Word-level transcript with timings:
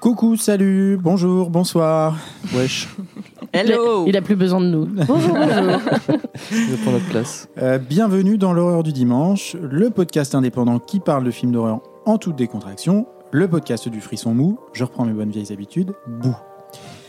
Coucou, 0.00 0.36
salut, 0.36 0.98
bonjour, 1.00 1.48
bonsoir. 1.48 2.16
Wesh. 2.52 2.88
Hello 3.52 4.04
Il 4.06 4.16
a 4.16 4.20
plus 4.20 4.36
besoin 4.36 4.60
de 4.60 4.66
nous. 4.66 4.86
Bonjour, 4.86 5.34
bonjour. 5.34 5.80
Je 6.50 6.82
prends 6.82 6.90
notre 6.90 7.08
place. 7.08 7.48
Euh, 7.58 7.78
bienvenue 7.78 8.36
dans 8.36 8.52
l'horreur 8.52 8.82
du 8.82 8.92
dimanche, 8.92 9.56
le 9.60 9.90
podcast 9.90 10.34
indépendant 10.34 10.78
qui 10.78 11.00
parle 11.00 11.24
de 11.24 11.30
films 11.30 11.52
d'horreur 11.52 11.80
en 12.04 12.18
toute 12.18 12.36
décontraction, 12.36 13.06
le 13.30 13.48
podcast 13.48 13.88
du 13.88 14.00
frisson 14.00 14.34
mou, 14.34 14.58
je 14.72 14.84
reprends 14.84 15.04
mes 15.04 15.12
bonnes 15.12 15.30
vieilles 15.30 15.52
habitudes, 15.52 15.92
bouh. 16.06 16.36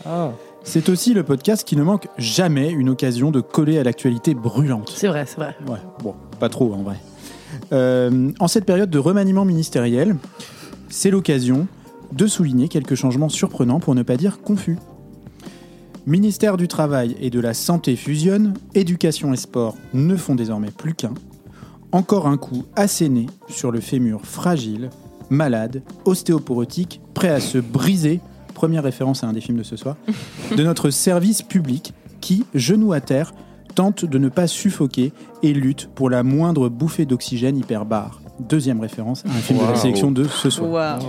Ah. 0.06 0.30
C'est 0.66 0.88
aussi 0.88 1.12
le 1.12 1.22
podcast 1.22 1.62
qui 1.68 1.76
ne 1.76 1.82
manque 1.82 2.08
jamais 2.16 2.70
une 2.70 2.88
occasion 2.88 3.30
de 3.30 3.40
coller 3.40 3.78
à 3.78 3.84
l'actualité 3.84 4.34
brûlante. 4.34 4.92
C'est 4.96 5.08
vrai, 5.08 5.24
c'est 5.26 5.36
vrai. 5.36 5.54
Ouais, 5.68 5.78
bon, 6.02 6.14
pas 6.40 6.48
trop 6.48 6.72
en 6.72 6.82
vrai. 6.82 6.96
Euh, 7.72 8.32
en 8.40 8.48
cette 8.48 8.64
période 8.64 8.90
de 8.90 8.98
remaniement 8.98 9.44
ministériel, 9.44 10.16
c'est 10.88 11.10
l'occasion 11.10 11.68
de 12.12 12.26
souligner 12.26 12.68
quelques 12.68 12.94
changements 12.94 13.28
surprenants 13.28 13.78
pour 13.78 13.94
ne 13.94 14.02
pas 14.02 14.16
dire 14.16 14.40
confus. 14.40 14.78
Ministère 16.06 16.56
du 16.56 16.66
Travail 16.66 17.16
et 17.20 17.30
de 17.30 17.40
la 17.40 17.54
Santé 17.54 17.94
fusionnent, 17.94 18.54
éducation 18.74 19.32
et 19.32 19.36
sport 19.36 19.76
ne 19.92 20.16
font 20.16 20.34
désormais 20.34 20.70
plus 20.70 20.94
qu'un. 20.94 21.14
Encore 21.92 22.26
un 22.26 22.36
coup 22.36 22.64
asséné 22.74 23.26
sur 23.48 23.70
le 23.70 23.80
fémur 23.80 24.22
fragile, 24.24 24.90
malade, 25.30 25.82
ostéoporotique, 26.04 27.00
prêt 27.14 27.28
à 27.28 27.40
se 27.40 27.58
briser, 27.58 28.20
première 28.54 28.82
référence 28.82 29.24
à 29.24 29.26
un 29.26 29.32
des 29.32 29.40
films 29.40 29.58
de 29.58 29.62
ce 29.62 29.76
soir, 29.76 29.96
de 30.56 30.62
notre 30.62 30.90
service 30.90 31.42
public 31.42 31.92
qui, 32.20 32.44
genou 32.54 32.92
à 32.92 33.00
terre, 33.00 33.34
tente 33.74 34.04
de 34.04 34.18
ne 34.18 34.28
pas 34.28 34.46
suffoquer 34.46 35.12
et 35.42 35.52
lutte 35.52 35.88
pour 35.94 36.08
la 36.08 36.22
moindre 36.22 36.68
bouffée 36.68 37.04
d'oxygène 37.04 37.58
hyperbare. 37.58 38.20
Deuxième 38.40 38.80
référence 38.80 39.24
à 39.26 39.30
un 39.30 39.40
film 39.40 39.58
de 39.58 39.64
la 39.64 39.76
sélection 39.76 40.10
de 40.10 40.24
ce 40.24 40.50
soir. 40.50 41.00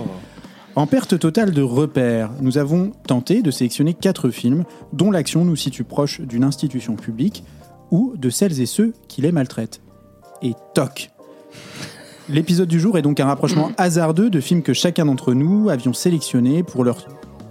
En 0.74 0.86
perte 0.86 1.18
totale 1.18 1.52
de 1.52 1.62
repères, 1.62 2.30
nous 2.40 2.58
avons 2.58 2.92
tenté 3.06 3.40
de 3.40 3.50
sélectionner 3.50 3.94
quatre 3.94 4.28
films 4.28 4.64
dont 4.92 5.10
l'action 5.10 5.44
nous 5.44 5.56
situe 5.56 5.84
proche 5.84 6.20
d'une 6.20 6.44
institution 6.44 6.96
publique 6.96 7.44
ou 7.90 8.12
de 8.16 8.28
celles 8.28 8.60
et 8.60 8.66
ceux 8.66 8.92
qui 9.08 9.22
les 9.22 9.32
maltraitent. 9.32 9.80
Et 10.42 10.52
toc 10.74 11.10
L'épisode 12.28 12.68
du 12.68 12.80
jour 12.80 12.98
est 12.98 13.02
donc 13.02 13.20
un 13.20 13.26
rapprochement 13.26 13.70
hasardeux 13.78 14.30
de 14.30 14.40
films 14.40 14.62
que 14.62 14.72
chacun 14.72 15.06
d'entre 15.06 15.32
nous 15.32 15.70
avions 15.70 15.92
sélectionnés 15.92 16.64
pour 16.64 16.82
leur 16.82 17.06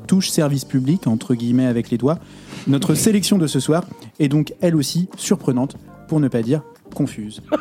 touche 0.07 0.29
service 0.29 0.65
public, 0.65 1.07
entre 1.07 1.35
guillemets 1.35 1.65
avec 1.65 1.89
les 1.89 1.97
doigts. 1.97 2.19
Notre 2.67 2.95
sélection 2.95 3.37
de 3.37 3.47
ce 3.47 3.59
soir 3.59 3.83
est 4.19 4.27
donc 4.27 4.53
elle 4.61 4.75
aussi 4.75 5.07
surprenante, 5.17 5.77
pour 6.07 6.19
ne 6.19 6.27
pas 6.27 6.41
dire 6.41 6.61
confuse. 6.93 7.41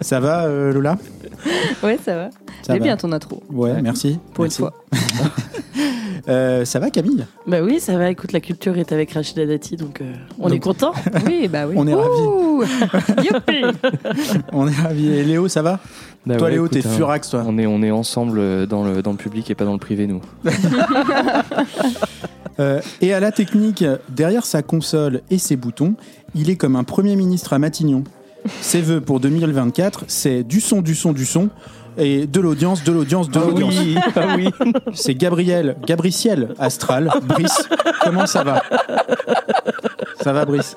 Ça 0.00 0.20
va 0.20 0.44
euh, 0.44 0.72
Lola? 0.72 0.98
Ouais, 1.82 1.98
ça 2.04 2.14
va. 2.14 2.30
J'ai 2.68 2.78
bien 2.78 2.96
ton 2.96 3.10
intro. 3.12 3.42
Ouais, 3.50 3.80
merci. 3.82 4.18
Pour 4.34 4.44
Merci. 4.44 4.62
une 4.62 4.68
fois. 4.68 4.84
Euh, 6.28 6.64
ça 6.64 6.78
va 6.78 6.90
Camille? 6.90 7.24
Bah 7.46 7.62
oui, 7.62 7.80
ça 7.80 7.96
va. 7.98 8.10
Écoute, 8.10 8.32
la 8.32 8.40
culture 8.40 8.76
est 8.78 8.92
avec 8.92 9.12
Rachida 9.12 9.44
Dati, 9.44 9.76
donc 9.76 10.00
euh, 10.00 10.12
on 10.38 10.48
Donc- 10.48 10.56
est 10.56 10.60
content. 10.60 10.92
Oui, 11.26 11.48
bah 11.48 11.66
oui. 11.68 11.74
On 11.76 11.86
est. 11.86 11.94
Ouh 11.94 12.62
Youpi 13.22 13.62
On 14.52 14.68
est 14.68 14.74
ravis. 14.74 15.08
Et 15.08 15.24
Léo, 15.24 15.48
ça 15.48 15.62
va? 15.62 15.80
Bah 16.24 16.36
Toi 16.36 16.46
ouais, 16.48 16.52
Léo, 16.54 16.68
t'es 16.68 16.86
hein, 16.86 16.90
furax 16.90 17.30
toi. 17.30 17.44
On 17.46 17.58
est, 17.58 17.66
on 17.66 17.82
est 17.82 17.90
ensemble 17.90 18.38
euh, 18.38 18.66
dans 18.66 18.84
le, 18.84 19.02
dans 19.02 19.10
le 19.10 19.16
public 19.16 19.50
et 19.50 19.54
pas 19.56 19.64
dans 19.64 19.72
le 19.72 19.78
privé, 19.78 20.06
nous. 20.06 20.20
Euh, 22.60 22.82
et 23.00 23.14
à 23.14 23.18
la 23.20 23.32
technique, 23.32 23.82
derrière 24.10 24.44
sa 24.44 24.62
console 24.62 25.22
et 25.30 25.38
ses 25.38 25.56
boutons, 25.56 25.94
il 26.34 26.50
est 26.50 26.56
comme 26.56 26.76
un 26.76 26.84
premier 26.84 27.16
ministre 27.16 27.54
à 27.54 27.58
Matignon. 27.58 28.04
Ses 28.60 28.82
vœux 28.82 29.00
pour 29.00 29.20
2024, 29.20 30.04
c'est 30.06 30.42
du 30.42 30.60
son, 30.60 30.82
du 30.82 30.94
son, 30.94 31.12
du 31.14 31.24
son. 31.24 31.48
Et 31.98 32.26
de 32.26 32.40
l'audience, 32.40 32.84
de 32.84 32.92
l'audience, 32.92 33.30
de 33.30 33.40
l'audience. 33.40 33.74
ah 34.16 34.34
oui. 34.36 34.50
C'est 34.94 35.14
Gabriel, 35.14 35.76
Gabriciel, 35.86 36.54
Astral, 36.58 37.10
Brice. 37.24 37.68
Comment 38.02 38.26
ça 38.26 38.42
va? 38.44 38.62
Ça 40.22 40.32
va, 40.32 40.44
Brice? 40.44 40.76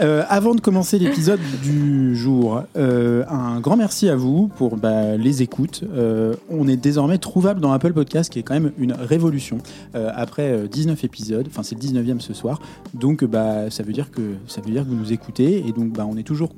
Euh, 0.00 0.22
avant 0.30 0.54
de 0.54 0.60
commencer 0.60 0.98
l'épisode 0.98 1.40
du 1.62 2.16
jour, 2.16 2.62
euh, 2.78 3.24
un 3.28 3.60
grand 3.60 3.76
merci 3.76 4.08
à 4.08 4.16
vous 4.16 4.48
pour 4.56 4.76
bah, 4.78 5.16
les 5.16 5.42
écoutes. 5.42 5.84
Euh, 5.92 6.34
on 6.48 6.68
est 6.68 6.78
désormais 6.78 7.18
trouvable 7.18 7.60
dans 7.60 7.72
Apple 7.72 7.92
Podcast, 7.92 8.32
qui 8.32 8.38
est 8.38 8.42
quand 8.42 8.54
même 8.54 8.72
une 8.78 8.92
révolution. 8.92 9.58
Après 9.94 10.52
euh, 10.52 10.68
19 10.68 11.04
épisodes, 11.04 11.46
enfin 11.50 11.62
c'est 11.62 11.74
le 11.74 11.80
19e 11.80 12.20
ce 12.20 12.32
soir, 12.32 12.60
donc 12.94 13.24
bah, 13.24 13.70
ça, 13.70 13.82
veut 13.82 13.92
dire 13.92 14.10
que, 14.10 14.22
ça 14.46 14.62
veut 14.62 14.70
dire 14.70 14.84
que 14.84 14.88
vous 14.88 14.96
nous 14.96 15.12
écoutez, 15.12 15.66
et 15.66 15.72
donc 15.72 15.92
bah, 15.92 16.06
on 16.08 16.16
est 16.16 16.22
toujours 16.22 16.50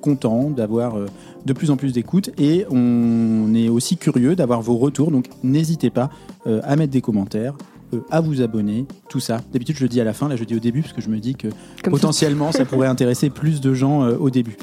content 0.00 0.50
d'avoir 0.50 0.96
euh, 0.98 1.06
de 1.46 1.52
plus 1.52 1.70
en 1.70 1.76
plus 1.76 1.92
d'écoutes, 1.92 2.30
et 2.38 2.64
on 2.70 3.54
est 3.54 3.68
aussi 3.68 3.96
curieux 3.96 4.34
d'avoir 4.34 4.60
vos 4.62 4.76
retours, 4.76 5.10
donc 5.10 5.26
n'hésitez 5.42 5.90
pas 5.90 6.10
euh, 6.46 6.60
à 6.64 6.76
mettre 6.76 6.92
des 6.92 7.00
commentaires. 7.00 7.54
euh, 7.92 8.00
à 8.10 8.20
vous 8.20 8.40
abonner, 8.40 8.86
tout 9.08 9.20
ça. 9.20 9.40
D'habitude, 9.52 9.76
je 9.76 9.82
le 9.82 9.88
dis 9.88 10.00
à 10.00 10.04
la 10.04 10.12
fin, 10.12 10.28
là, 10.28 10.36
je 10.36 10.40
le 10.40 10.46
dis 10.46 10.54
au 10.54 10.60
début, 10.60 10.82
parce 10.82 10.92
que 10.92 11.00
je 11.00 11.08
me 11.08 11.18
dis 11.18 11.34
que 11.34 11.48
Comme 11.82 11.92
potentiellement, 11.92 12.52
ça 12.52 12.64
pourrait 12.64 12.86
intéresser 12.86 13.30
plus 13.30 13.60
de 13.60 13.74
gens 13.74 14.04
euh, 14.04 14.16
au 14.16 14.30
début. 14.30 14.56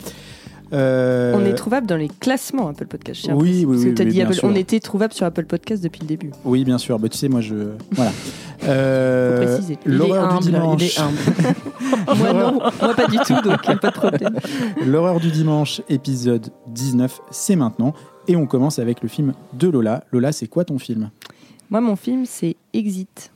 Euh, 0.73 1.33
On 1.35 1.45
est 1.45 1.53
trouvable 1.53 1.87
dans 1.87 1.95
les 1.95 2.09
classements 2.09 2.67
Apple 2.69 2.85
Podcast. 2.87 3.29
à 3.29 3.35
Oui, 3.35 3.65
oui, 3.65 3.93
oui, 3.97 4.21
Apple-. 4.21 4.39
On 4.43 4.55
était 4.55 4.79
trouvable 4.79 5.13
sur 5.13 5.25
Apple 5.25 5.45
Podcast 5.45 5.83
depuis 5.83 6.01
le 6.01 6.07
début. 6.07 6.31
Oui, 6.45 6.63
bien 6.65 6.77
sûr. 6.77 6.99
Bah, 6.99 7.09
tu 7.09 7.17
sais, 7.17 7.29
moi, 7.29 7.41
je. 7.41 7.55
Voilà. 7.91 8.11
Euh, 8.63 9.57
L'horreur 9.85 10.39
du 10.39 10.47
il 10.47 10.51
dimanche. 10.53 10.83
est 10.83 10.99
humble. 10.99 11.17
Moi 12.17 12.33
non, 12.33 12.59
moi 12.81 12.93
pas 12.95 13.07
du 13.07 13.17
tout, 13.19 13.39
donc 13.41 13.61
pas 13.61 13.75
de 13.75 13.93
problème. 13.93 14.39
L'horreur 14.85 15.19
du 15.19 15.29
dimanche, 15.31 15.81
épisode 15.89 16.49
19, 16.67 17.19
c'est 17.31 17.55
maintenant. 17.55 17.93
Et 18.27 18.35
on 18.35 18.45
commence 18.45 18.79
avec 18.79 19.01
le 19.03 19.07
film 19.09 19.33
de 19.53 19.69
Lola. 19.69 20.03
Lola, 20.11 20.31
c'est 20.31 20.47
quoi 20.47 20.65
ton 20.65 20.79
film? 20.79 21.09
Moi, 21.69 21.81
mon 21.81 21.95
film, 21.95 22.25
c'est 22.25 22.55
Exit. 22.73 23.31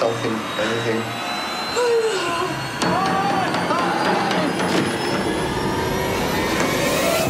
Something, 0.00 0.32
anything? 0.58 1.00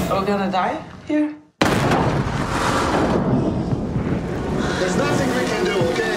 Are 0.09 0.21
we 0.21 0.27
gonna 0.27 0.53
die 0.53 0.81
here? 1.09 1.35
There's 4.79 4.97
nothing 4.97 5.29
we 5.35 5.45
can 5.51 5.65
do, 5.65 5.77
okay? 5.91 6.17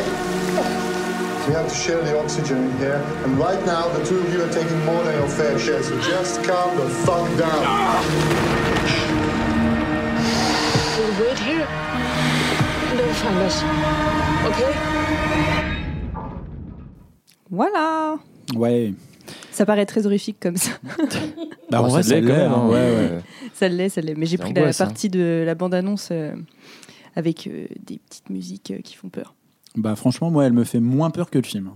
We 1.47 1.53
have 1.55 1.67
to 1.69 1.73
share 1.73 2.03
the 2.03 2.19
oxygen 2.19 2.65
in 2.69 2.77
here, 2.77 3.01
and 3.23 3.39
right 3.39 3.65
now 3.65 3.87
the 3.87 4.05
two 4.05 4.19
of 4.19 4.31
you 4.31 4.43
are 4.43 4.53
taking 4.53 4.85
more 4.85 5.03
than 5.03 5.15
your 5.15 5.29
fair 5.29 5.57
share, 5.57 5.81
so 5.81 5.99
just 6.01 6.43
calm 6.43 6.77
the 6.77 6.87
fuck 6.87 7.25
down. 7.35 7.63
We'll 10.99 11.15
wait 11.19 11.39
here. 11.39 11.67
They'll 12.95 13.13
find 13.15 13.39
us. 13.39 13.63
Okay? 14.53 15.72
Voilà 17.53 18.17
Ouais. 18.55 18.95
Ça 19.51 19.63
paraît 19.67 19.85
très 19.85 20.07
horrifique 20.07 20.37
comme 20.39 20.57
ça. 20.57 20.71
Bah, 21.69 21.81
en 21.81 21.87
vrai, 21.87 22.03
ça 22.03 22.19
l'est 22.19 22.21
quand 22.21 22.37
même, 22.37 22.51
hein, 22.51 22.61
hein. 22.65 22.69
ouais, 22.69 22.75
ouais. 22.75 23.21
Ça 23.53 23.67
l'est, 23.67 23.89
ça 23.89 24.01
l'est. 24.01 24.13
Mais 24.13 24.27
j'ai 24.27 24.37
C'est 24.37 24.43
pris 24.43 24.53
la 24.53 24.67
hein. 24.67 24.71
partie 24.77 25.09
de 25.09 25.43
la 25.43 25.55
bande-annonce 25.55 26.09
euh, 26.11 26.35
avec 27.15 27.47
euh, 27.47 27.65
des 27.83 27.97
petites 27.97 28.29
musiques 28.29 28.69
euh, 28.69 28.81
qui 28.81 28.95
font 28.95 29.09
peur. 29.09 29.33
Bah, 29.75 29.95
franchement, 29.95 30.29
moi, 30.29 30.45
elle 30.45 30.53
me 30.53 30.65
fait 30.65 30.79
moins 30.79 31.09
peur 31.09 31.31
que 31.31 31.39
le 31.39 31.43
film. 31.43 31.71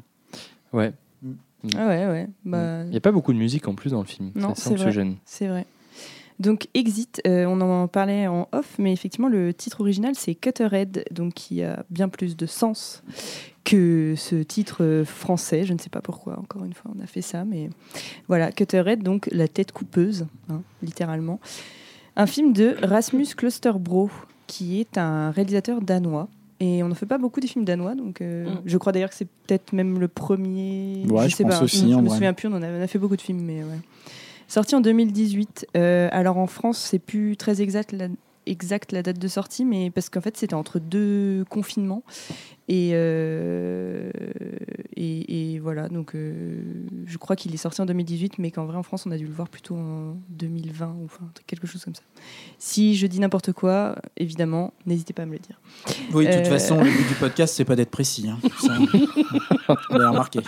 Ouais. 0.71 0.94
Ah 1.75 1.88
ouais, 1.88 2.06
ouais. 2.06 2.30
Bah, 2.45 2.83
Il 2.83 2.91
n'y 2.91 2.97
a 2.97 3.01
pas 3.01 3.12
beaucoup 3.12 3.33
de 3.33 3.39
musique 3.39 3.68
en 3.68 3.73
plus 3.73 3.91
dans 3.91 4.01
le 4.01 4.06
film. 4.06 4.31
Non, 4.35 4.53
c'est 4.56 4.71
anxiogène. 4.71 5.15
C'est 5.25 5.47
vrai. 5.47 5.65
Donc 6.39 6.68
Exit, 6.75 7.19
euh, 7.25 7.45
on 7.45 7.59
en 7.62 7.88
parlait 7.88 8.27
en 8.27 8.47
off, 8.51 8.75
mais 8.77 8.94
effectivement 8.94 9.27
le 9.27 9.53
titre 9.53 9.81
original 9.81 10.13
c'est 10.13 10.35
Cutterhead, 10.35 11.06
donc 11.12 11.33
qui 11.33 11.63
a 11.63 11.83
bien 11.89 12.09
plus 12.09 12.38
de 12.38 12.45
sens 12.45 13.03
que 13.68 14.14
ce 14.16 14.36
titre 14.38 14.78
euh, 14.81 15.04
français. 15.04 15.66
Je 15.66 15.74
ne 15.74 15.78
sais 15.78 15.90
pas 15.90 16.00
pourquoi. 16.02 16.40
Encore 16.40 16.64
une 16.64 16.72
fois, 16.74 16.90
on 16.98 17.04
a 17.04 17.06
fait 17.06 17.22
ça, 17.22 17.44
mais 17.44 17.69
voilà 18.30 18.52
Cutterhead, 18.54 19.04
donc 19.04 19.28
la 19.34 19.50
tête 19.50 19.74
coupeuse, 19.74 20.25
hein, 20.50 20.62
littéralement. 20.81 21.42
Un 22.16 22.28
film 22.28 22.54
de 22.54 22.78
Rasmus 22.81 23.28
Klosterbro, 23.36 24.10
qui 24.48 24.80
est 24.80 24.98
un 24.98 25.31
réalisateur 25.31 25.81
danois. 25.81 26.30
Et 26.62 26.81
on 26.81 26.88
ne 26.88 26.94
fait 26.96 27.06
pas 27.06 27.18
beaucoup 27.19 27.40
des 27.42 27.48
films 27.48 27.66
danois, 27.66 27.94
donc 27.94 28.22
euh, 28.22 28.46
Mm. 28.46 28.62
je 28.66 28.78
crois 28.78 28.92
d'ailleurs 28.94 29.10
que 29.10 29.16
c'est 29.16 29.28
peut-être 29.46 29.74
même 29.74 30.00
le 30.00 30.08
premier. 30.08 31.04
Ouais, 31.10 31.25
je 31.25 31.30
je 31.31 31.36
sais 31.36 31.44
pense 31.44 31.58
pas. 31.60 31.64
aussi, 31.66 31.92
je 31.92 31.98
me 32.00 32.10
souviens 32.10 32.34
plus. 32.34 32.48
On 32.48 32.54
en 32.54 32.64
a, 32.64 32.68
on 32.69 32.81
a 32.81 32.88
fait 32.88 32.98
beaucoup 33.00 33.18
de 33.18 33.22
films, 33.22 33.42
mais 33.42 33.64
ouais. 33.64 33.80
Sorti 34.48 34.75
en 34.75 34.81
2018. 34.81 35.68
Euh, 35.75 36.08
alors 36.14 36.38
en 36.38 36.48
France, 36.48 36.78
c'est 36.80 37.00
plus 37.00 37.36
très 37.36 37.62
exact 37.62 37.92
la 37.92 38.08
exact 38.49 38.91
la 38.91 39.03
date 39.03 39.19
de 39.19 39.27
sortie, 39.27 39.65
mais 39.65 39.89
parce 39.91 40.09
qu'en 40.09 40.21
fait, 40.21 40.38
c'était 40.38 40.53
entre 40.55 40.79
deux 40.79 41.45
confinements. 41.49 42.03
Et, 42.69 42.89
euh, 42.94 44.11
et, 44.97 45.53
et 45.53 45.59
voilà, 45.59 45.88
donc 45.88 46.15
euh, 46.15 46.61
je 47.05 47.17
crois 47.17 47.38
qu'il 47.38 47.53
est 47.53 47.57
sorti 47.57 47.81
en 47.81 47.85
2018, 47.85 48.39
mais 48.39 48.51
qu'en 48.51 48.65
vrai, 48.65 48.75
en 48.75 48.83
France, 48.83 49.05
on 49.05 49.11
a 49.11 49.17
dû 49.17 49.25
le 49.25 49.31
voir 49.31 49.47
plutôt 49.47 49.75
en 49.75 50.17
2020 50.31 50.88
ou 50.99 51.05
enfin, 51.05 51.23
quelque 51.47 51.65
chose 51.65 51.85
comme 51.85 51.95
ça. 51.95 52.01
Si 52.57 52.95
je 52.97 53.07
dis 53.07 53.21
n'importe 53.21 53.53
quoi, 53.53 53.95
évidemment, 54.17 54.73
n'hésitez 54.85 55.13
pas 55.13 55.23
à 55.23 55.25
me 55.25 55.33
le 55.33 55.39
dire. 55.39 55.59
Oui, 56.13 56.25
de 56.27 56.31
toute 56.33 56.41
Euh. 56.41 56.49
façon, 56.49 56.77
le 56.83 56.89
but 56.91 57.07
du 57.07 57.15
podcast, 57.15 57.53
c'est 57.55 57.63
pas 57.63 57.77
d'être 57.77 57.91
précis. 57.91 58.27
Hein. 58.27 58.38
Ça, 58.59 58.75
vous 59.89 59.97
l'avez 59.97 60.05
remarqué. 60.09 60.39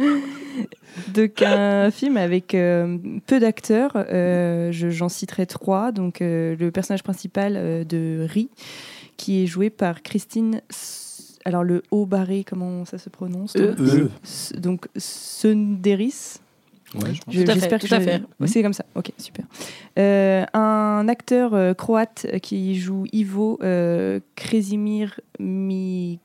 Donc 1.14 1.42
un 1.42 1.90
film 1.90 2.16
avec 2.16 2.54
euh, 2.54 2.98
peu 3.26 3.38
d'acteurs, 3.40 3.92
euh, 3.94 4.72
je- 4.72 4.90
j'en 4.90 5.08
citerai 5.08 5.46
trois. 5.46 5.92
Donc 5.92 6.20
euh, 6.20 6.56
le 6.58 6.70
personnage 6.70 7.02
principal 7.02 7.54
euh, 7.56 7.84
de 7.84 8.26
Ri, 8.28 8.48
qui 9.16 9.42
est 9.42 9.46
joué 9.46 9.70
par 9.70 10.02
Christine. 10.02 10.60
S- 10.70 11.38
Alors 11.44 11.64
le 11.64 11.82
haut 11.90 12.06
barré, 12.06 12.44
comment 12.44 12.84
ça 12.84 12.98
se 12.98 13.08
prononce 13.08 13.56
E. 13.56 13.74
E. 13.78 14.58
Donc 14.58 14.86
Sunderis. 14.96 16.38
Ouais, 16.96 17.14
je 17.14 17.20
pense. 17.22 17.34
Je- 17.34 17.42
Tout 17.42 17.50
à 17.50 17.54
fait, 17.54 17.60
J'espère 17.60 17.78
tout 17.80 17.86
que 17.86 17.94
à 17.94 18.00
je- 18.00 18.04
fait. 18.04 18.22
Ouais, 18.40 18.46
C'est 18.48 18.62
comme 18.62 18.72
ça. 18.72 18.84
Ok, 18.96 19.12
super. 19.16 19.44
Euh, 19.98 20.44
un 20.54 21.06
acteur 21.08 21.54
euh, 21.54 21.72
croate 21.72 22.26
qui 22.42 22.74
joue 22.80 23.04
Ivo, 23.12 23.58
euh, 23.62 24.18
Kresimir 24.34 25.20
Miki. 25.38 26.18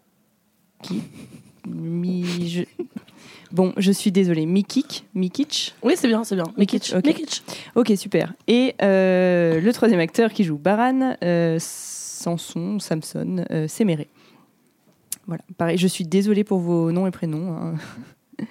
Mi... 1.67 2.47
je- 2.49 2.63
Bon, 3.51 3.73
je 3.77 3.91
suis 3.91 4.11
désolée. 4.11 4.45
Mikic, 4.45 5.05
Mikic. 5.13 5.75
Oui, 5.83 5.93
c'est 5.95 6.07
bien, 6.07 6.23
c'est 6.23 6.35
bien. 6.35 6.45
Mikic. 6.57 6.93
Ok. 6.95 7.05
Mikic. 7.05 7.43
Ok, 7.75 7.93
super. 7.95 8.33
Et 8.47 8.75
euh, 8.81 9.61
le 9.61 9.73
troisième 9.73 9.99
acteur 9.99 10.31
qui 10.33 10.43
joue 10.43 10.57
Baran, 10.57 11.15
euh, 11.23 11.57
Samson, 11.59 12.79
Samson, 12.79 13.45
euh, 13.51 13.67
Séméré. 13.67 14.07
Voilà, 15.27 15.43
pareil, 15.57 15.77
je 15.77 15.87
suis 15.87 16.05
désolée 16.05 16.43
pour 16.43 16.59
vos 16.59 16.91
noms 16.91 17.07
et 17.07 17.11
prénoms. 17.11 17.51
hein. 17.55 17.75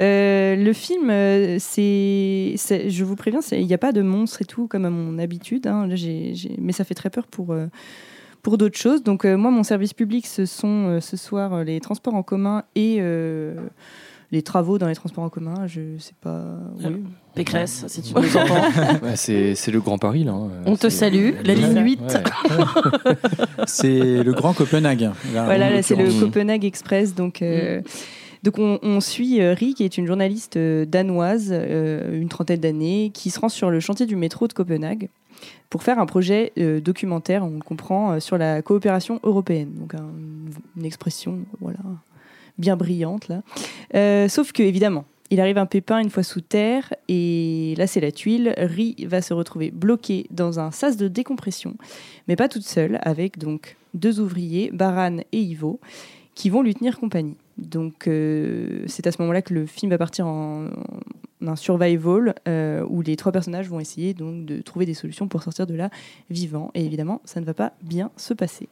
Euh, 0.00 0.54
le 0.56 0.72
film, 0.72 1.10
euh, 1.10 1.56
c'est, 1.58 2.54
je 2.88 3.04
vous 3.04 3.16
préviens, 3.16 3.40
il 3.52 3.66
n'y 3.66 3.74
a 3.74 3.78
pas 3.78 3.90
de 3.92 4.00
monstres 4.00 4.40
et 4.42 4.44
tout 4.44 4.68
comme 4.68 4.84
à 4.84 4.90
mon 4.90 5.18
habitude. 5.18 5.66
hein. 5.66 5.86
Là, 5.88 5.96
mais 6.56 6.72
ça 6.72 6.84
fait 6.84 6.94
très 6.94 7.10
peur 7.10 7.26
pour, 7.26 7.52
euh, 7.52 7.66
pour 8.42 8.56
d'autres 8.58 8.78
choses. 8.78 9.02
Donc 9.02 9.24
moi, 9.24 9.50
mon 9.50 9.64
service 9.64 9.92
public, 9.92 10.26
ce 10.26 10.46
sont 10.46 11.00
ce 11.02 11.16
soir 11.18 11.62
les 11.64 11.80
transports 11.80 12.14
en 12.14 12.22
commun 12.22 12.62
et 12.76 13.00
les 14.30 14.42
travaux 14.42 14.78
dans 14.78 14.88
les 14.88 14.94
transports 14.94 15.24
en 15.24 15.28
commun. 15.28 15.66
Je 15.66 15.96
sais 15.98 16.12
pas. 16.20 16.44
oui. 16.84 17.02
Pécresse, 17.34 17.84
si 17.86 18.02
tu 18.02 18.14
nous 18.14 18.36
entends. 18.36 18.54
Ouais, 19.02 19.14
c'est 19.16 19.70
le 19.70 19.80
Grand 19.80 19.98
Paris, 19.98 20.24
là. 20.24 20.32
hein. 20.32 20.48
On 20.66 20.76
te 20.76 20.88
salue. 20.88 21.30
La 21.44 21.54
ligne 21.54 21.74
Ouais. 21.74 21.82
8. 21.82 22.00
Ouais. 22.00 22.56
C'est 23.66 24.22
le 24.24 24.32
grand 24.32 24.52
Copenhague. 24.54 25.00
là, 25.34 25.44
Voilà, 25.44 25.82
c'est 25.82 25.94
le. 25.96 26.08
Copenhague 26.20 26.64
Express. 26.64 27.14
Donc, 27.14 27.42
euh, 27.42 27.80
donc 28.42 28.58
on, 28.58 28.78
on 28.82 29.00
suit 29.00 29.40
euh, 29.40 29.52
Rie, 29.54 29.74
qui 29.74 29.84
est 29.84 29.98
une 29.98 30.06
journaliste 30.06 30.56
euh, 30.56 30.84
danoise, 30.84 31.48
euh, 31.52 32.18
une 32.20 32.28
trentaine 32.28 32.60
d'années, 32.60 33.10
qui 33.14 33.30
se 33.30 33.38
rend 33.40 33.48
sur 33.48 33.70
le 33.70 33.80
chantier 33.80 34.06
du 34.06 34.16
métro 34.16 34.46
de 34.48 34.52
Copenhague 34.52 35.08
pour 35.70 35.82
faire 35.82 35.98
un 35.98 36.06
projet 36.06 36.52
euh, 36.58 36.80
documentaire, 36.80 37.44
on 37.44 37.50
le 37.50 37.60
comprend, 37.60 38.12
euh, 38.12 38.20
sur 38.20 38.38
la 38.38 38.62
coopération 38.62 39.20
européenne. 39.22 39.70
Donc 39.78 39.94
un- 39.94 40.10
une 40.76 40.84
expression, 40.84 41.40
voilà, 41.60 41.78
bien 42.58 42.76
brillante 42.76 43.28
là. 43.28 43.42
Euh, 43.94 44.28
sauf 44.28 44.52
que 44.52 44.62
évidemment. 44.62 45.04
Il 45.30 45.40
arrive 45.42 45.58
un 45.58 45.66
pépin 45.66 45.98
une 45.98 46.08
fois 46.08 46.22
sous 46.22 46.40
terre 46.40 46.94
et 47.06 47.74
là 47.76 47.86
c'est 47.86 48.00
la 48.00 48.12
tuile. 48.12 48.54
Rie 48.56 48.96
va 49.06 49.20
se 49.20 49.34
retrouver 49.34 49.70
bloquée 49.70 50.26
dans 50.30 50.58
un 50.58 50.70
sas 50.70 50.96
de 50.96 51.06
décompression, 51.06 51.74
mais 52.28 52.36
pas 52.36 52.48
toute 52.48 52.64
seule, 52.64 52.98
avec 53.02 53.38
donc 53.38 53.76
deux 53.92 54.20
ouvriers, 54.20 54.70
Baran 54.72 55.18
et 55.32 55.40
Ivo, 55.40 55.80
qui 56.34 56.48
vont 56.48 56.62
lui 56.62 56.74
tenir 56.74 56.98
compagnie. 56.98 57.36
Donc 57.58 58.08
euh, 58.08 58.84
c'est 58.86 59.06
à 59.06 59.12
ce 59.12 59.20
moment-là 59.20 59.42
que 59.42 59.52
le 59.52 59.66
film 59.66 59.90
va 59.90 59.98
partir 59.98 60.26
en, 60.26 60.68
un 61.46 61.56
survival 61.56 62.34
euh, 62.46 62.84
où 62.88 63.02
les 63.02 63.16
trois 63.16 63.32
personnages 63.32 63.68
vont 63.68 63.80
essayer 63.80 64.14
donc 64.14 64.44
de 64.44 64.60
trouver 64.60 64.86
des 64.86 64.94
solutions 64.94 65.28
pour 65.28 65.42
sortir 65.42 65.66
de 65.66 65.74
là 65.74 65.90
vivant. 66.30 66.70
Et 66.74 66.84
évidemment, 66.84 67.20
ça 67.24 67.40
ne 67.40 67.44
va 67.44 67.54
pas 67.54 67.72
bien 67.82 68.10
se 68.16 68.34
passer. 68.34 68.68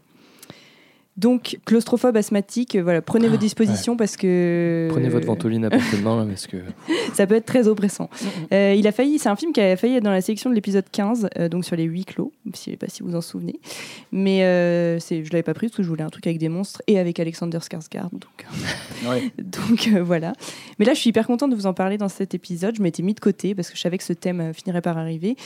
Donc 1.16 1.58
claustrophobe 1.64 2.16
asthmatique, 2.18 2.76
euh, 2.76 2.82
voilà, 2.82 3.00
prenez 3.00 3.28
vos 3.28 3.38
dispositions 3.38 3.96
parce 3.96 4.18
que 4.18 4.88
Prenez 4.90 5.08
votre 5.08 5.26
ventoline 5.26 5.64
à 5.64 5.70
portée 5.70 5.96
de 5.96 6.02
main, 6.02 6.18
là, 6.18 6.26
parce 6.28 6.46
que 6.46 6.58
ça 7.14 7.26
peut 7.26 7.36
être 7.36 7.46
très 7.46 7.68
oppressant. 7.68 8.10
Euh, 8.52 8.74
il 8.76 8.86
a 8.86 8.92
failli, 8.92 9.18
c'est 9.18 9.30
un 9.30 9.36
film 9.36 9.52
qui 9.52 9.62
a 9.62 9.76
failli 9.78 9.96
être 9.96 10.02
dans 10.02 10.10
la 10.10 10.20
sélection 10.20 10.50
de 10.50 10.54
l'épisode 10.54 10.84
15, 10.92 11.30
euh, 11.38 11.48
donc 11.48 11.64
sur 11.64 11.74
les 11.74 11.84
huit 11.84 12.04
clos, 12.04 12.32
je 12.52 12.58
sais 12.58 12.76
pas 12.76 12.88
si 12.88 13.02
vous 13.02 13.16
en 13.16 13.22
souvenez. 13.22 13.58
Mais 14.12 14.44
euh, 14.44 14.98
c'est, 14.98 15.24
je 15.24 15.32
l'avais 15.32 15.42
pas 15.42 15.54
pris 15.54 15.68
parce 15.68 15.78
que 15.78 15.82
je 15.82 15.88
voulais 15.88 16.04
un 16.04 16.10
truc 16.10 16.26
avec 16.26 16.38
des 16.38 16.50
monstres 16.50 16.82
et 16.86 16.98
avec 16.98 17.19
Alexander 17.19 17.58
Skarsgård. 17.58 18.10
Donc, 18.12 18.46
Ouais. 19.08 19.32
donc 19.42 19.88
voilà. 20.04 20.34
Mais 20.78 20.84
là, 20.84 20.92
je 20.92 21.00
suis 21.00 21.10
hyper 21.10 21.26
contente 21.26 21.50
de 21.50 21.56
vous 21.56 21.66
en 21.66 21.74
parler 21.74 21.96
dans 21.96 22.08
cet 22.08 22.34
épisode. 22.34 22.76
Je 22.76 22.82
m'étais 22.82 23.02
mis 23.02 23.14
de 23.14 23.20
côté 23.20 23.54
parce 23.54 23.70
que 23.70 23.76
je 23.76 23.80
savais 23.80 23.96
que 23.96 24.04
ce 24.04 24.12
thème 24.12 24.52
finirait 24.52 24.82
par 24.82 24.98
arriver. 24.98 25.36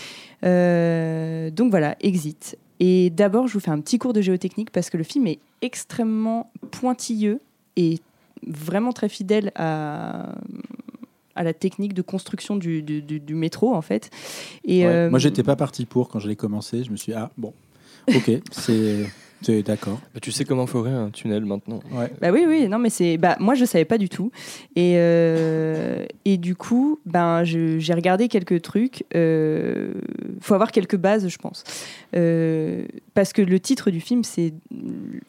Donc 0.43 1.71
voilà, 1.71 1.97
Exit. 2.01 2.57
Et 2.81 3.11
d'abord, 3.11 3.47
je 3.47 3.53
vous 3.55 3.61
fais 3.61 3.71
un 3.71 3.81
petit 3.81 3.99
cours 3.99 4.13
de 4.13 4.23
géotechnique 4.23 4.71
parce 4.71 4.89
que 4.91 4.97
le 4.97 5.05
film 5.05 5.27
est 5.27 5.39
extrêmement 5.63 6.51
pointilleux 6.71 7.41
et 7.77 7.99
vraiment 8.47 8.93
très 8.93 9.09
fidèle 9.11 9.53
à, 9.55 10.33
à 11.35 11.43
la 11.45 11.53
technique 11.53 11.93
de 11.93 12.01
construction 12.03 12.57
du, 12.57 12.83
du- 12.83 13.03
du- 13.03 13.21
du 13.21 13.35
métro, 13.35 13.75
en 13.75 13.83
fait. 13.83 14.11
Et, 14.65 14.87
Ouais. 14.87 14.93
euh, 14.93 15.11
Moi, 15.11 15.19
j'étais 15.19 15.43
pas 15.43 15.57
parti 15.57 15.85
pour 15.85 16.09
quand 16.09 16.19
je 16.21 16.29
l'ai 16.29 16.37
commencé. 16.37 16.83
Je 16.83 16.91
me 16.91 16.97
suis 16.97 17.13
dit, 17.13 17.19
ah 17.19 17.31
bon, 17.37 17.53
ok, 18.15 18.31
c'est 18.51 19.05
c'est 19.43 19.63
d'accord. 19.63 19.99
bah, 20.15 20.21
tu 20.21 20.33
sais 20.33 20.45
comment 20.45 20.67
forer 20.67 20.91
un 20.91 21.11
tunnel 21.11 21.45
maintenant. 21.45 21.81
Ouais. 21.93 22.11
Bah 22.21 22.31
oui, 22.33 22.45
oui, 22.47 22.69
non, 22.69 22.79
mais 22.79 22.91
c'est. 22.91 23.17
Bah, 23.17 23.37
moi, 23.41 23.55
je 23.55 23.65
savais 23.65 23.85
pas 23.85 23.99
du 23.99 24.09
tout. 24.09 24.31
Et, 24.77 24.95
euh, 24.97 26.05
et 26.25 26.37
du 26.37 26.55
coup, 26.55 26.99
ben, 27.07 27.45
je- 27.45 27.79
j'ai 27.79 27.95
regardé 27.95 28.29
quelques 28.29 28.61
trucs. 28.63 29.05
Il 29.15 29.93
faut 30.41 30.55
avoir 30.55 30.73
quelques 30.73 30.97
bases, 30.97 31.29
je 31.29 31.39
pense. 31.39 31.65
Euh, 32.17 32.85
parce 33.15 33.33
que 33.33 33.43
le 33.43 33.61
titre 33.61 33.91
du 33.91 34.01
film, 34.01 34.25
c'est 34.25 34.53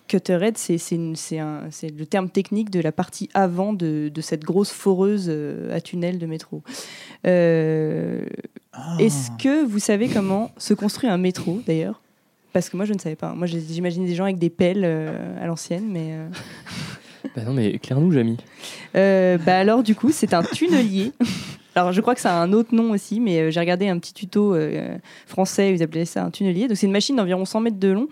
Cutterhead, 0.07 0.57
c'est 0.57 0.77
c'est 0.77 0.95
une- 0.95 1.15
c'est 1.15 1.39
un- 1.39 1.63
c'est 1.69 1.89
le 1.89 2.05
terme 2.05 2.29
technique 2.29 2.69
de 2.69 2.79
la 2.79 2.91
partie 2.91 3.29
avant 3.33 3.73
de, 3.73 4.09
de 4.13 4.21
cette 4.21 4.43
grosse 4.43 4.71
foreuse 4.71 5.27
euh, 5.29 5.75
à 5.75 5.79
tunnel 5.81 6.17
de 6.17 6.25
métro. 6.25 6.63
Euh, 7.27 8.25
Ah. 8.73 8.95
Est-ce 8.99 9.31
que 9.31 9.65
vous 9.65 9.79
savez 9.79 10.07
comment 10.07 10.49
se 10.57 10.73
construit 10.73 11.09
un 11.09 11.17
métro, 11.17 11.59
d'ailleurs? 11.67 12.01
Parce 12.53 12.69
que 12.69 12.77
moi 12.77 12.85
je 12.85 12.93
ne 12.93 12.99
savais 12.99 13.15
pas. 13.15 13.33
Moi 13.33 13.47
j'imaginais 13.47 14.07
des 14.07 14.15
gens 14.15 14.25
avec 14.25 14.37
des 14.37 14.49
pelles 14.49 14.83
euh, 14.83 15.43
à 15.43 15.47
l'ancienne, 15.47 15.85
mais 15.89 16.09
euh, 16.11 16.27
Bah 17.35 17.43
non, 17.45 17.53
mais 17.53 17.69
éclaire-nous, 17.69 18.11
Jamy. 18.11 18.37
Euh, 18.95 19.37
bah 19.37 19.57
alors 19.57 19.83
du 19.83 19.95
coup 19.95 20.11
c'est 20.11 20.33
un 20.33 20.43
tunnelier. 20.43 21.11
Alors 21.73 21.93
je 21.93 22.01
crois 22.01 22.15
que 22.15 22.19
ça 22.19 22.33
a 22.33 22.43
un 22.43 22.51
autre 22.51 22.75
nom 22.75 22.91
aussi, 22.91 23.21
mais 23.21 23.39
euh, 23.39 23.49
j'ai 23.51 23.61
regardé 23.61 23.87
un 23.87 23.97
petit 23.97 24.13
tuto 24.13 24.53
euh, 24.53 24.97
français, 25.25 25.71
ils 25.73 25.81
appelaient 25.81 26.03
ça 26.03 26.25
un 26.25 26.29
tunnelier. 26.29 26.67
Donc 26.67 26.75
c'est 26.75 26.85
une 26.85 26.91
machine 26.91 27.15
d'environ 27.15 27.45
100 27.45 27.61
mètres 27.61 27.79
de 27.79 27.87
long, 27.87 28.09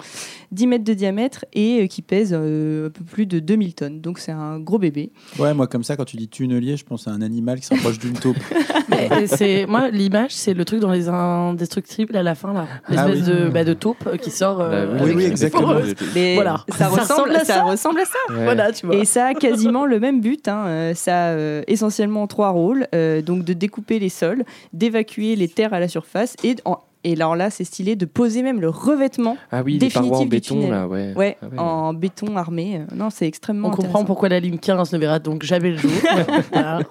10 0.51 0.67
mètres 0.67 0.83
de 0.83 0.93
diamètre 0.93 1.45
et 1.53 1.83
euh, 1.83 1.87
qui 1.87 2.01
pèse 2.01 2.31
euh, 2.33 2.87
un 2.87 2.89
peu 2.89 3.03
plus 3.03 3.25
de 3.25 3.39
2000 3.39 3.75
tonnes. 3.75 4.01
Donc 4.01 4.19
c'est 4.19 4.31
un 4.31 4.59
gros 4.59 4.79
bébé. 4.79 5.11
Ouais, 5.37 5.53
moi, 5.53 5.67
comme 5.67 5.83
ça, 5.83 5.95
quand 5.95 6.05
tu 6.05 6.17
dis 6.17 6.27
tunnelier, 6.27 6.75
je 6.77 6.83
pense 6.85 7.07
à 7.07 7.11
un 7.11 7.21
animal 7.21 7.59
qui 7.59 7.65
s'approche 7.67 7.99
d'une 7.99 8.13
taupe. 8.13 8.37
C'est 9.27 9.65
moi 9.65 9.89
l'image 9.89 10.31
c'est 10.31 10.53
le 10.53 10.65
truc 10.65 10.79
dans 10.81 10.91
les 10.91 11.07
indestructibles 11.07 12.15
à 12.17 12.23
la 12.23 12.35
fin 12.35 12.53
là 12.53 12.67
l'espèce 12.89 13.23
Ah 13.27 13.31
oui. 13.31 13.43
de, 13.43 13.49
bah, 13.49 13.63
de 13.63 13.73
taupe 13.73 14.05
euh, 14.07 14.17
qui 14.17 14.31
sort 14.31 14.59
euh, 14.61 14.87
Bah 14.87 14.91
oui, 14.95 15.01
avec 15.03 15.15
oui, 15.17 15.23
une 15.25 15.31
exactement. 15.31 15.73
Mais 16.15 16.35
Voilà. 16.35 16.63
ça, 16.69 16.77
Ça 16.77 16.87
ressemble, 16.89 17.31
à 17.35 17.39
ça 17.39 17.45
ça 17.45 17.63
ressemble 17.63 17.99
à 18.01 18.05
ça. 18.05 18.33
Ouais. 18.33 18.43
voilà 18.43 18.71
tu 18.71 18.85
vois 18.85 18.95
Et 18.95 19.05
ça 19.05 19.27
a 19.27 19.33
quasiment 19.33 19.85
le 19.85 19.99
même 19.99 20.21
but. 20.21 20.47
hein. 20.47 20.91
Ça 20.95 21.27
a 21.27 21.29
euh, 21.31 21.61
essentiellement 21.67 22.27
trois 22.27 22.49
rôles. 22.49 22.87
euh, 22.95 23.21
donc 23.21 23.43
de 23.45 23.53
découper 23.53 23.99
les 23.99 24.09
sols, 24.09 24.43
d'évacuer 24.73 25.35
les 25.35 25.47
terres 25.47 25.73
à 25.73 25.79
la 25.79 25.87
surface 25.87 26.35
et, 26.43 26.55
en- 26.65 26.79
et 27.03 27.13
alors 27.13 27.35
là 27.35 27.49
c'est 27.49 27.63
stylé 27.63 27.95
de 27.95 28.05
poser 28.05 28.43
même 28.43 28.59
le 28.61 28.69
revêtement 28.69 29.37
Ah 29.51 29.61
oui, 29.63 29.77
Définitif 29.77 30.17
en 30.17 30.21
du 30.23 30.27
béton, 30.29 30.55
tunnel. 30.55 30.71
là, 30.71 30.87
ouais. 30.87 31.13
ouais, 31.15 31.37
Ah 31.41 31.45
ouais. 31.47 31.59
en 31.59 31.93
béton 31.93 32.35
armé. 32.37 32.81
Non, 32.95 33.09
c'est 33.09 33.27
extrêmement 33.27 33.69
on 33.69 33.71
comprend 33.71 34.03
pourquoi 34.05 34.29
la 34.29 34.39
ligne 34.39 34.57
15 34.57 34.91
ne 34.93 34.97
verra 34.97 35.19
donc 35.19 35.43
jamais 35.43 35.71
le 35.71 35.77
jour 35.77 35.91
Voilà. 36.51 36.81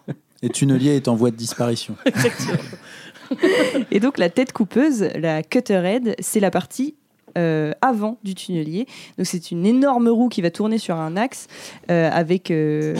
Et 0.42 0.48
tunnelier 0.50 0.96
est 0.96 1.08
en 1.08 1.14
voie 1.16 1.30
de 1.30 1.36
disparition. 1.36 1.96
Et 3.90 4.00
donc 4.00 4.18
la 4.18 4.30
tête 4.30 4.52
coupeuse, 4.52 5.08
la 5.14 5.42
cutterhead, 5.42 6.14
c'est 6.18 6.40
la 6.40 6.50
partie 6.50 6.94
euh, 7.36 7.72
avant 7.82 8.18
du 8.24 8.34
tunnelier. 8.34 8.86
Donc 9.18 9.26
c'est 9.26 9.50
une 9.50 9.66
énorme 9.66 10.08
roue 10.08 10.28
qui 10.28 10.40
va 10.40 10.50
tourner 10.50 10.78
sur 10.78 10.96
un 10.96 11.16
axe 11.16 11.46
euh, 11.90 12.08
avec, 12.10 12.50
euh, 12.50 12.94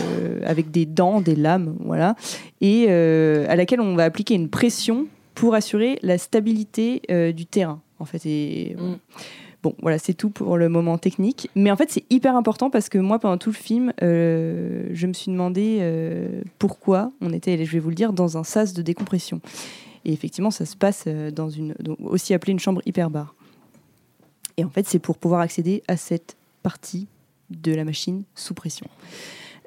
avec 0.44 0.70
des 0.70 0.84
dents, 0.84 1.20
des 1.20 1.34
lames, 1.34 1.76
voilà, 1.84 2.14
et 2.60 2.86
euh, 2.88 3.46
à 3.48 3.56
laquelle 3.56 3.80
on 3.80 3.96
va 3.96 4.04
appliquer 4.04 4.34
une 4.34 4.50
pression 4.50 5.06
pour 5.38 5.54
assurer 5.54 6.00
la 6.02 6.18
stabilité 6.18 7.00
euh, 7.12 7.30
du 7.30 7.46
terrain. 7.46 7.80
En 8.00 8.04
fait, 8.04 8.26
et 8.26 8.76
Mm. 8.78 8.94
Bon, 9.60 9.74
voilà, 9.82 9.98
c'est 9.98 10.14
tout 10.14 10.30
pour 10.30 10.56
le 10.56 10.68
moment 10.68 10.98
technique. 10.98 11.50
Mais 11.56 11.72
en 11.72 11.76
fait, 11.76 11.90
c'est 11.90 12.04
hyper 12.10 12.36
important 12.36 12.70
parce 12.70 12.88
que 12.88 12.98
moi, 12.98 13.18
pendant 13.18 13.38
tout 13.38 13.50
le 13.50 13.56
film, 13.56 13.92
euh, 14.02 14.88
je 14.92 15.06
me 15.08 15.12
suis 15.12 15.32
demandé 15.32 15.78
euh, 15.80 16.42
pourquoi 16.60 17.10
on 17.20 17.32
était, 17.32 17.64
je 17.64 17.72
vais 17.72 17.80
vous 17.80 17.88
le 17.88 17.96
dire, 17.96 18.12
dans 18.12 18.38
un 18.38 18.44
sas 18.44 18.72
de 18.72 18.82
décompression. 18.82 19.40
Et 20.04 20.12
effectivement, 20.12 20.52
ça 20.52 20.64
se 20.64 20.76
passe 20.76 21.08
dans 21.08 21.50
une, 21.50 21.74
aussi 22.04 22.34
appelée 22.34 22.52
une 22.52 22.60
chambre 22.60 22.80
hyperbare. 22.86 23.34
Et 24.58 24.64
en 24.64 24.70
fait, 24.70 24.86
c'est 24.86 25.00
pour 25.00 25.18
pouvoir 25.18 25.40
accéder 25.40 25.82
à 25.88 25.96
cette 25.96 26.36
partie 26.62 27.08
de 27.50 27.74
la 27.74 27.84
machine 27.84 28.22
sous 28.36 28.54
pression. 28.54 28.86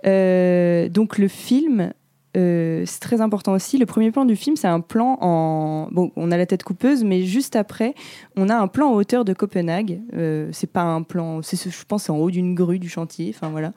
Euh, 0.06 0.90
donc 0.90 1.18
le 1.18 1.28
film, 1.28 1.94
euh, 2.38 2.84
c'est 2.86 3.00
très 3.02 3.20
important 3.22 3.52
aussi. 3.54 3.78
Le 3.78 3.86
premier 3.86 4.12
plan 4.12 4.24
du 4.26 4.36
film, 4.36 4.56
c'est 4.56 4.68
un 4.68 4.80
plan 4.80 5.18
en. 5.22 5.90
Bon, 5.92 6.12
on 6.16 6.32
a 6.32 6.38
la 6.38 6.46
tête 6.46 6.64
coupeuse, 6.64 7.04
mais 7.04 7.24
juste 7.24 7.56
après, 7.56 7.94
on 8.38 8.48
a 8.50 8.56
un 8.56 8.68
plan 8.68 8.88
en 8.90 8.94
hauteur 8.96 9.26
de 9.26 9.34
Copenhague. 9.34 10.02
Euh, 10.14 10.50
c'est 10.54 10.72
pas 10.72 10.82
un 10.84 11.02
plan. 11.04 11.42
c'est 11.42 11.56
ce- 11.58 11.70
Je 11.70 11.84
pense 11.86 12.04
c'est 12.04 12.12
en 12.12 12.18
haut 12.18 12.32
d'une 12.32 12.56
grue 12.56 12.80
du 12.80 12.88
chantier. 12.90 13.34
Enfin 13.36 13.50
voilà. 13.50 13.74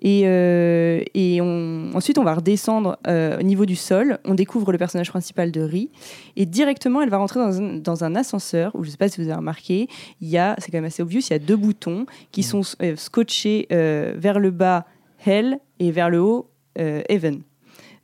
Et, 0.00 0.22
euh, 0.24 1.00
et 1.14 1.40
on- 1.40 1.90
ensuite, 1.94 2.18
on 2.18 2.24
va 2.24 2.34
redescendre 2.34 2.98
euh, 3.06 3.38
au 3.38 3.42
niveau 3.42 3.66
du 3.66 3.76
sol. 3.76 4.18
On 4.24 4.34
découvre 4.34 4.72
le 4.72 4.78
personnage 4.78 5.10
principal 5.10 5.52
de 5.52 5.60
Ri. 5.60 5.90
Et 6.34 6.44
directement, 6.44 7.02
elle 7.02 7.10
va 7.10 7.18
rentrer 7.18 7.38
dans 7.38 7.60
un, 7.62 7.76
dans 7.78 8.02
un 8.02 8.16
ascenseur 8.16 8.74
où 8.74 8.82
je 8.82 8.90
sais 8.90 8.96
pas 8.96 9.08
si 9.08 9.20
vous 9.20 9.28
avez 9.28 9.36
remarqué, 9.36 9.86
il 10.20 10.28
y 10.28 10.38
a, 10.38 10.56
c'est 10.58 10.70
quand 10.72 10.78
même 10.78 10.86
assez 10.86 11.02
obvious, 11.02 11.20
il 11.20 11.32
y 11.32 11.36
a 11.36 11.38
deux 11.38 11.56
boutons 11.56 12.06
qui 12.32 12.42
sont 12.42 12.62
euh, 12.82 12.96
scotchés 12.96 13.66
vers 13.70 14.40
le 14.40 14.50
bas 14.50 14.86
Hell 15.24 15.58
et 15.78 15.92
vers 15.92 16.10
le 16.10 16.20
haut 16.20 16.48
Heaven. 16.76 17.42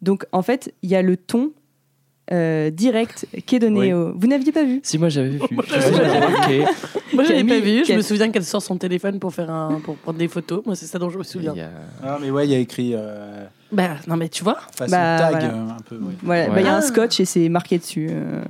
Donc 0.03 0.25
en 0.33 0.43
fait, 0.43 0.75
il 0.83 0.91
y 0.91 0.95
a 0.97 1.03
le 1.03 1.17
ton 1.17 1.53
euh, 2.31 2.71
direct 2.71 3.27
qui 3.47 3.57
est 3.57 3.59
donné 3.59 3.81
Oui. 3.81 3.93
au. 3.93 4.13
Vous 4.17 4.27
n'aviez 4.27 4.53
pas 4.53 4.65
vu? 4.65 4.81
Si 4.83 4.99
moi 4.99 5.09
j'avais 5.09 5.31
vu. 5.31 5.41
Moi, 5.51 5.65
Je 5.67 5.75
me 5.77 5.81
suis 5.81 5.91
dit, 5.91 6.61
ok. 6.61 6.75
Moi, 7.15 7.25
je 7.25 7.29
l'ai 7.31 7.37
Camille, 7.39 7.49
pas 7.61 7.61
vu. 7.67 7.85
Je 7.87 7.93
me 7.95 8.03
souviens 8.03 8.31
qu'elle 8.31 8.45
sort 8.45 8.63
son 8.63 8.77
téléphone 8.77 9.19
pour 9.19 9.33
faire 9.35 9.51
un, 9.51 9.81
pour 9.81 9.97
prendre 9.97 10.19
des 10.19 10.29
photos. 10.29 10.63
Moi, 10.67 10.77
c'est 10.77 10.87
ça 10.87 10.99
dont 10.99 11.09
je 11.11 11.19
me 11.19 11.23
souviens. 11.25 11.55
A- 11.57 11.71
Ah, 12.07 12.19
mais 12.21 12.31
ouais, 12.31 12.47
il 12.47 12.53
y 12.53 12.55
a 12.55 12.59
écrit 12.59 12.93
euh, 12.95 13.45
Bah, 13.71 13.97
non, 14.07 14.17
mais 14.17 14.31
tu 14.31 14.45
vois. 14.45 14.57
façon 14.75 14.91
Bah, 14.93 15.17
tag 15.19 15.31
voilà. 15.33 15.47
euh, 15.55 15.69
un 15.69 15.83
peu. 15.87 15.99
Voilà, 16.23 16.45
Ouais. 16.45 16.49
bah, 16.55 16.61
il 16.61 16.65
y 16.67 16.69
a 16.71 16.75
un 16.77 16.81
scotch 16.81 17.21
et 17.21 17.25
c'est 17.27 17.49
marqué 17.51 17.77
dessus. 17.79 18.09
euh. 18.11 18.43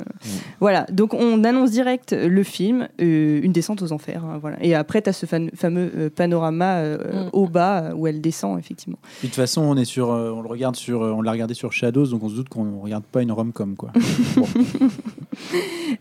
Voilà, 0.61 0.87
donc 0.93 1.13
on 1.13 1.43
annonce 1.43 1.73
direct 1.73 2.13
le 2.13 2.43
film, 2.45 2.87
euh, 3.01 3.41
une 3.43 3.51
descente 3.53 3.83
aux 3.83 3.91
enfers. 3.93 4.25
hein, 4.25 4.39
voilà. 4.41 4.57
Et 4.63 4.75
après, 4.77 5.03
tu 5.03 5.09
as 5.11 5.13
ce 5.13 5.27
fan- 5.27 5.51
fameux 5.57 5.91
euh, 5.97 6.11
panorama 6.11 6.77
euh, 6.77 7.25
Mm. 7.27 7.31
au 7.33 7.49
bas 7.49 7.81
euh, 7.83 7.93
où 7.95 8.07
elle 8.07 8.21
descend, 8.21 8.59
effectivement. 8.61 8.99
De 9.23 9.27
toute 9.27 9.35
façon, 9.37 9.63
on 9.63 9.77
est 9.77 9.85
sur, 9.85 10.13
euh, 10.13 10.31
on 10.31 10.41
le 10.41 10.49
regarde 10.49 10.77
sur, 10.77 11.03
euh, 11.03 11.11
on 11.11 11.21
l'a 11.23 11.33
regardé 11.33 11.55
sur 11.55 11.73
Shadows, 11.73 12.07
donc 12.07 12.23
on 12.23 12.29
se 12.29 12.35
doute 12.37 12.49
qu'on 12.49 12.65
ne 12.65 12.81
regarde 12.81 13.05
pas 13.05 13.21
une 13.23 13.33
rom-com 13.33 13.75
quoi. 13.77 13.91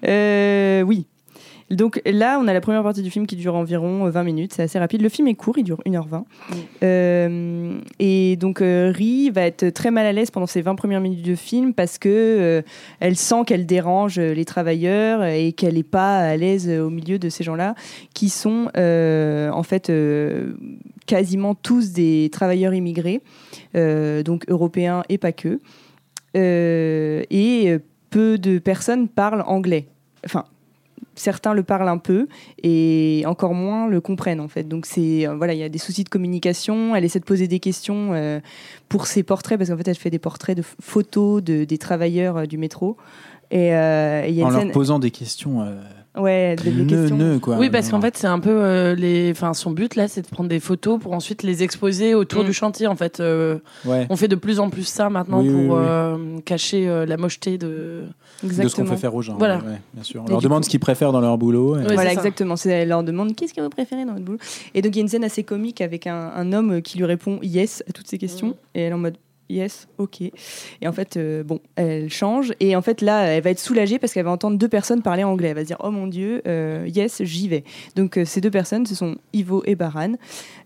Euh, 0.08 0.82
oui. 0.82 1.06
Donc 1.70 2.02
là, 2.06 2.40
on 2.42 2.48
a 2.48 2.54
la 2.54 2.62
première 2.62 2.82
partie 2.82 3.02
du 3.02 3.10
film 3.10 3.28
qui 3.28 3.36
dure 3.36 3.56
environ 3.56 4.06
euh, 4.06 4.10
20 4.10 4.24
minutes, 4.24 4.54
c'est 4.54 4.64
assez 4.64 4.80
rapide. 4.80 5.02
Le 5.02 5.10
film 5.10 5.28
est 5.28 5.34
court, 5.34 5.58
il 5.58 5.64
dure 5.64 5.82
1h20. 5.86 6.24
Euh, 6.84 7.80
et 8.00 8.38
donc 8.38 8.62
euh, 8.62 8.94
Ri 8.96 9.30
va 9.32 9.42
être 9.42 9.70
très 9.70 9.92
mal 9.92 10.06
à 10.06 10.14
l'aise 10.14 10.32
pendant 10.32 10.46
ces 10.46 10.62
20 10.62 10.76
premières 10.76 11.02
minutes 11.02 11.26
de 11.26 11.36
film 11.36 11.74
parce 11.74 11.98
que 11.98 12.10
euh, 12.10 12.62
elle 13.00 13.18
sent 13.18 13.44
qu'elle 13.46 13.66
dérange 13.66 14.18
euh, 14.18 14.34
les 14.34 14.46
travailleurs 14.46 15.26
et 15.26 15.52
qu'elle 15.52 15.74
n'est 15.74 15.84
pas 15.84 16.20
à 16.20 16.38
l'aise 16.38 16.70
euh, 16.70 16.86
au 16.86 16.90
milieu 16.90 17.20
de 17.20 17.28
ces 17.28 17.44
gens-là 17.44 17.76
qui 18.14 18.30
sont 18.30 18.70
euh, 18.78 19.50
en 19.50 19.64
fait 19.64 19.90
euh, 19.90 20.54
quasiment 21.06 21.56
tous 21.56 21.92
des 21.92 22.30
travailleurs 22.32 22.74
immigrés, 22.74 23.22
euh, 23.76 24.24
donc 24.24 24.46
européens 24.50 25.04
et 25.10 25.18
pas 25.18 25.32
que. 25.32 25.60
Euh, 26.36 27.24
et 27.30 27.72
euh, 27.72 27.80
peu 28.10 28.38
de 28.38 28.60
personnes 28.60 29.08
parlent 29.08 29.44
anglais. 29.48 29.88
Enfin, 30.26 30.46
certains 31.20 31.54
le 31.54 31.64
parlent 31.64 31.90
un 31.90 31.98
peu 31.98 32.28
et 32.64 33.24
encore 33.26 33.54
moins 33.54 33.88
le 33.88 34.00
comprennent 34.02 34.40
en 34.40 34.48
fait. 34.48 34.64
Donc 34.64 34.86
c'est 34.86 35.28
euh, 35.28 35.36
voilà, 35.36 35.54
il 35.54 35.60
y 35.60 35.64
a 35.64 35.70
des 35.70 35.78
soucis 35.78 36.04
de 36.04 36.10
communication. 36.10 36.96
Elle 36.96 37.06
essaie 37.06 37.20
de 37.20 37.26
poser 37.26 37.48
des 37.48 37.60
questions 37.60 38.14
euh, 38.14 38.40
pour 38.90 39.08
ses 39.08 39.24
portraits 39.24 39.58
parce 39.58 39.70
qu'en 39.70 39.78
fait 39.78 39.88
elle 39.88 39.96
fait 39.96 40.10
des 40.10 40.20
portraits 40.20 40.56
de 40.58 40.64
photos 40.82 41.44
de, 41.44 41.64
des 41.66 41.78
travailleurs 41.78 42.38
euh, 42.38 42.46
du 42.46 42.58
métro. 42.58 42.98
Et 43.52 43.74
euh, 43.74 44.24
et 44.26 44.30
il 44.30 44.36
y 44.36 44.42
a 44.42 44.46
en 44.46 44.50
leur 44.50 44.60
scène, 44.60 44.72
posant 44.72 45.00
des 45.00 45.12
questions. 45.12 45.62
Euh, 45.62 46.22
ouais, 46.22 46.56
des, 46.62 46.72
des 46.72 47.40
quoi. 47.40 47.58
Oui, 47.58 47.70
parce 47.70 47.90
qu'en 47.90 48.02
fait, 48.02 48.18
c'est 48.18 48.28
un 48.28 48.40
peu 48.40 48.50
euh, 48.52 48.94
les. 48.94 49.32
Enfin, 49.32 49.54
son 49.54 49.72
but 49.72 49.96
là, 49.96 50.10
c'est 50.10 50.22
de 50.24 50.28
prendre 50.28 50.50
des 50.50 50.60
photos 50.60 51.00
pour 51.00 51.14
ensuite 51.14 51.44
les 51.44 51.64
exposer 51.64 52.14
autour 52.14 52.44
Mm. 52.44 52.48
du 52.48 52.54
chantier. 52.54 52.88
En 52.88 52.96
fait, 52.98 53.22
Euh, 53.22 53.60
Ouais. 53.86 54.06
on 54.10 54.18
fait 54.18 54.28
de 54.28 54.36
plus 54.36 54.60
en 54.60 54.70
plus 54.70 54.86
ça 54.86 55.10
maintenant 55.10 55.42
Oui, 55.42 55.50
pour 55.50 55.60
oui, 55.62 55.68
oui. 55.70 55.76
euh, 55.80 56.40
cacher 56.44 56.90
euh, 56.90 57.06
la 57.06 57.16
mocheté 57.16 57.58
de. 57.58 58.04
De 58.44 58.68
ce 58.68 58.76
qu'on 58.76 58.86
fait 58.86 58.98
faire 58.98 59.16
aux 59.16 59.22
gens. 59.22 59.38
Voilà. 59.38 59.58
ouais, 59.58 59.64
ouais, 59.64 59.82
bien 59.94 60.04
sûr. 60.04 60.22
On 60.24 60.28
Et 60.28 60.30
leur 60.30 60.42
demande 60.42 60.60
coup- 60.60 60.66
ce 60.66 60.70
qu'ils 60.70 60.80
préfèrent 60.80 61.12
dans 61.12 61.22
leur 61.22 61.38
boulot. 61.38 61.78
et- 61.78 61.86
Ouais, 61.86 61.94
voilà, 61.96 62.14
exactement. 62.14 62.56
C'est, 62.56 62.70
elle 62.70 62.90
leur 62.90 63.04
demande 63.04 63.36
qu'est-ce 63.36 63.54
que 63.54 63.62
vous 63.62 63.70
préférez 63.70 64.06
dans 64.06 64.14
votre 64.14 64.26
boulot? 64.26 64.38
Et 64.76 64.82
donc 64.82 64.94
il 64.96 65.00
y 65.00 65.02
a 65.02 65.04
une 65.04 65.08
scène 65.08 65.24
assez 65.24 65.44
comique 65.44 65.82
avec 65.82 66.06
un, 66.08 66.32
un 66.36 66.54
homme 66.54 66.82
qui 66.82 66.98
lui 66.98 67.06
répond 67.06 67.40
yes 67.42 67.84
à 67.90 67.94
toutes 67.94 68.08
ces 68.08 68.18
questions. 68.18 68.48
Mhm. 68.48 68.54
Et 68.76 68.82
elle 68.82 68.92
est 68.92 68.96
en 68.96 69.00
mode 69.00 69.18
yes, 69.50 69.88
ok. 69.98 70.22
Et 70.22 70.88
en 70.88 70.92
fait, 70.92 71.18
euh, 71.18 71.44
bon, 71.44 71.60
elle 71.76 72.10
change. 72.10 72.54
Et 72.60 72.76
en 72.76 72.82
fait, 72.82 73.02
là, 73.02 73.24
elle 73.26 73.44
va 73.44 73.50
être 73.50 73.60
soulagée 73.60 74.00
parce 74.00 74.14
qu'elle 74.14 74.26
va 74.26 74.32
entendre 74.32 74.58
deux 74.58 74.68
personnes 74.68 75.02
parler 75.02 75.24
anglais. 75.24 75.50
Elle 75.50 75.56
va 75.56 75.62
se 75.62 75.68
dire 75.68 75.78
oh 75.84 75.92
mon 75.92 76.08
dieu, 76.08 76.42
euh, 76.48 76.86
yes, 76.88 77.24
j'y 77.24 77.48
vais. 77.48 77.64
Donc 77.96 78.18
euh, 78.18 78.26
ces 78.26 78.42
deux 78.42 78.52
personnes, 78.52 78.86
ce 78.86 78.96
sont 78.96 79.18
Ivo 79.34 79.64
et 79.66 79.76
Baran. 79.76 80.14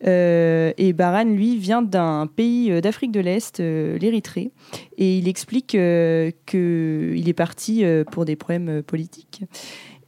Et 0.03 0.93
Baran, 0.93 1.25
lui, 1.25 1.57
vient 1.57 1.81
d'un 1.81 2.27
pays 2.27 2.81
d'Afrique 2.81 3.11
de 3.11 3.19
l'Est, 3.19 3.59
l'Érythrée. 3.59 4.51
Et 4.97 5.17
il 5.17 5.27
explique 5.27 5.67
qu'il 5.67 7.29
est 7.29 7.35
parti 7.35 7.83
pour 8.11 8.25
des 8.25 8.35
problèmes 8.35 8.81
politiques. 8.81 9.43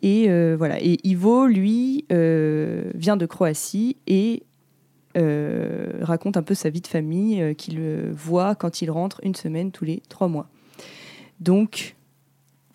Et 0.01 0.27
voilà. 0.55 0.81
Et 0.81 0.97
Ivo, 1.03 1.45
lui, 1.45 2.05
vient 2.09 3.17
de 3.17 3.25
Croatie 3.25 3.97
et 4.07 4.43
euh, 5.17 5.91
raconte 6.01 6.37
un 6.37 6.43
peu 6.43 6.53
sa 6.53 6.69
vie 6.69 6.81
de 6.81 6.87
famille 6.87 7.41
euh, 7.41 7.53
qu'il 7.53 7.75
euh, 7.79 8.11
voit 8.15 8.55
quand 8.55 8.81
il 8.81 8.89
rentre 8.91 9.19
une 9.23 9.35
semaine 9.35 9.71
tous 9.71 9.85
les 9.85 10.01
trois 10.09 10.27
mois. 10.27 10.47
Donc, 11.39 11.95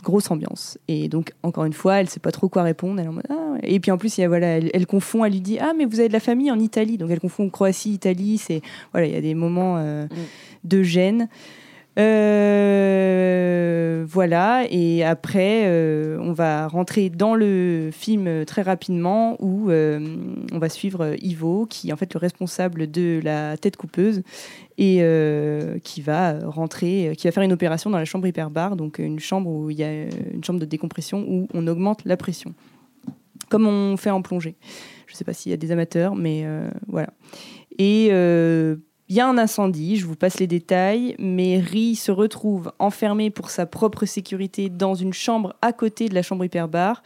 grosse 0.05 0.31
ambiance. 0.31 0.79
Et 0.89 1.09
donc, 1.09 1.33
encore 1.43 1.65
une 1.65 1.73
fois, 1.73 1.97
elle 1.97 2.07
ne 2.07 2.11
sait 2.11 2.21
pas 2.21 2.31
trop 2.33 2.49
quoi 2.49 2.63
répondre. 2.63 3.01
Elle 3.01 3.07
est 3.07 3.09
en 3.09 3.13
mode, 3.13 3.27
Ah. 3.31 3.57
Et 3.63 3.81
puis 3.81 3.91
en 3.91 3.99
plus, 3.99 4.17
il 4.19 4.21
y 4.21 4.25
a, 4.25 4.29
voilà, 4.29 4.47
elle, 4.59 4.71
elle 4.73 4.87
confond, 4.87 5.25
elle 5.25 5.33
lui 5.33 5.41
dit 5.41 5.59
Ah, 5.59 5.73
mais 5.77 5.85
vous 5.85 5.99
avez 5.99 6.09
de 6.09 6.13
la 6.13 6.21
famille 6.21 6.51
en 6.51 6.59
Italie. 6.59 6.97
Donc, 6.99 7.11
elle 7.11 7.21
confond 7.21 7.49
Croatie, 7.51 7.93
Italie. 7.93 8.39
C'est, 8.39 8.63
voilà, 8.93 9.07
il 9.09 9.13
y 9.13 9.17
a 9.17 9.21
des 9.21 9.35
moments 9.35 9.77
euh, 9.79 10.07
Mm. 10.07 10.09
de 10.65 10.83
gêne. 10.83 11.29
Euh, 11.99 13.89
voilà, 14.09 14.65
et 14.71 15.03
après, 15.03 15.65
euh, 15.67 16.17
on 16.21 16.33
va 16.33 16.69
rentrer 16.69 17.11
dans 17.11 17.35
le 17.35 17.91
film 17.93 18.45
très 18.45 18.63
rapidement 18.63 19.37
où 19.41 19.71
euh, 19.71 20.17
on 20.53 20.59
va 20.59 20.69
suivre 20.69 21.17
Ivo, 21.21 21.67
qui 21.67 21.89
est 21.91 21.93
en 21.93 21.97
fait 21.97 22.15
le 22.15 22.19
responsable 22.19 22.89
de 22.91 23.21
la 23.25 23.57
tête 23.57 23.77
coupeuse 23.77 24.23
et 24.79 25.03
qui 25.83 26.01
va 26.03 26.39
rentrer, 26.45 27.15
qui 27.19 27.27
va 27.27 27.33
faire 27.33 27.43
une 27.43 27.53
opération 27.53 27.91
dans 27.91 27.99
la 27.99 28.05
chambre 28.05 28.29
hyperbare, 28.29 28.77
donc 28.77 28.99
une 28.99 29.19
chambre 29.19 29.51
où 29.51 29.71
il 29.71 29.79
y 29.79 29.83
a 29.83 30.05
une 30.05 30.45
chambre 30.45 30.61
de 30.61 30.65
décompression 30.65 31.25
où 31.29 31.49
on 31.53 31.67
augmente 31.67 32.05
la 32.05 32.17
pression, 32.17 32.55
comme 33.49 33.67
on 33.67 33.97
fait 33.97 34.11
en 34.11 34.23
plongée. 34.23 34.55
Je 35.09 35.17
sais 35.17 35.25
pas 35.25 35.33
s'il 35.33 35.51
y 35.51 35.53
a 35.53 35.57
des 35.57 35.73
amateurs, 35.73 36.15
mais 36.15 36.47
voilà. 36.87 37.09
Il 39.09 39.17
y 39.17 39.21
a 39.21 39.27
un 39.27 39.39
incendie, 39.39 39.97
je 39.97 40.07
vous 40.07 40.17
passe 40.17 40.39
les 40.39 40.47
détails, 40.47 41.15
mais 41.19 41.59
Ri 41.59 41.97
se 41.97 42.13
retrouve 42.13 42.73
enfermé 42.79 43.31
pour 43.31 43.51
sa 43.51 43.65
propre 43.65 44.05
sécurité 44.05 44.69
dans 44.69 44.95
une 44.95 45.15
chambre 45.15 45.55
à 45.63 45.73
côté 45.73 46.09
de 46.09 46.15
la 46.15 46.23
chambre 46.23 46.45
hyperbare. 46.45 47.03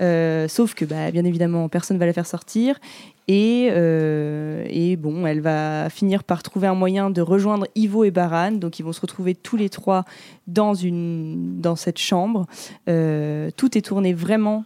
Euh, 0.00 0.48
sauf 0.48 0.74
que, 0.74 0.84
bah, 0.84 1.10
bien 1.10 1.24
évidemment, 1.24 1.68
personne 1.68 1.96
ne 1.96 2.00
va 2.00 2.06
la 2.06 2.12
faire 2.12 2.26
sortir. 2.26 2.80
Et, 3.28 3.68
euh, 3.70 4.64
et 4.68 4.96
bon, 4.96 5.26
elle 5.26 5.40
va 5.40 5.88
finir 5.88 6.24
par 6.24 6.42
trouver 6.42 6.66
un 6.66 6.74
moyen 6.74 7.10
de 7.10 7.20
rejoindre 7.20 7.66
Ivo 7.74 8.04
et 8.04 8.10
Baran. 8.10 8.52
Donc, 8.52 8.78
ils 8.78 8.82
vont 8.82 8.92
se 8.92 9.00
retrouver 9.00 9.34
tous 9.34 9.56
les 9.56 9.68
trois 9.68 10.04
dans, 10.46 10.74
cette 11.76 11.98
chambre. 11.98 12.46
Euh, 12.88 13.50
tout 13.56 13.78
est 13.78 13.82
tourné 13.82 14.14
vraiment 14.14 14.64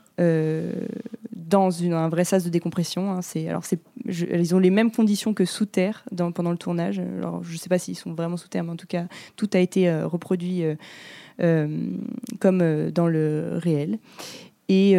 dans 1.49 1.83
un 1.83 2.09
vrai 2.09 2.25
sas 2.25 2.45
de 2.45 2.51
décompression. 2.51 3.13
hein. 3.13 3.23
C'est, 3.23 3.49
alors 3.49 3.65
c'est, 3.65 3.81
ils 4.07 4.55
ont 4.55 4.59
les 4.59 4.71
mêmes 4.71 4.91
conditions 4.91 5.35
que 5.35 5.45
sous 5.45 5.67
terre 5.67 6.05
pendant 6.35 6.51
le 6.51 6.57
tournage. 6.57 6.99
Alors, 6.99 7.43
je 7.43 7.53
ne 7.53 7.59
sais 7.59 7.69
pas 7.69 7.79
s'ils 7.79 7.97
sont 7.97 8.13
vraiment 8.13 8.37
sous 8.37 8.49
terre, 8.49 8.65
mais 8.65 8.73
en 8.73 8.77
tout 8.77 8.87
cas, 8.87 9.07
tout 9.37 9.49
a 9.55 9.59
été 9.59 9.89
euh, 9.89 10.07
reproduit 10.07 10.65
euh, 10.65 10.75
euh, 11.41 11.69
comme 12.41 12.91
dans 12.91 13.07
le 13.07 13.53
réel. 13.55 13.99
Et, 14.71 14.95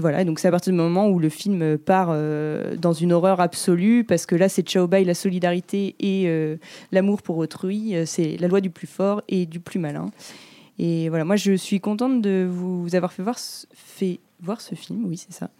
voilà, 0.00 0.24
donc 0.24 0.38
c'est 0.38 0.48
à 0.48 0.50
partir 0.50 0.72
du 0.72 0.78
moment 0.78 1.08
où 1.08 1.18
le 1.18 1.28
film 1.28 1.76
part 1.76 2.16
dans 2.78 2.94
une 2.94 3.12
horreur 3.12 3.40
absolue, 3.40 4.04
parce 4.04 4.24
que 4.24 4.34
là 4.36 4.48
c'est 4.48 4.62
Ciao 4.62 4.86
Bai, 4.86 5.04
la 5.04 5.12
solidarité 5.12 5.94
et 6.00 6.56
l'amour 6.90 7.20
pour 7.20 7.36
autrui, 7.36 7.94
c'est 8.06 8.38
la 8.38 8.48
loi 8.48 8.62
du 8.62 8.70
plus 8.70 8.86
fort 8.86 9.20
et 9.28 9.44
du 9.44 9.60
plus 9.60 9.78
malin. 9.78 10.06
Et 10.78 11.10
voilà, 11.10 11.26
moi 11.26 11.36
je 11.36 11.52
suis 11.52 11.78
contente 11.78 12.22
de 12.22 12.48
vous 12.50 12.94
avoir 12.94 13.12
fait 13.12 13.22
voir 13.22 13.36
fait 13.74 14.18
voir 14.40 14.60
ce 14.60 14.74
film, 14.74 15.04
oui 15.06 15.16
c'est 15.16 15.32
ça, 15.32 15.50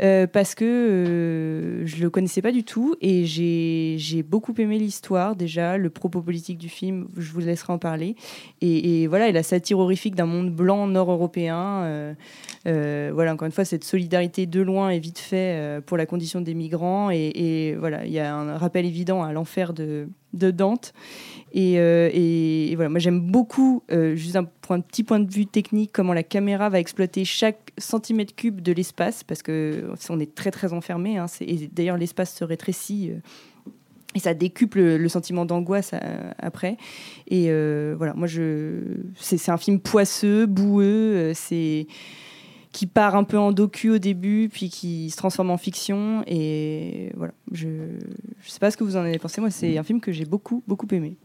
Euh, 0.00 0.26
parce 0.26 0.54
que 0.54 0.64
euh, 0.64 1.86
je 1.86 2.00
le 2.02 2.08
connaissais 2.10 2.42
pas 2.42 2.52
du 2.52 2.62
tout 2.62 2.94
et 3.00 3.24
j'ai 3.24 3.96
j'ai 3.98 4.22
beaucoup 4.22 4.54
aimé 4.58 4.78
l'histoire 4.78 5.34
déjà, 5.34 5.76
le 5.76 5.90
propos 5.90 6.22
politique 6.22 6.58
du 6.58 6.68
film, 6.68 7.08
je 7.16 7.32
vous 7.32 7.40
laisserai 7.40 7.72
en 7.72 7.78
parler. 7.78 8.14
Et, 8.60 9.06
voilà, 9.08 9.28
et 9.28 9.32
la 9.32 9.42
satire 9.42 9.78
horrifique 9.78 10.14
d'un 10.14 10.26
monde 10.26 10.50
blanc 10.54 10.86
nord-européen. 10.86 12.14
euh, 12.66 13.10
voilà, 13.12 13.32
encore 13.32 13.46
une 13.46 13.52
fois, 13.52 13.64
cette 13.64 13.84
solidarité 13.84 14.46
de 14.46 14.60
loin 14.60 14.90
et 14.90 14.98
vite 15.00 15.18
fait 15.18 15.80
pour 15.86 15.96
la 15.96 16.06
condition 16.06 16.40
des 16.40 16.54
migrants. 16.54 17.10
Et 17.10 17.74
voilà, 17.78 18.04
il 18.06 18.12
y 18.12 18.20
a 18.20 18.34
un 18.34 18.56
rappel 18.56 18.84
évident 18.86 19.22
à 19.22 19.32
l'enfer 19.32 19.72
de, 19.72 20.08
de 20.32 20.50
Dante. 20.50 20.92
Et, 21.52 21.78
euh, 21.78 22.10
et- 22.12 22.74
voilà, 22.74 22.90
moi 22.90 22.98
j'aime 22.98 23.20
beaucoup, 23.20 23.82
euh, 23.90 24.14
juste 24.14 24.36
un, 24.36 24.44
petit 24.44 25.02
point 25.02 25.18
de 25.20 25.32
vue 25.32 25.46
technique, 25.46 25.90
comment 25.92 26.12
la 26.12 26.22
caméra 26.22 26.68
va 26.68 26.78
exploiter 26.78 27.24
chaque 27.24 27.72
centimètre 27.78 28.34
cube 28.34 28.60
de 28.60 28.72
l'espace, 28.72 29.24
parce 29.24 29.42
que 29.42 29.90
on 30.10 30.20
est 30.20 30.34
très 30.34 30.50
très 30.50 30.72
enfermé. 30.72 31.16
hein, 31.16 31.26
et 31.40 31.68
d'ailleurs, 31.72 31.96
l'espace 31.96 32.34
se 32.34 32.44
rétrécit. 32.44 33.10
euh, 33.10 33.18
et 34.14 34.20
ça 34.20 34.32
décuple 34.32 34.78
le, 34.78 34.96
le 34.96 35.08
sentiment 35.08 35.44
d'angoisse 35.44 35.92
après. 36.38 36.78
Et 37.28 37.50
voilà, 37.94 38.14
moi, 38.14 38.26
je, 38.26 38.80
c'est, 39.14 39.50
un 39.50 39.58
film 39.58 39.80
poisseux, 39.80 40.46
boueux, 40.46 41.32
c'est 41.34 41.86
qui 42.72 42.86
part 42.86 43.16
un 43.16 43.24
peu 43.24 43.38
en 43.38 43.52
docu 43.52 43.90
au 43.90 43.98
début, 43.98 44.48
puis 44.52 44.68
qui 44.70 45.10
se 45.10 45.16
transforme 45.16 45.50
en 45.50 45.56
fiction. 45.58 46.22
Et 46.26 47.10
voilà, 47.16 47.32
je 47.52 47.68
je 48.40 48.50
sais 48.50 48.58
pas 48.58 48.70
ce 48.70 48.76
que 48.76 48.84
vous 48.84 48.96
en 48.96 49.00
avez 49.00 49.18
pensé. 49.18 49.40
Moi, 49.40 49.50
c'est 49.50 49.78
un 49.78 49.82
film 49.82 50.00
que 50.00 50.12
j'ai 50.12 50.24
beaucoup 50.24 50.62
beaucoup 50.66 50.86
aimé. 50.92 51.16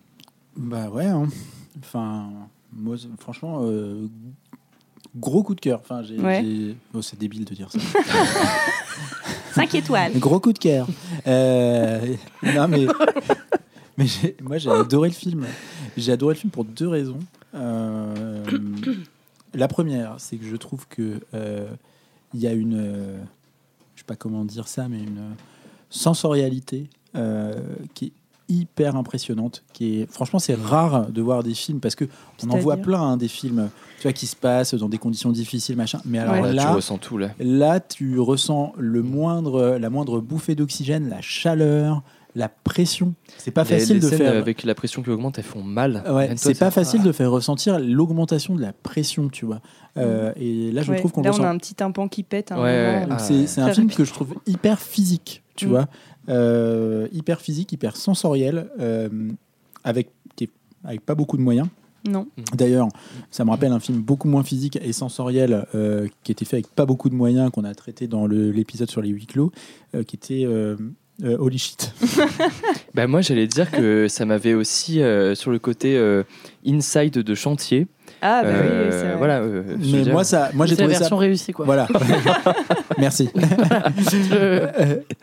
Bah 0.56 0.90
ouais. 0.90 1.06
hein. 1.06 1.28
Enfin, 1.80 2.30
moi, 2.72 2.96
franchement, 3.20 3.60
euh, 3.64 4.08
gros 5.16 5.44
coup 5.44 5.56
de 5.56 5.60
cœur. 5.62 5.80
Enfin, 5.82 6.02
j'ai. 6.04 6.20
Ouais. 6.20 6.42
j'ai- 6.44 6.76
Oh, 6.94 7.02
c'est 7.02 7.18
débile 7.20 7.46
de 7.46 7.54
dire 7.56 7.70
ça. 7.72 7.80
5 9.54 9.76
étoiles. 9.76 10.14
Gros 10.20 10.40
coup 10.40 10.54
de 10.54 10.60
cœur. 10.60 10.88
Euh, 11.28 12.16
non, 12.44 12.68
mais. 12.68 12.86
Mais 13.98 14.08
j'ai- 14.08 14.36
moi, 14.42 14.58
j'ai 14.58 14.72
adoré 14.72 15.10
le 15.10 15.14
film. 15.14 15.46
J'ai 15.98 16.12
adoré 16.12 16.34
le 16.34 16.40
film 16.40 16.52
pour 16.52 16.66
deux 16.66 16.88
raisons. 16.88 17.20
Euh, 17.54 18.44
la 19.54 19.68
première, 19.68 20.16
c'est 20.18 20.38
que 20.38 20.46
je 20.46 20.56
trouve 20.56 20.88
que 20.88 21.22
euh, 21.34 21.68
il 22.34 22.40
y 22.40 22.48
a 22.48 22.54
une, 22.54 22.78
euh, 22.78 23.18
je 23.96 24.02
sais 24.02 24.06
pas 24.06 24.16
comment 24.16 24.46
dire 24.46 24.68
ça, 24.68 24.88
mais 24.88 25.00
une 25.00 25.36
sensorialité 25.90 26.90
euh, 27.16 27.54
qui 27.94 28.06
est 28.06 28.12
hyper 28.50 28.96
impressionnante. 28.96 29.64
Qui 29.74 30.02
est, 30.02 30.12
franchement, 30.12 30.40
c'est 30.40 30.56
rare 30.56 31.12
de 31.12 31.22
voir 31.22 31.44
des 31.44 31.54
films 31.54 31.80
parce 31.80 31.96
que 31.96 32.06
on 32.44 32.50
en 32.50 32.58
voit 32.58 32.78
plein 32.78 33.02
hein, 33.02 33.18
des 33.18 33.28
films, 33.28 33.70
tu 33.98 34.04
vois, 34.04 34.14
qui 34.14 34.28
se 34.28 34.36
passent 34.36 34.74
dans 34.74 34.90
des 34.90 34.98
conditions 34.98 35.32
difficiles, 35.32 35.78
machin. 35.78 36.00
Mais 36.06 36.20
alors. 36.20 36.42
Ouais, 36.42 36.54
là, 36.54 36.66
tu 36.66 36.76
ressens 36.76 36.98
tout 36.98 37.18
là. 37.18 37.30
Là, 37.40 37.80
tu 37.80 38.20
ressens 38.20 38.74
le 38.78 39.02
moindre, 39.02 39.78
la 39.80 39.90
moindre 39.90 40.20
bouffée 40.20 40.56
d'oxygène, 40.56 41.10
la 41.10 41.22
chaleur, 41.22 42.04
la 42.36 42.50
pression. 42.50 43.14
C'est 43.38 43.52
pas 43.52 43.64
Les- 43.64 43.70
facile 43.80 43.96
les 43.96 44.02
de 44.02 44.08
faire. 44.10 44.36
avec 44.38 44.64
la 44.64 44.74
pression 44.76 45.04
qui 45.04 45.10
augmente, 45.10 45.38
elles 45.38 45.44
font 45.44 45.64
mal. 45.64 46.04
Ouais, 46.10 46.34
c'est 46.36 46.58
pas 46.58 46.72
facile 46.72 47.04
de 47.04 47.12
faire 47.12 47.30
ressentir 47.32 47.80
l'augmentation 47.80 48.56
de 48.56 48.62
la 48.62 48.74
pression, 48.74 49.30
tu 49.30 49.46
vois. 49.46 49.62
Euh, 49.98 50.34
et 50.36 50.72
là, 50.72 50.82
je 50.82 50.92
Ouais, 50.92 50.98
trouve 50.98 51.12
qu'on 51.12 51.22
Là, 51.22 51.32
ressent. 51.32 51.44
on 51.44 51.46
a 51.46 51.50
un 51.50 51.58
petit 51.58 51.76
tympan 51.76 52.08
qui 52.08 52.24
pète. 52.24 52.52
Ouais. 52.52 53.02
Donc 53.02 53.10
Ah, 53.12 53.20
c'est 53.20 53.44
un 53.62 53.72
film 53.74 53.88
rapide. 53.88 53.96
que 53.96 54.04
je 54.06 54.12
trouve 54.14 54.34
hyper 54.48 54.80
physique, 54.80 55.44
tu 55.56 55.66
Mm. 55.68 55.70
vois, 55.70 55.88
Euh, 56.30 57.08
hyper 57.12 57.42
physique, 57.42 57.74
hyper 57.74 57.98
sensoriel, 57.98 58.70
euh, 58.80 59.10
avec 59.84 60.10
qui 60.38 60.46
est- 60.46 60.52
avec 60.86 61.02
pas 61.06 61.16
beaucoup 61.16 61.36
de 61.36 61.42
moyens. 61.42 61.68
Non. 62.08 62.28
D'ailleurs, 62.54 62.88
ça 63.30 63.44
me 63.46 63.50
rappelle 63.50 63.72
un 63.74 63.80
film 63.82 64.00
beaucoup 64.02 64.28
moins 64.30 64.44
physique 64.44 64.78
et 64.82 64.94
sensoriel 64.94 65.66
euh, 65.76 66.08
qui 66.24 66.32
était 66.32 66.46
fait 66.46 66.58
avec 66.58 66.68
pas 66.68 66.86
beaucoup 66.86 67.10
de 67.10 67.16
moyens 67.16 67.52
qu'on 67.52 67.66
a 67.66 67.74
traité 67.76 68.08
dans 68.08 68.26
le- 68.26 68.52
l'épisode 68.52 68.90
sur 68.90 69.02
les 69.02 69.10
huis 69.10 69.26
clos, 69.26 69.52
euh, 69.96 70.04
qui 70.04 70.16
était 70.16 70.44
euh, 70.46 70.76
euh, 71.24 71.38
Holy 71.40 71.58
Shit. 71.58 71.94
Bah, 72.96 73.08
moi, 73.08 73.22
j'allais 73.22 73.48
dire 73.48 73.72
que 73.72 74.08
ça 74.08 74.24
m'avait 74.26 74.54
aussi 74.54 75.02
euh, 75.02 75.34
sur 75.36 75.50
le 75.52 75.58
côté 75.60 75.98
euh, 75.98 76.24
inside 76.66 77.14
de 77.14 77.36
chantier. 77.36 77.88
Ah, 78.22 78.42
bah 78.44 78.50
Euh, 78.50 78.86
oui, 78.86 78.92
c'est 78.92 79.04
vrai. 79.08 79.18
voilà. 79.18 79.40
euh, 79.42 79.64
Mais 79.80 80.12
moi, 80.12 80.24
ça, 80.24 80.50
moi 80.54 80.66
j'ai 80.68 80.76
c'est 80.76 80.82
la 80.82 80.86
trouvé 80.88 80.94
ça. 80.94 81.00
version 81.00 81.18
réussie, 81.18 81.52
quoi. 81.54 81.66
Voilà. 81.66 81.88
Merci. 83.00 83.30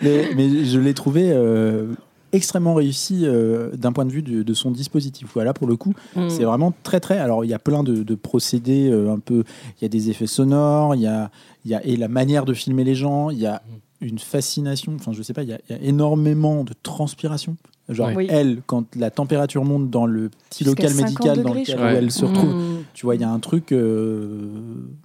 Mais, 0.02 0.30
mais 0.36 0.64
je 0.64 0.78
l'ai 0.78 0.94
trouvé 0.94 1.30
euh, 1.32 1.86
extrêmement 2.32 2.74
réussi 2.74 3.22
euh, 3.24 3.70
d'un 3.76 3.92
point 3.92 4.04
de 4.04 4.10
vue 4.12 4.22
de, 4.22 4.42
de 4.42 4.54
son 4.54 4.70
dispositif. 4.70 5.28
Voilà, 5.34 5.52
pour 5.52 5.66
le 5.68 5.76
coup, 5.76 5.94
Mm. 6.16 6.28
c'est 6.28 6.44
vraiment 6.44 6.72
très 6.82 7.00
très. 7.00 7.18
Alors, 7.18 7.44
il 7.44 7.48
y 7.50 7.54
a 7.54 7.58
plein 7.58 7.82
de, 7.82 8.02
de 8.02 8.14
procédés 8.14 8.90
euh, 8.90 9.12
un 9.12 9.18
peu. 9.18 9.44
Il 9.80 9.82
y 9.82 9.84
a 9.84 9.88
des 9.88 10.10
effets 10.10 10.26
sonores, 10.26 10.94
il 10.94 11.02
y 11.02 11.06
a, 11.06 11.30
il 11.64 11.70
y 11.70 11.74
a 11.74 11.84
et 11.86 11.96
la 11.96 12.08
manière 12.08 12.44
de 12.44 12.52
filmer 12.54 12.84
les 12.84 12.94
gens. 12.94 13.30
Il 13.30 13.38
y 13.38 13.46
a 13.46 13.62
une 14.00 14.18
fascination. 14.18 14.94
Enfin, 14.94 15.12
je 15.12 15.22
sais 15.22 15.32
pas. 15.34 15.42
Il 15.42 15.48
y 15.50 15.52
a, 15.52 15.58
il 15.68 15.76
y 15.76 15.78
a 15.78 15.82
énormément 15.82 16.64
de 16.64 16.72
transpiration. 16.82 17.56
Genre 17.88 18.10
Oui. 18.14 18.26
elle, 18.30 18.62
quand 18.66 18.84
la 18.96 19.10
température 19.10 19.64
monte 19.64 19.90
dans 19.90 20.06
le 20.06 20.30
petit 20.48 20.62
local 20.64 20.90
50 20.90 21.04
médical 21.04 21.42
dans 21.42 21.52
lequel 21.54 21.78
elle 21.80 22.10
se 22.12 22.24
retrouve, 22.24 22.54
Mm. 22.54 22.84
tu 22.94 23.04
vois, 23.04 23.16
il 23.16 23.20
y 23.20 23.24
a 23.24 23.30
un 23.30 23.40
truc 23.40 23.72
euh, 23.72 24.38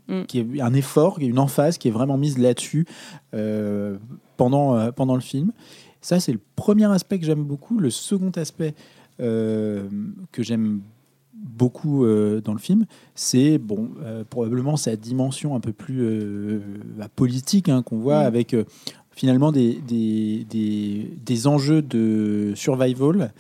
Mm. 0.07 0.23
qui 0.27 0.39
est 0.39 0.61
un 0.61 0.73
effort, 0.73 1.17
une 1.19 1.39
emphase 1.39 1.77
qui 1.79 1.87
est 1.87 1.91
vraiment 1.91 2.17
mise 2.17 2.37
là-dessus 2.37 2.85
euh, 3.33 3.97
pendant, 4.37 4.75
euh, 4.77 4.91
pendant 4.91 5.15
le 5.15 5.21
film. 5.21 5.51
Ça, 6.01 6.19
c'est 6.19 6.31
le 6.33 6.39
premier 6.55 6.85
aspect 6.91 7.17
que 7.17 7.25
j'aime 7.25 7.43
beaucoup. 7.43 7.79
Le 7.79 7.89
second 7.89 8.31
aspect 8.35 8.75
euh, 9.19 9.87
que 10.31 10.43
j'aime 10.43 10.81
beaucoup 11.45 12.05
euh, 12.05 12.41
dans 12.41 12.53
le 12.53 12.59
film, 12.59 12.85
c'est 13.13 13.57
bon, 13.57 13.91
euh, 14.03 14.23
probablement 14.29 14.77
sa 14.77 14.95
dimension 14.95 15.55
un 15.55 15.59
peu 15.59 15.71
plus 15.71 16.01
euh, 16.01 16.59
bah, 16.97 17.07
politique 17.15 17.69
hein, 17.69 17.83
qu'on 17.83 17.99
voit 17.99 18.23
Mm. 18.23 18.27
avec 18.27 18.55
finalement 19.11 19.51
des, 19.51 19.79
des, 19.87 20.45
des, 20.49 21.11
des 21.25 21.47
enjeux 21.47 21.81
de 21.81 22.53
survival 22.55 23.33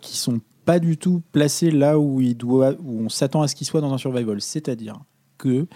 qui 0.00 0.16
sont 0.16 0.40
pas 0.64 0.78
du 0.78 0.96
tout 0.96 1.20
placés 1.32 1.72
là 1.72 1.98
où, 1.98 2.20
il 2.20 2.36
doit, 2.36 2.74
où 2.84 3.00
on 3.00 3.08
s'attend 3.08 3.42
à 3.42 3.48
ce 3.48 3.56
qu'ils 3.56 3.66
soient 3.66 3.80
dans 3.80 3.92
un 3.92 3.98
survival. 3.98 4.40
C'est-à-dire 4.40 5.00
que 5.36 5.66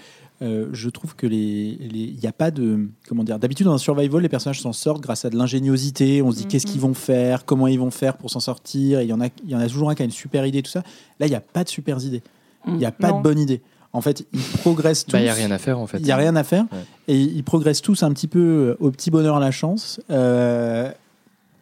euh, 0.41 0.69
je 0.73 0.89
trouve 0.89 1.17
que 1.17 1.27
les, 1.27 1.77
il 1.81 2.17
n'y 2.21 2.27
a 2.29 2.33
pas 2.33 2.51
de 2.51 2.89
comment 3.09 3.25
dire. 3.25 3.39
D'habitude 3.39 3.67
dans 3.67 3.73
un 3.75 3.79
survival, 3.79 4.23
les 4.23 4.29
personnages 4.29 4.61
s'en 4.61 4.73
sortent 4.73 5.01
grâce 5.03 5.25
à 5.25 5.31
de 5.31 5.37
l'ingéniosité. 5.37 6.23
On 6.23 6.31
se 6.31 6.37
dit 6.37 6.45
Mhm. 6.45 6.49
qu'est-ce 6.51 6.67
qu'ils 6.67 6.81
vont 6.81 6.95
faire, 6.95 7.45
comment 7.45 7.67
ils 7.67 7.79
vont 7.79 7.91
faire 7.91 8.17
pour 8.17 8.31
s'en 8.31 8.41
sortir? 8.41 9.01
Et 9.01 9.05
Il 9.05 9.09
y 9.09 9.13
en 9.13 9.21
a, 9.21 9.27
il 9.45 9.51
y 9.51 9.55
en 9.57 9.59
a 9.61 9.67
toujours 9.67 9.91
un 9.91 9.95
qui 9.95 10.03
a 10.03 10.05
une 10.05 10.11
super 10.11 10.47
idée, 10.47 10.63
tout 10.63 10.71
ça. 10.71 10.83
Là, 11.19 11.27
il 11.27 11.31
n'y 11.31 11.37
a 11.37 11.41
pas 11.41 11.65
de 11.65 11.69
super 11.69 11.99
idées. 12.05 12.23
Il 12.67 12.75
n'y 12.75 12.85
a 12.85 12.93
pas 12.93 13.11
Non. 13.11 13.19
de 13.19 13.23
bonne 13.23 13.39
idée. 13.39 13.63
En 13.93 14.01
fait, 14.03 14.27
ils 14.35 14.41
progressent 14.61 15.07
tous. 15.07 15.13
Bah, 15.13 15.21
il 15.21 15.25
n'y 15.25 15.29
a 15.31 15.35
rien 15.35 15.51
à 15.51 15.59
faire 15.59 15.79
en 15.79 15.87
fait. 15.87 15.99
Il 15.99 16.05
n'y 16.05 16.11
a 16.13 16.17
rien 16.17 16.37
à 16.37 16.45
faire. 16.45 16.65
Ouais. 16.71 16.79
Et 17.09 17.21
ils 17.21 17.43
progressent 17.43 17.81
tous 17.83 18.03
un 18.03 18.13
petit 18.13 18.29
peu 18.29 18.39
euh, 18.39 18.77
au 18.81 18.91
petit 18.91 19.11
bonheur 19.11 19.37
à 19.37 19.41
la 19.41 19.51
chance, 19.51 19.99
euh, 20.11 20.91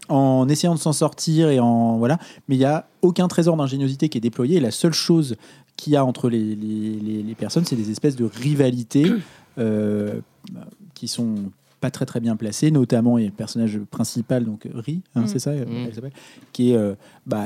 en 0.09 0.49
essayant 0.49 0.75
de 0.75 0.81
s'en 0.81 0.93
sortir 0.93 1.49
et 1.51 1.61
en 1.61 1.99
voilà. 1.99 2.19
Mais 2.49 2.57
il 2.57 2.59
n'y 2.59 2.65
a 2.65 2.89
aucun 3.03 3.29
trésor 3.29 3.57
d'ingéniosité 3.57 4.09
qui 4.09 4.19
est 4.19 4.21
déployé. 4.21 4.57
Et 4.57 4.61
la 4.61 4.71
seule 4.73 4.93
chose 4.93 5.37
qu'il 5.77 5.93
y 5.93 5.97
a 5.97 6.05
entre 6.05 6.29
les, 6.31 6.55
les- 6.55 6.99
les- 7.01 7.23
les 7.23 7.35
personnes, 7.35 7.65
c'est 7.65 7.77
des 7.77 7.91
espèces 7.91 8.17
de 8.17 8.25
rivalités 8.25 9.13
euh, 9.59 10.21
qui 10.95 11.09
sont 11.09 11.35
pas 11.81 11.91
très 11.91 12.07
très 12.07 12.21
bien 12.21 12.37
placées. 12.37 12.71
Notamment, 12.71 13.19
il 13.19 13.23
y 13.23 13.27
a 13.27 13.31
le 13.31 13.35
personnage 13.37 13.79
principal, 13.91 14.45
donc 14.45 14.67
Ri, 14.75 15.03
hein, 15.15 15.23
Mm. 15.23 15.27
c'est 15.27 15.39
ça, 15.39 15.53
Mm. 15.53 15.67
elle 15.87 15.95
s'appelle, 15.95 16.13
qui 16.53 16.71
est 16.73 16.77
euh, 16.77 16.95
bah, 17.27 17.45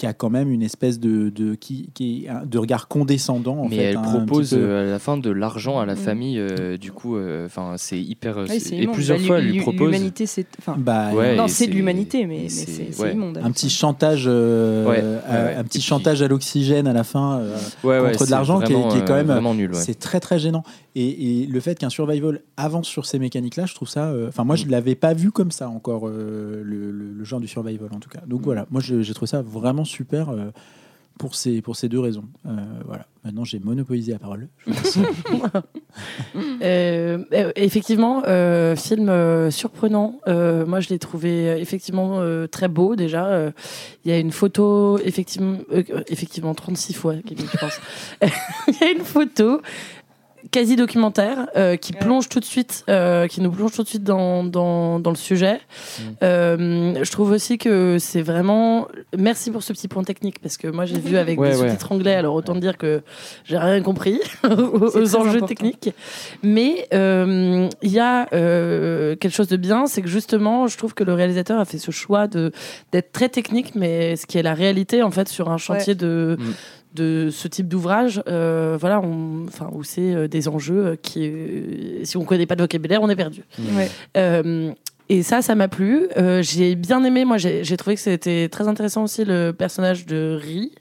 qui 0.00 0.06
a 0.06 0.14
quand 0.14 0.30
même 0.30 0.50
une 0.50 0.62
espèce 0.62 0.98
de, 0.98 1.28
de 1.28 1.54
qui, 1.54 1.90
qui 1.92 2.24
est 2.24 2.28
un- 2.30 2.46
de 2.46 2.56
regard 2.56 2.88
condescendant. 2.88 3.58
En 3.58 3.68
Mais 3.68 3.76
fait, 3.76 3.82
elle 3.82 3.96
un 3.98 4.02
propose 4.02 4.50
peu. 4.50 4.56
euh, 4.58 4.88
à 4.88 4.90
la 4.92 4.98
fin 4.98 5.18
de 5.18 5.30
l'argent 5.30 5.78
à 5.78 5.84
la 5.84 5.92
Mm. 5.92 5.96
famille, 5.98 6.38
euh, 6.38 6.78
du 6.78 6.90
coup, 6.90 7.16
euh, 7.16 7.44
enfin, 7.44 7.74
c'est 7.76 8.00
hyper. 8.00 8.38
Oui, 8.38 8.44
c'est- 8.48 8.60
c'est 8.60 8.76
et 8.78 8.86
plusieurs 8.86 9.18
Bah, 9.18 9.24
fois, 9.26 9.38
elle 9.40 9.50
lui 9.50 9.60
propose. 9.60 9.80
L'humanité, 9.88 10.24
c'est. 10.24 10.46
Enfin, 10.58 10.74
Bah, 10.78 11.10
Ouais, 11.12 11.36
non, 11.36 11.48
c'est 11.48 11.66
de 11.66 11.72
l'humanité, 11.72 12.24
mais, 12.24 12.48
c'est 12.48 12.98
ouais. 12.98 13.12
immonde. 13.12 13.38
un 13.44 13.50
petit 13.50 13.68
chantage, 13.68 14.24
euh, 14.26 14.86
Ouais, 14.88 15.00
euh, 15.02 15.18
ouais, 15.18 15.48
ouais. 15.50 15.54
un 15.56 15.64
petit 15.64 15.76
Et 15.76 15.80
puis- 15.80 15.86
chantage 15.88 16.22
à 16.22 16.28
l'oxygène 16.28 16.86
à 16.86 16.94
la 16.94 17.04
fin. 17.04 17.38
euh, 17.40 17.54
Ouais, 17.84 18.00
ouais, 18.00 18.06
contre 18.12 18.20
de 18.20 18.24
c'est 18.24 18.30
l'argent 18.30 18.58
qui 18.60 18.72
est- 18.72 18.74
vraiment, 18.74 18.88
qui 18.88 18.96
est 18.98 19.04
quand 19.04 19.14
même- 19.14 19.26
vraiment 19.26 19.52
nul. 19.54 19.70
ouais. 19.72 19.78
C'est 19.78 19.98
très 19.98 20.18
très 20.20 20.38
gênant. 20.38 20.62
Et, 20.96 21.42
et 21.42 21.46
le 21.46 21.60
fait 21.60 21.78
qu'un 21.78 21.90
survival 21.90 22.40
avance 22.56 22.88
sur 22.88 23.04
ces 23.06 23.18
mécaniques-là, 23.18 23.66
je 23.66 23.74
trouve 23.74 23.88
ça. 23.88 24.12
Enfin, 24.28 24.44
moi, 24.44 24.56
je 24.56 24.64
Mm. 24.64 24.70
l'avais 24.70 24.94
pas 24.94 25.12
vu 25.14 25.30
comme 25.30 25.50
ça 25.50 25.68
encore 25.68 26.08
le, 26.08 26.62
le- 26.64 26.90
le- 26.90 27.12
le 27.12 27.24
genre 27.24 27.38
du 27.40 27.46
survival 27.48 27.90
en 27.94 27.98
tout 28.00 28.08
cas. 28.08 28.20
Donc 28.26 28.40
voilà, 28.42 28.66
moi 28.70 28.80
j'ai 28.80 29.14
trouvé 29.14 29.28
ça 29.28 29.42
vraiment 29.42 29.84
super. 29.90 30.30
euh, 30.30 30.50
pour 31.18 31.34
ces, 31.34 31.60
pour 31.60 31.76
ces 31.76 31.90
deux 31.90 32.00
raisons. 32.00 32.24
Euh, 32.46 32.50
voilà. 32.86 33.04
Maintenant, 33.24 33.44
j'ai 33.44 33.58
monopolisé 33.58 34.12
la 34.12 34.18
parole. 34.18 34.48
Euh, 36.62 37.24
effectivement, 37.56 38.22
film 38.76 39.50
surprenant. 39.50 40.20
Moi, 40.26 40.80
je 40.80 40.88
l'ai 40.88 40.98
trouvé 41.00 41.46
effectivement 41.60 42.22
très 42.50 42.68
beau 42.68 42.94
déjà. 42.94 43.52
Il 44.04 44.10
y 44.10 44.14
a 44.14 44.18
une 44.18 44.30
photo, 44.30 44.98
effectivement, 45.04 45.58
effectivement 46.08 46.54
36 46.54 46.94
fois. 46.94 47.14
Il 47.30 48.74
y 48.80 48.84
a 48.84 48.90
une 48.92 49.04
photo 49.04 49.60
quasi 50.50 50.76
documentaire 50.76 51.46
euh, 51.56 51.76
qui 51.76 51.92
Ouais. 51.92 51.98
plonge 52.00 52.28
tout 52.28 52.40
de 52.40 52.44
suite, 52.44 52.84
euh, 52.88 53.26
qui 53.26 53.40
nous 53.40 53.50
plonge 53.50 53.72
tout 53.72 53.82
de 53.82 53.88
suite 53.88 54.04
dans, 54.04 54.42
dans, 54.44 54.98
dans 55.00 55.10
le 55.10 55.16
sujet. 55.16 55.54
Mm. 55.54 56.02
Euh, 56.22 57.04
je 57.04 57.10
trouve 57.12 57.30
aussi 57.32 57.58
que 57.58 57.98
c'est 57.98 58.22
vraiment. 58.22 58.88
Merci 59.16 59.50
pour 59.50 59.62
ce 59.62 59.72
petit 59.72 59.88
point 59.88 60.02
technique 60.04 60.38
parce 60.40 60.56
que 60.56 60.68
moi 60.68 60.84
j'ai 60.86 60.98
vu 60.98 61.16
avec 61.16 61.38
Ouais, 61.38 61.50
des 61.50 61.56
ouais. 61.56 61.68
sous-titres 61.68 61.92
anglais, 61.92 62.14
alors 62.14 62.34
autant 62.34 62.54
dire 62.54 62.78
que 62.78 63.02
j'ai 63.44 63.58
rien 63.58 63.80
compris 63.82 64.20
aux, 64.44 65.16
enjeux 65.16 65.30
important. 65.30 65.46
techniques. 65.46 65.90
Mais 66.42 66.88
euh, 66.94 67.68
il 67.82 67.90
y 67.90 67.98
a 68.00 68.26
euh, 68.32 69.16
quelque 69.16 69.34
chose 69.34 69.48
de 69.48 69.56
bien, 69.56 69.86
c'est 69.86 70.02
que 70.02 70.08
justement, 70.08 70.66
je 70.66 70.76
trouve 70.76 70.94
que 70.94 71.04
le 71.04 71.14
réalisateur 71.14 71.58
a 71.60 71.64
fait 71.64 71.78
ce 71.78 71.90
choix 71.90 72.26
de 72.26 72.52
d'être 72.92 73.12
très 73.12 73.28
technique, 73.28 73.74
mais 73.74 74.16
ce 74.16 74.26
qui 74.26 74.38
est 74.38 74.42
la 74.42 74.54
réalité 74.54 75.02
en 75.02 75.10
fait 75.10 75.28
sur 75.28 75.50
un 75.50 75.58
chantier 75.58 75.94
de 75.94 76.36
Mm. 76.38 76.44
De 76.94 77.28
ce 77.30 77.46
type 77.48 77.68
d'ouvrage, 77.68 78.22
euh, 78.28 78.76
voilà, 78.80 79.00
on- 79.00 79.44
enfin, 79.48 79.68
où 79.72 79.84
c'est 79.84 80.14
euh, 80.14 80.28
des 80.28 80.48
enjeux 80.48 80.86
euh, 80.86 80.96
qui, 81.00 81.28
euh, 81.28 82.04
si 82.04 82.16
on 82.16 82.24
connaît 82.24 82.46
pas 82.46 82.56
de 82.56 82.62
vocabulaire, 82.62 83.00
on 83.02 83.08
est 83.08 83.16
perdu. 83.16 83.42
Ouais. 83.76 83.88
Euh, 84.16 84.72
et 85.08 85.22
ça, 85.22 85.42
ça 85.42 85.54
m'a 85.54 85.68
plu. 85.68 86.08
Euh, 86.16 86.42
j'ai 86.42 86.74
bien 86.76 87.02
aimé. 87.04 87.24
Moi, 87.24 87.36
j'ai 87.38 87.64
j'ai 87.64 87.76
trouvé 87.76 87.96
que 87.96 88.02
c'était 88.02 88.48
très 88.48 88.68
intéressant 88.68 89.04
aussi 89.04 89.24
le 89.24 89.50
personnage 89.52 90.06
de 90.06 90.38
Ri. 90.40 90.72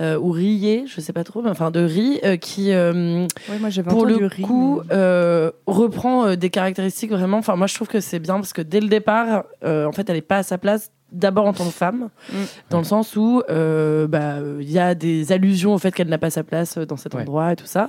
euh, 0.00 0.18
ou 0.18 0.32
Rié, 0.32 0.84
je 0.88 1.00
sais 1.00 1.12
pas 1.12 1.22
trop, 1.22 1.40
mais 1.40 1.50
enfin 1.50 1.70
de 1.70 1.78
Ri, 1.80 2.18
euh, 2.24 2.36
qui 2.36 2.72
euh, 2.72 3.26
Ouais, 3.48 3.58
moi 3.60 3.70
j'avais 3.70 3.88
pour 3.88 4.04
le 4.06 4.28
coup 4.42 4.80
mais- 4.88 4.92
euh, 4.92 5.50
reprend 5.68 6.26
euh, 6.26 6.34
des 6.36 6.50
caractéristiques 6.50 7.12
vraiment. 7.12 7.38
Enfin, 7.38 7.54
moi 7.54 7.68
je 7.68 7.74
trouve 7.76 7.86
que 7.86 8.00
c'est 8.00 8.18
bien 8.18 8.34
parce 8.34 8.52
que 8.52 8.60
dès 8.60 8.80
le 8.80 8.88
départ, 8.88 9.44
euh, 9.64 9.86
en 9.86 9.92
fait, 9.92 10.10
elle 10.10 10.16
est 10.16 10.20
pas 10.20 10.38
à 10.38 10.42
sa 10.42 10.58
place. 10.58 10.90
D'abord 11.14 11.46
en 11.46 11.52
tant 11.52 11.64
que 11.64 11.70
femme, 11.70 12.08
Mm. 12.32 12.36
dans 12.70 12.78
le 12.78 12.84
sens 12.84 13.14
où 13.16 13.40
euh, 13.48 14.06
bah, 14.08 14.36
il 14.60 14.70
y 14.70 14.78
a 14.78 14.94
des 14.94 15.30
allusions 15.32 15.72
au 15.74 15.78
fait 15.78 15.92
qu'elle 15.92 16.08
n'a 16.08 16.18
pas 16.18 16.30
sa 16.30 16.42
place 16.42 16.76
euh, 16.76 16.84
dans 16.86 16.96
cet 16.96 17.14
Ouais. 17.14 17.20
endroit 17.22 17.52
et 17.52 17.56
tout 17.56 17.66
ça. 17.66 17.88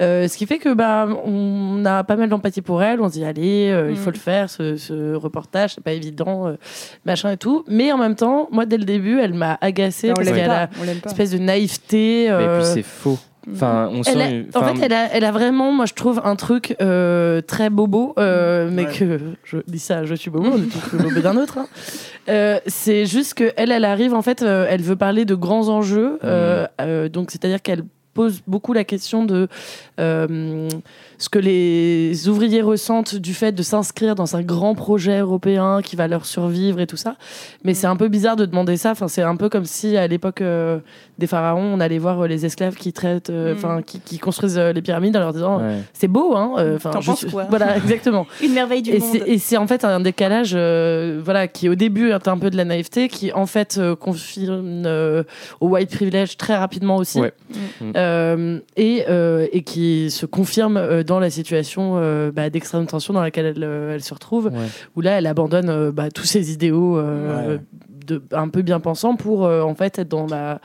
Euh, 0.00 0.28
ce 0.28 0.36
qui 0.36 0.46
fait 0.46 0.58
que 0.58 0.72
bah, 0.72 1.08
on 1.24 1.84
a 1.84 2.04
pas 2.04 2.16
mal 2.16 2.28
d'empathie 2.28 2.62
pour 2.62 2.82
elle. 2.82 3.00
On 3.00 3.08
se 3.08 3.14
dit 3.14 3.24
allez, 3.24 3.70
euh, 3.70 3.90
il 3.90 3.96
faut 3.96 4.10
Mm. 4.10 4.14
le 4.14 4.18
faire, 4.18 4.50
ce, 4.50 4.76
ce 4.76 5.14
reportage, 5.14 5.74
c'est 5.74 5.84
pas 5.84 5.92
évident, 5.92 6.46
euh, 6.46 6.54
machin 7.04 7.32
et 7.32 7.36
tout. 7.36 7.64
Mais 7.68 7.90
en 7.92 7.98
même 7.98 8.14
temps, 8.14 8.48
moi 8.52 8.66
dès 8.66 8.78
le 8.78 8.84
début, 8.84 9.18
elle 9.20 9.34
m'a 9.34 9.58
agacée 9.60 10.12
on 10.12 10.14
parce 10.14 10.28
qu'elle 10.30 10.50
a 10.50 10.70
une 10.82 10.88
espèce 11.04 11.32
de 11.32 11.38
naïveté. 11.38 12.28
Mais 12.30 12.46
puis 12.58 12.66
c'est 12.66 12.82
faux. 12.82 13.18
Enfin, 13.52 13.88
on 13.92 14.02
sent. 14.02 14.10
elle 14.14 14.20
a- 14.20 14.30
une- 14.30 14.46
en 14.54 14.62
fait, 14.62 14.82
elle 14.84 14.92
a, 14.92 15.08
elle 15.14 15.24
a 15.24 15.32
vraiment, 15.32 15.72
moi 15.72 15.86
je 15.86 15.94
trouve, 15.94 16.20
un 16.24 16.36
truc 16.36 16.76
euh, 16.82 17.40
très 17.40 17.70
bobo, 17.70 18.14
euh, 18.18 18.68
mais 18.72 18.84
Ouais. 18.86 18.92
que 18.92 19.18
je 19.44 19.58
dis 19.66 19.78
ça, 19.78 20.04
je 20.04 20.14
suis 20.14 20.30
bobo, 20.30 20.50
on 20.52 20.58
est 20.58 20.66
tous 20.66 20.96
bobo 20.96 21.20
d'un 21.20 21.36
autre. 21.36 21.58
hein. 21.58 21.66
Euh, 22.28 22.60
c'est 22.66 23.06
juste 23.06 23.34
que 23.34 23.52
elle, 23.56 23.72
arrive, 23.84 24.12
en 24.14 24.22
fait, 24.22 24.42
elle 24.42 24.82
veut 24.82 24.96
parler 24.96 25.24
de 25.24 25.34
grands 25.34 25.68
enjeux, 25.68 26.18
euh, 26.22 27.08
donc 27.08 27.30
c'est-à-dire 27.30 27.62
qu'elle 27.62 27.82
pose 28.12 28.42
beaucoup 28.46 28.72
la 28.72 28.84
question 28.84 29.24
de 29.24 29.48
ce 31.20 31.28
que 31.28 31.38
les 31.38 32.28
ouvriers 32.28 32.62
ressentent 32.62 33.14
du 33.14 33.34
fait 33.34 33.52
de 33.52 33.62
s'inscrire 33.62 34.14
dans 34.14 34.34
un 34.36 34.42
grand 34.42 34.74
projet 34.74 35.20
européen 35.20 35.80
qui 35.84 35.94
va 35.94 36.08
leur 36.08 36.24
survivre 36.24 36.80
et 36.80 36.86
tout 36.86 36.96
ça. 36.96 37.14
Mais 37.62 37.74
c'est 37.74 37.86
un 37.86 37.94
peu 37.96 38.08
bizarre 38.08 38.36
de 38.36 38.46
demander 38.46 38.76
ça. 38.78 38.90
Enfin, 38.90 39.06
c'est 39.06 39.22
un 39.22 39.36
peu 39.36 39.48
comme 39.48 39.66
si 39.66 39.96
à 39.98 40.06
l'époque 40.06 40.40
euh, 40.40 40.78
des 41.18 41.26
pharaons, 41.26 41.62
on 41.74 41.78
allait 41.78 41.98
voir 41.98 42.20
euh, 42.24 42.26
les 42.26 42.46
esclaves 42.46 42.74
qui 42.74 42.92
traitent, 42.94 43.30
euh, 43.30 43.54
Mm. 43.54 43.56
enfin, 43.56 43.82
qui, 43.82 44.00
qui 44.00 44.18
construisent 44.18 44.58
euh, 44.58 44.72
les 44.72 44.80
pyramides 44.82 45.14
en 45.16 45.20
leur 45.20 45.32
disant 45.34 45.58
ouais. 45.58 45.76
c'est 45.92 46.08
beau, 46.08 46.34
hein. 46.34 46.54
Enfin, 46.76 46.90
T'en 46.90 47.00
je 47.02 47.10
penses 47.10 47.18
suis- 47.20 47.30
quoi 47.30 47.44
Voilà, 47.50 47.76
exactement. 47.76 48.26
Une 48.42 48.54
merveille 48.54 48.82
du 48.82 48.90
Et 48.90 48.98
monde. 48.98 49.16
Et 49.26 49.38
c'est 49.38 49.58
en 49.58 49.66
fait 49.66 49.84
un 49.84 50.00
décalage, 50.00 50.52
euh, 50.54 51.20
voilà, 51.22 51.46
qui 51.48 51.68
au 51.68 51.74
début 51.74 52.10
est 52.10 52.28
un 52.28 52.38
peu 52.38 52.48
de 52.48 52.56
la 52.56 52.64
naïveté, 52.64 53.08
qui 53.08 53.30
en 53.32 53.44
fait 53.46 53.76
euh, 53.78 53.94
confirme 53.94 54.84
euh, 54.86 55.22
au 55.60 55.68
white 55.68 55.90
privilege 55.90 56.36
très 56.38 56.56
rapidement 56.56 56.96
aussi, 56.96 57.20
Ouais. 57.20 57.32
Mm. 57.82 57.92
Euh, 57.96 58.58
et, 58.78 59.04
euh, 59.10 59.46
et 59.52 59.62
qui 59.62 60.10
se 60.10 60.24
confirme 60.24 60.76
euh, 60.78 61.02
dans 61.10 61.18
la 61.18 61.28
situation 61.30 61.94
euh, 61.96 62.30
bah, 62.30 62.50
d'extrême 62.50 62.86
tension 62.86 63.12
dans 63.12 63.20
laquelle 63.22 63.46
elle, 63.46 63.64
euh, 63.64 63.94
elle 63.96 64.02
se 64.02 64.14
retrouve, 64.14 64.46
Ouais. 64.46 64.66
où 64.94 65.00
là 65.00 65.18
elle 65.18 65.26
abandonne 65.26 65.68
euh, 65.68 65.90
bah, 65.92 66.08
tous 66.10 66.24
ses 66.24 66.52
idéaux 66.52 67.00
Ouais. 67.00 67.58
de, 68.06 68.22
un 68.32 68.48
peu 68.48 68.62
bien 68.62 68.78
pensants 68.80 69.16
pour 69.16 69.42
en 69.42 69.74
fait 69.74 69.98
être 69.98 70.08
dans 70.08 70.26
la 70.26 70.60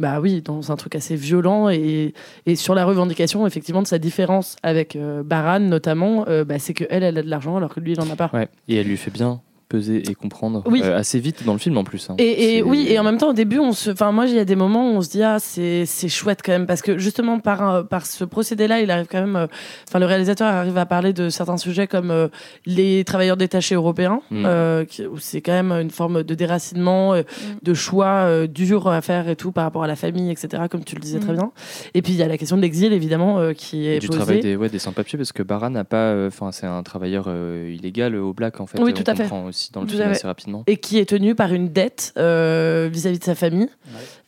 bah 0.00 0.18
oui, 0.20 0.42
dans 0.42 0.72
un 0.72 0.76
truc 0.76 0.96
assez 0.96 1.14
violent 1.14 1.68
et, 1.70 2.14
et 2.46 2.56
sur 2.56 2.74
la 2.74 2.84
revendication 2.84 3.46
effectivement 3.46 3.80
de 3.82 3.86
sa 3.86 3.98
différence 3.98 4.56
avec 4.64 4.96
euh, 4.96 5.22
Baran 5.22 5.60
notamment, 5.60 6.24
euh, 6.28 6.44
bah, 6.44 6.58
c'est 6.58 6.74
que 6.74 6.84
elle, 6.90 7.04
elle 7.04 7.16
a 7.18 7.22
de 7.22 7.30
l'argent 7.30 7.56
alors 7.56 7.72
que 7.72 7.78
lui 7.80 7.92
il 7.92 8.00
en 8.00 8.10
a 8.10 8.16
pas. 8.16 8.28
Ouais. 8.32 8.48
Et 8.68 8.74
elle 8.76 8.88
lui 8.88 8.96
fait 8.96 9.12
bien 9.12 9.40
peser 9.68 10.02
et 10.10 10.14
comprendre 10.14 10.62
Oui. 10.66 10.80
euh, 10.84 10.96
assez 10.98 11.18
vite 11.18 11.44
dans 11.44 11.52
le 11.52 11.58
film 11.58 11.76
en 11.78 11.84
plus. 11.84 12.08
hein. 12.10 12.14
Et, 12.18 12.62
oui, 12.62 12.86
et 12.88 12.98
en 12.98 13.02
même 13.02 13.18
temps, 13.18 13.30
au 13.30 13.34
début, 13.34 13.58
on 13.58 13.72
se, 13.72 13.90
enfin, 13.90 14.12
moi, 14.12 14.26
il 14.26 14.34
y 14.34 14.38
a 14.38 14.44
des 14.44 14.56
moments 14.56 14.90
où 14.90 14.96
on 14.96 15.00
se 15.00 15.10
dit, 15.10 15.22
ah, 15.22 15.38
c'est, 15.40 15.86
c'est 15.86 16.08
chouette 16.08 16.40
quand 16.44 16.52
même, 16.52 16.66
parce 16.66 16.82
que 16.82 16.98
justement, 16.98 17.38
par, 17.40 17.62
un- 17.62 17.82
par 17.84 18.06
ce 18.06 18.24
procédé-là, 18.24 18.80
il 18.80 18.90
arrive 18.90 19.06
quand 19.10 19.20
même, 19.20 19.36
euh, 19.36 19.46
enfin, 19.88 19.98
le 19.98 20.06
réalisateur 20.06 20.48
arrive 20.48 20.76
à 20.78 20.86
parler 20.86 21.12
de 21.12 21.28
certains 21.28 21.56
sujets 21.56 21.86
comme 21.86 22.10
euh, 22.10 22.28
les 22.66 23.04
travailleurs 23.04 23.36
détachés 23.36 23.74
européens, 23.74 24.20
Mm. 24.30 24.44
euh, 24.46 24.84
qui- 24.84 25.06
où 25.06 25.18
c'est 25.18 25.40
quand 25.40 25.52
même 25.52 25.72
une 25.72 25.90
forme 25.90 26.22
de 26.22 26.34
déracinement, 26.34 27.14
euh, 27.14 27.22
de 27.62 27.74
choix 27.74 28.24
euh, 28.26 28.46
durs 28.46 28.88
à 28.88 29.00
faire 29.00 29.28
et 29.28 29.36
tout 29.36 29.52
par 29.52 29.64
rapport 29.64 29.82
à 29.84 29.86
la 29.88 29.96
famille, 29.96 30.30
etc., 30.30 30.64
comme 30.70 30.84
tu 30.84 30.94
le 30.94 31.00
disais 31.00 31.18
Mm. 31.18 31.22
très 31.22 31.32
bien. 31.34 31.52
Et 31.94 32.02
puis, 32.02 32.12
il 32.12 32.18
y 32.18 32.22
a 32.22 32.28
la 32.28 32.38
question 32.38 32.56
de 32.56 32.62
l'exil, 32.62 32.92
évidemment, 32.92 33.38
euh, 33.38 33.52
qui 33.52 33.86
est 33.88 33.98
du 33.98 34.06
posée. 34.08 34.18
travail 34.18 34.40
des, 34.40 34.56
ouais, 34.56 34.68
des 34.68 34.78
sans-papiers 34.78 35.16
parce 35.18 35.32
que 35.32 35.42
Baran 35.42 35.70
n'a 35.70 35.84
pas 35.84 35.96
euh, 36.12 36.28
enfin 36.28 36.52
c'est 36.52 36.66
un 36.66 36.82
travailleur 36.82 37.24
euh, 37.28 37.74
illégal 37.76 38.14
euh, 38.14 38.20
au 38.22 38.32
black 38.32 38.60
en 38.60 38.66
fait 38.66 38.80
Oui, 38.80 38.90
euh, 38.90 38.94
tout 38.94 39.02
on 39.06 39.12
à 39.12 39.14
fait. 39.14 39.22
comprend 39.22 39.46
aussi 39.64 39.72
dans 39.72 39.82
le 39.82 39.88
film 39.88 40.02
assez 40.02 40.26
rapidement 40.26 40.64
et 40.66 40.76
qui 40.76 40.98
est 40.98 41.08
tenu 41.08 41.34
par 41.34 41.52
une 41.52 41.68
dette 41.68 42.12
euh, 42.16 42.88
vis-à-vis 42.92 43.18
de 43.18 43.24
sa 43.24 43.34
famille. 43.34 43.68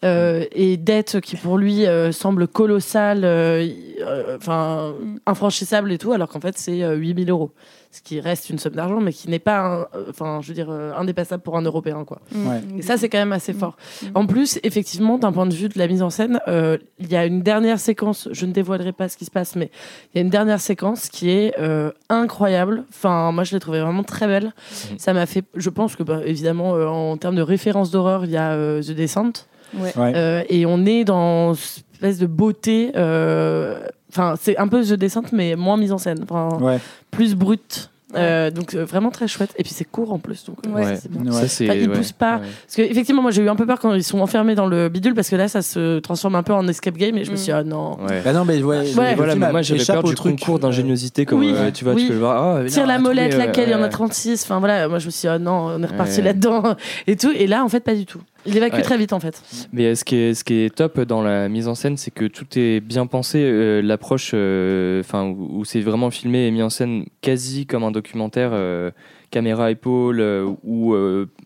Euh, 0.04 0.44
et 0.52 0.76
dette 0.76 1.20
qui 1.22 1.36
pour 1.36 1.56
lui 1.56 1.86
euh, 1.86 2.12
semble 2.12 2.46
colossale, 2.48 3.24
euh, 3.24 3.66
euh, 4.02 4.36
enfin 4.36 4.92
Mm. 5.00 5.16
infranchissable 5.26 5.90
et 5.90 5.96
tout, 5.98 6.12
alors 6.12 6.28
qu'en 6.28 6.38
fait 6.40 6.58
c'est 6.58 6.82
euh, 6.82 6.94
8000 6.96 7.30
euros. 7.30 7.50
Ce 7.92 8.02
qui 8.02 8.20
reste 8.20 8.50
une 8.50 8.58
somme 8.58 8.74
d'argent, 8.74 9.00
mais 9.00 9.10
qui 9.12 9.30
n'est 9.30 9.38
pas, 9.38 9.88
euh, 9.94 10.04
enfin 10.10 10.40
je 10.42 10.48
veux 10.48 10.54
dire, 10.54 10.68
euh, 10.70 10.92
indépassable 10.98 11.42
pour 11.42 11.56
un 11.56 11.62
Européen. 11.62 12.04
quoi. 12.04 12.20
Mm. 12.30 12.46
Ouais. 12.46 12.60
Et 12.78 12.82
ça, 12.82 12.98
c'est 12.98 13.08
quand 13.08 13.16
même 13.18 13.32
assez 13.32 13.54
Mm. 13.54 13.58
fort. 13.58 13.76
Mm. 14.02 14.06
En 14.16 14.26
plus, 14.26 14.58
effectivement, 14.64 15.16
d'un 15.16 15.32
point 15.32 15.46
de 15.46 15.54
vue 15.54 15.70
de 15.70 15.78
la 15.78 15.86
mise 15.88 16.02
en 16.02 16.10
scène, 16.10 16.40
euh, 16.46 16.76
il 16.98 17.10
y 17.10 17.16
a 17.16 17.24
une 17.24 17.40
dernière 17.40 17.80
séquence, 17.80 18.28
je 18.32 18.44
ne 18.44 18.52
dévoilerai 18.52 18.92
pas 18.92 19.08
ce 19.08 19.16
qui 19.16 19.24
se 19.24 19.30
passe, 19.30 19.56
mais 19.56 19.70
il 20.12 20.18
y 20.18 20.20
a 20.20 20.22
une 20.22 20.30
dernière 20.30 20.60
séquence 20.60 21.08
qui 21.08 21.30
est 21.30 21.54
euh, 21.58 21.90
incroyable. 22.10 22.84
Enfin, 22.90 23.32
moi, 23.32 23.44
je 23.44 23.54
l'ai 23.54 23.60
trouvée 23.60 23.80
vraiment 23.80 24.04
très 24.04 24.26
belle. 24.26 24.52
Ça 24.98 25.14
m'a 25.14 25.24
fait, 25.24 25.44
je 25.54 25.70
pense 25.70 25.96
que, 25.96 26.02
bah, 26.02 26.20
évidemment, 26.26 26.74
euh, 26.76 26.86
en 26.86 27.16
termes 27.16 27.36
de 27.36 27.42
référence 27.42 27.90
d'horreur, 27.90 28.26
il 28.26 28.30
y 28.32 28.36
a 28.36 28.52
euh, 28.52 28.82
The 28.82 28.90
Descent. 28.90 29.46
Ouais. 29.74 29.92
Ouais. 29.96 30.12
Euh, 30.14 30.42
et 30.48 30.66
on 30.66 30.84
est 30.86 31.04
dans 31.04 31.54
une 31.54 31.60
espèce 31.94 32.18
de 32.18 32.26
beauté. 32.26 32.92
euh, 32.96 33.80
Enfin, 34.10 34.34
c'est 34.40 34.56
un 34.56 34.68
peu 34.68 34.82
The 34.82 34.94
Descent, 34.94 35.22
mais 35.32 35.56
moins 35.56 35.76
mise 35.76 35.92
en 35.92 35.98
scène. 35.98 36.24
Ouais. 36.60 36.78
plus 37.10 37.34
brute. 37.34 37.90
Euh, 38.14 38.50
donc, 38.50 38.72
euh, 38.74 38.84
vraiment 38.84 39.10
très 39.10 39.28
chouette. 39.28 39.50
Et 39.58 39.62
puis, 39.64 39.72
c'est 39.74 39.84
court 39.84 40.10
en 40.12 40.18
plus. 40.18 40.44
Donc, 40.46 40.56
euh, 40.66 40.70
Ouais. 40.70 40.84
ça, 40.84 40.96
c'est 40.96 41.10
bien. 41.10 41.30
Ouais. 41.30 41.32
ça 41.40 41.48
c'est 41.48 41.68
Enfin, 41.68 41.78
il 41.78 41.90
ouais, 41.90 41.96
pousse 41.96 42.12
pas. 42.12 42.36
ouais. 42.36 42.46
Parce 42.64 42.76
que 42.76 42.82
effectivement, 42.82 43.20
moi 43.20 43.30
j'ai 43.32 43.42
eu 43.42 43.48
un 43.50 43.56
peu 43.56 43.66
peur 43.66 43.78
quand 43.78 43.92
ils 43.92 44.04
sont 44.04 44.20
enfermés 44.20 44.54
dans 44.54 44.66
le 44.68 44.88
bidule 44.88 45.12
parce 45.14 45.28
que 45.28 45.36
là 45.36 45.48
ça 45.48 45.60
se 45.60 45.98
transforme 45.98 46.36
un 46.36 46.42
peu 46.44 46.54
en 46.54 46.66
escape 46.68 46.96
game 46.96 47.18
et 47.18 47.24
je 47.24 47.30
me 47.30 47.34
Mm. 47.34 47.38
suis 47.38 47.44
dit, 47.46 47.52
ah 47.52 47.64
non. 47.64 47.98
Ouais. 48.08 48.22
Bah 48.24 48.32
non, 48.32 48.46
mais 48.46 48.62
ouais, 48.62 48.84
voilà, 49.16 49.34
mais 49.34 49.50
moi 49.50 49.60
j'avais 49.60 49.84
peur 49.84 50.02
du 50.04 50.14
truc, 50.14 50.38
concours 50.38 50.60
d'ingéniosité 50.60 51.26
comme 51.26 51.40
Oui, 51.40 51.52
euh, 51.54 51.70
tu 51.72 51.84
vois 51.84 51.92
oui. 51.94 52.02
tu 52.02 52.06
peux 52.08 52.14
le 52.14 52.20
voir 52.20 52.56
ah, 52.58 52.64
Tire 52.64 52.86
la 52.86 52.98
molette, 52.98 53.36
laquelle 53.36 53.68
il 53.68 53.72
y 53.72 53.74
en 53.74 53.80
a 53.80 53.82
ouais. 53.82 53.88
36. 53.90 54.44
Enfin 54.44 54.60
voilà, 54.60 54.88
moi 54.88 54.98
je 54.98 55.06
me 55.06 55.10
suis 55.10 55.22
dit, 55.22 55.28
ah 55.28 55.38
non, 55.38 55.72
on 55.76 55.82
est 55.82 55.86
reparti 55.86 56.18
Ouais. 56.18 56.24
là-dedans 56.26 56.62
et 57.08 57.16
tout. 57.16 57.32
Et 57.36 57.46
là, 57.46 57.64
en 57.64 57.68
fait, 57.68 57.80
pas 57.80 57.94
du 57.94 58.06
tout. 58.06 58.20
Il 58.46 58.56
évacue 58.56 58.74
Ouais. 58.76 58.82
très 58.82 58.96
vite 58.98 59.12
en 59.12 59.20
fait. 59.20 59.42
Mais 59.72 59.86
euh, 59.86 59.94
ce 59.94 60.04
qui, 60.04 60.16
est, 60.16 60.34
ce 60.34 60.44
qui 60.44 60.54
est 60.60 60.74
top 60.74 61.00
dans 61.00 61.22
la 61.22 61.48
mise 61.48 61.68
en 61.68 61.74
scène, 61.74 61.96
c'est 61.96 62.10
que 62.10 62.24
tout 62.26 62.46
est 62.56 62.80
bien 62.80 63.06
pensé. 63.06 63.38
euh, 63.42 63.82
L'approche, 63.82 64.32
euh, 64.34 65.02
où, 65.14 65.58
où 65.60 65.64
c'est 65.64 65.80
vraiment 65.80 66.10
filmé 66.10 66.46
et 66.46 66.50
mis 66.50 66.62
en 66.62 66.70
scène 66.70 67.06
quasi 67.22 67.66
comme 67.66 67.84
un 67.84 67.90
documentaire, 67.90 68.50
euh, 68.52 68.90
caméra 69.30 69.70
épaule, 69.70 70.20
ou 70.64 70.94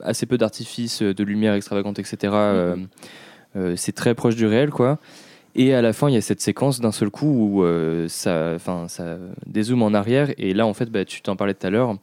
assez 0.03 0.27
peu 0.27 0.37
d'artifices, 0.39 1.03
de 1.03 1.25
lumière 1.25 1.55
extravagante, 1.55 1.99
etc. 1.99 2.33
c'est 3.77 3.93
très 3.93 4.15
proche 4.15 4.37
du 4.37 4.47
réel, 4.47 4.71
quoi. 4.71 4.99
Et 5.57 5.75
à 5.75 5.83
la 5.83 5.93
fin, 5.93 6.09
il 6.09 6.15
y 6.15 6.17
a 6.17 6.21
cette 6.21 6.41
séquence 6.41 6.81
d'un 6.81 6.93
seul 6.93 7.11
coup 7.11 7.27
où 7.27 7.65
euh, 7.65 8.07
ça, 8.09 8.57
ça 8.87 9.19
dézoome 9.47 9.83
en 9.83 9.93
arrière. 9.95 10.29
Et 10.39 10.55
là, 10.55 10.65
en 10.67 10.75
fait, 10.75 10.87
bah, 10.91 11.05
tu 11.05 11.23
t'en 11.23 11.35
parlais 11.35 11.55
tout 11.55 11.67
à 11.67 11.71
l'heure. 11.71 11.97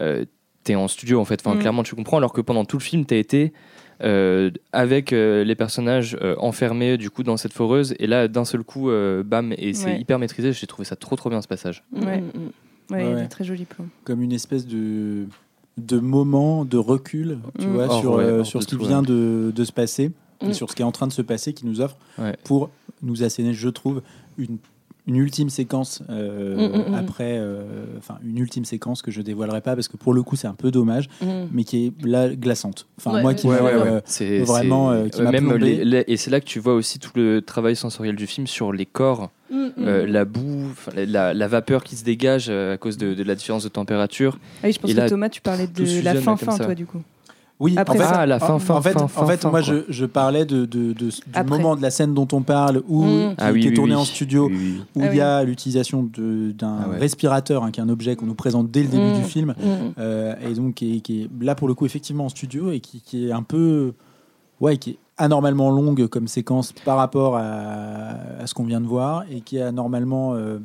Euh, 0.00 0.24
T'es 0.62 0.74
en 0.74 0.88
studio, 0.88 1.18
en 1.20 1.24
fait. 1.24 1.40
Enfin, 1.44 1.56
Mm. 1.56 1.60
clairement, 1.60 1.82
tu 1.82 1.94
comprends. 1.94 2.18
Alors 2.18 2.32
que 2.34 2.40
pendant 2.42 2.64
tout 2.66 2.76
le 2.78 2.82
film, 2.82 3.04
t'as 3.06 3.16
été 3.16 3.52
avec 4.72 5.12
euh, 5.12 5.44
les 5.44 5.54
personnages 5.54 6.16
euh, 6.20 6.34
enfermés 6.38 6.96
du 6.96 7.10
coup 7.10 7.22
dans 7.22 7.36
cette 7.36 7.52
foreuse 7.52 7.94
et 7.98 8.06
là 8.06 8.28
d'un 8.28 8.44
seul 8.44 8.62
coup 8.62 8.90
euh, 8.90 9.22
bam 9.22 9.52
et 9.58 9.72
c'est 9.74 9.86
Ouais. 9.86 10.00
hyper 10.00 10.18
maîtrisé 10.18 10.52
j'ai 10.52 10.66
trouvé 10.66 10.84
ça 10.84 10.96
trop 10.96 11.16
trop 11.16 11.28
bien 11.30 11.42
ce 11.42 11.48
passage 11.48 11.84
Ouais. 11.92 12.20
Mm, 12.20 12.24
mm. 12.24 12.50
Ouais, 12.92 13.04
il 13.04 13.08
y 13.08 13.12
a 13.12 13.14
Ouais. 13.14 13.22
des 13.22 13.28
très 13.28 13.44
jolis 13.44 13.66
plans. 13.66 13.86
comme 14.04 14.22
une 14.22 14.32
espèce 14.32 14.66
de 14.66 15.26
de 15.78 15.98
moment 15.98 16.64
de 16.64 16.76
recul, 16.76 17.38
tu 17.58 17.66
Mm. 17.68 17.72
vois, 17.72 17.88
sur, 18.00 18.14
euh, 18.16 18.44
sur 18.44 18.62
ce 18.62 18.66
qui 18.68 18.76
tout, 18.76 18.84
vient 18.84 19.02
de, 19.02 19.52
de 19.54 19.64
se 19.64 19.72
passer 19.72 20.10
Mm. 20.42 20.50
et 20.50 20.52
sur 20.52 20.68
ce 20.70 20.74
qui 20.76 20.82
est 20.82 20.84
en 20.84 20.92
train 20.92 21.06
de 21.06 21.12
se 21.12 21.22
passer, 21.22 21.52
qui 21.54 21.64
nous 21.66 21.80
offre 21.80 21.96
Ouais. 22.18 22.36
pour 22.44 22.70
nous 23.02 23.22
asséner, 23.22 23.54
je 23.54 23.68
trouve, 23.68 24.02
une, 24.36 24.58
une 25.10 25.16
ultime 25.16 25.50
séquence 25.50 26.02
euh, 26.08 26.56
Mm, 26.56 26.76
mm, 26.88 26.90
mm. 26.90 26.94
après, 26.94 27.36
euh, 27.38 27.62
enfin 27.98 28.18
une 28.24 28.38
ultime 28.38 28.64
séquence 28.64 29.02
que 29.02 29.10
je 29.10 29.20
dévoilerai 29.22 29.60
pas 29.60 29.74
parce 29.74 29.88
que 29.88 29.96
pour 29.96 30.14
le 30.14 30.22
coup 30.22 30.36
c'est 30.36 30.46
un 30.48 30.54
peu 30.54 30.70
dommage, 30.70 31.08
Mm. 31.20 31.26
mais 31.52 31.64
qui 31.64 31.86
est 31.86 32.06
là 32.06 32.28
glaçante. 32.28 32.86
Enfin 32.98 33.14
Ouais, 33.14 33.22
moi 33.22 33.34
qui 33.34 33.46
ouais, 33.48 33.60
ouais, 33.60 33.72
euh, 33.72 34.00
c'est 34.04 34.38
vraiment, 34.40 35.08
qui 35.08 35.20
même 35.22 35.48
plombé. 35.48 35.76
les- 35.76 35.84
les- 35.84 36.04
et 36.06 36.16
c'est 36.16 36.30
là 36.30 36.40
que 36.40 36.46
tu 36.46 36.60
vois 36.60 36.74
aussi 36.74 36.98
tout 36.98 37.10
le 37.16 37.40
travail 37.42 37.74
sensoriel 37.76 38.14
du 38.16 38.26
film 38.26 38.46
sur 38.46 38.72
les 38.72 38.86
corps 38.86 39.30
euh, 39.78 40.06
la 40.06 40.24
boue 40.24 40.68
la, 40.94 41.34
la 41.34 41.48
vapeur 41.48 41.82
qui 41.82 41.96
se 41.96 42.04
dégage 42.04 42.48
à 42.50 42.76
cause 42.76 42.96
de, 42.98 43.14
de 43.14 43.22
la 43.24 43.34
différence 43.34 43.64
de 43.64 43.68
température 43.68 44.38
Ah 44.62 44.66
oui, 44.66 44.72
je 44.72 44.78
pense 44.78 44.90
Et 44.90 44.94
que 44.94 44.98
là, 45.00 45.08
Thomas, 45.08 45.28
tu 45.28 45.40
parlais 45.40 45.66
de 45.66 45.84
la 46.04 46.14
là, 46.14 46.20
fin 46.20 46.36
comme 46.36 46.50
fin, 46.50 46.56
ça. 46.56 46.64
toi, 46.66 46.74
du 46.74 46.86
coup. 46.86 47.02
Oui, 47.60 47.74
Après 47.76 47.94
en 47.94 48.00
fait, 48.00 48.08
ça. 48.08 48.20
Ah, 48.20 48.26
la 48.26 48.40
fin, 48.40 48.54
en- 48.54 48.58
fin, 48.58 48.74
en 48.76 48.80
fait, 48.80 48.92
fin, 48.94 49.02
en 49.04 49.26
fait, 49.26 49.36
fin, 49.42 49.50
moi, 49.50 49.60
je, 49.60 49.84
je 49.88 50.06
parlais 50.06 50.46
de, 50.46 50.64
de- 50.64 50.94
de- 50.94 50.94
du 50.94 51.12
Après. 51.34 51.44
moment 51.58 51.76
de 51.76 51.82
la 51.82 51.90
scène 51.90 52.14
dont 52.14 52.26
on 52.32 52.40
parle, 52.40 52.82
où 52.88 53.04
Mm. 53.04 53.08
qui, 53.30 53.34
Ah 53.38 53.52
oui, 53.52 53.60
qui 53.60 53.66
est 53.66 53.70
oui, 53.70 53.76
tourné 53.76 53.94
oui. 53.94 54.00
en 54.00 54.04
studio, 54.06 54.46
Oui, 54.48 54.54
oui, 54.56 54.74
oui. 54.78 54.82
où 54.96 55.00
Ah 55.04 55.08
il 55.12 55.16
y 55.18 55.20
a 55.20 55.44
l'utilisation 55.44 56.02
d'un 56.14 56.78
Ah 56.84 56.88
ouais. 56.88 56.98
respirateur, 56.98 57.62
hein, 57.62 57.70
qui 57.70 57.80
est 57.80 57.82
un 57.82 57.88
objet 57.90 58.16
qu'on 58.16 58.24
nous 58.26 58.34
présente 58.34 58.70
dès 58.70 58.82
le 58.82 58.88
début 58.88 59.10
Mm. 59.12 59.16
du 59.18 59.24
film, 59.24 59.54
Mm. 59.58 59.64
euh, 59.98 60.34
et 60.48 60.54
donc 60.54 60.74
qui 60.76 60.96
est, 60.96 61.00
qui 61.00 61.22
est 61.24 61.30
là 61.44 61.54
pour 61.54 61.68
le 61.68 61.74
coup 61.74 61.84
effectivement 61.84 62.24
en 62.24 62.28
studio 62.30 62.70
et 62.72 62.80
qui, 62.80 63.00
qui 63.02 63.28
est 63.28 63.32
un 63.32 63.42
peu 63.42 63.92
ouais, 64.60 64.78
qui 64.78 64.90
est 64.90 64.98
anormalement 65.18 65.70
longue 65.70 66.06
comme 66.06 66.28
séquence 66.28 66.72
par 66.86 66.96
rapport 66.96 67.36
à, 67.36 67.42
à 68.40 68.46
ce 68.46 68.54
qu'on 68.54 68.64
vient 68.64 68.80
de 68.80 68.86
voir 68.86 69.24
et 69.30 69.42
qui 69.42 69.58
est 69.58 69.62
anormalement 69.62 70.32
euh, 70.34 70.58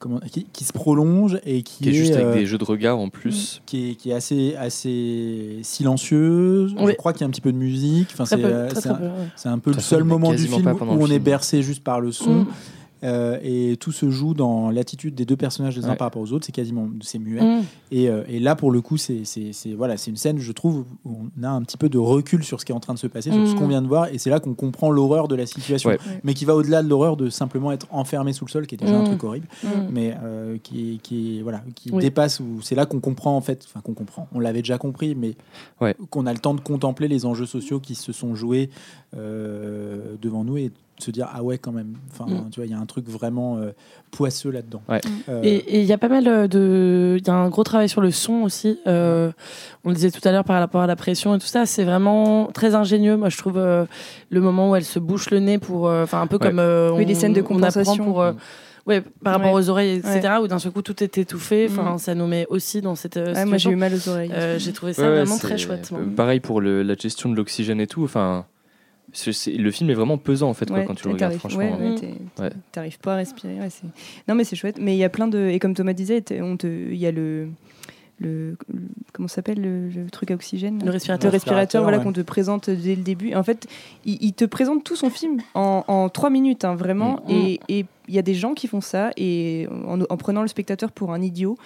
comment, 0.00 0.18
qui, 0.18 0.46
qui 0.52 0.64
se 0.64 0.72
prolonge 0.72 1.38
et 1.44 1.62
qui, 1.62 1.84
Qui 1.84 1.90
est 1.90 1.92
juste 1.92 2.14
euh, 2.14 2.26
avec 2.30 2.40
des 2.40 2.46
jeux 2.46 2.58
de 2.58 2.64
regard 2.64 2.98
en 2.98 3.08
plus. 3.08 3.62
qui 3.66 3.90
est, 3.90 3.94
qui 3.94 4.10
est 4.10 4.14
assez, 4.14 4.56
assez 4.56 5.60
silencieuse. 5.62 6.74
Oui. 6.76 6.92
Je 6.92 6.96
crois 6.96 7.12
qu'il 7.12 7.20
y 7.20 7.24
a 7.24 7.28
un 7.28 7.30
petit 7.30 7.40
peu 7.40 7.52
de 7.52 7.58
musique. 7.58 8.08
Enfin, 8.12 8.24
c'est 8.24 8.42
euh, 8.42 8.68
c'est 8.74 8.88
un, 8.88 8.94
peu, 8.94 9.04
ouais. 9.04 9.10
un 9.44 9.58
peu 9.58 9.72
le 9.72 9.80
seul 9.80 10.02
moment 10.02 10.32
du 10.32 10.48
film 10.48 10.66
où 10.66 10.84
on 10.84 11.06
est 11.06 11.10
film. 11.10 11.22
bercé 11.22 11.62
juste 11.62 11.84
par 11.84 12.00
le 12.00 12.10
son. 12.10 12.40
Mm. 12.40 12.46
Euh, 13.02 13.38
et 13.42 13.76
tout 13.78 13.92
se 13.92 14.10
joue 14.10 14.34
dans 14.34 14.70
l'attitude 14.70 15.14
des 15.14 15.24
deux 15.24 15.36
personnages 15.36 15.76
les 15.76 15.84
uns 15.86 15.90
Ouais. 15.90 15.96
par 15.96 16.06
rapport 16.06 16.20
aux 16.22 16.32
autres. 16.32 16.44
C'est 16.46 16.52
quasiment 16.52 16.88
c'est 17.00 17.18
muet. 17.18 17.40
Mm. 17.42 17.62
Et, 17.92 18.08
euh, 18.10 18.22
et 18.28 18.38
là, 18.40 18.54
pour 18.56 18.70
le 18.70 18.80
coup, 18.82 18.96
c'est 18.98 19.22
voilà, 19.76 19.96
c'est 19.96 20.10
une 20.10 20.16
scène, 20.16 20.38
je 20.38 20.52
trouve, 20.52 20.84
où 21.04 21.16
on 21.38 21.42
a 21.42 21.48
un 21.48 21.62
petit 21.62 21.76
peu 21.78 21.88
de 21.88 21.98
recul 21.98 22.44
sur 22.44 22.60
ce 22.60 22.64
qui 22.66 22.72
est 22.72 22.74
en 22.74 22.80
train 22.80 22.94
de 22.94 22.98
se 22.98 23.06
passer, 23.06 23.30
sur 23.32 23.46
ce 23.48 23.54
Mm. 23.54 23.58
qu'on 23.58 23.68
vient 23.68 23.82
de 23.82 23.88
voir. 23.88 24.08
Et 24.12 24.18
c'est 24.18 24.28
là 24.30 24.38
qu'on 24.40 24.54
comprend 24.54 24.90
l'horreur 24.90 25.28
de 25.28 25.34
la 25.34 25.46
situation. 25.46 25.90
Ouais. 25.90 25.98
Mais 26.24 26.34
qui 26.34 26.44
va 26.44 26.54
au-delà 26.54 26.82
de 26.82 26.88
l'horreur 26.88 27.16
de 27.16 27.30
simplement 27.30 27.72
être 27.72 27.86
enfermé 27.90 28.32
sous 28.32 28.44
le 28.44 28.50
sol, 28.50 28.66
qui 28.66 28.74
est 28.74 28.78
déjà 28.78 28.98
un 28.98 29.02
Mm. 29.02 29.06
truc 29.06 29.24
horrible 29.24 29.46
mais 29.90 30.14
euh, 30.22 30.58
qui, 30.62 31.00
qui 31.02 31.40
voilà 31.42 31.62
qui 31.74 31.90
Oui. 31.92 32.02
dépasse 32.02 32.40
c'est 32.62 32.74
là 32.74 32.86
qu'on 32.86 33.00
comprend 33.00 33.36
en 33.36 33.40
fait 33.40 33.64
enfin 33.66 33.80
qu'on 33.80 33.94
comprend 33.94 34.28
on 34.34 34.40
l'avait 34.40 34.60
déjà 34.62 34.78
compris 34.78 35.14
mais 35.14 35.34
Ouais. 35.80 35.94
qu'on 36.10 36.26
a 36.26 36.32
le 36.32 36.38
temps 36.38 36.54
de 36.54 36.60
contempler 36.60 37.08
les 37.08 37.24
enjeux 37.26 37.46
sociaux 37.46 37.80
qui 37.80 37.94
se 37.94 38.12
sont 38.12 38.34
joués 38.34 38.70
euh, 39.16 40.16
devant 40.20 40.44
nous 40.44 40.56
et 40.56 40.70
se 41.02 41.10
dire 41.10 41.28
ah 41.32 41.42
ouais 41.42 41.58
quand 41.58 41.72
même 41.72 41.94
enfin 42.12 42.26
Mm. 42.30 42.50
tu 42.50 42.60
vois 42.60 42.66
il 42.66 42.70
y 42.70 42.74
a 42.74 42.78
un 42.78 42.86
truc 42.86 43.08
vraiment 43.08 43.56
euh, 43.58 43.70
poisseux 44.10 44.50
là-dedans 44.50 44.82
Ouais. 44.88 45.00
Euh, 45.28 45.40
Et 45.42 45.80
il 45.80 45.86
y 45.86 45.92
a 45.92 45.98
pas 45.98 46.08
mal 46.08 46.26
euh, 46.28 46.46
de. 46.48 47.16
Il 47.20 47.26
y 47.26 47.30
a 47.30 47.34
un 47.34 47.48
gros 47.48 47.64
travail 47.64 47.88
sur 47.88 48.00
le 48.00 48.10
son 48.10 48.42
aussi. 48.42 48.78
Euh, 48.86 49.30
on 49.84 49.88
le 49.90 49.94
disait 49.94 50.10
tout 50.10 50.26
à 50.26 50.32
l'heure 50.32 50.44
par 50.44 50.58
rapport 50.58 50.80
à 50.82 50.86
la 50.86 50.96
pression 50.96 51.34
et 51.34 51.38
tout 51.38 51.46
ça. 51.46 51.66
C'est 51.66 51.84
vraiment 51.84 52.46
très 52.46 52.74
ingénieux. 52.74 53.16
Moi, 53.16 53.28
je 53.28 53.38
trouve 53.38 53.56
euh, 53.58 53.84
le 54.30 54.40
moment 54.40 54.70
où 54.70 54.76
elle 54.76 54.84
se 54.84 54.98
bouche 54.98 55.30
le 55.30 55.38
nez 55.40 55.58
pour. 55.58 55.88
euh, 55.88 56.02
Enfin, 56.04 56.20
un 56.20 56.26
peu 56.26 56.36
Ouais. 56.36 56.48
comme. 56.48 56.58
euh, 56.58 56.90
Oui, 56.92 57.04
les 57.04 57.16
on- 57.16 57.20
scènes 57.20 57.32
de 57.32 57.42
compensation. 57.42 58.04
pour. 58.04 58.20
euh, 58.22 58.32
ouais, 58.86 59.00
par 59.22 59.34
rapport 59.34 59.52
Ouais. 59.52 59.60
aux 59.60 59.70
oreilles, 59.70 59.98
etc. 59.98 60.34
Où 60.42 60.48
d'un 60.48 60.58
seul 60.58 60.72
coup 60.72 60.82
tout 60.82 61.02
est 61.04 61.16
étouffé. 61.18 61.68
Enfin, 61.70 61.94
Mm. 61.94 61.98
ça 61.98 62.14
nous 62.14 62.26
met 62.26 62.46
aussi 62.50 62.80
dans 62.80 62.94
cette. 62.96 63.16
euh, 63.16 63.32
Ouais, 63.34 63.44
moi, 63.44 63.58
j'ai 63.58 63.70
eu 63.70 63.76
mal 63.76 63.94
aux 63.94 64.08
oreilles. 64.08 64.32
Euh, 64.34 64.58
j'ai 64.58 64.72
trouvé 64.72 64.92
ça 64.92 65.08
vraiment 65.08 65.38
très 65.38 65.56
chouette. 65.58 65.90
euh, 65.92 66.04
Pareil 66.16 66.40
pour 66.40 66.60
le- 66.60 66.82
la 66.82 66.94
gestion 66.94 67.28
de 67.30 67.36
l'oxygène 67.36 67.80
et 67.80 67.86
tout. 67.86 68.02
Enfin, 68.04 68.46
le 69.56 69.70
film 69.70 69.90
est 69.90 69.94
vraiment 69.94 70.18
pesant 70.18 70.48
en 70.50 70.54
fait 70.54 70.68
quoi, 70.70 70.82
quand 70.82 70.94
tu 70.94 71.06
le 71.08 71.14
regardes 71.14 71.34
franchement. 71.34 71.58
ouais, 71.60 71.90
ouais, 71.90 71.94
t'es- 71.96 72.42
Ouais. 72.42 72.50
T'arrives 72.72 72.98
pas 72.98 73.14
à 73.14 73.16
respirer. 73.16 73.56
non, 74.28 74.34
mais 74.34 74.44
c'est 74.44 74.56
chouette. 74.56 74.78
Mais 74.80 74.94
il 74.94 74.98
y 74.98 75.04
a 75.04 75.08
plein 75.08 75.28
de. 75.28 75.48
Et 75.48 75.58
comme 75.58 75.74
Thomas 75.74 75.92
disait, 75.92 76.20
t'es- 76.20 76.40
on 76.42 76.56
te- 76.56 76.66
il 76.66 76.96
y 76.98 77.06
a 77.06 77.10
le. 77.12 77.48
Le, 78.22 78.50
le- 78.70 78.80
comment 79.14 79.28
ça 79.28 79.36
s'appelle 79.36 79.62
le, 79.62 79.88
le 79.88 80.10
truc 80.10 80.30
à 80.30 80.34
oxygène 80.34 80.84
Le 80.84 80.90
respirateur. 80.90 81.30
le 81.30 81.32
respirateur 81.32 81.80
voilà 81.82 81.96
ouais. 81.96 82.04
qu'on 82.04 82.12
te 82.12 82.20
présente 82.20 82.68
dès 82.68 82.94
le 82.94 83.00
début 83.00 83.28
Et 83.28 83.34
en 83.36 83.42
fait 83.42 83.66
il, 84.04 84.18
il 84.20 84.34
te 84.34 84.44
présente 84.44 84.84
tout 84.84 84.94
son 84.94 85.08
film 85.08 85.38
en, 85.54 85.84
en 85.88 86.10
trois 86.10 86.28
minutes 86.28 86.66
hein, 86.66 86.74
vraiment 86.74 87.20
Mm. 87.26 87.32
et 87.70 87.86
y 88.14 88.18
a 88.18 88.22
des 88.22 88.34
gens 88.34 88.54
qui 88.54 88.66
font 88.66 88.80
ça 88.80 89.10
et 89.16 89.66
en, 89.86 90.00
en 90.00 90.16
prenant 90.16 90.42
le 90.42 90.48
spectateur 90.48 90.92
pour 90.92 91.12
un 91.12 91.20
idiot 91.22 91.56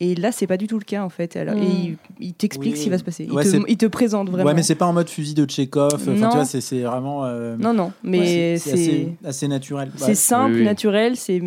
et 0.00 0.14
là 0.14 0.32
c'est 0.32 0.46
pas 0.46 0.56
du 0.56 0.66
tout 0.66 0.78
le 0.78 0.84
cas 0.84 1.02
en 1.04 1.08
fait 1.08 1.36
Alors, 1.36 1.54
Mm. 1.56 1.62
et 1.62 1.66
il, 1.66 1.96
il 2.20 2.34
t'explique 2.34 2.72
Oui. 2.74 2.78
ce 2.78 2.84
qui 2.84 2.90
va 2.90 2.98
se 2.98 3.04
passer 3.04 3.24
il, 3.24 3.32
Ouais, 3.32 3.44
te, 3.44 3.56
il 3.68 3.76
te 3.76 3.86
présente 3.86 4.28
vraiment 4.30 4.44
ouais 4.48 4.54
mais 4.54 4.62
c'est 4.62 4.74
pas 4.74 4.86
en 4.86 4.92
mode 4.92 5.08
fusil 5.08 5.34
de 5.34 5.44
Tchekhov 5.44 5.94
enfin, 5.94 6.14
tu 6.14 6.20
Non. 6.20 6.30
vois 6.30 6.44
c'est 6.44 6.60
c'est 6.60 6.82
vraiment 6.82 7.24
euh, 7.24 7.56
non 7.56 7.72
non 7.74 7.92
mais 8.02 8.56
c'est 8.58 8.70
c'est 8.70 8.72
assez, 8.74 9.12
assez 9.24 9.48
naturel 9.48 9.90
c'est 9.96 10.06
Ouais. 10.08 10.14
simple 10.14 10.52
Oui, 10.54 10.58
oui. 10.60 10.64
naturel 10.64 11.16
c'est 11.16 11.40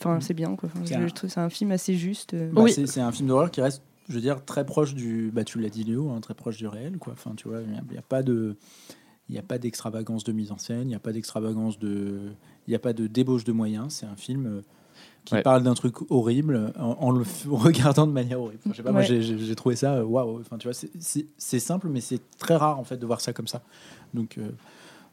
enfin 0.00 0.18
c'est 0.20 0.34
bien 0.34 0.54
quoi 0.56 0.68
Enfin, 0.72 0.84
C'est 0.84 0.94
je, 0.94 0.98
un- 1.00 1.06
je 1.08 1.12
trouve 1.14 1.28
que 1.28 1.34
c'est 1.34 1.40
un 1.40 1.50
film 1.50 1.72
assez 1.72 1.94
juste. 1.94 2.34
Bah, 2.34 2.62
Oui. 2.62 2.72
c'est- 2.72 2.86
c'est 2.86 3.00
un 3.00 3.12
film 3.12 3.28
d'horreur 3.28 3.50
qui 3.50 3.60
reste, 3.60 3.82
je 4.08 4.14
veux 4.14 4.20
dire, 4.20 4.44
très 4.44 4.64
proche 4.64 4.94
du. 4.94 5.30
Bah, 5.34 5.44
tu 5.44 5.58
l'as 5.60 5.68
dit, 5.68 5.84
Léo, 5.84 6.10
hein, 6.10 6.20
très 6.20 6.34
proche 6.34 6.56
du 6.56 6.66
réel, 6.66 6.98
quoi. 6.98 7.12
Enfin, 7.12 7.32
tu 7.36 7.48
vois, 7.48 7.58
il 7.64 7.70
n'y 7.72 7.98
a, 7.98 8.02
pas 8.02 8.22
de. 8.22 8.56
Il 9.30 9.34
n'y 9.34 9.38
a 9.38 9.42
pas 9.42 9.58
d'extravagance 9.58 10.24
de 10.24 10.32
mise 10.32 10.50
en 10.50 10.58
scène, 10.58 10.82
il 10.82 10.88
n'y 10.88 10.94
a 10.96 10.98
pas 10.98 11.12
d'extravagance 11.12 11.78
de. 11.78 12.18
Il 12.66 12.70
n'y 12.70 12.74
a 12.74 12.80
pas 12.80 12.92
de 12.92 13.06
débauche 13.06 13.44
de 13.44 13.52
moyens. 13.52 13.94
C'est 13.94 14.06
un 14.06 14.16
film 14.16 14.46
euh, 14.46 14.60
qui 15.24 15.34
Ouais. 15.34 15.42
parle 15.42 15.62
d'un 15.62 15.74
truc 15.74 15.94
horrible 16.10 16.72
en, 16.76 16.96
en 17.00 17.10
le 17.12 17.22
regardant 17.48 18.06
de 18.08 18.12
manière 18.12 18.40
horrible. 18.40 18.60
Enfin, 18.64 18.70
je 18.72 18.76
sais 18.78 18.82
pas, 18.82 18.90
moi 18.92 19.02
Ouais. 19.02 19.22
j'ai- 19.22 19.54
trouvé 19.54 19.76
ça 19.76 19.94
euh, 19.94 20.02
waouh. 20.04 20.40
Enfin, 20.40 20.58
tu 20.58 20.66
vois, 20.66 20.74
c'est- 20.74 20.90
c'est 20.98 21.26
c'est 21.38 21.60
simple, 21.60 21.88
mais 21.88 22.00
c'est 22.00 22.20
très 22.38 22.56
rare 22.56 22.78
en 22.80 22.84
fait 22.84 22.96
de 22.96 23.06
voir 23.06 23.20
ça 23.20 23.32
comme 23.32 23.46
ça. 23.46 23.62
Donc, 24.14 24.36
euh, 24.38 24.50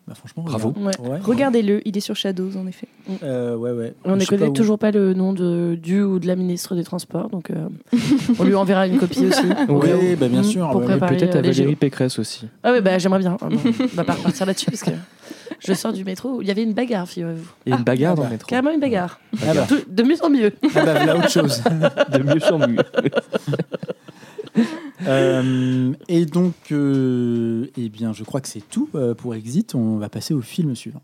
bah, 0.08 0.14
franchement, 0.16 0.44
Bravo. 0.44 0.70
regarde. 0.76 1.00
Ouais. 1.02 1.10
Ouais. 1.10 1.20
regardez-le 1.22 1.82
il 1.86 1.98
est 1.98 2.02
sur 2.02 2.16
Shadows 2.16 2.56
en 2.58 2.66
effet 2.66 2.88
Euh, 3.24 3.56
ouais, 3.58 3.72
ouais. 3.72 3.94
On 4.06 4.16
ne 4.16 4.20
pas 4.20 4.26
connaît 4.26 4.52
toujours 4.54 4.80
pas 4.80 4.92
le 4.92 5.14
nom 5.14 5.34
de, 5.34 5.78
du 5.82 6.02
ou 6.02 6.20
de 6.20 6.28
la 6.28 6.36
ministre 6.38 6.76
des 6.76 6.84
Transports, 6.86 7.30
donc 7.30 7.50
euh, 7.52 7.68
on 8.40 8.44
lui 8.46 8.56
enverra 8.56 8.88
une 8.88 8.98
copie 8.98 9.26
aussi. 9.26 9.42
Oui, 9.70 10.16
bah, 10.16 10.28
bien 10.30 10.42
Mm, 10.42 10.44
sûr. 10.46 10.70
pour. 10.72 10.82
Peut-être 10.82 11.36
à 11.36 11.40
euh, 11.40 11.42
Valérie. 11.42 11.76
Pécresse 11.76 12.20
aussi. 12.20 12.48
Ah 12.64 12.72
ouais, 12.72 12.82
bah 12.82 12.98
j'aimerais 12.98 13.20
bien. 13.20 13.38
Ah 13.42 13.48
bon, 13.50 13.58
on 13.80 13.96
va 13.96 14.04
pas 14.06 14.14
repartir 14.14 14.46
là-dessus 14.46 14.68
parce 14.72 14.84
que 14.84 14.92
je 15.60 15.74
sors 15.74 15.92
du 15.94 16.04
métro. 16.06 16.36
où 16.38 16.42
Il 16.42 16.48
y 16.48 16.52
avait 16.52 16.64
une 16.64 16.74
bagarre, 16.74 17.08
figurez-vous. 17.08 17.50
Et 17.66 17.72
une 17.72 17.84
bagarre 17.84 18.14
ah 18.14 18.16
dans 18.16 18.22
bah, 18.24 18.28
le 18.30 18.34
métro. 18.34 18.48
Carrément 18.48 18.72
une 18.72 18.80
bagarre. 18.80 19.20
Ah 19.46 19.54
bah, 19.54 19.66
Tout- 19.68 19.82
de 19.88 20.04
mieux 20.04 20.24
en 20.24 20.30
mieux. 20.30 20.54
ah 20.64 20.68
bah, 20.86 20.94
voilà 20.94 21.18
autre 21.18 21.30
chose. 21.30 21.62
De 22.14 22.20
mieux 22.24 22.44
en 22.54 22.60
mieux. 22.68 22.78
Euh, 25.06 25.94
et 26.08 26.26
donc, 26.26 26.54
euh, 26.72 27.68
eh 27.78 27.90
bien, 27.90 28.14
je 28.14 28.24
crois 28.24 28.42
que 28.42 28.48
c'est 28.48 28.68
tout 28.68 28.90
euh, 28.96 29.14
pour 29.14 29.36
Exit. 29.36 29.76
On 29.76 29.98
va 29.98 30.10
passer 30.10 30.34
au 30.34 30.42
film 30.42 30.76
suivant. 30.76 31.02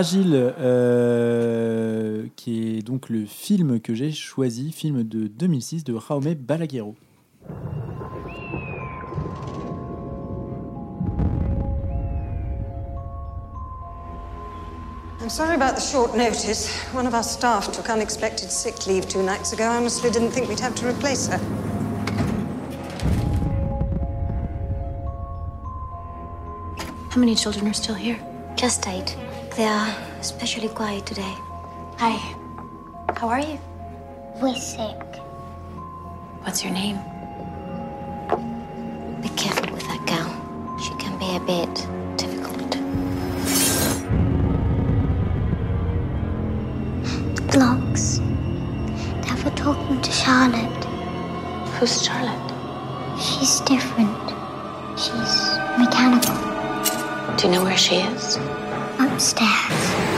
Fragile, 0.00 0.54
euh, 0.58 2.24
qui 2.34 2.78
est 2.78 2.80
donc 2.80 3.10
le 3.10 3.26
film 3.26 3.80
que 3.80 3.94
j'ai 3.94 4.12
choisi, 4.12 4.72
film 4.72 5.02
de 5.02 5.26
2006 5.26 5.84
de 5.84 5.94
Jaume 5.98 6.32
Balaguerro. 6.32 6.94
I'm 15.20 15.28
sorry 15.28 15.54
about 15.54 15.76
the 15.76 15.82
short 15.82 16.16
notice. 16.16 16.70
One 16.94 17.06
of 17.06 17.12
our 17.12 17.22
staff 17.22 17.70
took 17.70 17.90
unexpected 17.90 18.50
sick 18.50 18.86
leave 18.86 19.06
two 19.06 19.22
nights 19.22 19.52
ago. 19.52 19.64
I 19.64 19.76
honestly 19.76 20.10
didn't 20.10 20.30
think 20.30 20.48
we'd 20.48 20.60
have 20.60 20.74
to 20.76 20.88
replace 20.88 21.28
her. 21.28 21.38
How 27.10 27.20
many 27.20 27.34
children 27.34 27.68
are 27.68 27.74
still 27.74 27.96
here? 27.96 28.18
Just 28.56 28.88
eight. 28.88 29.14
They 29.60 29.66
are 29.66 29.94
especially 30.20 30.70
quiet 30.70 31.04
today. 31.04 31.34
Hi. 31.98 32.16
How 33.14 33.28
are 33.28 33.40
you? 33.40 33.58
We're 34.40 34.54
sick. 34.54 35.02
What's 36.44 36.64
your 36.64 36.72
name? 36.72 36.96
Be 39.20 39.28
careful 39.36 39.70
with 39.74 39.82
that 39.82 40.02
girl. 40.08 40.32
She 40.80 40.94
can 40.94 41.12
be 41.18 41.36
a 41.36 41.40
bit 41.40 41.74
difficult. 42.16 42.70
Vlogs. 47.52 48.16
They 49.20 49.44
were 49.44 49.56
talking 49.56 50.00
to 50.00 50.10
Charlotte. 50.10 50.84
Who's 51.74 52.02
Charlotte? 52.02 52.50
She's 53.20 53.60
different. 53.60 54.26
She's 54.98 55.34
mechanical. 55.78 56.36
Do 57.36 57.46
you 57.46 57.52
know 57.52 57.62
where 57.62 57.76
she 57.76 57.96
is? 57.96 58.38
Upstairs. 59.00 60.09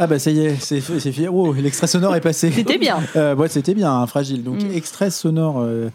Ah 0.00 0.06
bah 0.06 0.20
ça 0.20 0.30
y 0.30 0.38
est, 0.46 0.54
c'est 0.60 0.80
fait. 0.80 1.26
Oh, 1.26 1.52
l'extrait 1.52 1.88
sonore 1.88 2.14
est 2.14 2.20
passé. 2.20 2.50
C'était 2.52 2.78
bien. 2.78 2.98
Euh, 3.16 3.34
ouais, 3.34 3.48
c'était 3.48 3.74
bien, 3.74 3.92
hein, 3.92 4.06
fragile. 4.06 4.44
Donc, 4.44 4.62
Mm. 4.62 4.70
extrait 4.74 5.10
sonore 5.10 5.58
euh, 5.60 5.88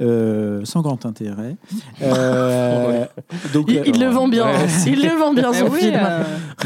euh, 0.00 0.60
sans 0.64 0.80
grand 0.82 1.04
intérêt. 1.06 1.56
Donc, 3.52 3.66
Il, 3.68 3.82
il 3.86 4.00
le 4.00 4.06
vend 4.06 4.28
bien. 4.28 4.44
Ouais. 4.46 4.66
Il 4.86 5.02
le 5.02 5.16
vend 5.18 5.32
bien 5.34 5.52
son 5.52 5.66
oui, 5.68 5.80
film. 5.80 5.98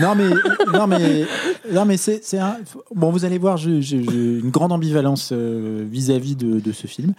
non 0.01 0.15
mais 0.15 0.29
non 0.73 0.87
mais 0.87 1.25
non 1.73 1.85
mais 1.85 1.97
c'est 1.97 2.21
un 2.39 2.57
bon 2.95 3.11
vous 3.11 3.25
allez 3.25 3.39
voir 3.39 3.57
j'ai 3.57 3.79
une 3.97 4.51
grande 4.51 4.73
ambivalence 4.73 5.33
vis-à-vis 5.33 6.37
de, 6.37 6.61
de 6.61 6.73
ce 6.73 6.87
film 6.87 7.13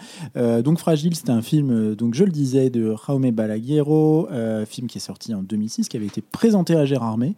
donc 0.64 0.80
fragile 0.80 1.16
c'est 1.16 1.30
un 1.30 1.42
film 1.42 1.96
donc 1.96 2.14
je 2.16 2.24
le 2.24 2.32
disais 2.32 2.70
de 2.70 2.96
Jaume 3.08 3.30
Balaguerro 3.32 4.28
film 4.68 4.88
qui 4.88 4.98
est 4.98 5.02
sorti 5.02 5.34
en 5.34 5.42
2006 5.44 5.88
qui 5.88 5.98
avait 5.98 6.08
été 6.08 6.22
présenté 6.22 6.76
à 6.76 6.86
Gérard 6.86 7.18
May 7.18 7.34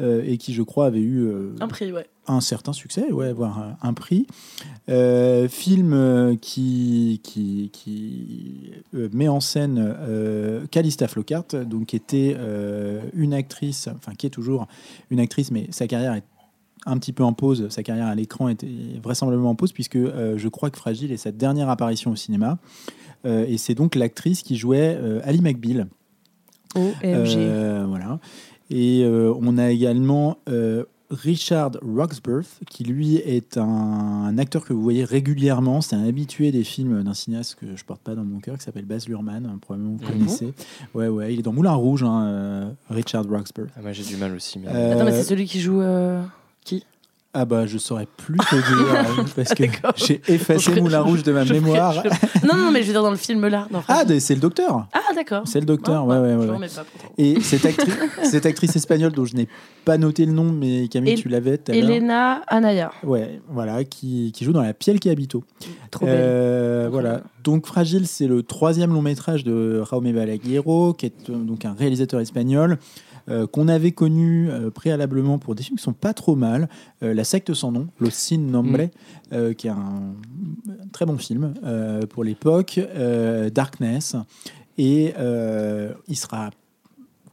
et 0.00 0.38
qui, 0.38 0.52
je 0.54 0.62
crois, 0.62 0.86
avait 0.86 1.00
eu 1.00 1.20
euh, 1.20 1.54
Un 1.60 1.68
prix, 1.68 1.92
ouais. 1.92 2.06
un 2.26 2.40
certain 2.40 2.72
succès, 2.72 3.12
ouais, 3.12 3.32
voire 3.32 3.58
un, 3.58 3.76
un 3.82 3.94
prix. 3.94 4.26
Euh, 4.88 5.48
film 5.48 5.92
euh, 5.92 6.36
qui, 6.36 7.20
qui, 7.22 7.70
qui 7.72 8.72
euh, 8.94 9.08
met 9.12 9.28
en 9.28 9.40
scène 9.40 9.78
euh, 9.78 10.66
Calista 10.70 11.08
Flockhart, 11.08 11.46
donc 11.66 11.86
qui 11.86 11.96
était 11.96 12.36
euh, 12.38 13.00
une 13.14 13.32
actrice, 13.32 13.88
enfin 13.96 14.12
qui 14.12 14.26
est 14.26 14.30
toujours 14.30 14.66
une 15.10 15.20
actrice, 15.20 15.50
mais 15.50 15.68
sa 15.70 15.86
carrière 15.86 16.14
est 16.14 16.24
un 16.86 16.98
petit 16.98 17.12
peu 17.12 17.24
en 17.24 17.32
pause. 17.32 17.68
Sa 17.70 17.82
carrière 17.82 18.06
à 18.06 18.14
l'écran 18.14 18.48
était 18.48 18.68
vraisemblablement 19.02 19.50
en 19.50 19.54
pause, 19.54 19.72
puisque 19.72 19.96
euh, 19.96 20.36
je 20.36 20.48
crois 20.48 20.70
que 20.70 20.76
Fragile 20.76 21.12
est 21.12 21.16
sa 21.16 21.32
dernière 21.32 21.68
apparition 21.70 22.10
au 22.10 22.16
cinéma. 22.16 22.58
Euh, 23.24 23.46
et 23.48 23.56
c'est 23.56 23.74
donc 23.74 23.94
l'actrice 23.94 24.42
qui 24.42 24.56
jouait 24.56 24.98
euh, 25.00 25.20
Ali 25.24 25.40
McBeal. 25.40 25.86
OMG. 26.74 27.02
Euh, 27.02 27.84
voilà. 27.88 28.18
Et 28.70 29.02
euh, 29.04 29.32
on 29.40 29.58
a 29.58 29.70
également 29.70 30.38
euh, 30.48 30.84
Richard 31.10 31.72
Roxburgh, 31.82 32.44
qui 32.68 32.82
lui 32.82 33.16
est 33.16 33.58
un, 33.58 33.62
un 33.62 34.38
acteur 34.38 34.64
que 34.64 34.72
vous 34.72 34.82
voyez 34.82 35.04
régulièrement. 35.04 35.80
C'est 35.82 35.94
un 35.96 36.04
habitué 36.08 36.50
des 36.50 36.64
films 36.64 37.02
d'un 37.02 37.14
cinéaste 37.14 37.56
que 37.60 37.76
je 37.76 37.84
porte 37.84 38.00
pas 38.00 38.14
dans 38.14 38.24
mon 38.24 38.40
cœur, 38.40 38.56
qui 38.56 38.64
s'appelle 38.64 38.86
Baz 38.86 39.06
Luhrmann, 39.06 39.44
hein, 39.46 39.58
probablement 39.60 39.92
vous 39.92 39.98
bon 39.98 40.12
connaissez. 40.12 40.54
Ouais, 40.94 41.08
ouais, 41.08 41.32
il 41.34 41.40
est 41.40 41.42
dans 41.42 41.52
Moulin 41.52 41.74
Rouge, 41.74 42.02
hein, 42.02 42.24
euh, 42.24 42.70
Richard 42.90 43.26
Roxburgh. 43.28 43.68
Ah, 43.76 43.82
moi 43.82 43.92
j'ai 43.92 44.02
du 44.02 44.16
mal 44.16 44.34
aussi. 44.34 44.58
Mais... 44.58 44.68
Euh, 44.68 44.92
Attends, 44.94 45.04
mais 45.04 45.12
c'est 45.12 45.24
celui 45.24 45.44
qui 45.46 45.60
joue. 45.60 45.80
euh, 45.82 46.22
Qui? 46.64 46.84
Ah 47.36 47.44
bah 47.44 47.66
je 47.66 47.78
saurais 47.78 48.06
plus 48.16 48.38
te 48.38 48.54
dire 48.54 49.24
parce 49.36 49.54
que 49.54 49.64
j'ai 49.96 50.22
effacé 50.28 50.72
Je- 50.72 50.80
Moulin 50.80 51.00
Rouge 51.00 51.24
de 51.24 51.32
ma 51.32 51.44
je- 51.44 51.52
mémoire. 51.52 51.92
je- 51.92 52.46
Non, 52.46 52.56
non, 52.56 52.70
mais 52.70 52.82
je 52.82 52.86
veux 52.86 52.92
dire 52.92 53.02
dans 53.02 53.10
le 53.10 53.16
film 53.16 53.46
là. 53.48 53.66
dans 53.72 53.82
Ah, 53.88 54.04
c'est 54.20 54.34
le 54.36 54.40
docteur. 54.40 54.86
Ah, 54.92 55.00
d'accord. 55.14 55.42
C'est 55.44 55.58
le 55.58 55.66
docteur, 55.66 56.02
Ah, 56.02 56.04
ouais, 56.06 56.14
bah, 56.16 56.22
ouais, 56.22 56.46
ouais. 56.46 56.56
ouais. 56.58 56.68
pas. 56.68 56.84
Et 57.18 57.40
cette, 57.40 57.64
actri- 57.64 57.90
cette 58.22 58.46
actrice 58.46 58.76
espagnole 58.76 59.10
dont 59.12 59.24
je 59.24 59.34
n'ai 59.34 59.48
pas 59.84 59.98
noté 59.98 60.26
le 60.26 60.32
nom, 60.32 60.44
mais 60.44 60.86
Camille, 60.88 61.14
El- 61.14 61.20
tu 61.20 61.28
l'avais. 61.28 61.60
Elena 61.68 62.42
Anaya. 62.46 62.92
Ouais, 63.02 63.40
voilà, 63.48 63.82
qui, 63.84 64.30
qui 64.32 64.44
joue 64.44 64.52
dans 64.52 64.62
La 64.62 64.72
Piel 64.74 65.00
qui 65.00 65.10
habite. 65.10 65.32
Trop 65.90 66.06
belle. 66.06 66.14
Euh, 66.16 66.88
voilà. 66.90 67.22
Donc 67.42 67.66
Fragile, 67.66 68.06
c'est 68.06 68.26
le 68.28 68.42
troisième 68.44 68.92
long 68.92 69.02
métrage 69.02 69.42
de 69.44 69.82
Jaume 69.84 70.12
Balaguerro, 70.12 70.92
qui 70.94 71.06
est 71.06 71.30
euh, 71.30 71.34
donc 71.34 71.64
un 71.64 71.74
réalisateur 71.76 72.20
espagnol 72.20 72.78
qu'on 73.46 73.68
avait 73.68 73.92
connu 73.92 74.50
euh, 74.50 74.70
préalablement 74.70 75.38
pour 75.38 75.54
des 75.54 75.62
films 75.62 75.76
qui 75.78 75.82
sont 75.82 75.92
pas 75.92 76.14
trop 76.14 76.36
mal. 76.36 76.68
Euh, 77.02 77.14
La 77.14 77.24
secte 77.24 77.52
sans 77.54 77.72
nom, 77.72 77.88
Los 78.00 78.10
Sin 78.10 78.38
Nombre, 78.38 78.82
Mm. 78.84 78.88
euh, 79.32 79.52
qui 79.54 79.66
est 79.66 79.70
un, 79.70 80.14
un 80.68 80.86
très 80.92 81.06
bon 81.06 81.16
film 81.18 81.54
euh, 81.64 82.02
pour 82.06 82.24
l'époque. 82.24 82.78
euh, 82.78 83.50
Darkness, 83.50 84.16
et 84.78 85.14
euh, 85.18 85.92
il 86.08 86.16
sera 86.16 86.50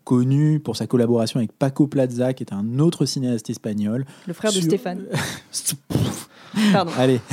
connu 0.03 0.59
pour 0.59 0.75
sa 0.77 0.87
collaboration 0.87 1.39
avec 1.39 1.51
Paco 1.51 1.87
Plaza, 1.87 2.33
qui 2.33 2.43
est 2.43 2.53
un 2.53 2.79
autre 2.79 3.05
cinéaste 3.05 3.49
espagnol. 3.49 4.05
Le 4.27 4.33
frère 4.33 4.51
de 4.51 4.59
Stéphane. 4.61 5.03
Pardon. 6.73 6.91
Allez. 6.97 7.19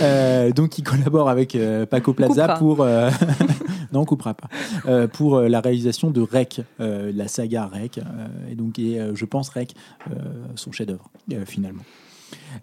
Euh, 0.00 0.52
donc, 0.52 0.78
il 0.78 0.84
collabore 0.84 1.28
avec 1.28 1.56
euh, 1.56 1.84
Paco 1.84 2.12
Plaza 2.12 2.42
coupera. 2.42 2.58
pour. 2.58 2.80
euh, 2.82 3.10
non, 3.92 4.00
on 4.02 4.04
coupera 4.04 4.32
pas. 4.34 4.46
Euh, 4.86 5.08
pour 5.08 5.36
euh, 5.38 5.48
la 5.48 5.60
réalisation 5.60 6.12
de 6.12 6.20
Rec, 6.20 6.60
euh, 6.80 7.10
la 7.12 7.26
saga 7.26 7.66
Rec. 7.66 7.98
euh, 7.98 8.02
et 8.50 8.54
donc, 8.54 8.78
et, 8.78 9.00
euh, 9.00 9.16
je 9.16 9.24
pense 9.24 9.48
Rec, 9.48 9.74
euh, 10.10 10.14
son 10.54 10.70
chef-d'œuvre, 10.70 11.10
euh, 11.32 11.44
finalement. 11.44 11.82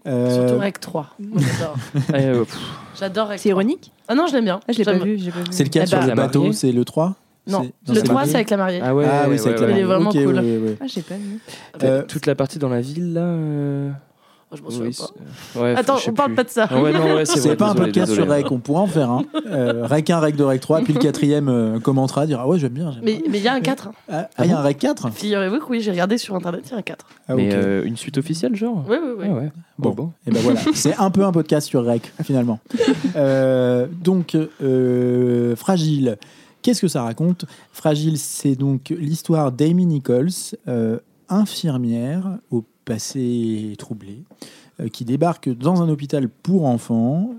Euh, 0.07 0.47
Surtout 0.47 0.61
Rec 0.61 0.79
3. 0.79 1.15
Moi, 1.19 1.41
j'adore. 1.41 1.75
J'adore 2.97 3.27
Rec 3.27 3.39
C'est 3.39 3.49
3. 3.49 3.61
ironique 3.63 3.91
Ah 4.07 4.15
non, 4.15 4.27
je 4.27 4.33
l'aime 4.33 4.45
bien. 4.45 4.61
Ah, 4.67 4.71
je 4.71 4.77
l'ai 4.77 4.85
pas 4.85 4.93
vu. 4.93 5.17
j'ai 5.17 5.31
pas 5.31 5.39
vu. 5.39 5.45
c'est 5.51 5.63
lequel 5.65 5.83
Eh 5.83 5.87
sur 5.87 6.01
le 6.01 6.13
bateau 6.15 6.53
C'est 6.53 6.71
le 6.71 6.85
3 6.85 7.15
Non, 7.47 7.61
le 7.87 7.93
c'est 7.95 8.01
3, 8.03 8.13
mariée 8.15 8.29
c'est 8.29 8.35
avec 8.37 8.49
la 8.49 8.57
mariée. 8.57 8.81
Ah 8.83 8.95
ouais, 8.95 9.05
Ah 9.09 9.25
oui, 9.29 9.37
c'est 9.37 9.49
avec 9.49 9.59
ouais, 9.61 9.67
la 9.67 9.71
Il 9.73 9.79
est 9.79 9.83
mariée. 9.83 9.83
vraiment 9.85 10.09
Ok, 10.09 10.15
cool. 10.23 10.35
ouais, 10.35 10.57
ouais. 10.69 10.77
Ah, 10.81 10.85
j'ai 10.87 11.01
pas 11.01 11.15
vu. 11.15 11.39
Euh, 11.83 12.03
Toute 12.07 12.25
la 12.25 12.35
partie 12.35 12.57
dans 12.59 12.69
la 12.69 12.81
ville 12.81 13.13
là. 13.13 13.21
euh, 13.21 13.89
Oh, 14.51 14.55
je 14.55 14.61
m'en 14.61 14.69
souviens 14.69 14.85
oui, 14.89 14.95
pas. 14.95 15.07
c'est- 15.53 15.59
ouais, 15.59 15.75
Attends, 15.75 15.97
on 16.07 16.13
parle 16.13 16.29
plus. 16.29 16.35
pas 16.35 16.43
de 16.43 16.49
ça. 16.49 16.67
Ah 16.69 16.79
ouais, 16.79 16.93
non, 16.93 17.15
ouais, 17.15 17.25
c'est 17.25 17.55
pas 17.55 17.69
un 17.71 17.75
podcast 17.75 18.13
sur 18.13 18.27
Rec, 18.29 18.45
on 18.51 18.59
pourra 18.59 18.81
en 18.81 18.87
faire 18.87 19.09
un. 19.09 19.23
Euh, 19.47 19.87
rec 19.87 20.07
1, 20.07 20.19
Rec 20.19 20.35
2, 20.35 20.45
Rec 20.45 20.61
3, 20.61 20.81
puis 20.81 20.93
le 20.93 20.99
quatrième 20.99 21.49
euh, 21.49 21.79
commentera, 21.79 22.27
dira 22.27 22.43
Ah 22.43 22.47
ouais, 22.47 22.59
j'aime 22.59 22.73
bien. 22.73 22.93
Mais 23.01 23.23
il 23.25 23.35
y 23.37 23.47
a 23.47 23.53
un 23.53 23.59
4. 23.59 23.89
Ah, 24.07 24.29
ah, 24.37 24.45
il 24.45 24.51
y 24.51 24.53
a 24.53 24.59
un 24.59 24.61
Rec 24.61 24.77
4 24.77 25.09
Figurez-vous 25.11 25.57
que 25.59 25.65
oui, 25.71 25.81
j'ai 25.81 25.89
regardé 25.89 26.19
sur 26.19 26.35
internet, 26.35 26.61
il 26.67 26.71
y 26.71 26.75
a 26.75 26.77
un 26.77 26.81
4. 26.83 27.05
Ah, 27.27 27.33
Mais 27.35 27.49
euh, 27.53 27.83
une 27.85 27.97
suite 27.97 28.19
officielle, 28.19 28.55
genre 28.55 28.85
Oui, 28.87 28.97
oui, 29.17 29.25
oui. 29.27 29.47
Bon. 29.79 29.89
Bon. 29.89 30.11
Et 30.27 30.31
ben 30.31 30.39
voilà, 30.41 30.59
c'est 30.75 30.95
un 30.95 31.09
peu 31.09 31.25
un 31.25 31.31
podcast 31.31 31.67
sur 31.67 31.83
Rec, 31.83 32.13
finalement. 32.23 32.59
Euh, 33.15 33.87
donc, 34.03 34.37
euh, 34.61 35.55
Fragile, 35.55 36.17
qu'est-ce 36.65 36.81
que 36.81 36.87
ça 36.87 37.03
raconte 37.03 37.45
Fragile, 37.71 38.17
c'est 38.17 38.55
donc 38.55 38.89
l'histoire 38.89 39.51
d'Amy 39.51 39.85
Nichols, 39.85 40.31
euh, 40.67 40.97
infirmière 41.29 42.39
au 42.49 42.63
passé 42.85 43.75
troublé, 43.77 44.23
euh, 44.79 44.87
qui 44.87 45.05
débarque 45.05 45.47
dans 45.47 45.83
un 45.83 45.89
hôpital 45.89 46.27
pour 46.27 46.65
enfants, 46.65 47.35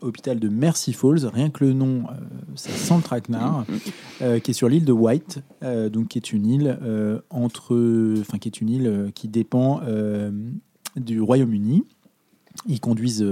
hôpital 0.00 0.40
de 0.40 0.48
Mercy 0.48 0.92
Falls, 0.92 1.24
rien 1.32 1.50
que 1.50 1.64
le 1.64 1.72
nom, 1.72 2.02
euh, 2.10 2.14
ça 2.56 2.70
sent 2.70 2.96
le 2.96 3.02
traquenard, 3.02 3.64
euh, 4.22 4.40
qui 4.40 4.50
est 4.50 4.54
sur 4.54 4.68
l'île 4.68 4.84
de 4.84 4.92
White, 4.92 5.38
donc 5.62 6.08
qui 6.08 6.18
est 6.18 6.32
une 6.32 6.44
île 6.44 6.78
entre, 7.30 8.18
enfin 8.20 8.38
qui 8.38 8.48
est 8.48 8.60
une 8.60 8.70
île 8.70 9.12
qui 9.14 9.28
dépend 9.28 9.82
du 10.96 11.20
Royaume-Uni. 11.20 11.84
Ils 12.66 12.80
conduisent 12.80 13.24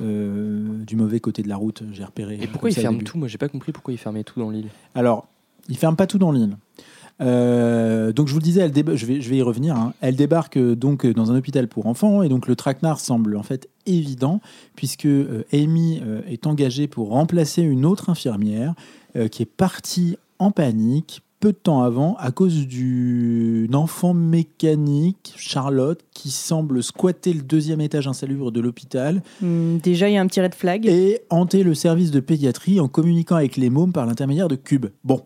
euh, 0.00 0.84
du 0.84 0.96
mauvais 0.96 1.20
côté 1.20 1.42
de 1.42 1.48
la 1.48 1.56
route, 1.56 1.82
j'ai 1.92 2.04
repéré. 2.04 2.38
Et 2.40 2.46
pourquoi 2.46 2.70
ils 2.70 2.74
ferment 2.74 2.98
tout 2.98 3.18
Moi, 3.18 3.28
j'ai 3.28 3.38
pas 3.38 3.48
compris 3.48 3.72
pourquoi 3.72 3.92
ils 3.94 3.98
fermaient 3.98 4.24
tout 4.24 4.40
dans 4.40 4.50
l'île. 4.50 4.68
Alors, 4.94 5.26
ils 5.68 5.76
ferment 5.76 5.96
pas 5.96 6.06
tout 6.06 6.18
dans 6.18 6.32
l'île. 6.32 6.56
Euh, 7.20 8.12
donc 8.12 8.28
je 8.28 8.32
vous 8.32 8.38
le 8.38 8.44
disais, 8.44 8.60
elle 8.60 8.72
je, 8.96 9.06
vais, 9.06 9.20
je 9.20 9.28
vais 9.30 9.38
y 9.38 9.42
revenir. 9.42 9.76
hein. 9.76 9.92
Elle 10.00 10.14
débarque 10.14 10.56
euh, 10.56 10.76
donc 10.76 11.04
dans 11.06 11.32
un 11.32 11.36
hôpital 11.36 11.66
pour 11.66 11.86
enfants 11.86 12.22
et 12.22 12.28
donc 12.28 12.46
le 12.46 12.54
traquenard 12.54 13.00
semble 13.00 13.36
en 13.36 13.42
fait 13.42 13.68
évident 13.86 14.40
puisque 14.76 15.06
euh, 15.06 15.44
Amy 15.52 16.00
est 16.28 16.46
engagée 16.46 16.86
pour 16.86 17.08
remplacer 17.08 17.62
une 17.62 17.84
autre 17.84 18.10
infirmière 18.10 18.74
qui 19.32 19.42
est 19.42 19.46
partie 19.46 20.16
en 20.38 20.52
panique 20.52 21.22
peu 21.40 21.52
de 21.52 21.56
temps 21.58 21.82
avant 21.82 22.16
à 22.18 22.30
cause 22.32 22.66
d'une 22.66 23.74
enfant 23.74 24.12
mécanique, 24.14 25.34
Charlotte, 25.36 26.00
qui 26.12 26.30
semble 26.30 26.82
squatter 26.82 27.32
le 27.32 27.42
deuxième 27.42 27.80
étage 27.80 28.08
insalubre 28.08 28.50
de 28.50 28.60
l'hôpital 28.60 29.22
Hmm, 29.40 29.78
déjà, 29.78 30.08
il 30.08 30.14
y 30.14 30.16
a 30.16 30.20
un 30.20 30.26
petit 30.26 30.40
red 30.40 30.54
flag. 30.54 30.86
et 30.86 31.20
hanter 31.30 31.62
le 31.62 31.74
service 31.74 32.10
de 32.10 32.20
pédiatrie 32.20 32.80
en 32.80 32.88
communiquant 32.88 33.36
avec 33.36 33.56
les 33.56 33.70
mômes 33.70 33.92
par 33.92 34.06
l'intermédiaire 34.06 34.48
de 34.48 34.56
cubes. 34.56 34.86
Bon. 35.04 35.22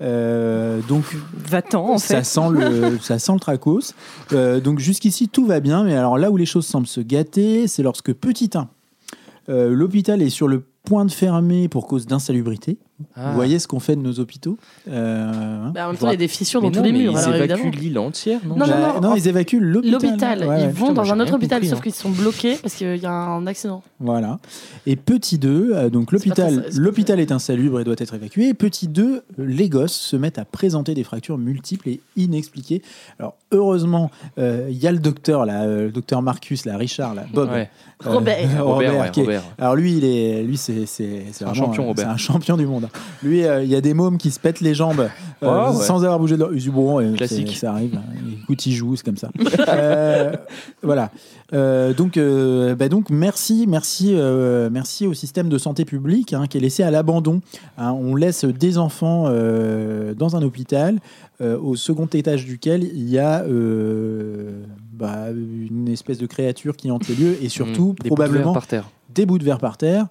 Euh, 0.00 0.80
donc 0.88 1.04
Va-t'en, 1.34 1.94
en 1.94 1.98
ça 1.98 2.18
fait. 2.18 2.24
sent 2.24 2.50
le 2.52 2.98
ça 3.02 3.18
sent 3.18 3.32
le 3.32 3.40
tracos. 3.40 3.92
Euh, 4.32 4.60
donc 4.60 4.78
jusqu'ici 4.78 5.28
tout 5.28 5.44
va 5.44 5.60
bien, 5.60 5.82
mais 5.84 5.94
alors 5.94 6.18
là 6.18 6.30
où 6.30 6.36
les 6.36 6.46
choses 6.46 6.66
semblent 6.66 6.86
se 6.86 7.00
gâter, 7.00 7.66
c'est 7.66 7.82
lorsque 7.82 8.12
petit 8.14 8.50
1, 8.54 8.68
euh, 9.48 9.70
l'hôpital 9.74 10.22
est 10.22 10.30
sur 10.30 10.46
le 10.48 10.64
point 10.84 11.04
de 11.04 11.10
fermer 11.10 11.68
pour 11.68 11.86
cause 11.86 12.06
d'insalubrité. 12.06 12.78
Ah. 13.14 13.28
Vous 13.30 13.34
voyez 13.36 13.58
ce 13.58 13.68
qu'on 13.68 13.80
fait 13.80 13.94
de 13.96 14.00
nos 14.00 14.18
hôpitaux 14.18 14.58
Euh, 14.90 15.30
hein 15.66 15.70
Bah, 15.74 15.84
en 15.86 15.88
même 15.88 15.96
temps, 15.96 16.08
il 16.08 16.12
y 16.12 16.14
a 16.14 16.16
des 16.16 16.28
fissures 16.28 16.60
dans 16.60 16.68
non, 16.68 16.72
tous 16.78 16.82
les 16.82 16.92
murs, 16.92 17.12
Ils 17.12 17.18
alors 17.18 17.34
évacuent 17.36 17.52
évidemment. 17.66 17.82
l'île 17.82 17.98
entière, 17.98 18.40
non 18.44 18.56
Non, 18.56 18.66
non, 18.66 18.72
Bah, 18.72 19.00
non, 19.00 19.14
ils 19.16 19.28
évacuent 19.28 19.60
l'hôpital. 19.60 19.92
L'hôpital, 19.92 20.38
Ouais, 20.40 20.46
ouais. 20.48 20.62
ils 20.64 20.68
vont 20.70 20.88
Putain, 20.88 21.02
dans 21.02 21.12
un 21.12 21.20
autre 21.20 21.34
hôpital, 21.34 21.58
compris, 21.60 21.68
sauf 21.68 21.78
hein. 21.78 21.82
qu'ils 21.82 21.94
sont 21.94 22.10
bloqués 22.10 22.56
parce 22.60 22.74
qu'il 22.74 22.96
y 22.96 23.06
a 23.06 23.12
un 23.12 23.46
accident. 23.46 23.82
Voilà. 24.00 24.38
Et 24.86 24.96
petit 24.96 25.38
2, 25.38 25.70
euh, 25.74 25.90
donc 25.90 26.12
l'hôpital 26.12 26.64
l'hôpital 26.76 27.20
est 27.20 27.30
insalubre 27.32 27.80
et 27.80 27.84
doit 27.84 27.94
être 27.98 28.14
évacué. 28.14 28.48
Et 28.48 28.54
petit 28.54 28.88
2, 28.88 29.22
les 29.38 29.68
gosses 29.68 29.92
se 29.96 30.16
mettent 30.16 30.38
à 30.38 30.44
présenter 30.44 30.94
des 30.94 31.04
fractures 31.04 31.38
multiples 31.38 31.88
et 31.88 32.00
inexpliquées. 32.16 32.82
Alors 33.18 33.36
heureusement, 33.52 34.10
euh, 34.38 34.66
il 34.70 34.76
y 34.78 34.86
a 34.86 34.92
le 34.92 34.98
docteur, 34.98 35.46
là, 35.46 35.66
le 35.66 35.90
docteur 35.90 36.22
Marcus, 36.22 36.64
là, 36.64 36.76
Richard, 36.76 37.14
là, 37.14 37.24
Bob. 37.32 37.50
Ouais. 37.50 37.70
Euh, 38.06 38.12
Robert. 38.12 38.64
Robert, 38.64 39.12
Robert. 39.14 39.42
Alors 39.58 39.74
lui, 39.74 39.96
il 39.96 40.04
est, 40.04 40.42
lui 40.44 40.56
c'est 40.56 40.86
c'est 40.86 41.24
c'est 41.32 41.44
un 41.44 41.48
vraiment, 41.48 41.66
champion, 41.66 41.82
euh, 41.82 41.86
Robert. 41.88 42.04
C'est 42.06 42.12
un 42.12 42.16
champion 42.16 42.56
du 42.56 42.64
monde. 42.66 42.87
Lui, 43.22 43.44
euh, 43.44 43.62
il 43.62 43.68
y 43.70 43.74
a 43.76 43.80
des 43.80 43.94
mômes 43.94 44.18
qui 44.18 44.30
se 44.30 44.38
pètent 44.40 44.60
les 44.60 44.74
jambes 44.74 45.00
euh, 45.42 45.46
Ah, 45.48 45.70
ouais. 45.72 45.84
sans 45.84 46.04
avoir 46.04 46.18
bougé 46.18 46.34
de 46.36 46.40
leur. 46.40 46.52
ils 46.52 46.58
disent, 46.58 46.68
Bon, 46.70 47.00
euh, 47.00 47.12
Classique. 47.14 47.48
c'est- 47.52 47.58
Ça 47.60 47.72
arrive. 47.72 47.98
Écoute, 48.42 48.64
il 48.66 48.72
joue, 48.72 48.96
c'est 48.96 49.04
comme 49.04 49.16
ça. 49.16 49.30
Euh, 49.68 50.32
voilà. 50.82 51.10
Euh, 51.52 51.94
donc, 51.94 52.16
euh, 52.16 52.74
bah 52.74 52.88
donc, 52.88 53.10
merci, 53.10 53.66
merci, 53.68 54.12
euh, 54.14 54.68
merci 54.72 55.06
au 55.06 55.14
système 55.14 55.48
de 55.48 55.58
santé 55.58 55.84
publique 55.84 56.32
hein, 56.32 56.46
qui 56.48 56.58
est 56.58 56.60
laissé 56.60 56.82
à 56.82 56.90
l'abandon. 56.90 57.40
Hein, 57.78 57.92
on 57.92 58.14
laisse 58.16 58.44
des 58.44 58.78
enfants 58.78 59.24
euh, 59.26 60.14
dans 60.14 60.36
un 60.36 60.42
hôpital, 60.42 60.98
euh, 61.40 61.58
au 61.58 61.76
second 61.76 62.06
étage 62.06 62.44
duquel 62.44 62.82
il 62.84 63.08
y 63.08 63.18
a 63.18 63.42
euh, 63.42 64.62
bah, 64.92 65.26
une 65.32 65.88
espèce 65.88 66.18
de 66.18 66.26
créature 66.26 66.76
qui 66.76 66.90
hante 66.90 67.08
les 67.08 67.14
lieux 67.14 67.36
et 67.42 67.48
surtout 67.48 67.94
Mmh, 67.98 68.02
des 68.02 68.08
bouts 68.10 68.16
de 68.16 68.20
verre 68.22 68.28
probablement 68.28 68.52
par 68.52 68.66
terre. 68.66 68.88
des 69.14 69.26
bouts 69.26 69.38
de 69.38 69.44
verre 69.44 69.58
par 69.58 69.76
terre. 69.76 70.06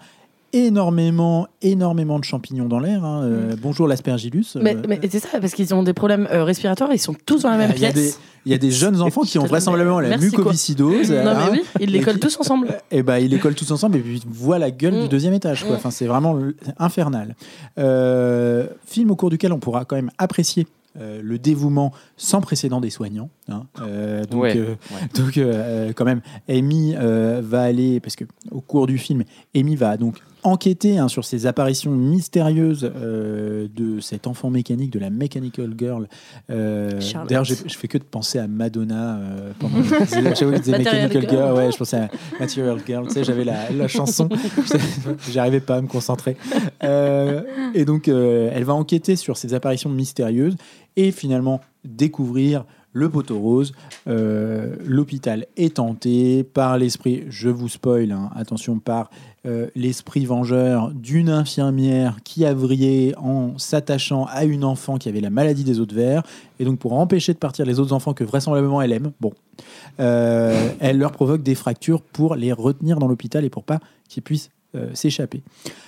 Énormément, 0.53 1.47
énormément 1.61 2.19
de 2.19 2.23
champignons 2.23 2.67
dans 2.67 2.79
l'air. 2.79 3.03
hein. 3.03 3.21
Euh, 3.23 3.55
Bonjour 3.61 3.87
l'aspergillus. 3.87 4.45
Mais, 4.61 4.75
Euh, 4.75 4.81
mais 4.87 4.99
c'est 5.09 5.19
ça, 5.19 5.39
parce 5.41 5.53
qu'ils 5.53 5.73
ont 5.73 5.83
des 5.83 5.93
problèmes 5.93 6.27
euh, 6.31 6.43
respiratoires, 6.43 6.89
ils 6.93 6.99
sont 6.99 7.15
tous 7.25 7.43
dans 7.43 7.49
la 7.49 7.57
même 7.57 7.71
il 7.71 7.75
pièce. 7.75 7.93
des, 7.93 8.13
il 8.45 8.51
y 8.51 8.55
a 8.55 8.57
des 8.57 8.71
jeunes 8.71 9.01
enfants 9.01 9.21
qui 9.23 9.37
ont 9.39 9.45
vraisemblablement 9.45 9.99
la 9.99 10.09
merci, 10.09 10.25
mucoviscidose. 10.27 11.11
Non, 11.11 11.27
hein. 11.27 11.49
mais 11.51 11.59
oui, 11.59 11.63
ils 11.81 11.91
les 11.91 11.99
collent 12.01 12.13
qui- 12.15 12.21
tous 12.21 12.37
ensemble. 12.39 12.69
Et 12.91 13.03
ben 13.03 13.17
ils 13.17 13.29
les 13.29 13.39
collent 13.39 13.55
tous 13.55 13.69
ensemble 13.71 13.97
et 13.97 13.99
puis 13.99 14.21
voient 14.25 14.57
la 14.59 14.71
gueule 14.71 14.95
Mm. 14.95 15.01
du 15.03 15.07
deuxième 15.09 15.33
étage. 15.33 15.63
Quoi. 15.63 15.73
Mm. 15.73 15.79
Enfin, 15.79 15.91
c'est 15.91 16.07
vraiment 16.07 16.39
infernal. 16.79 17.35
Euh, 17.77 18.67
film 18.85 19.11
au 19.11 19.15
cours 19.15 19.29
duquel 19.29 19.51
on 19.51 19.59
pourra 19.59 19.83
quand 19.85 19.95
même 19.97 20.11
apprécier 20.17 20.65
euh, 20.99 21.19
le 21.23 21.37
dévouement 21.37 21.91
sans 22.15 22.41
précédent 22.41 22.81
des 22.81 22.89
soignants. 22.89 23.29
hein. 23.49 23.63
Euh, 23.81 24.23
donc, 24.25 24.41
Ouais, 24.43 24.57
euh, 24.57 24.75
ouais. 24.91 25.07
donc 25.85 25.93
quand 25.95 26.05
même, 26.05 26.21
Amy 26.49 26.95
va 26.95 27.61
aller, 27.63 27.99
parce 27.99 28.15
que 28.15 28.23
au 28.51 28.61
cours 28.61 28.87
du 28.87 28.97
film, 28.97 29.23
Amy 29.55 29.75
va 29.75 29.97
donc 29.97 30.15
enquêter 30.47 30.97
hein, 30.97 31.07
sur 31.07 31.23
ces 31.25 31.45
apparitions 31.45 31.91
mystérieuses 31.91 32.91
euh, 32.95 33.67
de 33.75 33.99
cet 33.99 34.27
enfant 34.27 34.49
mécanique, 34.49 34.91
de 34.91 34.99
la 34.99 35.09
Mechanical 35.09 35.73
Girl. 35.77 36.07
Euh. 36.49 36.99
D'ailleurs, 37.27 37.43
j'ai- 37.43 37.55
je 37.67 37.77
fais 37.77 37.87
que 37.87 37.97
de 37.97 38.03
penser 38.03 38.39
à 38.39 38.47
Madonna 38.47 39.17
euh, 39.17 39.51
pendant 39.59 39.75
que 39.81 39.83
je 39.83 40.57
disais- 40.57 40.77
Mechanical 40.77 41.21
Girl. 41.21 41.29
Girl. 41.29 41.53
Ouais, 41.57 41.71
je 41.71 41.77
pensais 41.77 41.97
à 41.97 42.09
Material 42.39 42.77
Girl. 42.85 43.07
Tu 43.07 43.13
sais, 43.13 43.23
j'avais 43.23 43.43
la, 43.43 43.69
la 43.71 43.87
chanson. 43.87 44.29
J'arrivais 45.31 45.59
pas 45.59 45.75
à 45.77 45.81
me 45.81 45.87
concentrer. 45.87 46.37
Euh, 46.83 47.41
et 47.73 47.85
donc, 47.85 48.07
euh, 48.07 48.49
elle 48.53 48.63
va 48.63 48.73
enquêter 48.73 49.15
sur 49.15 49.37
ces 49.37 49.53
apparitions 49.53 49.89
mystérieuses 49.89 50.55
et 50.95 51.11
finalement 51.11 51.61
découvrir 51.85 52.65
le 52.97 53.09
poteau 53.09 53.39
rose. 53.39 53.73
Euh, 54.07 54.75
L'hôpital 54.83 55.45
est 55.55 55.75
tenté 55.75 56.43
par 56.43 56.77
l'esprit, 56.77 57.25
je 57.29 57.49
vous 57.49 57.69
spoil, 57.69 58.11
hein, 58.11 58.31
attention, 58.35 58.79
par 58.79 59.09
euh, 59.45 59.67
l'esprit 59.75 60.25
vengeur 60.25 60.91
d'une 60.91 61.29
infirmière 61.29 62.17
qui 62.23 62.43
a 62.43 62.53
vrillé 62.53 63.13
en 63.17 63.57
s'attachant 63.57 64.25
à 64.25 64.45
une 64.45 64.63
enfant 64.63 64.97
qui 64.97 65.09
avait 65.09 65.21
la 65.21 65.29
maladie 65.29 65.63
des 65.63 65.75
de 65.77 65.93
verre. 65.93 66.23
Et 66.59 66.65
donc, 66.65 66.79
pour 66.79 66.93
empêcher 66.93 67.33
de 67.33 67.37
partir 67.37 67.65
les 67.65 67.79
autres 67.79 67.93
enfants 67.93 68.13
que 68.13 68.23
vraisemblablement 68.23 68.81
elle 68.81 68.91
aime, 68.91 69.11
bon, 69.21 69.31
euh, 69.99 70.69
elle 70.79 70.97
leur 70.97 71.11
provoque 71.11 71.43
des 71.43 71.55
fractures 71.55 72.01
pour 72.01 72.35
les 72.35 72.51
retenir 72.51 72.97
dans 72.97 73.07
l'hôpital 73.07 73.45
et 73.45 73.49
pour 73.49 73.63
pas 73.63 73.79
qu'ils 74.09 74.23
puissent 74.23 74.49
euh, 74.75 74.93
s'échapper. 74.93 75.41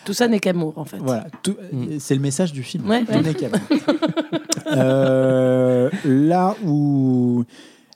Tout 0.06 0.14
ça 0.14 0.28
n'est 0.28 0.40
qu'amour, 0.40 0.78
en 0.78 0.86
fait. 0.86 0.98
Voilà, 0.98 1.28
tout- 1.44 1.58
c'est 2.00 2.16
le 2.16 2.22
message 2.22 2.54
du 2.54 2.64
film. 2.64 2.90
Ouais, 2.90 3.04
Tout 3.06 3.12
ouais. 3.12 3.22
n'est 3.22 3.34
qu'amour. 3.34 3.60
Euh, 4.72 5.90
là 6.06 6.56
où 6.64 7.44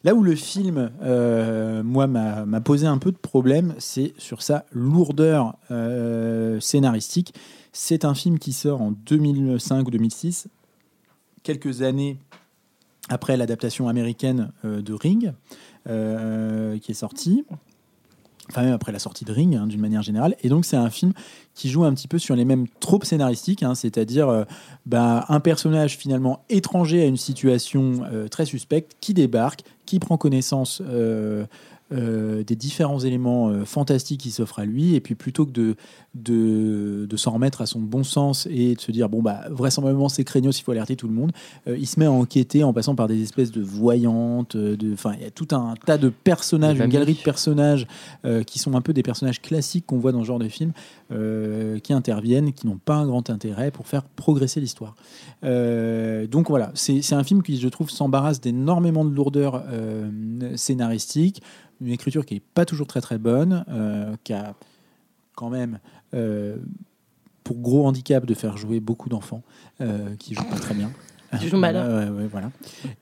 là 0.04 0.16
où 0.16 0.24
le 0.24 0.34
film, 0.34 0.90
euh, 1.04 1.84
moi, 1.84 2.08
m'a 2.08 2.46
m'a 2.46 2.62
posé 2.62 2.88
un 2.88 2.98
peu 2.98 3.12
de 3.12 3.18
problème, 3.18 3.76
c'est 3.78 4.14
sur 4.18 4.42
sa 4.42 4.66
lourdeur 4.72 5.56
euh, 5.70 6.60
scénaristique. 6.60 7.34
C'est 7.74 8.06
un 8.06 8.16
film 8.16 8.40
qui 8.40 8.54
sort 8.54 8.82
en 8.82 8.92
2005 8.92 9.88
ou 9.88 9.92
2006, 9.92 10.48
quelques 11.44 11.84
années 11.84 12.18
après 13.10 13.38
l'adaptation 13.38 13.88
américaine 13.88 14.52
euh, 14.66 14.82
de 14.82 14.94
Ring, 14.94 15.34
euh, 15.88 16.78
qui 16.80 16.92
est 16.92 16.96
sortie. 16.96 17.46
Enfin, 18.50 18.64
même 18.64 18.74
après 18.74 18.92
la 18.92 19.00
sortie 19.00 19.24
de 19.24 19.32
Ring, 19.32 19.56
hein, 19.56 19.68
d'une 19.68 19.80
manière 19.80 20.02
générale. 20.02 20.36
Et 20.44 20.50
donc, 20.50 20.66
c'est 20.66 20.76
un 20.76 20.90
film 20.90 21.14
qui 21.54 21.70
joue 21.70 21.86
un 21.86 21.94
petit 21.94 22.08
peu 22.08 22.20
sur 22.20 22.36
les 22.36 22.46
mêmes 22.46 22.68
tropes 22.80 23.06
scénaristiques, 23.06 23.64
hein, 23.64 23.74
c'est-à-dire 23.74 24.28
euh, 24.28 24.44
bah, 24.86 25.26
un 25.30 25.40
personnage 25.40 25.98
finalement 25.98 26.44
étranger 26.50 27.02
à 27.04 27.06
une 27.06 27.18
situation 27.18 28.02
euh, 28.12 28.28
très 28.28 28.46
suspecte 28.46 28.98
qui 29.00 29.14
débarque, 29.14 29.64
qui 29.86 30.00
prend 30.00 30.18
connaissance 30.18 30.82
euh, 30.86 31.46
euh, 31.94 32.44
des 32.44 32.56
différents 32.56 33.00
éléments 33.00 33.50
euh, 33.50 33.66
fantastiques 33.66 34.22
qui 34.22 34.32
s'offrent 34.32 34.60
à 34.60 34.66
lui, 34.66 34.96
et 34.96 35.00
puis 35.00 35.16
plutôt 35.16 35.46
que 35.46 35.52
de, 35.52 35.76
de, 36.16 37.06
de 37.08 37.18
s'en 37.18 37.32
remettre 37.32 37.62
à 37.62 37.66
son 37.66 37.80
bon 37.80 38.04
sens 38.04 38.48
et 38.50 38.74
de 38.74 38.82
se 38.82 38.92
dire, 38.92 39.10
bon, 39.10 39.22
bah, 39.22 39.42
vraisemblablement 39.52 40.10
c'est 40.10 40.24
craignos, 40.24 40.58
il 40.60 40.64
faut 40.64 40.72
alerter 40.72 40.96
tout 40.96 41.08
le 41.08 41.14
monde, 41.14 41.32
euh, 41.68 41.78
il 41.78 41.86
se 41.86 42.00
met 42.00 42.06
à 42.06 42.12
enquêter 42.12 42.64
en 42.64 42.74
passant 42.74 42.96
par 42.96 43.08
des 43.08 43.22
espèces 43.22 43.52
de 43.52 43.62
voyantes, 43.62 44.58
de, 44.58 44.94
enfin, 44.94 45.14
il 45.18 45.24
y 45.24 45.28
a 45.28 45.32
tout 45.32 45.48
un 45.52 45.76
tas 45.86 45.98
de 45.98 46.10
personnages, 46.10 46.80
une 46.80 46.88
galerie 46.88 47.14
de 47.14 47.24
personnages 47.24 47.88
qui 48.48 48.60
sont 48.60 48.76
un 48.76 48.82
peu 48.82 48.94
des 48.94 49.04
personnages 49.04 49.42
classiques 49.42 49.86
qu'on 49.86 50.00
voit 50.00 50.12
dans 50.12 50.22
ce 50.22 50.28
genre 50.28 50.40
de 50.40 50.48
film, 50.48 50.72
qui 51.10 51.94
interviennent, 51.94 52.54
qui 52.54 52.68
n'ont 52.68 52.80
pas 52.84 52.96
un 52.96 53.06
grand 53.06 53.30
intérêt 53.30 53.72
pour 53.72 53.88
faire 53.88 54.04
progresser 54.04 54.60
l'histoire. 54.60 54.96
Donc 55.44 56.50
voilà, 56.50 56.72
c'est 56.74 57.14
un 57.14 57.24
film 57.24 57.44
qui, 57.44 57.60
je 57.60 57.68
trouve, 57.70 57.90
s'embarrasse 57.90 58.42
d'énormément 58.42 59.06
de 59.06 59.14
lourdeur 59.14 59.64
scénaristique, 60.56 61.42
une 61.84 61.92
écriture 61.94 62.26
qui 62.26 62.36
n'est 62.36 62.42
pas 62.54 62.66
toujours 62.66 62.88
très 62.88 63.02
très 63.02 63.18
bonne, 63.18 63.66
euh, 63.70 64.14
qui 64.24 64.34
a 64.34 64.54
quand 65.36 65.50
même 65.50 65.80
euh, 66.14 66.58
pour 67.44 67.58
gros 67.58 67.86
handicap 67.88 68.26
de 68.26 68.34
faire 68.34 68.58
jouer 68.58 68.80
beaucoup 68.80 69.10
d'enfants 69.10 69.42
euh, 69.82 70.16
qui 70.20 70.34
jouent 70.36 70.50
pas 70.50 70.58
très 70.58 70.74
bien. 70.74 70.92
Qui 71.40 71.48
jouent 71.50 71.58
mal, 71.58 71.76
hein. 71.76 72.12
Ouais, 72.14 72.28
voilà. 72.32 72.52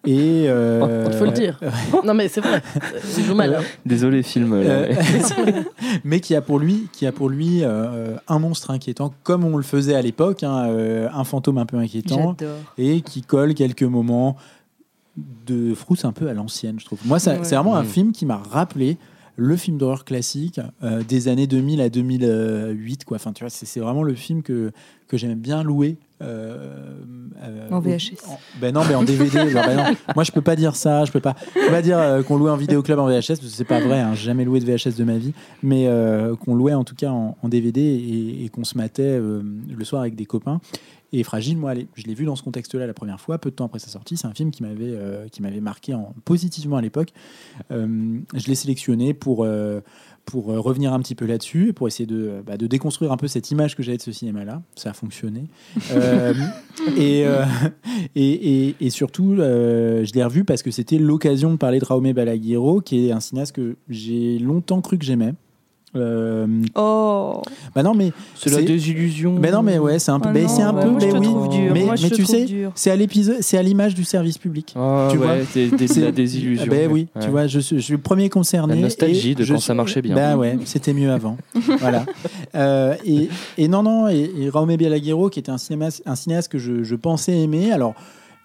Et 0.05 0.45
euh, 0.47 1.11
Faut 1.19 1.25
le 1.25 1.31
dire. 1.31 1.59
non, 2.05 2.13
mais 2.13 2.29
c'est 2.29 2.39
vrai. 2.39 2.61
Il 3.17 3.25
joue 3.25 3.35
mal. 3.35 3.55
hein. 3.55 3.61
Désolé, 3.85 4.23
film. 4.23 4.55
là, 4.63 4.69
euh, 4.69 4.93
mais- 6.05 6.21
qui 6.21 6.33
a 6.33 6.41
pour 6.41 6.57
lui, 6.57 6.87
qui 6.93 7.05
a 7.05 7.11
pour 7.11 7.27
lui 7.27 7.59
euh, 7.63 8.15
un 8.29 8.39
monstre 8.39 8.71
inquiétant, 8.71 9.13
comme 9.23 9.43
on 9.43 9.57
le 9.57 9.63
faisait 9.63 9.95
à 9.95 10.01
l'époque, 10.01 10.43
hein, 10.43 10.69
euh, 10.69 11.09
un 11.13 11.25
fantôme 11.25 11.57
un 11.57 11.65
peu 11.65 11.75
inquiétant, 11.75 12.37
et 12.77 13.01
qui 13.01 13.21
colle 13.21 13.53
quelques 13.53 13.83
moments 13.83 14.37
de 15.17 15.73
frousse 15.73 16.05
un 16.05 16.11
peu 16.13 16.27
à 16.29 16.33
l'ancienne, 16.33 16.79
je 16.79 16.85
trouve. 16.85 16.99
Moi, 17.05 17.19
ça- 17.19 17.33
Ouais. 17.33 17.39
c'est 17.43 17.55
vraiment 17.55 17.75
un 17.75 17.83
Mm. 17.83 17.87
film 17.87 18.11
qui 18.11 18.25
m'a 18.25 18.37
rappelé 18.37 18.97
le 19.37 19.55
film 19.55 19.77
d'horreur 19.77 20.05
classique 20.05 20.59
euh, 20.83 21.03
des 21.07 21.27
années 21.27 21.47
2000 21.47 21.81
à 21.81 21.89
2008. 21.89 23.05
Quoi. 23.05 23.15
Enfin, 23.15 23.33
tu 23.33 23.43
vois, 23.43 23.49
c'est 23.49 23.65
c'est 23.65 23.79
vraiment 23.79 24.03
le 24.03 24.13
film 24.13 24.43
que, 24.43 24.71
que 25.07 25.17
j'aime 25.17 25.35
bien 25.39 25.63
louer. 25.63 25.97
euh, 26.21 26.93
euh, 27.43 27.69
En 27.71 27.79
VHS. 27.79 28.11
en- 28.29 28.37
ben 28.61 28.71
non, 28.75 28.81
mais 28.87 28.93
en 28.93 29.01
DVD. 29.03 29.49
genre, 29.49 29.65
ben 29.65 29.75
non. 29.75 29.83
Moi, 30.15 30.23
je 30.23 30.31
peux 30.31 30.41
pas 30.41 30.55
dire 30.55 30.75
ça. 30.75 31.03
Je 31.05 31.11
peux 31.11 31.19
pas, 31.19 31.35
je 31.55 31.65
peux 31.65 31.71
pas 31.71 31.81
dire 31.81 31.97
euh, 31.97 32.21
qu'on 32.21 32.37
louait 32.37 32.51
en 32.51 32.57
vidéoclub 32.57 32.99
en 32.99 33.07
VHS 33.07 33.27
parce 33.27 33.39
que 33.39 33.45
c'est 33.47 33.63
pas 33.63 33.79
vrai. 33.79 33.99
Hein, 34.01 34.11
j'ai 34.13 34.25
jamais 34.25 34.45
loué 34.45 34.59
de 34.59 34.65
VHS 34.65 34.95
de 34.97 35.03
ma 35.03 35.17
vie, 35.17 35.33
mais 35.63 35.87
euh, 35.87 36.35
qu'on 36.35 36.53
louait 36.53 36.75
en 36.75 36.83
tout 36.83 36.93
cas 36.93 37.09
en, 37.09 37.35
en 37.41 37.49
DVD 37.49 37.81
et, 37.81 38.45
et 38.45 38.49
qu'on 38.49 38.63
se 38.63 38.77
matait 38.77 39.01
euh, 39.01 39.41
le 39.75 39.83
soir 39.83 40.01
avec 40.01 40.13
des 40.15 40.25
copains. 40.27 40.61
Et 41.13 41.23
Fragile, 41.23 41.57
moi, 41.57 41.71
allez, 41.71 41.87
je 41.95 42.03
l'ai 42.03 42.13
vu 42.13 42.25
dans 42.25 42.37
ce 42.37 42.43
contexte-là 42.43 42.87
la 42.87 42.93
première 42.93 43.19
fois, 43.19 43.37
peu 43.37 43.49
de 43.49 43.55
temps 43.55 43.65
après 43.65 43.79
sa 43.79 43.89
sortie. 43.89 44.15
C'est 44.15 44.27
un 44.27 44.33
film 44.33 44.49
qui 44.49 44.63
m'avait 44.63 44.85
euh, 44.85 45.27
qui 45.27 45.41
m'avait 45.41 45.59
marqué 45.59 45.93
en, 45.93 46.13
positivement 46.23 46.77
à 46.77 46.81
l'époque. 46.81 47.09
Euh, 47.71 48.19
je 48.33 48.47
l'ai 48.47 48.55
sélectionné 48.55 49.13
pour, 49.13 49.43
euh, 49.43 49.81
pour 50.25 50.45
revenir 50.45 50.93
un 50.93 50.99
petit 51.01 51.15
peu 51.15 51.25
là-dessus, 51.25 51.73
pour 51.73 51.87
essayer 51.89 52.05
de, 52.05 52.41
bah, 52.45 52.55
de 52.55 52.65
déconstruire 52.65 53.11
un 53.11 53.17
peu 53.17 53.27
cette 53.27 53.51
image 53.51 53.75
que 53.75 53.83
j'avais 53.83 53.97
de 53.97 54.01
ce 54.01 54.13
cinéma-là. 54.13 54.61
Ça 54.75 54.91
a 54.91 54.93
fonctionné. 54.93 55.47
Et, 56.97 57.25
et, 58.15 58.69
et, 58.69 58.75
et 58.79 58.89
surtout, 58.89 59.35
je 59.35 60.13
l'ai 60.13 60.23
revu 60.23 60.45
parce 60.45 60.63
que 60.63 60.71
c'était 60.71 60.97
l'occasion 60.97 61.51
de 61.51 61.57
parler 61.57 61.79
de 61.79 61.85
Raume 61.85 62.11
Balaguerro, 62.11 62.81
qui 62.81 63.07
est 63.07 63.11
un 63.11 63.19
cinéaste 63.19 63.55
que 63.55 63.75
j'ai 63.87 64.39
longtemps 64.39 64.81
cru 64.81 64.97
que 64.97 65.05
j'aimais. 65.05 65.33
Euh, 65.95 66.47
Oh, 66.75 67.41
bah 67.75 67.83
non, 67.83 67.93
mais 67.93 68.11
C'est 68.35 68.49
la 68.49 68.61
désillusion. 68.61 69.35
mais 69.39 69.51
non, 69.51 69.61
mais 69.61 69.77
ouais, 69.77 69.99
c'est 69.99 70.11
un 70.11 70.19
peu. 70.19 70.29
Ah 70.29 70.33
mais 70.33 70.43
non, 70.43 70.47
c'est 70.47 70.61
un 70.61 70.73
ouais, 70.73 70.83
peu. 70.83 70.89
moi, 70.89 70.99
je 71.01 71.05
mais 71.07 71.13
oui. 71.19 71.25
trouve 71.25 71.49
dur. 71.49 71.71
Mais, 71.73 71.83
Moi, 71.83 71.95
je 71.97 72.03
mais 72.03 72.09
te 72.09 72.15
tu 72.15 72.25
sais, 72.25 72.45
c'est 72.75 72.91
à 72.91 72.95
l'épisode, 72.95 73.37
c'est 73.41 73.57
à 73.57 73.63
l'image 73.63 73.93
du 73.93 74.03
service 74.05 74.37
public. 74.37 74.73
Ah, 74.77 75.09
Tu 75.11 75.17
vois 75.17 75.27
ouais, 75.33 75.45
de 75.77 75.87
C'est- 75.87 76.01
la 76.01 76.11
désillusion. 76.11 76.65
Ah 76.67 76.69
ben 76.69 76.89
oui, 76.91 77.07
Ouais. 77.15 77.21
tu 77.23 77.29
vois, 77.29 77.47
je 77.47 77.59
suis, 77.59 77.75
je 77.77 77.81
suis 77.81 77.93
le 77.93 77.99
premier 77.99 78.29
concerné. 78.29 78.75
La 78.75 78.81
nostalgie 78.81 79.35
de 79.35 79.43
je 79.43 79.53
quand 79.53 79.59
suis- 79.59 79.67
ça 79.67 79.73
marchait 79.73 80.01
bien. 80.01 80.15
Bah 80.15 80.37
ouais, 80.37 80.57
c'était 80.65 80.93
mieux 80.93 81.11
avant. 81.11 81.37
voilà. 81.79 82.05
Euh, 82.55 82.95
et, 83.05 83.27
et 83.57 83.67
non, 83.67 83.83
non, 83.83 84.07
et, 84.07 84.31
et 84.39 84.49
Raume 84.49 84.75
Balaguerro, 84.75 85.29
qui 85.29 85.39
était 85.39 85.51
un 85.51 85.57
cinéaste, 85.57 86.03
un 86.05 86.15
cinéaste 86.15 86.51
que 86.51 86.57
je, 86.57 86.83
je 86.83 86.95
pensais 86.95 87.37
aimer. 87.37 87.71
Alors, 87.71 87.95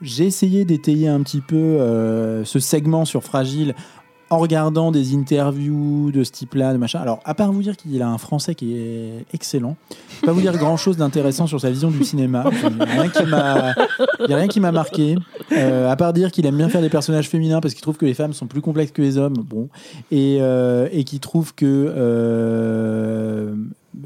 j'ai 0.03 0.25
essayé 0.27 0.65
d'étayer 0.67 1.09
un 1.09 1.23
petit 1.23 1.41
peu 1.41 1.57
euh, 1.57 2.45
ce 2.45 2.59
segment 2.59 3.05
sur 3.07 3.23
Fragile 3.25 3.75
en 4.29 4.39
regardant 4.39 4.91
des 4.91 5.15
interviews 5.15 6.11
de 6.11 6.25
ce 6.25 6.33
type-là, 6.33 6.73
de 6.73 6.79
machin. 6.79 6.99
Alors, 6.99 7.21
à 7.25 7.35
part 7.35 7.53
vous 7.53 7.63
dire 7.63 7.77
qu'il 7.77 8.01
a 8.03 8.09
un 8.09 8.19
français 8.19 8.55
qui 8.55 8.77
est 8.77 9.25
excellent, 9.33 9.77
je 9.91 10.21
peux 10.21 10.27
pas 10.27 10.33
vous 10.33 10.41
dire 10.41 10.57
grand-chose 10.57 10.97
d'intéressant 10.97 11.47
sur 11.47 11.61
sa 11.61 11.71
vision 11.71 11.91
du 11.91 12.03
cinéma. 12.05 12.45
Il 12.65 12.77
n'y 12.77 12.83
a 14.35 14.37
rien 14.37 14.49
qui 14.49 14.61
m'a 14.61 14.73
marqué. 14.73 15.17
Euh, 15.53 15.91
à 15.91 15.97
part 15.97 16.13
dire 16.13 16.33
qu'il 16.33 16.45
aime 16.47 16.57
bien 16.57 16.69
faire 16.69 16.81
des 16.81 16.89
personnages 16.89 17.29
féminins 17.29 17.61
parce 17.61 17.75
qu'il 17.75 17.83
trouve 17.83 17.97
que 17.97 18.07
les 18.07 18.15
femmes 18.15 18.33
sont 18.33 18.47
plus 18.47 18.61
complexes 18.61 18.93
que 18.93 19.03
les 19.03 19.17
hommes. 19.17 19.37
Bon. 19.37 19.69
Et, 20.11 20.39
euh, 20.41 20.89
et 20.93 21.05
qu'il 21.05 21.21
trouve 21.21 21.55
que. 21.55 21.93
Euh, 21.97 23.55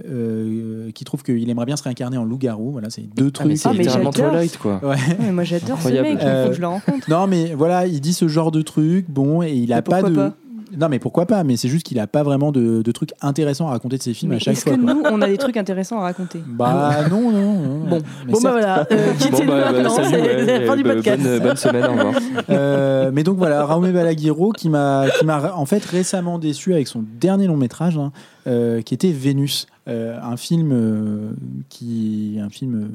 euh, 0.09 0.91
qui 0.93 1.05
trouve 1.05 1.23
qu'il 1.23 1.49
aimerait 1.51 1.67
bien 1.67 1.77
se 1.77 1.83
réincarner 1.83 2.17
en 2.17 2.25
loup-garou. 2.25 2.73
Voilà, 2.73 2.91
c'est 2.91 3.03
deux 3.03 3.31
Ah, 3.39 3.45
mais 3.45 3.55
trucs. 3.55 3.57
c'est 3.59 3.69
Ah, 3.69 3.73
mais 3.73 3.79
littéralement 3.79 4.13
j'adore. 4.13 4.31
Twilight, 4.33 4.59
quoi. 4.59 4.81
Ouais. 4.85 4.97
mais 5.21 5.33
moi 5.33 5.45
j'adore 5.45 5.81
ce 5.81 5.89
mec, 5.89 6.07
il 6.13 6.19
faut 6.19 6.27
Euh, 6.27 6.49
que 6.49 6.55
je 6.55 6.61
le 6.61 6.67
rencontre. 6.67 7.11
Non, 7.11 7.27
mais 7.27 7.55
voilà, 7.55 7.87
il 7.87 8.01
dit 8.01 8.13
ce 8.13 8.29
genre 8.29 8.51
de 8.51 8.63
truc, 8.63 9.07
bon, 9.09 9.43
et 9.43 9.53
il 9.53 9.73
a 9.73 9.83
pas 9.83 10.03
de. 10.03 10.15
pas 10.15 10.35
non, 10.79 10.89
mais 10.89 11.01
pourquoi 11.01 11.27
pas 11.27 11.43
Mais 11.43 11.57
c'est 11.57 11.67
juste 11.69 11.85
qu'il 11.85 11.99
a 11.99 12.07
pas 12.07 12.23
vraiment 12.23 12.53
de, 12.53 12.83
de 12.83 12.93
trucs 12.93 13.11
intéressants 13.23 13.67
à 13.67 13.71
raconter 13.71 13.99
de 13.99 14.03
ses 14.05 14.15
films 14.15 14.31
Mais 14.31 14.37
à 14.37 14.39
chaque 14.39 14.55
Est-ce 14.55 14.63
fois. 14.69 14.77
que 14.77 14.81
quoi. 14.81 14.95
nous, 14.95 15.03
on 15.05 15.21
a 15.21 15.27
des 15.27 15.37
trucs 15.37 15.57
intéressants 15.57 15.99
à 15.99 16.03
raconter 16.03 16.41
Bah 16.47 17.09
non, 17.11 17.33
non. 17.33 17.55
non. 17.55 17.89
Bon, 17.89 17.99
Mais 18.25 18.33
bon 18.33 18.41
bah 18.41 18.51
voilà. 18.53 18.87
Euh, 18.93 19.13
quittez-nous 19.19 19.47
Bon, 19.49 19.57
bah, 19.57 19.63
bah, 19.65 19.73
maintenant, 19.73 19.91
salut, 19.97 20.09
c'est 20.11 20.21
ouais, 20.21 20.45
c'est 20.47 20.59
la 20.61 20.67
fin 20.67 20.77
du 20.77 20.85
bah, 20.85 20.95
podcast. 20.95 21.23
bonne, 21.25 21.39
bonne 21.41 21.57
semaine, 21.57 21.85
au 21.87 21.91
revoir. 21.91 22.15
Euh, 22.51 23.11
mais 23.13 23.25
donc 23.25 23.37
voilà, 23.37 23.65
Raume 23.65 23.91
Balaguerro 23.91 24.53
qui 24.53 24.69
m'a 24.69 25.07
qui 25.19 25.25
m'a 25.25 25.55
en 25.57 25.67
fait 25.67 25.85
récemment 25.85 26.39
déçu 26.39 26.73
avec 26.73 26.87
son 26.87 27.03
dernier 27.21 27.47
long 27.49 27.57
métrage 27.57 27.97
hein, 27.99 28.13
euh, 28.47 28.81
qui 28.83 28.95
était 28.95 29.11
Vénus, 29.11 29.67
Euh, 29.91 30.21
un 30.23 30.37
film 30.37 30.71
euh, 30.73 31.33
qui 31.69 32.39
un 32.41 32.49
film 32.49 32.91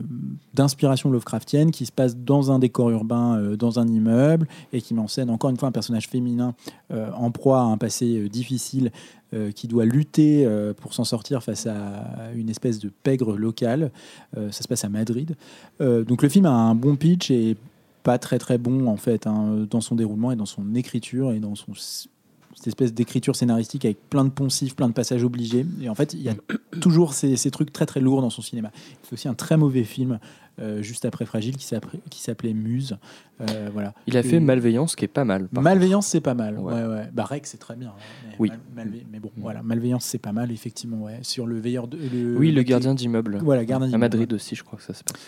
d'inspiration 0.53 1.09
Lovecraftienne 1.09 1.71
qui 1.71 1.85
se 1.85 1.91
passe 1.91 2.15
dans 2.15 2.51
un 2.51 2.59
décor 2.59 2.89
urbain, 2.89 3.37
euh, 3.37 3.57
dans 3.57 3.79
un 3.79 3.87
immeuble 3.87 4.47
et 4.71 4.81
qui 4.81 4.93
met 4.93 5.01
en 5.01 5.09
scène 5.09 5.29
encore 5.29 5.49
une 5.49 5.57
fois 5.57 5.67
un 5.67 5.73
personnage 5.73 6.07
féminin 6.07 6.53
en 6.91 7.31
proie 7.31 7.59
à 7.59 7.63
un 7.63 7.77
passé 7.77 8.29
difficile 8.29 8.91
qui 9.55 9.67
doit 9.67 9.85
lutter 9.85 10.47
pour 10.77 10.93
s'en 10.93 11.03
sortir 11.03 11.43
face 11.43 11.65
à 11.65 12.31
une 12.35 12.49
espèce 12.49 12.79
de 12.79 12.89
pègre 13.03 13.35
locale. 13.35 13.91
Ça 14.35 14.61
se 14.63 14.67
passe 14.67 14.85
à 14.85 14.89
Madrid. 14.89 15.35
Donc 15.79 16.21
le 16.21 16.29
film 16.29 16.45
a 16.45 16.51
un 16.51 16.75
bon 16.75 16.95
pitch 16.95 17.31
et 17.31 17.57
pas 18.03 18.17
très 18.17 18.37
très 18.37 18.57
bon 18.57 18.87
en 18.87 18.97
fait 18.97 19.27
hein, 19.27 19.65
dans 19.69 19.81
son 19.81 19.95
déroulement 19.95 20.31
et 20.31 20.35
dans 20.35 20.45
son 20.45 20.75
écriture 20.75 21.31
et 21.31 21.39
dans 21.39 21.55
son 21.55 21.73
cette 22.55 22.67
espèce 22.67 22.93
d'écriture 22.93 23.35
scénaristique 23.35 23.85
avec 23.85 24.09
plein 24.09 24.23
de 24.23 24.29
poncifs, 24.29 24.75
plein 24.75 24.87
de 24.87 24.93
passages 24.93 25.23
obligés. 25.23 25.65
Et 25.81 25.89
en 25.89 25.95
fait, 25.95 26.13
il 26.13 26.21
y 26.21 26.29
a 26.29 26.35
toujours 26.81 27.13
ces, 27.13 27.35
ces 27.37 27.51
trucs 27.51 27.71
très 27.71 27.85
très 27.85 27.99
lourds 27.99 28.21
dans 28.21 28.29
son 28.29 28.41
cinéma. 28.41 28.71
Il 29.03 29.07
fait 29.07 29.13
aussi 29.13 29.27
un 29.27 29.33
très 29.33 29.57
mauvais 29.57 29.83
film 29.83 30.19
euh, 30.59 30.81
juste 30.81 31.03
après 31.05 31.25
Fragile 31.25 31.57
qui 31.57 31.65
s'appelait, 32.21 32.53
Muse. 32.53 32.97
Euh, 33.41 33.69
voilà. 33.73 33.93
Il 34.07 34.15
a 34.17 34.23
fait 34.23 34.39
Malveillance, 34.39 34.95
qui 34.95 35.03
est 35.05 35.09
pas 35.09 35.25
mal. 35.25 35.47
Malveillance, 35.51 36.07
c'est 36.07 36.21
pas 36.21 36.33
mal. 36.33 36.57
Ouais. 36.57 36.73
Ouais. 36.73 36.85
Ouais, 36.85 37.09
Bah, 37.13 37.25
Rex, 37.25 37.49
c'est 37.51 37.57
très 37.57 37.75
bien. 37.75 37.89
hein, 37.89 37.93
Mais, 38.29 38.35
Oui. 38.39 38.49
mal- 38.75 38.87
malve- 38.87 39.03
mais 39.11 39.19
bon, 39.19 39.31
voilà, 39.37 39.61
Malveillance, 39.63 40.05
c'est 40.05 40.17
pas 40.17 40.31
mal, 40.31 40.51
effectivement. 40.51 41.07
Sur 41.23 41.45
le 41.45 41.59
veilleur 41.59 41.87
de. 41.89 41.97
Le, 41.97 42.37
Oui, 42.37 42.51
le 42.51 42.63
gardien 42.63 42.93
d'immeuble. 42.93 43.39
Voilà, 43.43 43.65
gardien 43.65 43.91
À. 43.93 43.97
Madrid 43.97 44.31
aussi, 44.33 44.55
je 44.55 44.63
crois 44.63 44.77
que 44.79 44.83
ça 44.85 44.93
se 44.93 45.03
passe. 45.03 45.21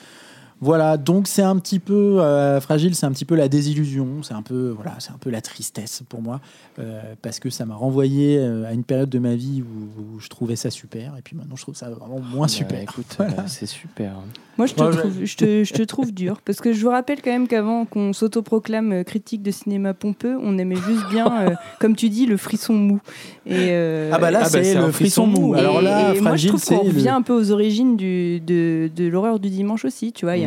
Voilà, 0.59 0.97
donc 0.97 1.27
c'est 1.27 1.43
un 1.43 1.55
petit 1.59 1.77
peu 1.79 2.19
euh, 2.19 2.59
fragile, 2.59 2.95
c'est 2.95 3.05
un 3.05 3.11
petit 3.11 3.25
peu 3.25 3.35
la 3.35 3.47
désillusion, 3.47 4.23
c'est 4.23 4.33
un 4.33 4.41
peu 4.41 4.69
voilà, 4.75 4.95
c'est 4.97 5.11
un 5.11 5.17
peu 5.19 5.29
la 5.29 5.41
tristesse 5.41 6.01
pour 6.09 6.21
moi 6.21 6.41
euh, 6.79 6.99
parce 7.21 7.39
que 7.39 7.51
ça 7.51 7.65
m'a 7.65 7.75
renvoyé 7.75 8.39
euh, 8.39 8.65
à 8.67 8.73
une 8.73 8.83
période 8.83 9.09
de 9.09 9.19
ma 9.19 9.35
vie 9.35 9.61
où, 9.61 10.01
où 10.15 10.19
je 10.19 10.27
trouvais 10.29 10.55
ça 10.55 10.71
super 10.71 11.13
et 11.17 11.21
puis 11.21 11.35
maintenant 11.35 11.55
je 11.55 11.61
trouve 11.61 11.75
ça 11.75 11.89
vraiment 11.91 12.19
moins 12.19 12.47
Bah, 12.47 12.47
super. 12.47 12.81
écoute, 12.81 13.05
Voilà. 13.17 13.47
c'est 13.47 13.67
super. 13.67 14.13
Moi, 14.57 14.65
je 14.65 14.73
te, 14.73 14.81
trouve, 14.81 15.11
je, 15.23 15.35
te, 15.35 15.63
je 15.63 15.71
te 15.73 15.83
trouve 15.83 16.11
dur. 16.11 16.41
Parce 16.43 16.61
que 16.61 16.73
je 16.73 16.81
vous 16.83 16.89
rappelle 16.89 17.21
quand 17.21 17.29
même 17.29 17.47
qu'avant 17.47 17.85
qu'on 17.85 18.11
s'autoproclame 18.11 19.03
critique 19.03 19.43
de 19.43 19.51
cinéma 19.51 19.93
pompeux, 19.93 20.35
on 20.41 20.57
aimait 20.57 20.77
juste 20.77 21.07
bien, 21.11 21.41
euh, 21.41 21.53
comme 21.79 21.95
tu 21.95 22.09
dis, 22.09 22.25
le 22.25 22.37
frisson 22.37 22.73
mou. 22.73 22.99
Et, 23.45 23.67
euh, 23.69 24.09
Ah 24.11 24.17
bah 24.17 24.31
là 24.31 24.39
Ah 24.45 24.49
bah, 24.51 24.63
c'est 24.63 24.73
le 24.73 24.79
un 24.81 24.91
frisson 24.91 25.27
mou. 25.27 25.49
mou. 25.49 25.53
Alors 25.53 25.79
et- 25.81 25.83
là, 25.83 25.99
et 26.15 26.21
moi, 26.21 26.35
je 26.35 26.47
fragile 26.47 26.49
trouve 26.49 26.85
le- 26.85 26.89
revient 26.91 27.09
un 27.09 27.21
peu 27.21 27.33
aux 27.33 27.51
origines 27.51 27.97
du, 27.97 28.39
de, 28.39 28.89
de 28.95 29.05
l'horreur 29.07 29.39
du 29.39 29.51
dimanche 29.51 29.85
aussi. 29.85 30.11
Tu 30.11 30.25
vois, 30.25 30.37
il 30.37 30.41
y 30.41 30.45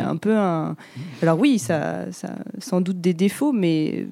Alors 1.21 1.39
oui, 1.39 1.59
ça, 1.59 2.11
ça, 2.11 2.29
sans 2.59 2.81
doute 2.81 3.01
des 3.01 3.13
défauts, 3.13 3.51
mais 3.51 4.07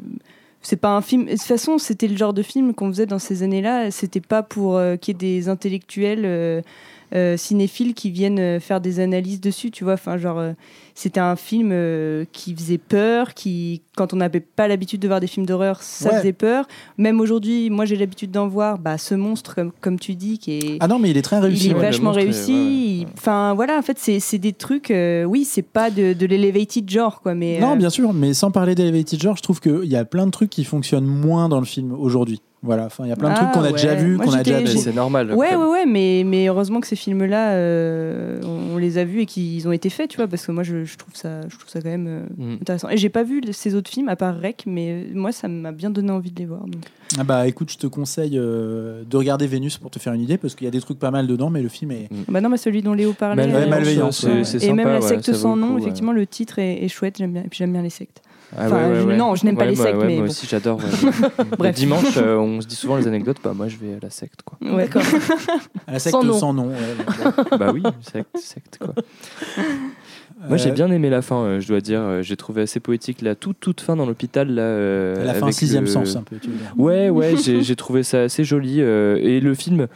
c'est 0.61 0.75
pas 0.77 0.89
un 0.95 1.01
film. 1.01 1.25
De 1.25 1.31
toute 1.31 1.41
façon, 1.41 1.77
c'était 1.77 2.07
le 2.07 2.17
genre 2.17 2.33
de 2.33 2.43
film 2.43 2.73
qu'on 2.73 2.89
faisait 2.89 3.05
dans 3.05 3.19
ces 3.19 3.43
années-là. 3.43 3.91
C'était 3.91 4.21
pas 4.21 4.43
pour 4.43 4.77
euh, 4.77 4.95
qu'il 4.97 5.13
y 5.13 5.15
ait 5.15 5.39
des 5.41 5.49
intellectuels. 5.49 6.23
euh, 6.25 6.61
euh, 7.15 7.37
cinéphiles 7.37 7.93
qui 7.93 8.11
viennent 8.11 8.39
euh, 8.39 8.59
faire 8.59 8.81
des 8.81 8.99
analyses 8.99 9.41
dessus, 9.41 9.71
tu 9.71 9.83
vois. 9.83 9.93
Enfin, 9.93 10.17
genre, 10.17 10.37
euh, 10.39 10.51
c'était 10.95 11.19
un 11.19 11.35
film 11.35 11.69
euh, 11.71 12.25
qui 12.33 12.53
faisait 12.55 12.77
peur, 12.77 13.33
qui, 13.33 13.81
quand 13.95 14.13
on 14.13 14.17
n'avait 14.17 14.39
pas 14.41 14.67
l'habitude 14.67 14.99
de 15.01 15.07
voir 15.07 15.19
des 15.19 15.27
films 15.27 15.45
d'horreur, 15.45 15.81
ça 15.81 16.09
Ouais. 16.11 16.17
faisait 16.17 16.33
peur. 16.33 16.67
Même 16.97 17.19
aujourd'hui, 17.21 17.69
moi 17.69 17.85
j'ai 17.85 17.95
l'habitude 17.95 18.31
d'en 18.31 18.47
voir, 18.47 18.77
bah, 18.79 18.97
ce 18.97 19.15
monstre, 19.15 19.55
comme, 19.55 19.71
comme 19.81 19.99
tu 19.99 20.15
dis, 20.15 20.37
qui 20.39 20.51
est, 20.53 20.77
Ah 20.81 20.87
non 20.87 20.99
mais 20.99 21.09
il 21.09 21.17
est 21.17 21.21
très 21.21 21.37
il 21.37 21.43
réussi. 21.43 21.65
est 21.69 21.73
ouais, 21.73 21.75
le 21.75 21.79
vachement 21.85 22.05
monstre 22.09 22.19
est- 22.21 22.23
réussi. 22.25 22.51
ouais, 22.53 22.57
Il- 23.03 23.07
Enfin, 23.17 23.53
voilà, 23.53 23.77
en 23.77 23.81
fait, 23.81 23.97
c'est 23.99 24.19
c'est 24.19 24.37
des 24.37 24.53
trucs, 24.53 24.91
euh, 24.91 25.23
oui, 25.23 25.45
c'est 25.45 25.61
pas 25.61 25.89
de, 25.91 26.13
de 26.13 26.25
l'elevated 26.25 26.89
genre, 26.89 27.21
quoi, 27.21 27.33
mais. 27.35 27.59
Non 27.59 27.73
euh, 27.73 27.75
bien 27.75 27.89
sûr, 27.89 28.13
mais 28.13 28.33
sans 28.33 28.51
parler 28.51 28.75
d'Elevated 28.75 29.19
Genre, 29.21 29.35
je 29.37 29.41
trouve 29.41 29.59
qu'il 29.61 29.85
y 29.85 29.95
a 29.95 30.05
plein 30.05 30.25
de 30.25 30.31
trucs 30.31 30.49
qui 30.49 30.63
fonctionnent 30.63 31.05
moins 31.05 31.49
dans 31.49 31.59
le 31.59 31.65
film 31.65 31.93
aujourd'hui. 31.93 32.41
Voilà, 32.61 32.87
enfin 32.87 33.05
il 33.05 33.09
y 33.09 33.13
a 33.13 33.15
plein 33.15 33.29
de 33.29 33.35
Ah, 33.37 33.39
trucs 33.43 33.51
qu'on 33.53 33.59
a 33.61 33.63
ouais. 33.67 33.71
déjà 33.71 33.95
vus, 33.95 34.17
qu'on 34.17 34.33
a 34.33 34.43
déjà 34.43 34.59
vus. 34.59 34.67
c'est 34.79 34.93
normal. 34.93 35.31
Ouais, 35.33 35.55
ouais, 35.55 35.65
ouais, 35.65 35.85
mais, 35.85 36.23
mais 36.25 36.47
heureusement 36.49 36.81
que 36.81 36.87
ces 36.87 36.97
films-là, 36.97 37.51
euh, 37.53 38.41
on, 38.43 38.75
on 38.75 38.77
les 38.77 38.97
a 38.97 39.05
vus 39.05 39.21
et 39.21 39.25
qu'ils 39.25 39.65
ont 39.67 39.71
été 39.71 39.89
faits, 39.89 40.09
tu 40.09 40.17
vois, 40.17 40.27
parce 40.27 40.45
que 40.45 40.51
moi, 40.51 40.63
je, 40.63 40.83
je 40.83 40.97
trouve, 40.97 41.15
ça, 41.15 41.41
je 41.47 41.55
trouve 41.57 41.69
ça 41.69 41.79
quand 41.81 41.89
même 41.89 42.07
euh, 42.07 42.19
Mm. 42.37 42.53
intéressant. 42.61 42.89
Et 42.89 42.97
j'ai 42.97 43.07
pas 43.07 43.23
vu 43.23 43.41
ces 43.53 43.75
autres 43.75 43.89
films, 43.89 44.09
à 44.09 44.17
part 44.17 44.37
Rec, 44.37 44.63
mais 44.67 44.91
euh, 44.91 45.03
moi, 45.13 45.31
ça 45.31 45.47
m'a 45.47 45.71
bien 45.71 45.89
donné 45.89 46.11
envie 46.11 46.31
de 46.31 46.39
les 46.39 46.45
voir. 46.45 46.61
donc. 46.65 46.81
Ah 47.17 47.23
bah 47.23 47.47
écoute, 47.47 47.71
je 47.71 47.77
te 47.77 47.87
conseille 47.87 48.37
euh, 48.37 49.03
de 49.09 49.17
regarder 49.17 49.47
Vénus 49.47 49.77
pour 49.77 49.89
te 49.89 49.97
faire 49.97 50.11
une 50.13 50.21
idée 50.21 50.37
parce 50.37 50.53
qu'il 50.53 50.65
y 50.65 50.67
a 50.67 50.71
des 50.71 50.81
trucs 50.81 50.99
pas 50.99 51.09
mal 51.11 51.25
dedans, 51.27 51.49
mais 51.49 51.61
le 51.63 51.69
film 51.69 51.91
est. 51.91 52.07
Bah 52.27 52.39
non, 52.41 52.49
mais 52.49 52.57
celui 52.57 52.81
dont 52.83 52.93
Léo 52.93 53.13
parlait. 53.13 53.35
Malveillance, 53.47 53.63
Ouais, 53.63 53.69
Malveillance, 53.69 54.19
c'est- 54.19 54.27
ouais. 54.27 54.43
c'est 54.43 54.57
Et 54.57 54.59
sympa, 54.67 54.75
même 54.75 54.87
la 54.89 55.01
secte 55.01 55.33
sans 55.33 55.55
nom, 55.55 55.69
coup, 55.69 55.73
ouais. 55.75 55.81
effectivement, 55.81 56.11
le 56.11 56.27
titre 56.27 56.59
est, 56.59 56.83
est 56.83 56.87
chouette, 56.89 57.15
j'aime 57.17 57.31
bien. 57.31 57.43
Et 57.43 57.47
puis 57.47 57.57
j'aime 57.57 57.71
bien 57.71 57.81
les 57.81 57.89
sectes. 57.89 58.21
Ah 58.57 58.65
Enfin, 58.65 58.75
ouais, 58.77 58.93
ouais, 58.93 58.99
je- 59.01 59.07
ouais. 59.07 59.15
non, 59.17 59.35
je 59.35 59.45
n'aime 59.45 59.57
pas 59.57 59.65
les 59.65 59.75
moi- 59.75 59.85
sectes, 59.85 59.97
ouais, 59.99 60.07
mais 60.07 60.15
moi 60.15 60.23
bon. 60.25 60.29
aussi 60.31 60.47
j'adore. 60.47 60.79
Bref. 61.59 61.75
dimanche, 61.75 62.17
euh, 62.17 62.35
on 62.37 62.61
se 62.61 62.67
dit 62.67 62.75
souvent 62.75 62.95
les 62.97 63.07
anecdotes. 63.07 63.37
Bah 63.43 63.53
moi 63.55 63.67
je 63.67 63.77
vais 63.77 63.93
à 63.93 63.99
la 64.01 64.09
secte 64.09 64.41
quoi. 64.43 64.57
Ouais. 64.61 64.85
D'accord. 64.85 65.03
À 65.87 65.93
la 65.93 65.99
secte 65.99 66.11
Sans 66.13 66.23
nom. 66.23 66.33
sans 66.33 66.53
nom. 66.53 66.71
bah 67.59 67.71
oui, 67.73 67.83
secte, 68.01 68.37
secte 68.37 68.79
quoi. 68.79 68.93
Moi 70.47 70.55
j'ai 70.55 70.69
Euh, 70.69 70.73
bien 70.73 70.89
aimé 70.89 71.09
la 71.09 71.21
fin, 71.21 71.35
euh, 71.43 71.59
je 71.59 71.67
dois 71.67 71.81
dire. 71.81 71.99
Euh, 72.01 72.21
J'ai 72.21 72.37
trouvé 72.37 72.61
assez 72.61 72.79
poétique 72.79 73.21
la 73.21 73.35
toute 73.35 73.59
toute 73.59 73.81
fin 73.81 73.97
dans 73.97 74.05
l'hôpital 74.05 74.49
là. 74.49 74.61
euh, 74.61 75.25
La 75.25 75.33
fin 75.33 75.43
avec 75.43 75.53
sixième 75.53 75.83
le- 75.83 75.89
sens 75.89 76.15
un 76.15 76.21
peu. 76.23 76.37
Tu 76.37 76.49
veux 76.49 76.55
dire. 76.55 76.73
Ouais, 76.77 77.09
ouais, 77.09 77.35
j'ai 77.35 77.61
j'ai 77.61 77.75
trouvé 77.75 78.03
ça 78.03 78.21
assez 78.21 78.45
joli. 78.45 78.77
euh, 78.79 79.17
et 79.21 79.41
le 79.41 79.53
film 79.53 79.87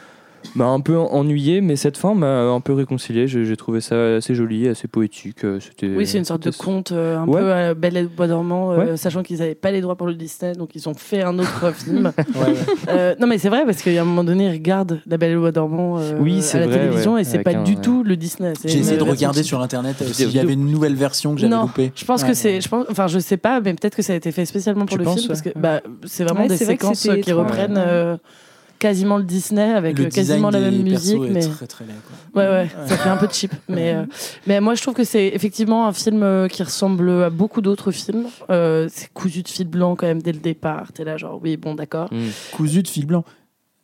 m'a 0.56 0.66
un 0.66 0.80
peu 0.80 0.98
ennuyé, 0.98 1.62
mais 1.62 1.76
cette 1.76 1.98
fin 1.98 2.14
m'a 2.14 2.42
un 2.44 2.60
peu 2.62 2.74
réconcilié. 2.74 3.28
J'ai 3.28 3.56
trouvé 3.58 3.82
ça 3.82 4.16
assez 4.16 4.36
joli, 4.36 4.68
assez 4.68 4.88
poétique. 4.88 5.44
euh, 5.44 5.60
C'était. 5.60 5.88
Oui, 5.96 6.06
c'est 6.08 6.18
une 6.18 6.26
sorte 6.26 6.44
de 6.44 6.52
conte 6.52 6.92
euh, 6.92 7.18
un 7.18 7.28
Ouais. 7.28 7.40
peu 7.42 7.52
à 7.54 7.74
Belle 7.74 7.98
et 7.98 8.02
le 8.04 8.08
Bois 8.08 8.28
dormant, 8.28 8.72
euh, 8.72 8.78
Ouais. 8.78 8.98
sachant 8.98 9.24
qu'ils 9.24 9.40
n'avaient 9.40 9.56
pas 9.56 9.72
les 9.72 9.82
droits 9.82 9.96
pour 9.96 10.08
le 10.08 10.14
Disney, 10.14 10.54
donc 10.54 10.72
ils 10.76 10.88
ont 10.90 10.94
fait 10.94 11.22
un 11.24 11.38
autre 11.40 11.74
film. 11.76 12.12
Ouais, 12.36 12.42
ouais. 12.42 12.54
Euh, 12.90 13.16
non, 13.20 13.28
mais 13.28 13.38
c'est 13.38 13.50
vrai, 13.50 13.66
parce 13.66 13.82
qu'à 13.82 14.02
un 14.02 14.06
moment 14.06 14.24
donné, 14.24 14.46
ils 14.48 14.52
regardent 14.54 15.02
La 15.08 15.18
Belle 15.18 15.32
et 15.32 15.34
le 15.36 15.40
Bois 15.40 15.52
dormant 15.52 15.98
euh, 16.00 16.14
Oui, 16.20 16.44
à 16.54 16.60
la 16.60 16.68
vrai, 16.68 16.78
télévision 16.80 17.14
ouais, 17.16 17.22
et 17.22 17.24
c'est 17.24 17.40
pas 17.40 17.52
un- 17.56 17.64
du 17.64 17.76
ouais. 17.76 17.82
tout 17.82 18.04
le 18.04 18.16
Disney. 18.16 18.54
J'ai 18.66 18.80
essayé 18.80 18.98
de 18.98 19.04
regarder 19.04 19.44
sur 19.44 19.62
internet 19.62 19.96
euh, 20.02 20.06
s'il 20.08 20.32
y 20.32 20.40
avait 20.40 20.54
une 20.54 20.68
nouvelle 20.70 20.96
version 20.96 21.34
que 21.36 21.42
j'avais 21.42 21.54
Non, 21.56 21.64
loupée. 21.64 21.92
Je 21.96 22.06
pense 22.06 22.22
Ouais, 22.24 22.30
que 22.30 22.34
c'est, 22.34 22.56
ouais. 22.56 22.62
je 22.62 22.70
pense, 22.70 22.86
enfin, 22.90 23.08
je 23.08 23.20
sais 23.20 23.38
pas, 23.38 23.62
mais 23.62 23.74
peut-être 23.74 23.96
que 23.96 24.02
ça 24.02 24.14
a 24.14 24.16
été 24.16 24.32
fait 24.32 24.46
spécialement 24.46 24.86
pour 24.86 24.94
Tu 24.98 25.00
le 25.00 25.04
penses, 25.06 25.16
film, 25.20 25.28
parce 25.28 25.42
que 25.42 25.50
bah, 25.58 25.82
c'est 26.06 26.24
vraiment 26.24 26.42
Ouais, 26.42 26.48
des 26.48 26.58
séquences 26.58 27.08
qui 27.24 27.32
reprennent 27.32 27.78
euh, 27.78 28.18
quasiment 28.84 29.18
le 29.18 29.24
Disney 29.24 29.72
avec 29.72 29.98
Le 29.98 30.08
euh, 30.08 30.10
quasiment 30.10 30.50
la 30.50 30.60
même 30.60 30.84
musique, 30.84 31.18
mais 31.32 31.40
très 31.40 31.68
très 31.68 31.86
laid. 31.86 31.94
quoi. 32.34 32.44
ouais, 32.44 32.50
ouais, 32.50 32.70
ça 32.86 32.98
fait 32.98 33.08
un 33.08 33.16
peu 33.16 33.30
cheap. 33.32 33.54
Mais, 33.70 33.94
euh, 33.94 34.06
mais 34.46 34.60
moi, 34.60 34.76
je 34.76 34.82
trouve 34.82 34.94
que 34.94 35.06
c'est 35.06 35.28
effectivement 35.28 35.88
un 35.88 35.94
film 35.94 36.22
euh, 36.22 36.50
qui 36.50 36.62
ressemble 36.64 37.10
à 37.24 37.30
beaucoup 37.30 37.62
d'autres 37.62 37.92
films. 37.92 38.26
Euh, 38.50 38.90
c'est 38.92 39.08
cousu 39.14 39.42
de 39.42 39.48
fil 39.48 39.68
blanc 39.68 39.96
quand 39.96 40.06
même 40.06 40.22
dès 40.22 40.34
le 40.34 40.40
départ. 40.40 40.92
T'es 40.92 41.06
là 41.06 41.16
genre 41.16 41.40
oui, 41.42 41.56
bon, 41.56 41.76
d'accord. 41.76 42.10
Cousu 42.52 42.84
de 42.84 42.88
fil 42.90 43.06
blanc. 43.06 43.24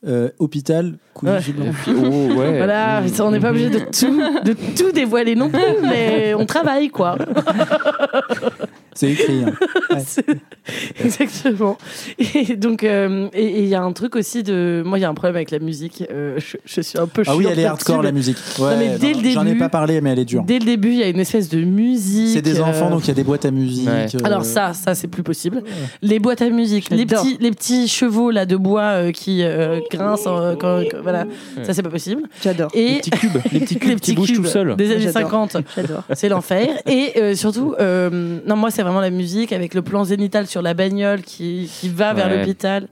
Euh, 0.07 0.29
hôpital, 0.39 0.95
fil 1.41 1.53
blanc. 1.55 1.65
Oh, 1.89 1.91
ouais. 2.39 2.57
Voilà, 2.57 3.03
on 3.19 3.31
n'est 3.31 3.39
pas 3.41 3.49
obligé 3.49 3.69
de 3.69 3.79
tout, 3.79 4.21
de 4.45 4.53
tout 4.77 4.91
dévoiler 4.93 5.35
non 5.35 5.49
plus, 5.49 5.59
mais 5.83 6.33
on 6.35 6.45
travaille 6.45 6.87
quoi. 6.87 7.17
C'est 8.93 9.11
écrit. 9.11 9.43
hein. 9.45 9.51
Ouais. 9.91 11.03
Exactement. 11.03 11.77
Et 12.19 12.55
donc, 12.55 12.83
euh, 12.83 13.27
et 13.33 13.43
et 13.43 13.59
il 13.63 13.67
y 13.67 13.75
a 13.75 13.81
un 13.81 13.91
truc 13.91 14.15
aussi 14.15 14.43
de. 14.43 14.83
Moi, 14.85 14.99
il 14.99 15.01
y 15.01 15.05
a 15.05 15.09
un 15.09 15.13
problème 15.13 15.35
avec 15.35 15.49
la 15.51 15.57
musique. 15.59 16.03
euh, 16.11 16.37
je, 16.37 16.57
je 16.63 16.81
suis 16.81 16.99
un 16.99 17.07
peu 17.07 17.23
Ah 17.25 17.35
oui, 17.35 17.47
elle 17.49 17.57
est 17.59 17.65
hardcore 17.65 18.03
la 18.03 18.11
mais 18.11 18.17
musique. 18.19 18.37
Ouais, 18.59 18.77
mais 18.77 18.97
dès 18.99 19.13
le 19.13 19.29
J'en 19.31 19.45
ai 19.47 19.55
pas 19.55 19.69
parlé, 19.69 19.99
mais 20.01 20.11
elle 20.11 20.19
est 20.19 20.25
dure. 20.25 20.43
Dès 20.43 20.59
le 20.59 20.65
début, 20.65 20.89
il 20.89 20.97
y 20.99 21.03
a 21.03 21.07
une 21.09 21.19
espèce 21.19 21.49
de 21.49 21.61
musique. 21.63 22.29
C'est 22.33 22.41
des 22.41 22.59
euh, 22.59 22.63
enfants, 22.63 22.89
donc 22.91 23.03
il 23.05 23.07
y 23.07 23.11
a 23.11 23.15
des 23.15 23.23
boîtes 23.23 23.45
à 23.45 23.51
musique. 23.51 23.87
Ouais. 23.87 24.07
euh, 24.15 24.19
Alors 24.25 24.45
ça, 24.45 24.73
ça 24.73 24.93
c'est 24.95 25.07
plus 25.07 25.23
possible. 25.23 25.63
Les 26.03 26.19
boîtes 26.19 26.41
à 26.43 26.49
musique, 26.49 26.89
les 26.91 27.05
petits, 27.05 27.37
les 27.39 27.51
petits 27.51 27.87
chevaux 27.87 28.29
là 28.31 28.45
de 28.45 28.55
bois 28.57 28.81
euh, 28.81 29.11
qui 29.11 29.43
euh, 29.43 29.79
grincent, 29.91 30.37
euh, 30.41 30.55
quand- 30.55 30.81
quand- 30.89 31.01
voilà, 31.01 31.25
ça 31.63 31.73
c'est 31.73 31.83
pas 31.83 31.89
possible. 31.89 32.23
J'adore. 32.41 32.69
Et 32.73 32.85
Les 32.93 32.97
petits 32.99 33.09
cubes, 33.11 33.31
les 33.51 33.59
petits 33.61 33.79
cubes 33.79 33.99
qui 33.99 34.13
bougent 34.13 34.33
tout 34.33 34.45
seuls. 34.45 34.75
des 34.75 34.91
années 34.91 35.01
J'adore. 35.01 35.21
50. 35.31 35.57
J'adore. 35.75 36.03
C'est 36.13 36.29
l'enfer. 36.29 36.67
Et 36.85 37.13
euh, 37.17 37.35
surtout, 37.35 37.75
euh, 37.79 38.39
non, 38.45 38.55
moi, 38.55 38.71
c'est 38.71 38.81
vraiment 38.83 39.01
la 39.01 39.09
musique 39.09 39.51
avec 39.53 39.73
le 39.73 39.81
plan 39.81 40.03
zénital 40.03 40.47
sur 40.47 40.61
la 40.61 40.73
bagnole 40.73 41.21
qui, 41.21 41.69
qui 41.79 41.89
va 41.89 42.13
vers 42.13 42.27
Ouais. 42.27 42.37
l'hôpital. 42.39 42.87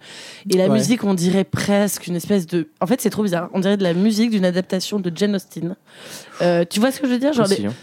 Et 0.49 0.57
la 0.57 0.65
Ouais. 0.65 0.69
musique, 0.69 1.03
on 1.03 1.13
dirait 1.13 1.43
presque 1.43 2.07
une 2.07 2.15
espèce 2.15 2.47
de. 2.47 2.67
En 2.81 2.87
fait, 2.87 3.01
c'est 3.01 3.09
trop 3.09 3.23
bizarre. 3.23 3.49
On 3.53 3.59
dirait 3.59 3.77
de 3.77 3.83
la 3.83 3.93
musique 3.93 4.29
d'une 4.31 4.45
adaptation 4.45 4.99
de 4.99 5.11
Jane 5.13 5.35
Austen. 5.35 5.75
Euh, 6.41 6.63
tu 6.69 6.79
vois 6.79 6.91
ce 6.91 6.99
que 6.99 7.07
je 7.07 7.13
veux 7.13 7.19
dire? 7.19 7.33
Genre 7.33 7.45
Aussi, 7.45 7.61
les- 7.61 7.67
hein. 7.67 7.73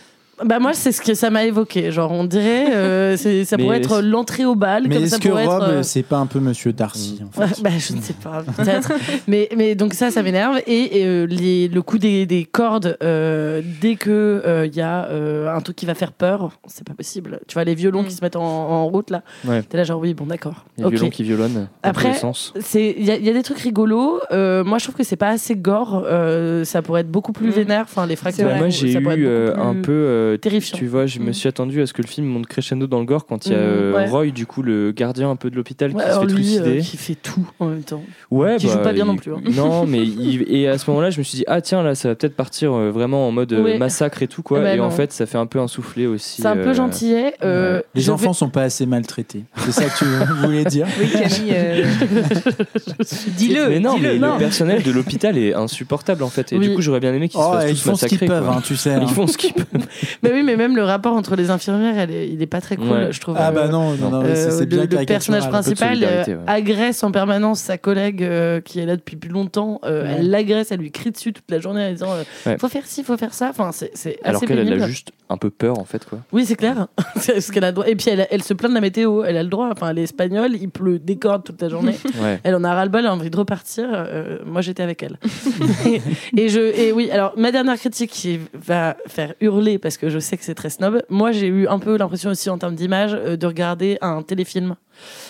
Bah, 0.44 0.58
moi, 0.58 0.72
c'est 0.72 0.90
ce 0.92 1.00
que 1.00 1.14
ça 1.14 1.30
m'a 1.30 1.44
évoqué. 1.44 1.92
Genre, 1.92 2.10
on 2.10 2.24
dirait. 2.24 2.74
euh, 2.74 3.16
c'est- 3.18 3.44
ça 3.44 3.56
Mais 3.56 3.62
pourrait 3.64 3.76
être 3.78 4.00
l'entrée 4.00 4.44
au 4.44 4.54
bal. 4.54 4.84
Mais 4.88 4.94
comme 4.96 5.04
est-ce 5.04 5.12
ça 5.12 5.18
que 5.18 5.28
pourrait 5.28 5.46
Rob, 5.46 5.62
être. 5.62 5.68
euh, 5.70 5.82
c'est 5.82 6.02
pas 6.02 6.16
un 6.16 6.26
peu 6.26 6.40
Monsieur 6.40 6.72
Darcy 6.72 7.20
en 7.22 7.40
Ouais, 7.40 7.46
bah, 7.62 7.70
je 7.78 7.92
ne 7.94 8.00
sais 8.00 8.14
pas, 8.14 8.42
peut-être. 8.56 8.92
mais, 9.28 9.48
mais 9.56 9.74
donc 9.74 9.94
ça, 9.94 10.10
ça 10.10 10.22
m'énerve. 10.22 10.58
Et, 10.66 11.00
et, 11.00 11.06
euh, 11.06 11.26
les, 11.26 11.68
le 11.68 11.82
coup 11.82 11.98
des, 11.98 12.26
des 12.26 12.44
cordes, 12.44 12.96
euh, 13.02 13.62
dès 13.80 13.94
que 13.96 14.64
il 14.66 14.74
y 14.76 14.80
a 14.80 15.06
euh, 15.06 15.54
un 15.54 15.60
truc 15.60 15.76
qui 15.76 15.86
va 15.86 15.94
faire 15.94 16.12
peur, 16.12 16.50
c'est 16.66 16.86
pas 16.86 16.94
possible. 16.94 17.40
Tu 17.46 17.54
vois, 17.54 17.64
les 17.64 17.74
violons 17.74 18.02
Mm. 18.02 18.06
qui 18.06 18.12
se 18.14 18.22
mettent 18.24 18.36
en, 18.36 18.42
en 18.42 18.86
route, 18.88 19.10
là. 19.10 19.22
Ouais. 19.44 19.62
T'es 19.62 19.76
là 19.76 19.84
genre, 19.84 20.00
oui, 20.00 20.14
bon, 20.14 20.26
d'accord. 20.26 20.64
Les 20.78 20.84
Ok. 20.84 20.92
violons 20.94 21.10
qui 21.10 21.22
violonnent. 21.22 21.54
dans 21.54 21.68
Après, 21.90 22.08
tous 22.08 22.14
les 22.14 22.18
sens. 22.20 22.52
c'est- 22.60 22.94
Il 22.98 23.04
y, 23.04 23.10
a- 23.10 23.16
il 23.16 23.24
y 23.24 23.30
a 23.30 23.32
des 23.32 23.42
trucs 23.42 23.58
rigolos. 23.60 24.20
Euh, 24.32 24.64
moi, 24.64 24.78
je 24.78 24.84
trouve 24.84 24.96
que 24.96 25.04
c'est 25.04 25.16
pas 25.16 25.28
assez 25.28 25.54
gore. 25.56 26.02
Euh, 26.06 26.64
ça 26.64 26.82
pourrait 26.82 27.02
être 27.02 27.10
beaucoup 27.10 27.32
plus 27.32 27.48
Mm. 27.48 27.52
vénère. 27.52 27.82
Enfin, 27.82 28.06
les 28.06 28.16
fractures. 28.16 28.46
vrai. 28.48 28.58
Moi 28.58 28.68
j'ai 28.68 28.92
ça 28.92 29.00
pourrait 29.00 29.14
être 29.14 29.20
eu 29.20 29.26
euh, 29.26 29.54
beaucoup 29.54 29.60
un 29.68 29.72
plus 29.74 29.82
peu. 29.82 29.92
euh, 29.92 30.23
terrifiant. 30.40 30.78
Tu 30.78 30.86
vois, 30.86 31.06
je 31.06 31.18
me 31.20 31.30
Mm. 31.30 31.32
suis 31.34 31.48
attendu 31.48 31.80
à 31.82 31.86
ce 31.86 31.92
que 31.92 32.02
le 32.02 32.06
film 32.08 32.26
monte 32.26 32.46
crescendo 32.46 32.86
dans 32.86 32.98
le 33.00 33.04
gore 33.04 33.26
quand 33.26 33.46
il 33.46 33.52
y 33.52 33.54
a 33.54 33.58
Mm, 33.58 33.60
euh, 33.62 33.92
ouais. 33.94 34.08
Roy, 34.08 34.26
du 34.30 34.46
coup, 34.46 34.62
le 34.62 34.92
gardien 34.92 35.30
un 35.30 35.36
peu 35.36 35.50
de 35.50 35.56
l'hôpital 35.56 35.92
Ouais, 35.92 36.02
qui 36.04 36.10
se 36.10 36.18
fait 36.20 36.26
lui, 36.26 36.32
euh, 36.58 36.60
trucider. 36.62 36.80
qui 36.80 36.96
fait 36.96 37.14
tout 37.14 37.46
en 37.60 37.66
même 37.66 37.82
temps. 37.82 38.02
Ouais, 38.30 38.56
qui 38.58 38.66
bah, 38.66 38.72
joue 38.74 38.78
pas 38.80 38.92
bien 38.92 39.04
il- 39.04 39.08
non 39.08 39.16
plus, 39.16 39.32
hein. 39.32 39.40
Non, 39.54 39.86
mais 39.86 40.02
il- 40.04 40.44
et 40.48 40.68
à 40.68 40.78
ce 40.78 40.90
moment-là, 40.90 41.10
je 41.10 41.18
me 41.18 41.22
suis 41.24 41.36
dit 41.38 41.44
ah 41.46 41.60
tiens 41.60 41.82
là, 41.82 41.94
ça 41.94 42.08
va 42.08 42.14
peut-être 42.14 42.36
partir 42.36 42.72
euh, 42.74 42.90
vraiment 42.90 43.28
en 43.28 43.32
mode 43.32 43.52
euh, 43.52 43.78
massacre 43.78 44.22
et 44.22 44.28
tout 44.28 44.42
quoi. 44.42 44.74
Et 44.74 44.80
en 44.80 44.90
fait, 44.90 45.12
ça 45.12 45.26
fait 45.26 45.38
un 45.38 45.46
peu 45.46 45.60
un 45.60 45.68
soufflé 45.68 46.06
aussi. 46.06 46.42
C'est 46.42 46.48
un 46.48 46.56
peu 46.56 46.68
euh, 46.70 46.74
gentillet. 46.74 47.34
Euh, 47.42 47.80
Les 47.94 48.10
enfants 48.10 48.28
vais- 48.32 48.34
sont 48.34 48.48
pas 48.50 48.62
assez 48.62 48.86
maltraités. 48.86 49.44
C'est 49.58 49.72
ça 49.72 49.84
que 49.84 49.98
tu 49.98 50.04
voulais 50.46 50.64
dire 50.64 50.86
Oui, 51.00 51.08
Camille. 51.10 51.52
euh, 51.52 51.84
Dis-le. 53.36 53.68
Mais 53.68 53.80
non, 53.80 53.96
mais 53.98 54.14
le 54.18 54.38
personnel 54.38 54.82
de 54.82 54.90
l'hôpital 54.90 55.36
est 55.38 55.54
insupportable 55.54 56.22
en 56.22 56.28
fait. 56.28 56.52
Et 56.52 56.58
du 56.58 56.74
coup, 56.74 56.80
j'aurais 56.82 57.00
bien 57.00 57.12
aimé 57.14 57.28
qu'ils 57.28 57.40
Oh, 57.42 57.52
se 57.52 57.58
fassent 57.58 57.70
ils 57.70 57.74
tous 57.76 57.82
font 57.90 57.94
ce 57.96 58.06
qu'ils 58.06 58.28
massacrer. 58.28 58.48
hein, 58.56 58.62
tu 58.64 58.76
sais. 58.76 58.90
hein. 58.94 59.00
Ils 59.02 59.08
font 59.08 59.26
ce 59.26 59.36
qu'ils 59.38 59.52
peuvent. 59.52 59.86
Mais 60.22 60.32
oui, 60.32 60.42
mais 60.42 60.56
même 60.56 60.76
le 60.76 60.82
rapport 60.84 61.14
entre 61.14 61.36
les 61.36 61.50
infirmières, 61.50 61.98
elle 61.98 62.10
est- 62.10 62.28
il 62.28 62.40
est 62.42 62.46
pas 62.46 62.60
très 62.60 62.76
cool, 62.76 62.88
Ouais. 62.90 63.12
je 63.12 63.20
trouve. 63.20 63.36
Ah 63.38 63.48
Euh, 63.48 63.52
bah 63.52 63.68
non, 63.68 63.94
non, 63.96 64.10
non, 64.10 64.22
mais 64.22 64.34
c'est- 64.34 64.46
euh, 64.48 64.50
c'est 64.58 64.70
le, 64.70 64.86
bien 64.86 65.00
le 65.00 65.06
personnage 65.06 65.48
principal 65.48 65.98
euh, 66.02 66.24
ouais. 66.26 66.36
agresse 66.46 67.02
en 67.02 67.10
permanence 67.10 67.60
sa 67.60 67.78
collègue 67.78 68.22
euh, 68.22 68.60
qui 68.60 68.80
est 68.80 68.86
là 68.86 68.96
depuis 68.96 69.16
plus 69.16 69.30
longtemps. 69.30 69.80
Euh, 69.84 70.04
Ouais. 70.04 70.14
Elle 70.18 70.30
l'agresse, 70.30 70.70
elle 70.72 70.80
lui 70.80 70.90
crie 70.90 71.10
dessus 71.10 71.32
toute 71.32 71.50
la 71.50 71.58
journée 71.60 71.86
en 71.86 71.90
disant 71.92 72.12
euh, 72.12 72.22
Ouais. 72.46 72.58
faut 72.58 72.68
faire 72.68 72.86
ci, 72.86 73.02
faut 73.04 73.16
faire 73.16 73.32
ça. 73.34 73.48
Enfin, 73.50 73.70
c'est 73.72 73.90
c'est 73.94 74.18
Alors 74.24 74.36
assez 74.42 74.46
qu'elle, 74.46 74.82
a 74.82 74.86
juste 74.86 75.12
un 75.30 75.36
peu 75.36 75.50
peur, 75.50 75.78
en 75.78 75.84
fait, 75.84 76.04
quoi. 76.04 76.18
Oui, 76.32 76.44
c'est 76.44 76.56
clair. 76.56 76.88
ce 77.16 77.50
qu'elle 77.52 77.64
a 77.64 77.72
droit. 77.72 77.86
Et 77.88 77.96
puis 77.96 78.10
elle, 78.10 78.26
elle 78.30 78.42
se 78.42 78.52
plaint 78.54 78.70
de 78.70 78.74
la 78.74 78.80
météo. 78.80 79.22
Elle 79.24 79.36
a 79.36 79.42
le 79.42 79.48
droit. 79.48 79.68
Enfin, 79.72 79.90
elle 79.90 79.98
est 79.98 80.02
espagnole. 80.04 80.52
Il 80.60 80.68
pleut 80.68 80.98
des 80.98 81.16
cordes 81.16 81.44
toute 81.44 81.60
la 81.62 81.68
journée. 81.68 81.94
Ouais. 82.22 82.38
Elle 82.44 82.54
en 82.54 82.64
a 82.64 82.72
ras 82.74 82.84
le 82.84 82.90
bol. 82.90 83.00
Elle 83.00 83.06
a 83.06 83.12
envie 83.14 83.30
de 83.30 83.36
repartir. 83.36 83.86
Euh, 83.92 84.38
moi, 84.46 84.60
j'étais 84.62 84.82
avec 84.82 85.02
elle. 85.02 85.18
et, 85.86 86.00
et 86.36 86.48
je 86.48 86.60
et 86.60 86.92
oui. 86.92 87.10
Alors 87.10 87.32
ma 87.36 87.50
dernière 87.52 87.76
critique 87.76 88.10
qui 88.10 88.38
va 88.54 88.96
faire 89.06 89.34
hurler 89.40 89.78
parce 89.78 89.96
que 89.96 90.03
je 90.08 90.18
sais 90.18 90.36
que 90.36 90.44
c'est 90.44 90.54
très 90.54 90.70
snob. 90.70 91.02
Moi, 91.10 91.32
j'ai 91.32 91.46
eu 91.48 91.66
un 91.68 91.78
peu 91.78 91.96
l'impression 91.96 92.30
aussi 92.30 92.48
en 92.50 92.58
termes 92.58 92.74
d'image 92.74 93.12
euh, 93.14 93.36
de 93.36 93.46
regarder 93.46 93.98
un 94.00 94.22
téléfilm. 94.22 94.74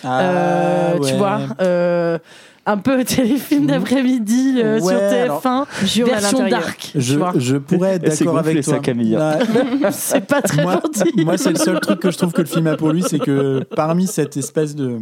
Ah, 0.03 0.19
Euh, 0.21 0.99
Tu 0.99 1.13
vois. 1.15 1.39
euh, 1.61 2.17
un 2.67 2.77
peu 2.77 3.03
téléfilm 3.05 3.67
d'après-midi 3.67 4.59
euh, 4.63 4.77
sur 4.79 4.87
Ouais, 4.87 5.27
TF1, 5.27 5.45
alors, 5.45 6.19
version 6.21 6.47
dark. 6.47 6.91
Je, 6.95 7.19
je 7.37 7.57
pourrais 7.57 7.95
être 7.95 8.03
d'accord 8.19 8.37
avec 8.39 8.63
toi. 8.63 8.73
ça, 8.75 8.79
Camille. 8.79 9.15
Ouais. 9.17 9.91
C'est 9.91 10.25
pas 10.25 10.41
très 10.41 10.63
moi, 10.63 10.81
gentil. 10.83 11.11
moi, 11.25 11.37
c'est 11.37 11.51
le 11.51 11.57
seul 11.59 11.79
truc 11.79 11.99
que 11.99 12.09
je 12.11 12.17
trouve 12.17 12.33
que 12.33 12.41
le 12.41 12.47
film 12.47 12.67
a 12.67 12.75
pour 12.75 12.91
lui, 12.91 13.03
c'est 13.03 13.19
que 13.19 13.63
parmi 13.75 14.07
cette 14.07 14.35
espèce 14.37 14.75
de 14.75 14.97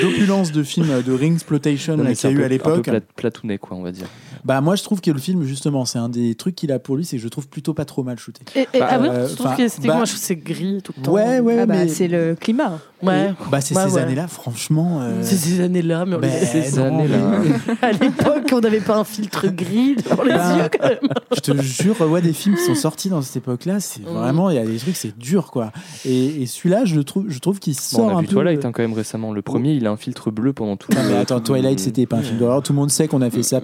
d'opulence 0.00 0.50
de 0.50 0.62
film 0.62 0.86
de 1.06 1.12
ring 1.12 1.34
exploitation 1.34 1.96
qu'il 1.98 2.04
y 2.06 2.08
a 2.08 2.30
eu 2.30 2.36
peu- 2.36 2.42
à 2.42 2.44
un 2.44 2.48
peu 2.48 2.52
l'époque, 2.54 2.84
plat- 2.84 3.00
platounet, 3.16 3.58
quoi, 3.58 3.76
on 3.76 3.82
va 3.82 3.92
dire. 3.92 4.06
Bah 4.44 4.60
moi 4.60 4.76
je 4.76 4.82
trouve 4.82 5.00
que 5.00 5.10
le 5.10 5.18
film 5.18 5.42
justement 5.44 5.84
c'est 5.84 5.98
un 5.98 6.08
des 6.08 6.34
trucs 6.34 6.54
qu'il 6.54 6.70
a 6.72 6.78
pour 6.78 6.96
lui, 6.96 7.04
c'est 7.04 7.16
que 7.16 7.22
je 7.22 7.28
trouve 7.28 7.48
plutôt 7.48 7.74
pas 7.74 7.84
trop 7.84 8.02
mal 8.02 8.18
shooté. 8.18 8.42
Et, 8.54 8.60
et- 8.74 8.78
Bah, 8.78 8.88
ah 8.90 9.00
ouais, 9.00 9.08
euh, 9.08 9.28
je 9.28 9.34
trouve 9.34 9.46
enfin, 9.46 9.56
que 9.56 9.62
esthétiquement, 9.62 9.94
bah, 9.94 9.96
moi, 9.98 10.04
je 10.04 10.10
trouve 10.12 10.20
que 10.20 10.26
c'est 10.26 10.36
gris 10.36 10.80
tout 10.82 10.92
le 10.96 11.02
temps. 11.02 11.12
Ouais 11.12 11.40
ouais 11.40 11.58
Ah 11.60 11.66
bah, 11.66 11.74
mais 11.78 11.88
c'est 11.88 12.08
le 12.08 12.34
climat. 12.38 12.78
Ouais. 13.02 13.30
Et, 13.30 13.50
bah 13.50 13.60
c'est 13.60 13.76
Ouais, 13.76 13.88
ces 13.88 13.94
ouais. 13.96 14.00
années-là 14.02 14.28
franchement. 14.28 15.00
euh, 15.02 15.18
C'est 15.22 15.36
ces 15.36 15.60
années-là, 15.60 16.04
mais 16.06 16.16
on 16.16 16.20
les 16.20 16.30
ces 16.30 16.76
non, 16.78 16.86
années-là. 16.86 17.18
mais- 17.68 17.74
À 17.82 17.92
l'époque, 17.92 18.50
on 18.52 18.60
n'avait 18.60 18.80
pas 18.80 18.96
un 18.98 19.04
filtre 19.04 19.48
gris 19.48 19.96
dans 19.96 20.22
les 20.22 20.32
yeux 20.32 20.68
quand 20.78 20.88
même. 20.88 20.98
Je 21.34 21.40
te 21.40 21.62
jure, 21.62 22.00
ouais, 22.10 22.22
des 22.22 22.32
films 22.32 22.54
qui 22.56 22.62
sont 22.64 22.74
sortis 22.74 23.08
dans 23.10 23.20
cette 23.22 23.36
époque-là, 23.36 23.80
c'est 23.80 24.00
Mm. 24.02 24.04
vraiment, 24.14 24.50
il 24.50 24.56
y 24.56 24.58
a 24.58 24.64
des 24.64 24.76
trucs, 24.78 24.96
c'est 24.96 25.16
dur, 25.18 25.50
quoi. 25.50 25.72
Et, 26.06 26.42
et 26.42 26.46
celui-là, 26.46 26.84
je 26.84 26.94
le 26.96 27.04
trouve, 27.04 27.24
je 27.28 27.38
trouve 27.38 27.58
qu'il 27.58 27.74
Bon, 27.74 27.78
sort 27.80 28.00
on 28.06 28.08
a 28.08 28.18
un 28.18 28.20
vu 28.22 28.26
peu. 28.28 28.34
Twilight 28.34 28.64
hein, 28.64 28.72
quand 28.72 28.82
même 28.82 28.92
récemment. 28.94 29.32
Le 29.32 29.42
premier, 29.42 29.72
il 29.74 29.86
a 29.86 29.90
un 29.90 29.96
filtre 29.96 30.30
bleu 30.30 30.52
pendant 30.52 30.76
tout 30.76 30.90
le 30.92 31.16
attends, 31.16 31.40
tout 31.40 31.52
le- 31.52 31.58
Twilight, 31.60 31.80
c'était 31.80 32.06
pas 32.06 32.16
un 32.16 32.22
film 32.22 32.38
d'horreur. 32.38 32.62
Tout 32.62 32.72
le 32.72 32.78
monde 32.78 32.90
sait 32.90 33.06
qu'on 33.08 33.20
a 33.22 33.30
fait 33.30 33.42
ça 33.42 33.60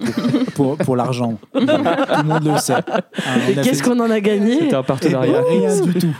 pour, 0.55 0.70
pour, 0.75 0.85
pour 0.85 0.95
l'argent. 0.95 1.37
tout 1.53 1.59
le 1.61 2.23
monde 2.23 2.45
le 2.45 2.57
sait. 2.57 2.73
Hein, 2.73 3.01
Qu'est-ce 3.63 3.83
qu'on 3.83 3.99
en 3.99 4.09
a 4.09 4.19
gagné 4.19 4.59
C'était 4.59 4.75
un 4.75 4.83
partenariat. 4.83 5.41
rien 5.49 5.81
du 5.81 5.93
tout. 5.93 6.13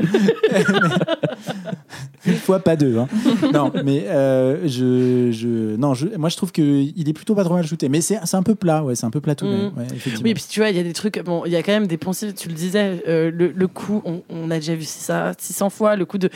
Une 2.25 2.35
fois, 2.35 2.59
pas 2.59 2.75
deux. 2.75 2.97
hein. 2.99 3.07
Non, 3.51 3.71
mais 3.83 4.05
euh, 4.07 4.67
je, 4.67 5.31
je, 5.31 5.75
non, 5.75 5.95
je, 5.95 6.05
moi 6.17 6.29
je 6.29 6.37
trouve 6.37 6.51
qu'il 6.51 6.93
est 7.09 7.13
plutôt 7.13 7.33
pas 7.33 7.43
trop 7.43 7.55
mal 7.55 7.65
shooté. 7.65 7.89
Mais 7.89 7.99
c'est 8.01 8.19
c'est 8.25 8.37
un 8.37 8.43
peu 8.43 8.53
plat, 8.53 8.83
ouais, 8.83 8.93
c'est 8.95 9.05
un 9.07 9.09
peu 9.09 9.21
plat 9.21 9.33
tout 9.33 9.45
de 9.47 9.51
même, 9.51 9.71
Mm. 9.71 9.79
ouais. 9.79 9.87
Oui, 10.23 10.33
puis 10.35 10.43
tu 10.47 10.59
vois, 10.59 10.69
il 10.69 10.77
y 10.77 10.79
a 10.79 10.83
des 10.83 10.93
trucs. 10.93 11.19
Bon, 11.23 11.43
il 11.45 11.51
y 11.51 11.55
a 11.55 11.63
quand 11.63 11.71
même 11.71 11.87
des 11.87 11.97
poncifs. 11.97 12.35
Tu 12.35 12.47
le 12.47 12.53
disais, 12.53 13.01
euh, 13.07 13.31
le, 13.33 13.51
le 13.55 13.67
coup, 13.67 14.01
on, 14.05 14.21
on 14.29 14.51
a 14.51 14.55
déjà 14.55 14.75
vu 14.75 14.83
ça 14.85 15.31
600 15.37 15.69
fois. 15.71 15.95
Le 15.95 16.05
coup 16.05 16.19
de, 16.19 16.29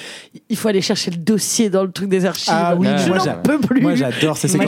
il 0.49 0.57
faut 0.57 0.67
aller 0.69 0.81
chercher 0.81 1.11
le 1.11 1.17
dossier 1.17 1.69
dans 1.69 1.83
le 1.83 1.91
truc 1.91 2.09
des 2.09 2.25
archives. 2.25 2.51
Ah 2.55 2.75
oui, 2.75 2.87
je 3.05 3.11
n'en 3.11 3.37
peux 3.43 3.59
plus. 3.59 3.81
Moi 3.81 3.93
j'adore 3.95 4.37
ces 4.37 4.47
on 4.55 4.59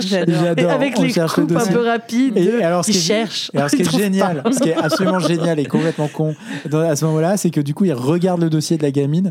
j'adore. 0.00 0.70
avec 0.72 0.98
on 0.98 1.02
les 1.02 1.08
cherche 1.12 1.36
le 1.38 1.46
coupes 1.46 1.56
un 1.56 1.66
peu 1.66 1.86
rapides, 1.86 2.36
Et 2.36 2.62
alors, 2.62 2.84
ce 2.84 2.90
ils 2.90 2.94
cherchent. 2.94 3.50
Et 3.54 3.56
alors, 3.58 3.70
ce 3.70 3.76
qui 3.76 3.82
est 3.82 3.96
génial, 3.98 4.42
ce 4.52 4.60
qui 4.60 4.68
est 4.68 4.76
absolument 4.76 5.18
génial 5.20 5.58
et 5.58 5.64
complètement 5.64 6.08
con 6.08 6.34
dans- 6.68 6.80
à 6.80 6.96
ce 6.96 7.04
moment-là, 7.06 7.36
c'est 7.36 7.50
que 7.50 7.60
du 7.60 7.72
coup, 7.74 7.84
il 7.86 7.92
regarde 7.94 8.42
le 8.42 8.50
dossier 8.50 8.76
de 8.76 8.82
la 8.82 8.90
gamine 8.90 9.30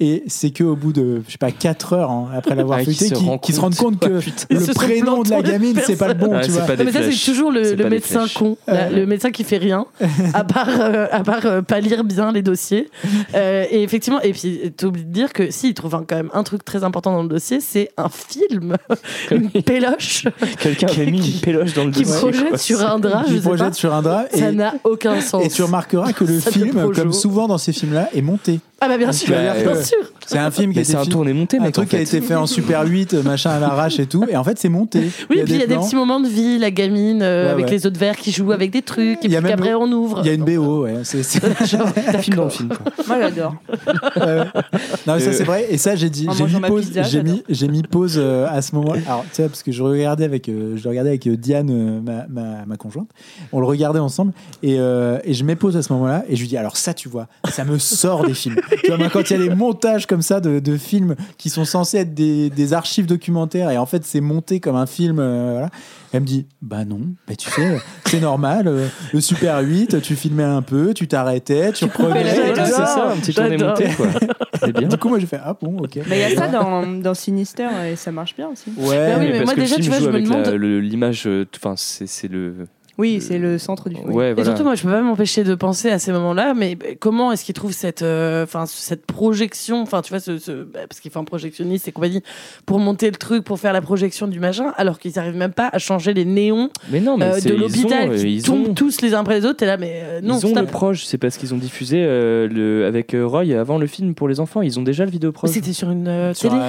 Et- 0.00 0.24
c'est 0.26 0.50
que 0.50 0.64
au 0.64 0.74
bout 0.74 0.92
de, 0.92 1.22
je 1.26 1.32
sais 1.32 1.38
pas, 1.38 1.50
4 1.52 1.92
heures 1.92 2.10
hein, 2.10 2.28
après 2.36 2.54
l'avoir 2.56 2.78
Ah, 2.80 2.84
qu'il 2.84 2.94
feuilleté, 2.96 3.14
se 3.14 3.38
qu'ils 3.38 3.54
se 3.54 3.60
rendent 3.60 3.76
compte 3.76 4.00
que 4.00 4.18
Ah, 4.20 4.46
le 4.54 4.60
se 4.60 4.72
prénom 4.72 5.22
de 5.22 5.30
la 5.30 5.40
gamine, 5.42 5.78
c'est 5.86 5.96
pas 5.96 6.08
le 6.08 6.14
bon, 6.14 6.32
Ouais, 6.34 6.40
tu 6.42 6.50
vois. 6.50 6.62
pas 6.62 6.74
des 6.76 6.84
Non, 6.84 6.90
mais 6.92 6.98
ça, 7.04 7.10
c'est 7.10 7.30
toujours 7.32 7.52
le, 7.52 7.76
médecin 7.88 8.24
con, 8.34 8.56
là, 8.66 8.90
le 8.90 9.06
médecin 9.06 9.30
qui 9.30 9.44
fait 9.44 9.56
rien, 9.58 9.86
à 10.34 10.42
part, 10.44 10.68
euh, 10.80 11.06
à 11.12 11.22
part 11.22 11.46
euh, 11.46 11.62
pas 11.62 11.78
lire 11.80 12.02
bien 12.02 12.32
les 12.32 12.42
dossiers. 12.42 12.90
Euh, 13.34 13.66
et 13.70 13.82
effectivement, 13.84 14.20
et 14.20 14.32
puis 14.32 14.72
t'oublies 14.76 15.04
de 15.04 15.12
dire 15.12 15.32
que 15.32 15.50
si, 15.52 15.68
il 15.68 15.74
trouve 15.74 15.94
un- 15.94 16.04
quand 16.06 16.16
même 16.16 16.30
un 16.34 16.42
truc 16.42 16.64
très 16.64 16.82
important 16.82 17.12
dans 17.12 17.22
le 17.22 17.28
dossier, 17.28 17.60
c'est 17.60 17.90
un 17.96 18.08
film, 18.08 18.76
une 19.30 19.48
péloche 19.50 20.24
Quelqu'un 20.60 20.88
avait 20.88 21.06
mis 21.10 21.34
une 21.34 21.40
péloche 21.40 21.72
dans 21.74 21.84
le 21.84 21.92
qui 21.92 22.02
dossier. 22.02 22.18
projette 22.18 22.48
quoi. 22.48 22.58
sur 22.58 22.80
un 22.80 22.98
drap, 22.98 23.24
je 23.28 23.34
Qui 23.34 23.40
pas. 23.40 23.42
projette 23.48 23.74
sur 23.74 23.94
un 23.94 24.02
drap 24.02 24.24
et, 24.32 24.38
Ça 24.38 24.50
n'a 24.52 24.74
aucun 24.82 25.20
sens. 25.20 25.44
et 25.44 25.48
tu 25.48 25.62
remarqueras 25.62 26.12
que 26.12 26.24
le 26.24 26.40
film, 26.40 26.92
comme 26.92 27.12
souvent 27.12 27.46
dans 27.46 27.58
ces 27.58 27.72
films-là, 27.72 28.08
est 28.12 28.22
monté. 28.22 28.58
Ah 28.80 28.88
bah 28.88 28.98
bien 28.98 29.12
sûr, 29.12 29.34
euh, 29.34 29.82
sûr. 29.84 29.98
C'est 30.26 30.38
un 30.38 30.50
film 30.50 30.72
qui 30.72 30.78
a 30.78 30.82
été 30.82 30.94
tourné 31.10 31.32
monté, 31.32 31.58
un 31.58 31.70
truc 31.70 31.86
en 31.86 31.88
qui 31.88 31.96
a 31.96 31.98
fait. 31.98 32.04
été 32.04 32.20
fait 32.20 32.34
en 32.34 32.46
Super 32.46 32.84
8, 32.86 33.14
machin 33.24 33.50
à 33.50 33.58
l'arrache 33.60 33.98
et 34.00 34.06
tout. 34.06 34.24
Et 34.28 34.36
en 34.36 34.44
fait, 34.44 34.58
c'est 34.58 34.68
monté. 34.68 35.00
Oui, 35.30 35.38
et 35.38 35.44
puis 35.44 35.54
il 35.54 35.60
y 35.60 35.62
a 35.62 35.66
des 35.66 35.76
petits 35.76 35.96
moments 35.96 36.20
de 36.20 36.28
vie, 36.28 36.58
la 36.58 36.70
gamine 36.70 37.22
euh, 37.22 37.46
Ouais, 37.46 37.50
avec 37.52 37.64
ouais. 37.66 37.70
les 37.72 37.86
autres 37.86 37.98
verres 37.98 38.16
qui 38.16 38.30
jouent 38.32 38.52
avec 38.52 38.70
des 38.70 38.82
trucs, 38.82 39.18
et 39.24 39.26
Il 39.26 39.30
y 39.32 39.36
a 39.36 39.42
puis 39.42 39.52
le- 39.52 39.76
on 39.76 39.90
ouvre. 39.92 40.20
Il 40.22 40.26
y 40.26 40.30
a 40.30 40.32
une 40.32 40.44
BO, 40.44 40.82
ouais. 40.84 40.94
c'est- 41.04 41.22
film 42.20 42.36
dans 42.36 42.44
le 42.44 42.50
film. 42.50 42.68
quoi. 42.68 42.92
Moi, 43.06 43.20
j'adore. 43.20 43.54
Non, 45.06 45.14
mais 45.14 45.20
ça 45.20 45.30
Euh, 45.30 45.32
c'est 45.32 45.44
vrai. 45.44 45.66
Et 45.70 45.78
ça, 45.78 45.96
j'ai 45.96 46.10
dit, 46.10 46.26
En 46.28 46.32
j'ai 46.32 46.44
mis 46.46 46.60
pause. 46.60 46.86
pizza, 46.86 47.02
J'ai 47.02 47.22
mis, 47.22 47.28
j'adore. 47.30 47.42
j'ai 47.48 47.68
mis 47.68 47.82
pause 47.82 48.14
euh, 48.18 48.46
à 48.48 48.62
ce 48.62 48.74
moment. 48.74 48.92
Alors, 49.06 49.24
tu 49.24 49.34
sais, 49.34 49.48
parce 49.48 49.62
que 49.62 49.72
je 49.72 49.82
regardais 49.82 50.24
avec, 50.24 50.48
euh, 50.48 50.76
je 50.76 50.84
le 50.84 50.90
regardais 50.90 51.10
avec 51.10 51.26
euh, 51.26 51.36
Diane, 51.36 51.68
euh, 51.70 52.00
ma, 52.00 52.26
ma, 52.28 52.64
ma 52.66 52.76
conjointe. 52.76 53.08
On 53.52 53.60
le 53.60 53.66
regardait 53.66 53.98
ensemble 54.00 54.32
et, 54.62 54.76
euh, 54.78 55.18
et 55.24 55.34
je 55.34 55.44
mets 55.44 55.56
pause 55.56 55.76
à 55.76 55.82
ce 55.82 55.92
moment-là 55.92 56.24
et 56.28 56.36
je 56.36 56.40
lui 56.40 56.48
dis, 56.48 56.56
alors 56.56 56.76
ça, 56.76 56.94
tu 56.94 57.08
vois, 57.08 57.26
ça 57.50 57.64
me 57.64 57.78
sort 57.78 58.24
des 58.26 58.34
films. 58.34 58.56
Tu 58.84 58.90
vois, 58.92 59.08
quand 59.08 59.30
il 59.30 59.38
y 59.38 59.42
a 59.42 59.48
des 59.48 59.54
montages 59.74 60.06
comme 60.06 60.22
ça 60.22 60.40
de, 60.40 60.58
de 60.60 60.76
films 60.76 61.16
qui 61.38 61.50
sont 61.50 61.64
censés 61.64 61.98
être 61.98 62.14
des, 62.14 62.50
des 62.50 62.72
archives 62.72 63.06
documentaires 63.06 63.70
et 63.70 63.78
en 63.78 63.86
fait 63.86 64.04
c'est 64.04 64.20
monté 64.20 64.60
comme 64.60 64.76
un 64.76 64.86
film, 64.86 65.18
euh, 65.18 65.50
voilà. 65.52 65.70
Elle 66.12 66.20
me 66.20 66.26
dit, 66.26 66.46
bah 66.62 66.84
non, 66.84 67.00
bah 67.26 67.34
tu 67.34 67.50
sais, 67.50 67.80
c'est 68.06 68.20
normal. 68.20 68.68
euh, 68.68 68.86
le 69.12 69.20
Super 69.20 69.58
8, 69.58 70.00
tu 70.00 70.14
filmais 70.14 70.44
un 70.44 70.62
peu, 70.62 70.94
tu 70.94 71.08
t'arrêtais, 71.08 71.72
tu 71.72 71.86
reprenais. 71.86 72.24
c'est 72.54 72.70
ça, 72.70 73.10
un 73.12 73.16
petit 73.16 73.34
tourné 73.34 73.56
monté, 73.56 73.88
quoi. 73.96 74.06
C'est 74.62 74.72
bien. 74.72 74.86
Du 74.86 74.96
coup, 74.96 75.08
moi, 75.08 75.18
j'ai 75.18 75.26
fait 75.26 75.40
Ah 75.44 75.56
bon, 75.60 75.76
ok. 75.78 75.98
Mais 76.08 76.18
il 76.18 76.20
y 76.20 76.24
a 76.32 76.36
ça 76.36 76.46
dans, 76.46 76.86
dans 76.86 77.14
Sinister 77.14 77.66
et 77.90 77.96
ça 77.96 78.12
marche 78.12 78.36
bien 78.36 78.48
aussi. 78.48 78.70
Ouais, 78.76 79.12
Bah 79.12 79.16
oui, 79.18 79.26
mais 79.26 79.38
parce 79.38 79.44
moi, 79.46 79.54
que 79.54 79.60
déjà, 79.60 79.76
le 79.76 79.82
film 79.82 79.82
tu 79.82 79.88
vois, 79.90 79.98
joue 79.98 80.04
je 80.04 80.10
me 80.10 80.14
avec 80.14 80.28
demande- 80.28 80.82
l'image. 80.82 81.24
euh, 81.26 81.44
Enfin, 81.56 81.74
c'est 81.76 82.28
le. 82.28 82.68
Oui, 82.96 83.20
c'est 83.20 83.38
le 83.38 83.58
centre 83.58 83.88
du 83.88 83.96
film. 83.96 84.10
Ouais, 84.10 84.30
Et 84.30 84.34
voilà. 84.34 84.50
surtout, 84.50 84.62
moi, 84.64 84.74
je 84.76 84.82
peux 84.82 84.90
pas 84.90 85.00
m'empêcher 85.02 85.42
de 85.44 85.54
penser 85.54 85.90
à 85.90 85.98
ces 85.98 86.12
moments-là, 86.12 86.54
mais 86.54 86.78
comment 87.00 87.32
est-ce 87.32 87.44
qu'ils 87.44 87.54
trouvent 87.54 87.72
cette, 87.72 88.02
euh, 88.02 88.44
enfin, 88.44 88.66
cette 88.66 89.04
projection, 89.06 89.82
enfin, 89.82 90.00
tu 90.02 90.10
vois, 90.10 90.20
ce, 90.20 90.38
ce- 90.38 90.62
bah, 90.64 90.80
parce 90.88 91.00
qu'il 91.00 91.10
faut 91.10 91.18
un 91.18 91.24
projectionniste 91.24 91.88
et 91.88 91.92
compagnie 91.92 92.22
pour 92.66 92.78
monter 92.78 93.06
le 93.10 93.16
truc, 93.16 93.42
pour 93.44 93.58
faire 93.58 93.72
la 93.72 93.80
projection 93.80 94.28
du 94.28 94.38
machin, 94.38 94.72
alors 94.76 94.98
qu'ils 94.98 95.12
n'arrivent 95.16 95.36
même 95.36 95.52
pas 95.52 95.68
à 95.72 95.78
changer 95.78 96.14
les 96.14 96.24
néons 96.24 96.70
Mais 96.90 97.00
non, 97.00 97.16
mais 97.16 97.24
euh, 97.26 97.40
de 97.40 97.48
ils 97.54 97.56
l'hôpital 97.60 98.14
qui 98.16 98.36
ils 98.36 98.42
tombent 98.42 98.68
ont- 98.68 98.74
tous 98.74 99.00
les 99.02 99.12
uns 99.14 99.20
après 99.20 99.40
les 99.40 99.44
autres. 99.46 99.56
T'es 99.56 99.66
là, 99.66 99.76
mais 99.76 100.00
euh, 100.04 100.20
non, 100.22 100.38
ils 100.38 100.46
ont 100.46 100.50
stop. 100.50 100.60
le 100.60 100.66
proche, 100.70 101.04
c'est 101.04 101.18
parce 101.18 101.36
qu'ils 101.36 101.52
ont 101.52 101.58
diffusé 101.58 101.98
euh, 102.04 102.46
le, 102.48 102.86
avec 102.86 103.16
Roy 103.18 103.54
avant 103.58 103.78
le 103.78 103.86
film 103.86 104.14
pour 104.14 104.28
les 104.28 104.38
enfants. 104.40 104.62
Ils 104.62 104.78
ont 104.78 104.82
déjà 104.82 105.04
le 105.04 105.10
vidéo 105.10 105.30
Mais 105.30 105.34
proche. 105.34 105.50
C'était 105.50 105.72
sur 105.72 105.90
une 105.90 106.06
euh, 106.08 106.34
Sur 106.34 106.50
télé. 106.50 106.62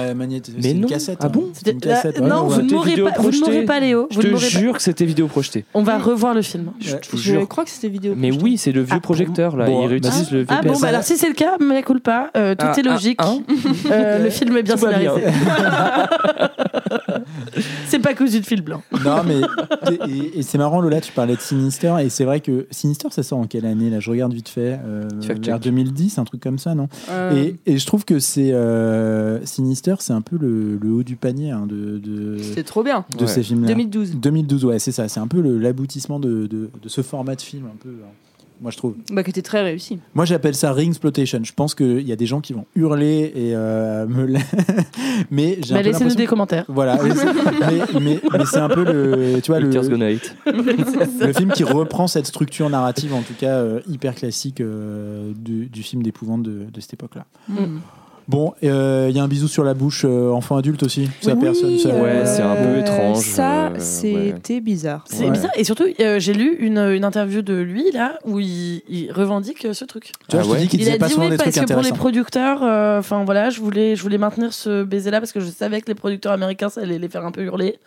Mais 0.62 0.72
une 0.72 0.80
non. 0.80 0.88
cassette. 0.88 1.18
Ah 1.20 1.26
hein. 1.26 1.30
bon 1.32 1.50
C'est 1.52 1.70
une 1.70 1.80
cassette. 1.80 2.18
euh, 2.18 2.22
ouais, 2.22 2.28
non, 2.28 2.46
ouais. 2.48 2.54
vous 2.54 2.62
ne 2.62 2.70
m'aurez 2.72 2.96
pas, 2.96 3.00
vous 3.02 3.06
ne 3.06 3.12
projetée. 3.12 3.40
m'aurez 3.40 3.64
pas, 3.64 3.80
Léo. 3.80 4.08
Je 4.10 4.16
Vous 4.16 4.22
ne 4.26 4.32
te 4.32 4.38
jure 4.38 4.74
que 4.74 4.82
c'était 4.82 5.04
vidéo 5.04 5.26
projeté. 5.28 5.64
On 5.74 5.82
va 5.82 5.98
revoir 6.16 6.34
le 6.34 6.42
film. 6.42 6.72
Je 6.80 7.36
Ouais. 7.36 7.46
crois 7.46 7.64
que 7.64 7.70
c'était 7.70 7.88
vidéo. 7.88 8.14
Mais 8.16 8.30
oui, 8.32 8.58
c'est 8.58 8.72
le 8.72 8.80
vieux 8.82 8.94
Ah, 8.96 9.00
projecteur 9.00 9.56
là. 9.56 9.66
bon, 9.66 9.80
Ils 9.80 9.84
bah, 9.84 9.88
réutilisent 9.90 10.30
le 10.32 10.38
vieux 10.40 10.46
Ah 10.48 10.60
bon, 10.62 10.78
bah 10.80 10.88
alors 10.88 11.02
si 11.02 11.16
c'est 11.16 11.28
le 11.28 11.34
cas, 11.34 11.56
mais 11.60 11.82
pas. 12.02 12.30
Euh, 12.36 12.54
tout 12.54 12.66
Ah, 12.68 12.78
est 12.78 12.82
logique. 12.82 13.18
ah, 13.22 13.34
Euh, 13.90 14.24
le 14.24 14.30
film 14.30 14.56
est 14.56 14.62
bien 14.62 14.74
Tout 14.74 14.80
scénarisé. 14.86 15.26
c'est 17.86 17.98
pas 18.00 18.14
cousu 18.14 18.40
de 18.40 18.46
fil 18.46 18.62
blanc. 18.62 18.82
Non, 19.04 19.22
mais. 19.26 19.36
Et, 20.08 20.38
et 20.38 20.42
c'est 20.42 20.58
marrant, 20.58 20.80
Lola, 20.80 21.00
tu 21.00 21.12
parlais 21.12 21.36
de 21.36 21.40
Sinister. 21.40 21.94
Et 22.02 22.08
c'est 22.08 22.24
vrai 22.24 22.40
que 22.40 22.66
Sinister, 22.70 23.08
ça 23.10 23.22
sort 23.22 23.38
en 23.38 23.46
quelle 23.46 23.66
année 23.66 23.90
Là, 23.90 24.00
je 24.00 24.10
regarde 24.10 24.32
vite 24.32 24.48
fait. 24.48 24.78
Euh, 24.84 25.08
vers 25.20 25.36
check. 25.38 25.60
2010, 25.62 26.18
un 26.18 26.24
truc 26.24 26.40
comme 26.42 26.58
ça, 26.58 26.74
non? 26.74 26.88
Euh, 27.10 27.52
et, 27.66 27.66
et 27.66 27.78
je 27.78 27.86
trouve 27.86 28.04
que 28.04 28.18
c'est. 28.18 28.52
euh, 28.52 29.38
Sinister, 29.44 29.94
c'est 30.00 30.12
un 30.12 30.22
peu 30.22 30.36
le, 30.40 30.78
le 30.82 30.90
haut 30.92 31.02
du 31.02 31.16
panier 31.16 31.50
hein, 31.50 31.66
de, 31.66 31.98
de, 31.98 32.38
C'est 32.38 32.64
trop 32.64 32.82
bien. 32.82 33.04
de 33.16 33.20
Ouais. 33.22 33.26
ces 33.26 33.42
films-là. 33.42 33.68
2012. 33.68 34.16
2012, 34.16 34.64
ouais, 34.64 34.78
c'est 34.78 34.92
ça. 34.92 35.08
C'est 35.08 35.20
un 35.20 35.26
peu 35.28 35.40
le- 35.40 35.58
de, 36.20 36.46
de, 36.46 36.70
de 36.82 36.88
ce 36.88 37.02
format 37.02 37.34
de 37.36 37.40
film, 37.42 37.66
un 37.66 37.76
peu. 37.76 37.90
hein. 38.04 38.08
Moi, 38.58 38.70
je 38.70 38.78
trouve. 38.78 38.94
Bah, 39.12 39.22
qui 39.22 39.28
était 39.28 39.42
très 39.42 39.60
réussi. 39.62 39.98
Moi, 40.14 40.24
j'appelle 40.24 40.54
ça 40.54 40.72
ring 40.72 40.88
exploitation. 40.88 41.40
Je 41.42 41.52
pense 41.52 41.74
qu'il 41.74 42.00
y 42.08 42.12
a 42.12 42.16
des 42.16 42.24
gens 42.24 42.40
qui 42.40 42.54
vont 42.54 42.64
hurler 42.74 43.30
et 43.34 43.54
euh, 43.54 44.06
me. 44.06 44.24
la- 44.24 44.40
mais 45.30 45.58
j'ai 45.62 45.74
Bah, 45.74 45.82
Laissez-nous 45.82 46.14
des 46.14 46.26
commentaires. 46.26 46.64
Voilà, 46.68 46.98
mais, 47.04 47.10
c'est- 47.14 47.24
mais, 47.94 48.00
mais- 48.00 48.20
mais 48.32 48.44
c'est 48.46 48.56
un 48.56 48.70
peu 48.70 48.82
le, 48.84 49.40
tu 49.42 49.50
vois, 49.50 49.60
le, 49.60 49.68
le 51.26 51.32
film 51.34 51.52
qui 51.52 51.64
reprend 51.64 52.06
cette 52.06 52.26
structure 52.26 52.70
narrative, 52.70 53.12
en 53.12 53.20
tout 53.20 53.34
cas 53.38 53.56
euh, 53.58 53.80
hyper 53.88 54.14
classique 54.14 54.62
euh, 54.62 55.32
du, 55.36 55.66
du 55.66 55.82
film 55.82 56.02
d'épouvante 56.02 56.42
de, 56.42 56.64
de 56.72 56.80
cette 56.80 56.94
époque-là. 56.94 57.26
Mm. 57.48 57.78
Bon, 58.28 58.54
euh, 58.64 59.06
il 59.08 59.16
y 59.16 59.20
a 59.20 59.22
un 59.22 59.28
bisou 59.28 59.46
sur 59.46 59.62
la 59.62 59.72
bouche, 59.72 60.04
euh, 60.04 60.30
enfant 60.32 60.56
adulte 60.56 60.82
aussi. 60.82 61.08
Ça, 61.20 61.34
Oui, 61.34 61.40
personne. 61.40 61.78
ça- 61.78 61.90
Ouais, 61.94 62.26
c'est 62.26 62.42
un 62.42 62.56
peu 62.56 62.62
euh, 62.68 62.80
étrange, 62.80 63.18
Ça, 63.18 63.66
euh, 63.68 63.72
ouais. 63.74 63.78
c'était 63.80 64.60
bizarre. 64.60 65.04
C'est 65.08 65.26
Ouais. 65.26 65.30
bizarre. 65.30 65.52
Et 65.56 65.62
surtout, 65.62 65.84
euh, 66.00 66.18
j'ai 66.18 66.34
lu 66.34 66.56
une, 66.58 66.78
une 66.78 67.04
interview 67.04 67.42
de 67.42 67.54
lui, 67.54 67.92
là, 67.92 68.18
où 68.24 68.40
il, 68.40 68.82
il 68.88 69.12
revendique 69.12 69.64
euh, 69.64 69.74
ce 69.74 69.84
truc. 69.84 70.10
Tu 70.28 70.36
vois, 70.36 70.40
Ah 70.40 70.48
je 70.48 70.54
te 70.56 70.60
dis 70.62 70.68
qu'il 70.68 70.80
Il 70.80 70.84
disait 70.84 70.96
a 70.96 70.98
pas 70.98 71.06
dit 71.06 71.12
souvent 71.12 71.26
oui, 71.26 71.30
des 71.30 71.36
parce 71.36 71.54
trucs 71.54 71.68
que 71.68 71.72
pour 71.72 71.82
les 71.82 71.92
producteurs, 71.92 72.64
euh, 72.64 72.98
enfin 72.98 73.24
voilà, 73.24 73.50
je 73.50 73.60
voulais, 73.60 73.94
je 73.94 74.02
voulais 74.02 74.18
maintenir 74.18 74.52
ce 74.52 74.82
baiser-là 74.82 75.20
parce 75.20 75.30
que 75.32 75.38
je 75.40 75.46
savais 75.46 75.80
que 75.80 75.86
les 75.86 75.94
producteurs 75.94 76.32
américains, 76.32 76.68
ça 76.68 76.80
allait 76.80 76.98
les 76.98 77.08
faire 77.08 77.24
un 77.24 77.30
peu 77.30 77.42
hurler. 77.42 77.78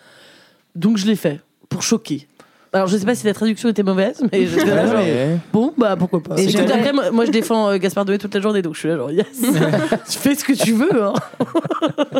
Donc 0.76 0.96
je 0.98 1.06
l'ai 1.06 1.18
fait, 1.18 1.42
pour 1.68 1.84
choquer. 1.84 2.28
Alors 2.72 2.88
je 2.88 2.98
sais 2.98 3.06
pas 3.06 3.16
si 3.16 3.26
la 3.26 3.34
traduction 3.34 3.68
était 3.70 3.82
mauvaise, 3.84 4.24
mais 4.32 4.46
je 4.46 4.56
Ouais, 4.60 4.66
genre, 4.66 5.40
bon, 5.52 5.74
bah 5.78 5.96
pourquoi 5.98 6.22
pas. 6.22 6.38
Et 6.40 6.44
Et 6.46 6.50
j'aimerais- 6.50 6.74
après, 6.74 6.94
moi, 6.94 7.10
moi, 7.12 7.26
je 7.26 7.32
défends 7.32 7.70
euh, 7.72 7.78
Gaspard 7.78 8.06
Noé 8.06 8.18
toute 8.20 8.34
la 8.36 8.42
journée, 8.42 8.62
donc 8.62 8.76
je 8.76 8.80
suis 8.80 8.90
là 8.90 8.96
genre, 8.98 9.10
yes, 9.12 9.26
tu 10.10 10.18
fais 10.20 10.36
ce 10.36 10.44
que 10.44 10.54
tu 10.54 10.74
veux. 10.74 11.04
Hein. 11.04 11.14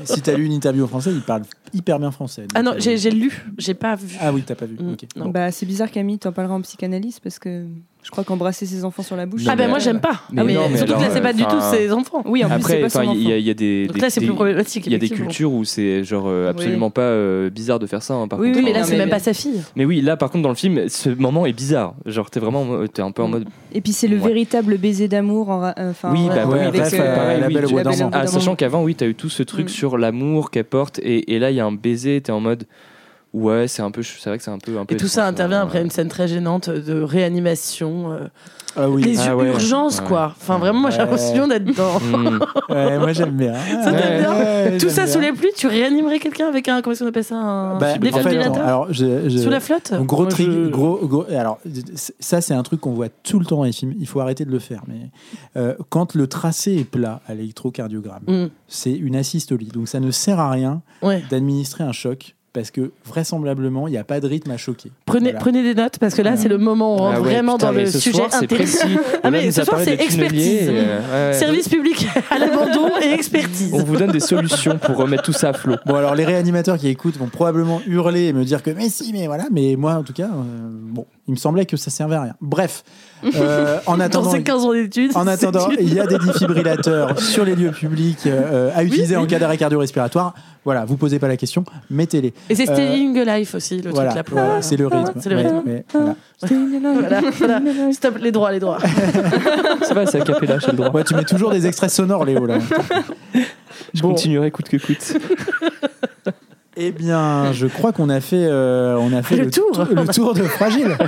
Si 0.06 0.22
t'as 0.22 0.34
lu 0.34 0.46
une 0.46 0.54
interview 0.54 0.84
en 0.86 0.88
français, 0.88 1.12
il 1.12 1.22
parle 1.22 1.44
hyper 1.74 2.00
bien 2.00 2.10
français. 2.12 2.42
donc, 2.42 2.52
Ah 2.56 2.64
non, 2.64 2.72
euh, 2.72 2.80
j'ai 2.80 2.98
j'ai 2.98 3.12
lu, 3.12 3.46
j'ai 3.60 3.76
pas 3.76 3.96
vu. 3.96 4.18
Ah 4.20 4.34
oui, 4.34 4.44
t'as 4.46 4.56
pas 4.56 4.66
vu. 4.66 4.76
Mm, 4.80 4.94
ok. 4.94 5.00
non. 5.16 5.26
Bon. 5.26 5.32
Bah, 5.32 5.52
c'est 5.52 5.66
bizarre 5.68 5.92
Camille, 5.92 6.18
t'en 6.18 6.32
parleras 6.32 6.56
en 6.56 6.62
psychanalyse 6.62 7.20
parce 7.20 7.38
que 7.38 7.66
je 8.02 8.12
crois 8.12 8.24
qu'embrasser 8.24 8.66
ses 8.66 8.86
enfants 8.86 9.04
sur 9.04 9.16
la 9.16 9.26
bouche. 9.26 9.42
ah 9.48 9.56
ben 9.56 9.70
moi 9.70 9.78
j'aime 9.80 10.00
pas. 10.00 10.22
mais 10.32 10.42
Ah, 10.42 10.44
mais 10.46 10.54
non, 10.54 10.62
mais 10.70 10.78
surtout 10.78 10.94
que 10.94 10.98
là 11.00 11.06
alors, 11.06 11.16
c'est 11.16 11.22
pas 11.22 11.34
du 11.34 11.44
tout 11.44 11.62
ses 11.72 11.92
enfants. 11.92 12.24
Oui, 12.26 12.44
en 12.44 12.48
plus, 12.50 12.56
c'est 12.64 12.64
Après, 12.64 12.82
pas 12.82 12.90
son 12.90 13.00
enfin, 13.02 13.12
il 13.14 13.28
y, 13.28 13.32
a- 13.34 13.38
il 13.38 13.46
y 13.46 13.50
a 13.50 13.54
des. 13.54 13.86
Donc 13.88 13.96
des- 13.98 14.02
là 14.02 14.10
c'est 14.10 14.22
plus 14.22 14.34
problématique. 14.34 14.86
Il 14.88 14.94
y 14.94 14.96
a 14.96 14.98
des 14.98 15.10
cultures 15.10 15.52
où 15.52 15.64
c'est 15.66 16.04
genre 16.04 16.26
euh, 16.28 16.50
absolument 16.50 16.90
pas 16.90 17.02
euh, 17.02 17.50
bizarre 17.50 17.78
de 17.78 17.86
faire 17.88 18.02
ça. 18.02 18.14
hein, 18.16 18.28
par 18.28 18.40
Oui, 18.40 18.48
contre. 18.48 18.60
Oui, 18.60 18.66
mais 18.66 18.74
là 18.74 18.84
c'est 18.86 18.98
même 18.98 19.10
pas 19.10 19.20
sa 19.20 19.34
fille. 19.34 19.62
Mais 19.76 19.86
oui, 19.86 20.02
là 20.02 20.16
par 20.18 20.32
contre 20.32 20.44
dans 20.44 20.50
le 20.50 20.56
film, 20.56 20.88
ce 20.88 21.10
moment 21.10 21.46
est 21.46 21.54
bizarre. 21.54 21.94
Genre 22.06 22.30
t'es 22.32 22.40
vraiment, 22.40 22.62
en 22.62 22.66
mode- 22.66 22.92
t'es 22.94 23.02
un 23.02 23.12
peu 23.12 23.22
en 23.22 23.28
mode. 23.28 23.46
Et 23.74 23.82
puis 23.82 23.92
c'est 23.92 24.08
le 24.08 24.18
Ouais. 24.18 24.28
véritable 24.30 24.78
baiser 24.78 25.08
d'amour. 25.08 25.52
euh, 25.52 25.72
Enfin, 25.92 26.12
Oui, 26.14 26.28
bah 26.30 26.46
oui, 26.48 26.58
euh, 26.60 27.16
pareil. 27.16 28.10
Ah, 28.14 28.28
sachant 28.28 28.56
qu'avant, 28.56 28.84
oui, 28.84 28.96
t'as 28.96 29.08
eu 29.08 29.16
tout 29.16 29.30
ce 29.30 29.44
truc 29.44 29.66
Mm. 29.66 29.70
sur 29.70 29.98
l'amour 29.98 30.52
qu'elle 30.52 30.64
porte, 30.64 31.00
et, 31.00 31.34
et 31.36 31.40
là, 31.40 31.52
il 31.52 31.58
y 31.58 31.60
a 31.60 31.66
un 31.66 31.72
baiser, 31.72 32.22
t'es 32.22 32.32
en 32.32 32.40
mode. 32.40 32.66
Ouais, 33.32 33.68
c'est 33.68 33.84
un 33.84 33.92
peu, 33.92 34.02
c'est 34.02 34.28
vrai 34.30 34.38
que 34.40 34.44
c'est 34.44 34.50
un 34.50 34.58
peu, 34.58 34.80
un 34.80 34.86
peu. 34.86 34.96
Et 34.96 34.98
tout 34.98 35.08
ça 35.08 35.28
intervient 35.28 35.60
hein. 35.60 35.64
après 35.64 35.82
une 35.84 35.92
scène 35.92 36.08
très 36.08 36.28
gênante 36.28 36.70
de 36.70 37.00
réanimation. 37.02 38.12
euh, 38.12 38.28
Ah 38.76 38.90
oui. 38.90 39.04
les 39.04 39.20
Ah 39.20 39.36
ouais. 39.38 39.50
urgences, 39.50 40.00
Ouais. 40.00 40.06
quoi. 40.08 40.34
Enfin, 40.36 40.58
vraiment, 40.58 40.80
moi 40.80 40.90
j'ai 40.90 40.98
l'impression 40.98 41.48
d'être 41.48 41.64
dedans. 41.66 42.00
Mm. 42.10 42.40
Ouais, 42.70 42.98
moi 42.98 43.14
j'aime 43.14 43.38
bien. 43.38 43.54
Ça 43.84 43.92
bien 43.92 44.32
ouais, 44.36 44.78
Tout 44.80 44.90
ça 44.90 45.04
bien. 45.04 45.14
sous 45.14 45.20
les 45.20 45.32
pluies, 45.32 45.50
tu 45.56 45.68
réanimerais 45.68 46.18
quelqu'un 46.20 46.48
avec 46.48 46.68
un. 46.68 46.82
Comment 46.82 46.94
est-ce 46.94 47.04
qu'on 47.04 47.10
appelle 47.10 47.24
ça 47.24 47.36
Un 47.36 47.78
Bah, 47.78 47.90
en 47.90 47.94
fait, 47.94 48.00
défibrillateur 48.00 48.54
attends, 48.56 48.66
alors, 48.66 48.88
je- 48.94 49.30
je- 49.30 49.38
Sous 49.38 49.50
la 49.50 49.60
flotte 49.60 49.94
Donc, 49.94 50.08
gros, 50.08 50.24
Moi, 50.24 50.32
tri- 50.32 50.46
je- 50.46 50.68
gros, 50.70 50.98
gros- 51.08 51.26
alors 51.30 51.60
ça 52.20 52.42
c'est 52.42 52.54
un 52.56 52.64
truc 52.64 52.82
qu'on 52.82 52.94
voit 52.94 53.10
tout 53.10 53.38
le 53.40 53.46
temps 53.46 53.58
dans 53.58 53.64
les 53.64 53.72
films. 53.72 53.94
Il 54.00 54.08
faut 54.08 54.20
arrêter 54.22 54.44
de 54.46 54.52
le 54.52 54.60
faire. 54.60 54.82
Mais 54.88 55.12
euh, 55.56 55.76
quand 55.90 56.16
le 56.16 56.26
tracé 56.28 56.78
est 56.78 56.84
plat 56.84 57.22
à 57.28 57.36
l'électrocardiogramme, 57.36 58.24
Mm, 58.28 58.46
c'est 58.68 58.94
une 58.94 59.16
asystolie. 59.16 59.68
Donc 59.68 59.88
ça 59.88 60.00
ne 60.00 60.10
sert 60.12 60.40
à 60.40 60.50
rien 60.50 60.82
ouais. 61.04 61.24
d'administrer 61.30 61.84
un 61.84 61.92
choc 61.92 62.36
parce 62.54 62.72
que 62.72 62.92
vraisemblablement 63.06 63.88
il 63.88 63.92
n'y 63.92 63.98
a 63.98 64.04
pas 64.04 64.20
de 64.20 64.28
rythme 64.28 64.52
à 64.52 64.58
choquer. 64.58 64.92
Prenez, 65.06 65.26
Voilà. 65.32 65.40
prenez 65.40 65.64
des 65.64 65.76
notes 65.76 66.00
parce 66.00 66.16
que 66.16 66.22
là, 66.22 66.36
c'est 66.38 66.48
le 66.48 66.58
moment 66.58 66.94
où 66.96 66.96
on 66.96 67.02
rentre 67.02 67.16
Ah 67.18 67.22
ouais, 67.22 67.30
vraiment 67.34 67.54
putain, 67.58 67.68
dans 67.74 67.78
le 67.80 67.86
ce 67.86 68.00
sujet 68.00 68.24
intéressant. 68.24 68.46
précis. 68.56 68.98
Ah, 69.24 69.32
mais 69.32 69.52
ce 69.52 69.64
soir, 69.64 69.80
c'est 69.84 69.94
expertise. 70.02 70.64
et, 70.64 70.70
euh, 70.70 71.00
ouais, 71.00 71.28
ouais. 71.32 71.34
Service 71.40 71.70
public 71.70 72.08
à 72.32 72.40
l'abandon 72.40 72.90
et 73.02 73.12
expertise. 73.14 73.72
On 73.74 73.84
vous 73.84 73.98
donne 73.98 74.12
des 74.12 74.20
solutions 74.20 74.78
pour 74.78 74.98
remettre 74.98 75.24
tout 75.24 75.34
ça 75.34 75.50
à 75.50 75.54
flot. 75.54 75.76
Bon 75.86 75.96
alors 75.96 76.16
les 76.16 76.26
réanimateurs 76.26 76.78
qui 76.78 76.88
écoutent 76.88 77.18
vont 77.18 77.28
probablement 77.28 77.82
hurler 77.88 78.26
et 78.28 78.34
me 78.34 78.44
dire 78.44 78.64
que 78.64 78.72
mais 78.72 78.90
si 78.90 79.12
mais 79.14 79.28
voilà 79.28 79.46
mais 79.52 79.76
moi 79.78 79.94
en 79.96 80.04
tout 80.04 80.14
cas 80.14 80.26
euh, 80.28 80.70
bon 80.72 81.06
il 81.30 81.34
me 81.34 81.38
semblait 81.38 81.68
que 81.68 81.78
ça 81.78 81.92
servait 81.92 82.16
à 82.16 82.24
rien. 82.24 82.34
Bref 82.42 82.84
euh, 83.24 83.78
en 83.86 83.98
Dans 83.98 84.04
attendant 84.04 84.32
ces 84.32 84.42
15 84.42 84.64
ans 84.66 84.74
d'études. 84.74 85.12
En 85.16 85.28
attendant, 85.28 85.68
c'est 85.70 85.84
il 85.84 85.94
y 85.94 86.00
a 86.00 86.08
des 86.08 86.18
défibrillateurs 86.18 87.20
sur 87.20 87.46
les 87.46 87.56
lieux 87.56 87.70
publics 87.70 88.26
euh, 88.26 88.72
à 88.74 88.84
utiliser 88.84 89.16
en 89.16 89.28
cas 89.28 89.38
d'arrêt 89.38 89.58
cardio-respiratoire. 89.58 90.34
Voilà, 90.66 90.86
vous 90.86 90.98
posez 90.98 91.20
pas 91.20 91.28
la 91.28 91.38
question, 91.38 91.64
mettez-les. 91.92 92.34
Et 92.50 92.56
c'est 92.56 92.68
Euh, 92.68 92.74
Staying 92.74 93.16
Life 93.24 93.54
aussi, 93.54 93.80
le 93.80 93.92
Voilà, 93.92 94.12
truc 94.12 94.30
là. 94.30 94.42
voilà, 94.44 94.62
c'est 94.64 94.76
le 94.76 94.88
rythme. 94.88 95.14
C'est 95.22 95.30
le 95.30 95.38
rythme. 95.38 95.62
mais 95.66 95.86
voilà. 95.94 96.16
Voilà, 97.00 97.22
voilà. 97.32 97.92
Stop, 97.94 98.18
les 98.20 98.32
droits, 98.32 98.52
les 98.52 98.60
droits. 98.60 98.80
C'est 99.84 99.98
à 99.98 100.22
capella, 100.22 100.58
j'ai 100.58 100.72
le 100.72 100.78
droit. 100.78 100.90
Ouais, 100.92 101.04
tu 101.04 101.14
mets 101.14 101.24
toujours 101.26 101.52
des 101.52 101.68
extraits 101.68 101.92
sonores, 101.92 102.26
Léo. 102.26 102.46
Là. 102.48 102.58
Je 103.94 104.02
Bon. 104.02 104.10
continuerai 104.10 104.50
coûte 104.50 104.68
que 104.70 104.78
coûte. 104.78 105.14
Eh 106.82 106.92
bien, 106.94 107.52
je 107.52 107.68
crois 107.68 107.92
qu'on 107.92 108.08
a 108.10 108.22
fait, 108.22 108.46
euh, 108.46 108.96
on 108.98 109.12
a 109.12 109.22
fait 109.22 109.36
Le 109.36 109.52
tour. 109.52 109.70
tou- 109.74 109.94
le 109.94 110.08
tour 110.14 110.34
de 110.34 110.44
Fragile. 110.44 110.98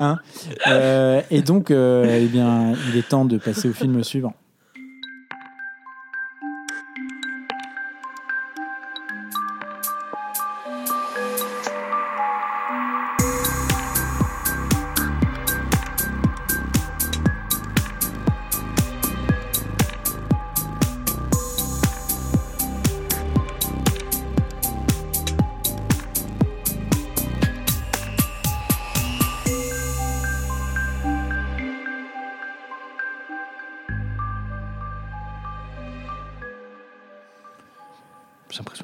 Hein 0.00 0.18
Euh, 0.66 1.20
et 1.30 1.42
donc, 1.42 1.70
euh, 1.70 2.18
eh 2.20 2.26
bien, 2.26 2.72
il 2.90 2.98
est 2.98 3.08
temps 3.08 3.24
de 3.24 3.38
passer 3.38 3.68
au 3.68 3.72
film 3.72 4.02
suivant. 4.02 4.34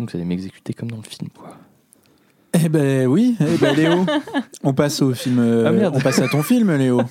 Que 0.09 0.13
vous 0.17 0.19
allez 0.19 0.29
m'exécuter 0.29 0.73
comme 0.73 0.91
dans 0.91 0.97
le 0.97 1.03
film, 1.03 1.29
quoi. 1.31 1.57
Eh 2.55 2.69
ben 2.71 3.07
oui, 3.07 3.37
eh 3.41 3.59
ben 3.59 3.77
Léo, 3.77 4.07
on 4.65 4.73
passe 4.73 5.03
au 5.03 5.13
film. 5.13 5.39
euh, 5.39 5.67
Ah, 5.69 5.71
merde. 5.73 5.95
on 5.97 6.01
passe 6.01 6.19
à 6.21 6.29
ton 6.29 6.43
film, 6.43 6.75
Léo. 6.77 7.03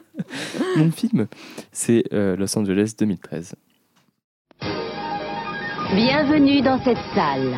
Mon 0.76 0.90
film, 0.90 1.26
c'est 1.70 2.02
euh, 2.12 2.36
Los 2.36 2.56
Angeles 2.58 2.94
2013. 2.98 3.54
Bienvenue 5.94 6.62
dans 6.62 6.78
cette 6.82 6.98
salle. 7.14 7.52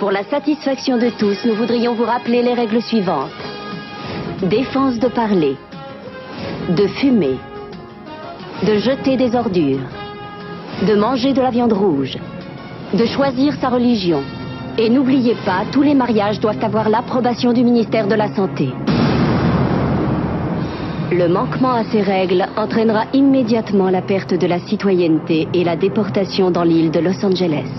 Pour 0.00 0.10
la 0.10 0.24
satisfaction 0.24 0.98
de 0.98 1.10
tous, 1.18 1.36
nous 1.46 1.54
voudrions 1.54 1.94
vous 1.94 2.04
rappeler 2.04 2.42
les 2.42 2.54
règles 2.54 2.82
suivantes. 2.82 3.30
Défense 4.42 4.98
de 4.98 5.08
parler, 5.08 5.56
de 6.70 6.86
fumer, 6.88 7.36
de 8.66 8.76
jeter 8.78 9.16
des 9.16 9.34
ordures, 9.36 9.86
de 10.86 10.94
manger 10.96 11.32
de 11.32 11.40
la 11.40 11.50
viande 11.50 11.72
rouge, 11.72 12.18
de 12.94 13.06
choisir 13.06 13.54
sa 13.60 13.68
religion. 13.68 14.22
Et 14.78 14.88
n'oubliez 14.88 15.36
pas, 15.44 15.62
tous 15.72 15.82
les 15.82 15.94
mariages 15.94 16.40
doivent 16.40 16.62
avoir 16.62 16.88
l'approbation 16.88 17.52
du 17.52 17.64
ministère 17.64 18.06
de 18.06 18.14
la 18.14 18.34
Santé. 18.34 18.70
Le 21.12 21.28
manquement 21.28 21.72
à 21.72 21.84
ces 21.84 22.02
règles 22.02 22.46
entraînera 22.56 23.04
immédiatement 23.12 23.90
la 23.90 24.02
perte 24.02 24.34
de 24.34 24.46
la 24.46 24.58
citoyenneté 24.58 25.48
et 25.54 25.64
la 25.64 25.76
déportation 25.76 26.50
dans 26.50 26.64
l'île 26.64 26.90
de 26.90 27.00
Los 27.00 27.24
Angeles. 27.24 27.70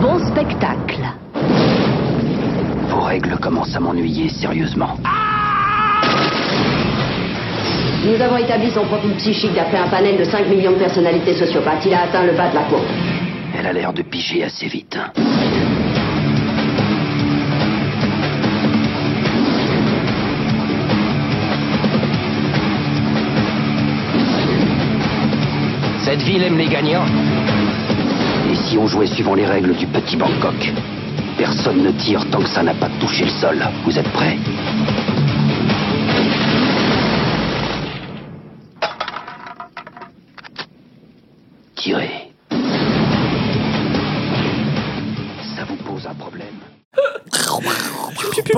Bon 0.00 0.18
spectacle. 0.18 1.04
Vos 2.88 3.00
règles 3.00 3.36
commencent 3.38 3.76
à 3.76 3.80
m'ennuyer 3.80 4.28
sérieusement. 4.28 4.96
Nous 8.06 8.22
avons 8.22 8.36
établi 8.36 8.70
son 8.70 8.84
profil 8.84 9.12
psychique 9.16 9.54
d'après 9.54 9.78
un 9.78 9.88
panel 9.88 10.16
de 10.16 10.24
5 10.24 10.48
millions 10.48 10.72
de 10.72 10.78
personnalités 10.78 11.34
sociopathes. 11.34 11.84
Il 11.84 11.94
a 11.94 12.04
atteint 12.04 12.24
le 12.24 12.32
bas 12.32 12.48
de 12.48 12.54
la 12.54 12.62
courbe. 12.62 13.07
Elle 13.58 13.66
a 13.66 13.72
l'air 13.72 13.92
de 13.92 14.02
piger 14.02 14.44
assez 14.44 14.68
vite. 14.68 14.96
hein. 14.96 15.12
Cette 26.04 26.22
ville 26.22 26.42
aime 26.44 26.56
les 26.56 26.68
gagnants. 26.68 27.04
Et 28.50 28.54
si 28.54 28.78
on 28.78 28.86
jouait 28.86 29.06
suivant 29.08 29.34
les 29.34 29.44
règles 29.44 29.74
du 29.74 29.86
petit 29.86 30.16
Bangkok 30.16 30.72
Personne 31.36 31.82
ne 31.82 31.90
tire 31.90 32.24
tant 32.30 32.40
que 32.40 32.48
ça 32.48 32.62
n'a 32.62 32.74
pas 32.74 32.88
touché 33.00 33.24
le 33.24 33.30
sol. 33.30 33.58
Vous 33.84 33.98
êtes 33.98 34.08
prêts? 34.12 34.36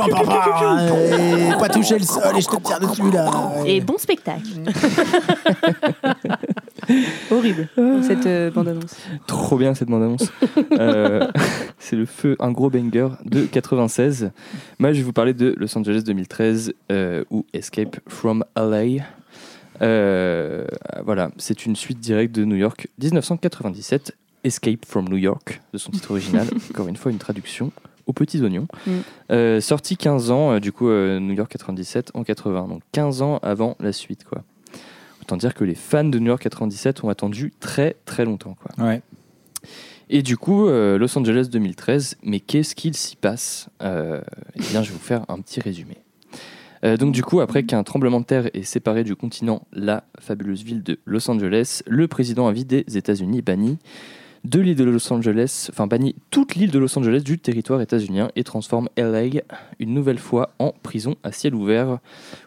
Pa, 0.09 0.23
eh, 1.27 1.59
pas 1.59 1.69
toucher 1.69 1.99
le 1.99 2.05
sol 2.05 2.37
et 2.37 2.41
je 2.41 2.49
te 2.49 2.57
tire 2.57 2.81
dessus 2.81 3.11
là. 3.11 3.31
Et 3.67 3.81
bon 3.81 3.99
spectacle. 3.99 4.43
Horrible, 7.31 7.69
cette 8.03 8.27
euh, 8.27 8.51
bande-annonce. 8.51 8.97
Trop 9.27 9.57
bien 9.57 9.75
cette 9.75 9.89
bande-annonce. 9.89 10.33
Euh, 10.73 11.29
c'est 11.79 11.97
le 11.97 12.07
feu, 12.07 12.37
un 12.41 12.51
gros 12.51 12.71
banger 12.71 13.09
de 13.25 13.45
96. 13.45 14.31
Moi, 14.79 14.93
je 14.93 14.99
vais 14.99 15.05
vous 15.05 15.13
parler 15.13 15.35
de 15.35 15.55
Los 15.57 15.77
Angeles 15.77 16.03
2013 16.05 16.73
euh, 16.91 17.25
ou 17.31 17.47
Escape 17.53 17.97
from 18.09 18.45
LA. 18.57 19.05
Euh, 19.83 20.67
voilà, 21.05 21.31
c'est 21.39 21.65
une 21.67 21.77
suite 21.77 22.01
directe 22.01 22.35
de 22.35 22.45
New 22.45 22.57
York 22.57 22.89
1997, 22.99 24.17
Escape 24.45 24.85
from 24.85 25.09
New 25.09 25.17
York, 25.17 25.61
de 25.73 25.79
son 25.79 25.91
titre 25.91 26.11
original. 26.11 26.47
Encore 26.71 26.89
une 26.89 26.97
fois, 26.97 27.13
une 27.13 27.19
traduction 27.19 27.73
aux 28.11 28.13
petits 28.13 28.43
oignons. 28.43 28.67
Mm. 28.87 28.91
Euh, 29.33 29.61
sorti 29.61 29.97
15 29.97 30.31
ans, 30.31 30.53
euh, 30.53 30.61
du 30.61 30.73
coup, 30.73 30.89
euh, 30.89 31.19
New 31.19 31.35
York 31.35 31.51
97 31.51 32.11
en 32.15 32.25
80, 32.25 32.69
donc 32.69 32.83
15 32.93 33.23
ans 33.23 33.39
avant 33.43 33.77
la 33.81 33.93
suite, 33.93 34.25
quoi. 34.25 34.43
Autant 35.23 35.37
dire 35.37 35.55
que 35.55 35.65
les 35.65 35.75
fans 35.75 36.05
de 36.05 36.19
New 36.19 36.27
York 36.27 36.43
97 36.43 37.05
ont 37.05 37.09
attendu 37.09 37.53
très 37.61 37.97
très 38.05 38.25
longtemps, 38.25 38.57
quoi. 38.61 38.85
Ouais. 38.85 39.03
Et 40.13 40.23
du 40.23 40.37
coup, 40.37 40.67
euh, 40.67 40.99
Los 40.99 41.17
Angeles 41.17 41.49
2013, 41.53 42.17
mais 42.25 42.41
qu'est-ce 42.41 42.75
qu'il 42.75 42.95
s'y 42.95 43.15
passe 43.15 43.69
Euh, 43.81 44.21
Eh 44.57 44.61
bien, 44.71 44.83
je 44.83 44.89
vais 44.89 44.95
vous 44.95 44.99
faire 44.99 45.25
un 45.29 45.39
petit 45.39 45.61
résumé. 45.61 45.99
Euh, 46.85 46.97
donc 46.97 47.13
du 47.13 47.23
coup, 47.23 47.41
après 47.41 47.63
qu'un 47.63 47.85
tremblement 47.85 48.21
de 48.21 48.25
terre 48.25 48.49
ait 48.55 48.63
séparé 48.63 49.05
du 49.05 49.15
continent 49.15 49.63
la 49.73 50.05
fabuleuse 50.19 50.65
ville 50.65 50.83
de 50.83 50.99
Los 51.05 51.31
Angeles, 51.31 51.83
le 51.87 52.09
président 52.09 52.49
a 52.49 52.53
des 52.53 52.85
États-Unis 52.97 53.43
banni 53.43 53.79
de 54.45 54.61
l'île 54.61 54.77
de 54.77 54.85
Los 54.85 55.13
Angeles, 55.13 55.69
enfin 55.71 55.87
banni 55.87 56.15
toute 56.31 56.55
l'île 56.55 56.71
de 56.71 56.79
Los 56.79 56.99
Angeles 56.99 57.21
du 57.21 57.39
territoire 57.39 57.81
états-unien 57.81 58.31
et 58.37 58.45
transforme 58.45 58.89
LA 58.97 59.41
une 59.79 59.95
nouvelle 59.95 60.19
fois 60.19 60.51
en 60.59 60.73
prison 60.83 61.17
à 61.23 61.33
ciel 61.33 61.55
ouvert 61.55 61.99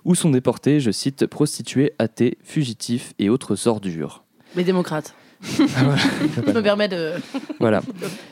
où 0.05 0.15
sont 0.15 0.29
déportés, 0.29 0.79
je 0.79 0.91
cite, 0.91 1.25
prostituées, 1.27 1.93
athées, 1.99 2.37
fugitifs 2.43 3.13
et 3.19 3.29
autres 3.29 3.67
ordures. 3.67 4.23
Les 4.55 4.63
démocrates. 4.63 5.15
voilà. 5.41 5.95
Je 6.47 6.51
me 6.51 6.61
permets 6.61 6.87
de. 6.87 7.13
Voilà. 7.59 7.81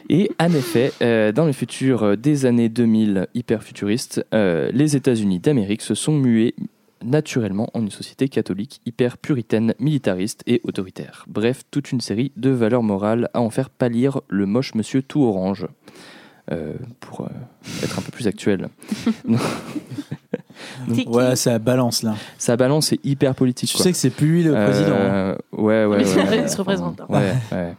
Et 0.09 0.31
en 0.39 0.53
effet, 0.53 0.93
euh, 1.01 1.31
dans 1.31 1.45
le 1.45 1.51
futur 1.51 2.03
euh, 2.03 2.15
des 2.15 2.45
années 2.45 2.69
2000 2.69 3.27
hyper 3.33 3.63
futuristes, 3.63 4.25
euh, 4.33 4.71
les 4.73 4.95
États-Unis 4.95 5.39
d'Amérique 5.39 5.81
se 5.81 5.93
sont 5.93 6.13
mués 6.13 6.55
naturellement 7.03 7.69
en 7.73 7.81
une 7.81 7.91
société 7.91 8.29
catholique 8.29 8.81
hyper 8.85 9.17
puritaine, 9.17 9.73
militariste 9.79 10.43
et 10.47 10.61
autoritaire. 10.63 11.25
Bref, 11.27 11.63
toute 11.71 11.91
une 11.91 12.01
série 12.01 12.31
de 12.37 12.49
valeurs 12.49 12.83
morales 12.83 13.29
à 13.33 13.41
en 13.41 13.49
faire 13.49 13.69
pâlir 13.69 14.21
le 14.29 14.45
moche 14.45 14.75
monsieur 14.75 15.01
tout 15.01 15.23
orange. 15.23 15.67
Euh, 16.51 16.73
pour 16.99 17.21
euh, 17.21 17.27
être 17.83 17.99
un 17.99 18.01
peu 18.01 18.11
plus 18.11 18.27
actuel. 18.27 18.67
Donc, 20.87 21.07
voilà, 21.07 21.35
ça 21.35 21.59
balance 21.59 22.03
là. 22.03 22.15
Ça 22.37 22.57
balance, 22.57 22.87
c'est 22.87 22.99
hyper 23.05 23.35
politique. 23.35 23.69
Tu 23.69 23.77
quoi. 23.77 23.83
sais 23.83 23.91
que 23.91 23.97
c'est 23.97 24.09
plus 24.09 24.27
lui 24.27 24.43
le 24.43 24.51
président. 24.53 24.95
hein. 24.95 24.97
Euh, 24.97 25.35
ouais, 25.53 25.85
ouais. 25.85 25.97
Mais 25.97 26.03
il 26.03 26.07
se 26.07 26.17
ouais. 26.17 26.41
il 26.43 26.49
se 26.49 26.57
représente. 26.57 26.99
hein. 27.01 27.05
Ouais, 27.09 27.33
ouais. 27.51 27.75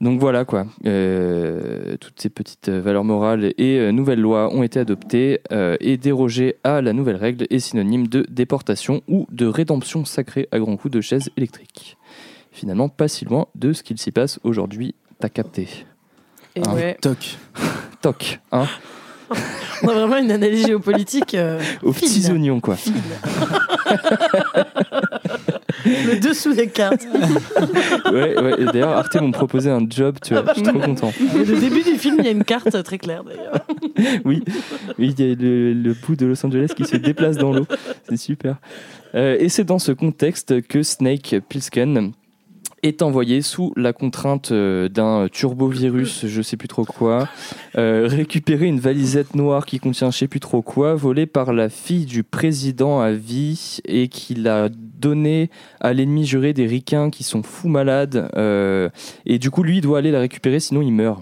Donc 0.00 0.18
voilà 0.18 0.46
quoi, 0.46 0.66
Euh, 0.86 1.96
toutes 2.00 2.18
ces 2.20 2.30
petites 2.30 2.70
euh, 2.70 2.80
valeurs 2.80 3.04
morales 3.04 3.52
et 3.58 3.78
euh, 3.78 3.92
nouvelles 3.92 4.20
lois 4.20 4.48
ont 4.54 4.62
été 4.62 4.80
adoptées 4.80 5.40
euh, 5.52 5.76
et 5.80 5.98
déroger 5.98 6.56
à 6.64 6.80
la 6.80 6.94
nouvelle 6.94 7.16
règle 7.16 7.46
est 7.50 7.58
synonyme 7.58 8.06
de 8.06 8.24
déportation 8.30 9.02
ou 9.08 9.26
de 9.30 9.44
rédemption 9.46 10.06
sacrée 10.06 10.48
à 10.52 10.58
grands 10.58 10.76
coups 10.78 10.92
de 10.94 11.00
chaises 11.02 11.28
électriques. 11.36 11.98
Finalement, 12.50 12.88
pas 12.88 13.08
si 13.08 13.26
loin 13.26 13.46
de 13.54 13.74
ce 13.74 13.82
qu'il 13.82 13.98
s'y 13.98 14.10
passe 14.10 14.40
aujourd'hui, 14.42 14.94
t'as 15.18 15.28
capté. 15.28 15.68
Et 16.56 16.62
Hein. 16.66 16.74
ouais. 16.74 16.96
Toc. 17.02 17.36
Toc, 18.00 18.40
hein, 18.52 18.64
On 19.82 19.88
a 19.88 19.92
vraiment 19.94 20.16
une 20.16 20.32
analyse 20.32 20.66
géopolitique. 20.66 21.34
euh, 21.34 21.60
aux 21.82 21.92
fine. 21.92 22.08
petits 22.08 22.30
oignons 22.32 22.60
quoi. 22.60 22.76
Le 25.84 26.20
dessous 26.20 26.54
des 26.54 26.68
cartes. 26.68 27.06
Ouais, 28.10 28.40
ouais. 28.40 28.62
et 28.62 28.64
D'ailleurs, 28.64 28.90
Arte 28.90 29.14
m'ont 29.20 29.30
proposé 29.30 29.70
un 29.70 29.86
job, 29.88 30.16
tu 30.22 30.34
vois, 30.34 30.44
je 30.48 30.54
suis 30.54 30.62
trop 30.62 30.78
content. 30.78 31.12
Le 31.20 31.60
début 31.60 31.82
du 31.82 31.96
film, 31.96 32.16
il 32.18 32.24
y 32.24 32.28
a 32.28 32.30
une 32.32 32.44
carte 32.44 32.82
très 32.82 32.98
claire 32.98 33.22
d'ailleurs. 33.24 33.60
oui, 34.24 34.42
oui, 34.98 35.14
il 35.16 35.20
y 35.20 35.32
a 35.32 35.34
le, 35.34 35.72
le 35.72 35.94
bout 35.94 36.16
de 36.16 36.26
Los 36.26 36.44
Angeles 36.44 36.72
qui 36.76 36.84
se 36.84 36.96
déplace 36.96 37.36
dans 37.36 37.52
l'eau. 37.52 37.66
C'est 38.08 38.16
super. 38.16 38.56
Euh, 39.14 39.36
et 39.38 39.48
c'est 39.48 39.64
dans 39.64 39.78
ce 39.78 39.92
contexte 39.92 40.62
que 40.62 40.82
Snake 40.82 41.36
Plissken 41.48 42.12
est 42.82 43.02
envoyé 43.02 43.42
sous 43.42 43.72
la 43.76 43.92
contrainte 43.92 44.52
euh, 44.52 44.88
d'un 44.88 45.28
turbovirus, 45.30 46.26
je 46.26 46.42
sais 46.42 46.56
plus 46.56 46.68
trop 46.68 46.84
quoi, 46.84 47.28
euh, 47.76 48.06
récupérer 48.08 48.66
une 48.66 48.80
valisette 48.80 49.34
noire 49.34 49.66
qui 49.66 49.78
contient 49.78 50.10
je 50.10 50.18
sais 50.18 50.28
plus 50.28 50.40
trop 50.40 50.62
quoi, 50.62 50.94
volée 50.94 51.26
par 51.26 51.52
la 51.52 51.68
fille 51.68 52.06
du 52.06 52.22
président 52.22 53.00
à 53.00 53.12
vie 53.12 53.78
et 53.84 54.08
qu'il 54.08 54.48
a 54.48 54.68
donné 55.00 55.50
à 55.80 55.92
l'ennemi 55.92 56.24
juré 56.26 56.52
des 56.52 56.66
ricains 56.66 57.10
qui 57.10 57.24
sont 57.24 57.42
fous 57.42 57.68
malades. 57.68 58.28
euh, 58.36 58.88
et 59.26 59.38
du 59.38 59.50
coup, 59.50 59.62
lui, 59.62 59.78
il 59.78 59.80
doit 59.80 59.98
aller 59.98 60.10
la 60.10 60.20
récupérer, 60.20 60.60
sinon 60.60 60.82
il 60.82 60.92
meurt. 60.92 61.20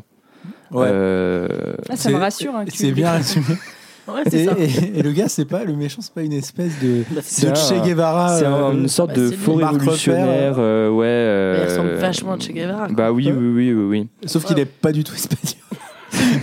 Ouais. 0.71 0.87
Euh, 0.91 1.49
Ah, 1.89 1.97
ça 1.97 2.11
me 2.11 2.15
C'est- 2.17 2.21
rassure. 2.21 2.55
hein, 2.55 2.65
C'est 2.69 2.93
bien 2.93 3.13
résumé. 3.13 3.45
Ouais, 4.09 4.23
Et, 4.25 4.31
c'est 4.31 4.45
ça. 4.47 4.55
et- 4.59 4.99
et 5.01 5.03
le 5.03 5.13
gars, 5.13 5.29
c'est 5.29 5.45
pas 5.45 5.65
le 5.65 5.75
méchant, 5.77 6.01
c'est 6.01 6.15
pas 6.15 6.23
une 6.23 6.33
espèce 6.33 6.73
de, 6.81 7.05
Bah, 7.11 7.21
c'est 7.23 7.45
de 7.45 7.51
un- 7.51 7.55
Che 7.55 7.85
Guevara. 7.87 8.39
C'est 8.39 8.47
euh, 8.47 8.73
une 8.73 8.89
sorte 8.89 9.11
bah, 9.15 9.17
de 9.21 9.31
faux 9.31 9.57
révolutionnaire, 9.57 10.55
euh, 10.57 10.89
ouais. 10.89 11.59
Il 11.61 11.71
ressemble 11.71 11.91
vachement 11.97 12.33
à 12.33 12.39
Che 12.39 12.49
Guevara. 12.53 12.87
quoi. 12.87 12.95
Bah 12.97 13.13
oui, 13.13 13.31
oui, 13.31 13.49
oui, 13.55 13.73
oui, 13.75 13.85
oui. 13.85 14.09
Sauf 14.27 14.47
qu'il 14.47 14.59
est 14.59 14.65
pas 14.65 14.93
du 14.93 15.05
tout 15.05 15.13
espagnol. 15.15 15.57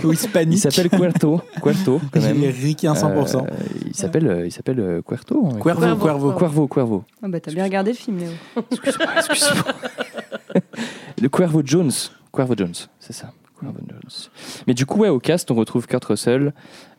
Ou 0.04 0.12
hispanique. 0.12 0.58
Il 0.58 0.60
s'appelle 0.60 0.90
Cuerto, 0.90 1.40
Cuerto 1.60 2.00
quand 2.12 2.20
même. 2.20 2.36
Il 2.36 2.44
est 2.44 2.50
ricain 2.50 2.92
100%. 2.92 3.36
Euh, 3.36 3.50
il 3.86 3.94
s'appelle, 3.94 4.28
euh, 4.28 4.46
il 4.46 4.52
s'appelle 4.52 4.80
euh, 4.80 5.02
Cuerto. 5.02 5.42
Cuervo, 5.60 5.96
Cuervo. 5.96 6.32
Cuervo. 6.32 6.66
Cuervo. 6.68 7.04
Ah 7.22 7.28
bah 7.28 7.40
t'as 7.40 7.52
bien 7.52 7.64
regardé 7.64 7.92
le 7.92 7.96
film, 7.96 8.18
Léo. 8.18 8.30
Excuse-moi, 8.70 9.08
excuse-moi. 9.16 9.74
Le 11.20 11.28
Cuervo 11.28 11.62
Jones. 11.64 11.92
Cuervo 12.32 12.54
Jones, 12.56 12.74
c'est 13.00 13.12
ça. 13.12 13.32
Cuervo 13.58 13.78
Jones. 13.88 14.30
Mais 14.66 14.74
du 14.74 14.84
coup, 14.84 15.00
ouais, 15.00 15.08
au 15.08 15.18
cast, 15.18 15.50
on 15.50 15.54
retrouve 15.54 15.86
Kurt 15.86 16.04
Russell. 16.04 16.52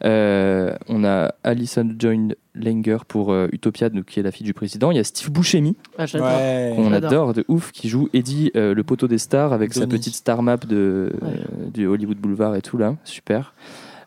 Euh, 0.03 0.75
on 0.87 1.03
a 1.03 1.33
Alison 1.43 1.93
Joy 1.97 2.35
Langer 2.57 2.97
pour 3.07 3.31
euh, 3.31 3.47
Utopia, 3.51 3.89
donc, 3.89 4.05
qui 4.05 4.19
est 4.19 4.23
la 4.23 4.31
fille 4.31 4.45
du 4.45 4.53
président. 4.53 4.91
Il 4.91 4.97
y 4.97 4.99
a 4.99 5.03
Steve 5.03 5.31
Buscemi, 5.31 5.75
Ah. 5.97 6.05
Ouais. 6.13 6.73
qu'on 6.75 6.91
adore 6.91 7.33
de 7.33 7.45
ouf, 7.47 7.71
qui 7.71 7.89
joue 7.89 8.09
Eddie, 8.13 8.51
euh, 8.55 8.73
le 8.73 8.83
poteau 8.83 9.07
des 9.07 9.17
stars, 9.17 9.53
avec 9.53 9.73
sa 9.73 9.87
petite 9.87 10.15
star 10.15 10.41
map 10.43 10.57
de, 10.57 11.11
Ouais. 11.21 11.27
euh, 11.29 11.69
du 11.73 11.85
Hollywood 11.87 12.17
Boulevard 12.17 12.55
et 12.55 12.61
tout 12.61 12.77
là. 12.77 12.95
Super. 13.03 13.53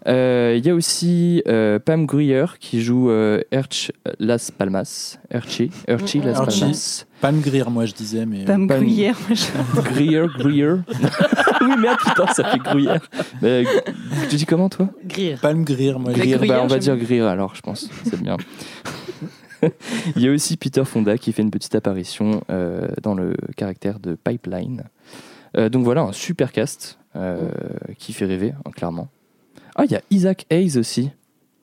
Euh, 0.08 0.54
Il 0.56 0.64
y 0.66 0.70
a 0.70 0.74
aussi 0.74 1.42
euh, 1.46 1.78
Pam 1.78 2.06
Grier 2.06 2.44
qui 2.58 2.80
joue 2.82 3.10
euh, 3.10 3.40
Erch 3.52 3.92
Las 4.18 4.50
Palmas. 4.50 5.18
Erchi, 5.30 5.70
Erchi 5.86 6.20
Las 6.20 6.38
Erchi. 6.38 6.60
Palmas. 6.60 7.06
Pas 7.20 7.32
me 7.32 7.40
grire, 7.42 7.70
moi 7.70 7.84
je 7.84 7.92
disais, 7.92 8.24
mais. 8.24 8.44
Pam 8.44 8.66
Pam- 8.66 8.78
Gruyère, 8.82 9.16
moi, 9.28 9.36
je- 9.36 9.80
Grier, 9.92 10.24
Grier. 10.38 10.70
oui, 11.60 11.76
merde, 11.78 11.98
putain, 12.04 12.26
ça 12.28 12.44
fait 12.44 12.58
Gruyère. 12.58 13.06
Mais, 13.42 13.64
tu 14.30 14.36
dis 14.36 14.46
comment, 14.46 14.68
toi? 14.70 14.88
Grire. 15.04 15.38
Pas 15.40 15.52
me 15.52 15.64
grire, 15.64 15.98
moi. 15.98 16.12
Gruyère, 16.12 16.38
Grier, 16.38 16.52
bah, 16.52 16.60
on 16.62 16.66
va 16.66 16.80
j'aime 16.80 16.96
dire 16.96 17.04
Grier 17.06 17.20
alors, 17.22 17.54
je 17.54 17.60
pense. 17.60 17.90
C'est 18.04 18.20
bien. 18.22 18.36
Il 20.16 20.22
y 20.22 20.28
a 20.28 20.32
aussi 20.32 20.56
Peter 20.56 20.84
Fonda 20.86 21.18
qui 21.18 21.32
fait 21.32 21.42
une 21.42 21.50
petite 21.50 21.74
apparition 21.74 22.42
euh, 22.50 22.88
dans 23.02 23.14
le 23.14 23.34
caractère 23.56 24.00
de 24.00 24.14
Pipeline. 24.14 24.84
Euh, 25.58 25.68
donc 25.68 25.84
voilà, 25.84 26.00
un 26.02 26.12
super 26.12 26.52
cast 26.52 26.98
euh, 27.16 27.50
qui 27.98 28.14
fait 28.14 28.24
rêver, 28.24 28.54
hein, 28.64 28.70
clairement. 28.74 29.08
Ah, 29.80 29.84
il 29.86 29.92
y 29.92 29.96
a 29.96 30.02
Isaac 30.10 30.46
Hayes 30.50 30.76
aussi. 30.78 31.10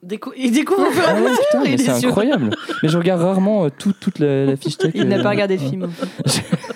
Décou- 0.06 0.32
Il 0.38 0.52
découvre 0.52 0.88
au 0.88 0.92
fur 0.92 1.04
et 1.04 1.06
à 1.06 1.10
Ah 1.16 1.20
mesure, 1.20 1.38
putain, 1.52 1.64
mais 1.64 1.78
c'est 1.78 2.06
incroyable. 2.06 2.50
mais 2.84 2.90
je 2.90 2.98
regarde 2.98 3.22
rarement 3.22 3.66
euh, 3.66 3.70
tout- 3.78 3.94
toute 4.00 4.20
la, 4.20 4.46
la 4.46 4.56
fiche 4.56 4.78
tech. 4.78 4.92
Il 4.96 5.08
n'a 5.08 5.18
euh, 5.20 5.24
pas 5.24 5.30
regardé 5.32 5.58
le 5.58 5.64
film. 5.68 5.90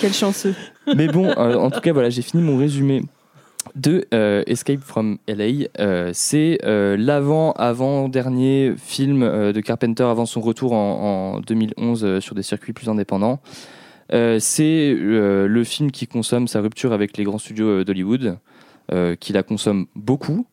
Quel 0.00 0.12
chanceux. 0.12 0.54
Mais 0.94 1.08
bon, 1.08 1.26
euh, 1.26 1.54
en 1.56 1.70
tout 1.70 1.80
cas, 1.80 1.92
voilà, 1.92 2.10
j'ai 2.10 2.22
fini 2.22 2.42
mon 2.42 2.56
résumé 2.56 3.02
de 3.74 4.06
euh, 4.14 4.42
Escape 4.46 4.80
from 4.80 5.18
LA. 5.26 5.66
Euh, 5.80 6.10
c'est 6.14 6.58
euh, 6.64 6.96
l'avant-avant-dernier 6.96 8.74
film 8.78 9.22
euh, 9.22 9.52
de 9.52 9.60
Carpenter 9.60 10.04
avant 10.04 10.26
son 10.26 10.40
retour 10.40 10.72
en, 10.72 11.34
en 11.36 11.40
2011 11.40 12.04
euh, 12.04 12.20
sur 12.20 12.34
des 12.34 12.42
circuits 12.42 12.72
plus 12.72 12.88
indépendants. 12.88 13.40
Euh, 14.12 14.38
c'est 14.40 14.94
euh, 14.96 15.46
le 15.48 15.64
film 15.64 15.90
qui 15.90 16.06
consomme 16.06 16.48
sa 16.48 16.60
rupture 16.60 16.92
avec 16.92 17.16
les 17.18 17.24
grands 17.24 17.38
studios 17.38 17.80
euh, 17.80 17.84
d'Hollywood, 17.84 18.24
euh, 18.24 18.34
qui 19.20 19.32
la 19.32 19.42
consomme 19.42 19.86
beaucoup, 19.94 20.46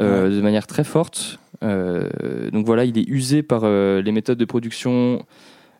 euh, 0.00 0.30
de 0.30 0.40
manière 0.40 0.66
très 0.66 0.84
forte. 0.84 1.38
Euh, 1.62 2.08
donc 2.50 2.66
voilà, 2.66 2.84
il 2.84 2.98
est 2.98 3.08
usé 3.08 3.42
par 3.42 3.60
euh, 3.64 4.02
les 4.02 4.10
méthodes 4.12 4.38
de 4.38 4.44
production 4.44 5.24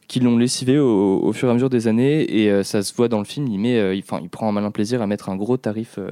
qui 0.09 0.21
l'ont 0.21 0.37
lessivé 0.37 0.79
au, 0.79 1.21
au 1.23 1.33
fur 1.33 1.49
et 1.49 1.51
à 1.51 1.55
mesure 1.55 1.71
des 1.71 1.89
années 1.89 2.43
et 2.43 2.51
euh, 2.51 2.63
ça 2.63 2.83
se 2.83 2.93
voit 2.95 3.09
dans 3.09 3.19
le 3.19 3.25
film. 3.25 3.47
Il 3.49 3.59
met, 3.59 3.79
euh, 3.79 3.95
il, 3.95 4.03
prend 4.03 4.49
un 4.49 4.53
malin 4.53 4.71
plaisir 4.71 5.01
à 5.01 5.07
mettre 5.07 5.29
un 5.31 5.37
gros 5.37 5.57
tarif 5.57 5.97
euh, 5.99 6.11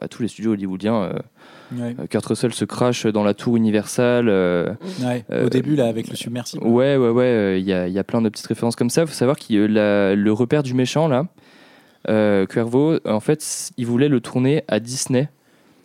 à 0.00 0.08
tous 0.08 0.22
les 0.22 0.28
studios 0.28 0.52
hollywoodiens. 0.52 1.02
euh. 1.02 1.12
Ouais. 1.76 1.94
Euh, 2.00 2.06
Kurt 2.06 2.24
Russell 2.26 2.52
se 2.54 2.64
crache 2.64 3.06
dans 3.06 3.22
la 3.24 3.34
tour 3.34 3.56
Universal. 3.56 4.28
euh, 4.28 4.72
Ouais. 5.04 5.24
Euh, 5.30 5.46
Au 5.46 5.48
début, 5.50 5.76
là, 5.76 5.86
avec 5.86 6.08
le 6.08 6.16
submersible. 6.16 6.64
Ouais, 6.66 6.96
ouais, 6.96 7.10
ouais. 7.10 7.24
euh, 7.24 7.58
Il 7.58 7.64
y, 7.64 7.72
a, 7.72 7.86
il 7.88 7.92
y 7.92 7.98
a 7.98 8.04
plein 8.04 8.22
de 8.22 8.28
petites 8.28 8.46
références 8.46 8.74
comme 8.76 8.90
ça. 8.90 9.02
Il 9.02 9.06
faut 9.06 9.12
savoir 9.14 9.38
que 9.38 9.52
le 9.52 10.32
repère 10.32 10.62
du 10.62 10.72
méchant, 10.74 11.06
là, 11.06 11.26
euh, 12.08 12.46
Cuervo, 12.46 12.98
en 13.04 13.20
fait, 13.20 13.70
il 13.76 13.86
voulait 13.86 14.08
le 14.08 14.20
tourner 14.20 14.64
à 14.68 14.80
Disney. 14.80 15.28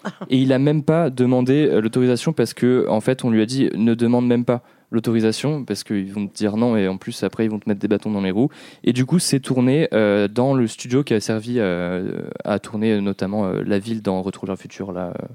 Et 0.29 0.37
il 0.37 0.53
a 0.53 0.59
même 0.59 0.83
pas 0.83 1.09
demandé 1.09 1.67
euh, 1.67 1.81
l'autorisation 1.81 2.31
parce 2.33 2.53
que, 2.53 2.85
en 2.89 3.01
fait, 3.01 3.23
on 3.25 3.29
lui 3.29 3.41
a 3.41 3.45
dit 3.45 3.69
ne 3.75 3.93
demande 3.93 4.27
même 4.27 4.45
pas 4.45 4.63
l'autorisation 4.89 5.65
parce 5.65 5.83
qu'ils 5.83 6.13
vont 6.13 6.27
te 6.27 6.33
dire 6.33 6.55
non 6.55 6.77
et 6.77 6.87
en 6.87 6.95
plus 6.95 7.21
après 7.23 7.43
ils 7.43 7.51
vont 7.51 7.59
te 7.59 7.67
mettre 7.67 7.81
des 7.81 7.89
bâtons 7.89 8.09
dans 8.11 8.21
les 8.21 8.31
roues. 8.31 8.49
Et 8.85 8.93
du 8.93 9.05
coup, 9.05 9.19
c'est 9.19 9.41
tourné 9.41 9.89
euh, 9.93 10.29
dans 10.29 10.53
le 10.53 10.65
studio 10.65 11.03
qui 11.03 11.13
a 11.13 11.19
servi 11.19 11.55
euh, 11.57 12.21
à 12.45 12.57
tourner 12.59 13.01
notamment 13.01 13.47
euh, 13.47 13.63
la 13.65 13.79
ville 13.79 14.01
dans 14.01 14.21
Retour 14.21 14.45
vers 14.45 14.55
le 14.55 14.59
futur 14.61 14.93
là. 14.93 15.07
euh, 15.19 15.25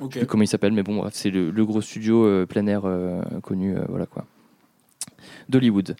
je 0.00 0.04
sais 0.14 0.18
plus 0.20 0.26
comment 0.26 0.42
il 0.42 0.48
s'appelle, 0.48 0.72
mais 0.72 0.82
bon, 0.82 1.04
c'est 1.10 1.30
le, 1.30 1.50
le 1.50 1.64
gros 1.64 1.80
studio 1.80 2.26
euh, 2.26 2.44
plein 2.44 2.66
air 2.66 2.82
euh, 2.84 3.22
connu, 3.42 3.76
euh, 3.76 3.80
voilà 3.88 4.04
quoi. 4.04 4.26
d'Hollywood. 5.48 5.96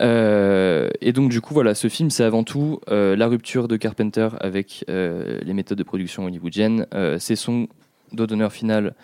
Euh, 0.00 0.90
et 1.00 1.12
donc 1.12 1.30
du 1.30 1.40
coup 1.40 1.54
voilà, 1.54 1.74
ce 1.74 1.88
film 1.88 2.10
c'est 2.10 2.22
avant 2.24 2.44
tout 2.44 2.80
euh, 2.88 3.16
la 3.16 3.26
rupture 3.26 3.66
de 3.66 3.76
Carpenter 3.76 4.28
avec 4.40 4.84
euh, 4.88 5.40
les 5.42 5.54
méthodes 5.54 5.78
de 5.78 5.82
production 5.82 6.24
hollywoodiennes. 6.24 6.86
C'est 7.18 7.36
son 7.36 7.68
dos 8.12 8.26
d'honneur 8.26 8.52
final 8.52 8.94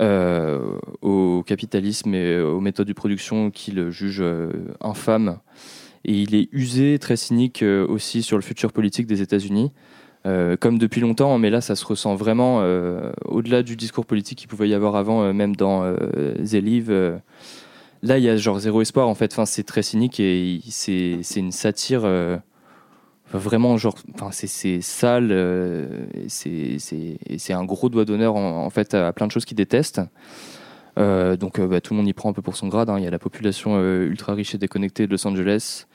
au 0.00 1.42
capitalisme 1.46 2.14
et 2.14 2.40
aux 2.40 2.60
méthodes 2.60 2.88
de 2.88 2.92
production 2.92 3.50
qu'il 3.50 3.90
juge 3.90 4.24
infâmes. 4.80 5.38
Et 6.04 6.14
il 6.14 6.34
est 6.34 6.48
usé, 6.50 6.98
très 6.98 7.16
cynique 7.16 7.62
aussi 7.88 8.22
sur 8.22 8.36
le 8.36 8.42
futur 8.42 8.72
politique 8.72 9.06
des 9.06 9.22
États-Unis. 9.22 9.70
Comme 10.24 10.78
depuis 10.78 11.00
longtemps, 11.00 11.38
mais 11.38 11.50
là 11.50 11.60
ça 11.60 11.76
se 11.76 11.84
ressent 11.84 12.14
vraiment 12.14 12.58
au-delà 13.26 13.62
du 13.62 13.76
discours 13.76 14.06
politique 14.06 14.38
qu'il 14.38 14.48
pouvait 14.48 14.68
y 14.68 14.74
avoir 14.74 14.96
avant, 14.96 15.32
même 15.32 15.54
dans 15.54 15.84
euh, 15.84 17.14
là, 18.02 18.18
il 18.18 18.24
y 18.24 18.28
a 18.28 18.36
genre 18.36 18.58
zéro 18.58 18.82
espoir 18.82 19.08
en 19.08 19.14
fait. 19.14 19.32
Enfin, 19.32 19.46
c'est 19.46 19.62
très 19.64 19.82
cynique 19.82 20.20
et 20.20 20.60
c'est 20.68 21.20
une 21.36 21.52
satire 21.52 22.02
euh, 22.04 22.36
vraiment 23.32 23.76
genre. 23.76 23.96
Enfin, 24.14 24.30
c'est- 24.32 24.80
sale. 24.80 25.28
euh, 25.30 26.06
c'est 26.28 27.52
un 27.52 27.64
gros 27.64 27.88
doigt 27.88 28.04
d'honneur 28.04 28.36
en, 28.36 28.70
fait 28.70 28.94
à 28.94 29.12
plein 29.12 29.26
de 29.26 29.32
choses 29.32 29.44
qu'il 29.44 29.56
déteste. 29.56 30.00
Euh, 30.98 31.36
donc 31.36 31.58
euh, 31.58 31.66
bah, 31.66 31.80
tout 31.80 31.94
le 31.94 31.98
monde 31.98 32.08
y 32.08 32.12
prend 32.12 32.28
un 32.30 32.34
peu 32.34 32.42
pour 32.42 32.56
son 32.56 32.68
grade. 32.68 32.90
hein. 32.90 32.98
Il 32.98 33.04
y 33.04 33.06
a 33.06 33.10
la 33.10 33.18
population 33.18 33.80
ultra 33.80 34.34
riche 34.34 34.54
et 34.54 34.58
déconnectée 34.58 35.06
de 35.06 35.12
Los 35.12 35.26
Angeles. 35.26 35.86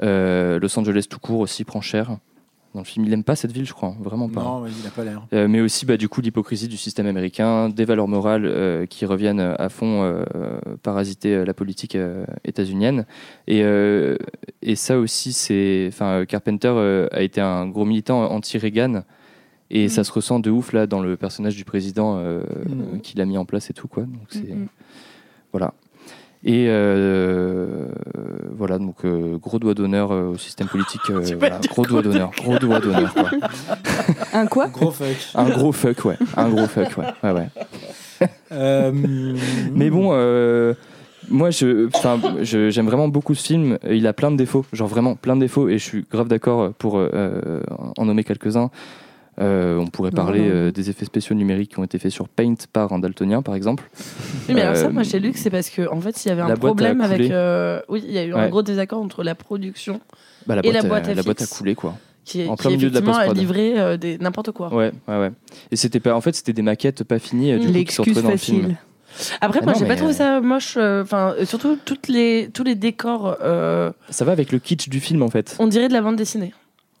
Los 0.00 0.78
Angeles 0.78 1.06
tout 1.08 1.20
court 1.20 1.40
aussi 1.40 1.64
prend 1.64 1.80
cher. 1.80 2.16
Dans 2.74 2.80
le 2.80 2.86
film, 2.86 3.04
il 3.04 3.12
aime 3.12 3.22
pas 3.24 3.36
cette 3.36 3.52
ville, 3.52 3.66
je 3.66 3.74
crois, 3.74 3.94
vraiment 4.00 4.30
pas. 4.30 4.40
Non, 4.42 4.64
il 4.66 4.86
a 4.86 4.90
pas 4.90 5.04
l'air. 5.04 5.22
Euh, 5.34 5.46
mais 5.46 5.60
aussi 5.60 5.84
bah, 5.84 5.98
du 5.98 6.08
coup 6.08 6.22
l'hypocrisie 6.22 6.68
du 6.68 6.78
système 6.78 7.06
américain, 7.06 7.68
des 7.68 7.84
valeurs 7.84 8.08
morales 8.08 8.46
euh, 8.46 8.86
qui 8.86 9.04
reviennent 9.04 9.40
à 9.40 9.68
fond 9.68 10.02
euh, 10.02 10.24
parasiter 10.82 11.44
la 11.44 11.52
politique 11.52 11.96
euh, 11.96 12.24
états-unienne. 12.44 13.04
Et, 13.46 13.62
euh, 13.62 14.16
et 14.62 14.74
ça 14.74 14.98
aussi, 14.98 15.34
c'est, 15.34 15.84
enfin, 15.88 16.24
Carpenter 16.26 16.72
euh, 16.74 17.08
a 17.12 17.20
été 17.20 17.42
un 17.42 17.66
gros 17.68 17.84
militant 17.84 18.24
anti-Reagan. 18.30 19.02
Et 19.70 19.84
Mhm. 19.84 19.88
ça 19.88 20.04
se 20.04 20.12
ressent 20.12 20.38
de 20.40 20.50
ouf 20.50 20.72
là 20.72 20.86
dans 20.86 21.00
le 21.00 21.16
personnage 21.16 21.56
du 21.56 21.64
président 21.64 22.18
euh, 22.18 22.42
Mhm. 22.68 23.00
qu'il 23.00 23.20
a 23.20 23.24
mis 23.26 23.36
en 23.38 23.44
place 23.44 23.68
et 23.70 23.74
tout 23.74 23.88
quoi. 23.88 24.02
Donc 24.04 24.26
c'est 24.30 24.54
Mhm. 24.54 24.66
voilà. 25.52 25.74
Et 26.44 26.66
euh, 26.68 27.86
voilà 28.56 28.78
donc 28.78 29.04
euh, 29.04 29.36
gros 29.38 29.60
doigt 29.60 29.74
d'honneur 29.74 30.10
euh, 30.12 30.28
au 30.32 30.36
système 30.38 30.66
politique. 30.66 31.00
euh, 31.10 31.22
voilà, 31.38 31.60
gros 31.70 31.84
doigt 31.86 32.02
d'honneur, 32.02 32.30
gros 32.36 32.58
doigt 32.58 32.80
d'honneur. 32.80 33.14
quoi. 33.14 33.30
Un 34.32 34.46
quoi 34.46 34.66
Gros 34.68 34.90
fuck. 34.90 35.16
Un 35.36 35.48
gros 35.50 35.70
fuck, 35.72 36.04
ouais. 36.04 36.16
Un 36.36 36.48
gros 36.48 36.66
fuck, 36.66 36.96
ouais. 36.98 37.04
ouais, 37.22 37.30
ouais. 37.32 38.28
Euh, 38.50 38.90
Mais 39.72 39.88
bon, 39.90 40.10
euh, 40.12 40.74
moi, 41.30 41.50
je, 41.50 41.86
enfin, 41.94 42.18
je- 42.42 42.70
j'aime 42.70 42.86
vraiment 42.86 43.08
beaucoup 43.08 43.34
ce 43.34 43.44
film. 43.46 43.78
Il 43.88 44.06
a 44.08 44.12
plein 44.12 44.30
de 44.32 44.36
défauts, 44.36 44.64
genre 44.72 44.88
vraiment 44.88 45.14
plein 45.14 45.36
de 45.36 45.40
défauts, 45.42 45.68
et 45.68 45.78
je 45.78 45.84
suis 45.84 46.04
grave 46.10 46.26
d'accord 46.28 46.72
pour 46.74 46.94
euh, 46.98 47.60
en 47.96 48.04
nommer 48.04 48.24
quelques-uns. 48.24 48.70
Euh, 49.40 49.78
on 49.78 49.86
pourrait 49.86 50.10
parler 50.10 50.40
non. 50.40 50.50
euh, 50.50 50.70
des 50.70 50.90
effets 50.90 51.06
spéciaux 51.06 51.34
numériques 51.34 51.72
qui 51.72 51.78
ont 51.78 51.84
été 51.84 51.98
faits 51.98 52.12
sur 52.12 52.28
Paint 52.28 52.54
par 52.72 52.92
un 52.92 52.98
daltonien, 52.98 53.40
par 53.40 53.54
exemple. 53.54 53.88
Oui, 54.48 54.54
mais 54.54 54.60
alors 54.60 54.76
ça, 54.76 54.86
Euh, 54.86 54.90
moi 54.90 55.04
j'ai 55.04 55.20
lu 55.20 55.32
que 55.32 55.38
c'est 55.38 55.48
parce 55.50 55.70
que 55.70 55.88
en 55.90 56.00
fait, 56.00 56.24
il 56.24 56.28
y 56.28 56.30
avait 56.30 56.42
un 56.42 56.54
problème 56.54 57.00
avec. 57.00 57.20
Oui, 57.88 58.04
il 58.06 58.12
y 58.12 58.18
a 58.18 58.24
eu 58.24 58.34
un 58.34 58.48
gros 58.48 58.62
désaccord 58.62 59.00
entre 59.02 59.22
la 59.24 59.34
production 59.34 60.00
bah, 60.46 60.56
la, 60.56 60.60
et 60.60 60.70
boîte 60.70 60.82
la 60.82 60.88
boîte 60.88 61.08
a, 61.08 61.10
à 61.12 61.14
la 61.14 61.22
boîte 61.22 61.42
a 61.42 61.46
coulé, 61.46 61.74
quoi. 61.74 61.94
qui, 62.24 62.46
En 62.48 62.56
qui 62.56 62.62
plein 62.62 62.76
milieu 62.76 62.90
de 62.90 62.98
la 62.98 63.32
livré 63.32 63.78
euh, 63.78 63.96
des 63.96 64.18
n'importe 64.18 64.52
quoi. 64.52 64.72
Ouais, 64.72 64.92
ouais, 65.08 65.18
ouais. 65.18 65.32
Et 65.70 65.76
c'était 65.76 66.00
pas, 66.00 66.14
en 66.14 66.20
fait, 66.20 66.34
c'était 66.34 66.52
des 66.52 66.62
maquettes 66.62 67.04
pas 67.04 67.18
finies, 67.18 67.52
euh, 67.52 67.58
du 67.58 67.66
coup, 67.68 67.84
qui 67.84 67.92
se 67.94 68.02
retrouvaient 68.02 68.22
dans 68.22 68.30
le 68.30 68.36
film. 68.36 68.76
Après, 69.40 69.60
Ah 69.62 69.64
moi, 69.64 69.74
j'ai 69.78 69.86
pas 69.86 69.96
trouvé 69.96 70.12
euh, 70.12 70.16
ça 70.16 70.40
moche. 70.40 70.76
Enfin, 70.76 71.34
surtout 71.44 71.78
toutes 71.84 72.08
les 72.08 72.50
tous 72.52 72.64
les 72.64 72.74
décors. 72.74 73.36
Ça 74.10 74.24
va 74.24 74.32
avec 74.32 74.52
le 74.52 74.58
kitsch 74.58 74.88
du 74.88 75.00
film, 75.00 75.22
en 75.22 75.28
fait. 75.28 75.56
on 75.58 75.66
dirait 75.66 75.88
de 75.88 75.92
la 75.92 76.00
bande 76.02 76.16
dessinée. 76.16 76.52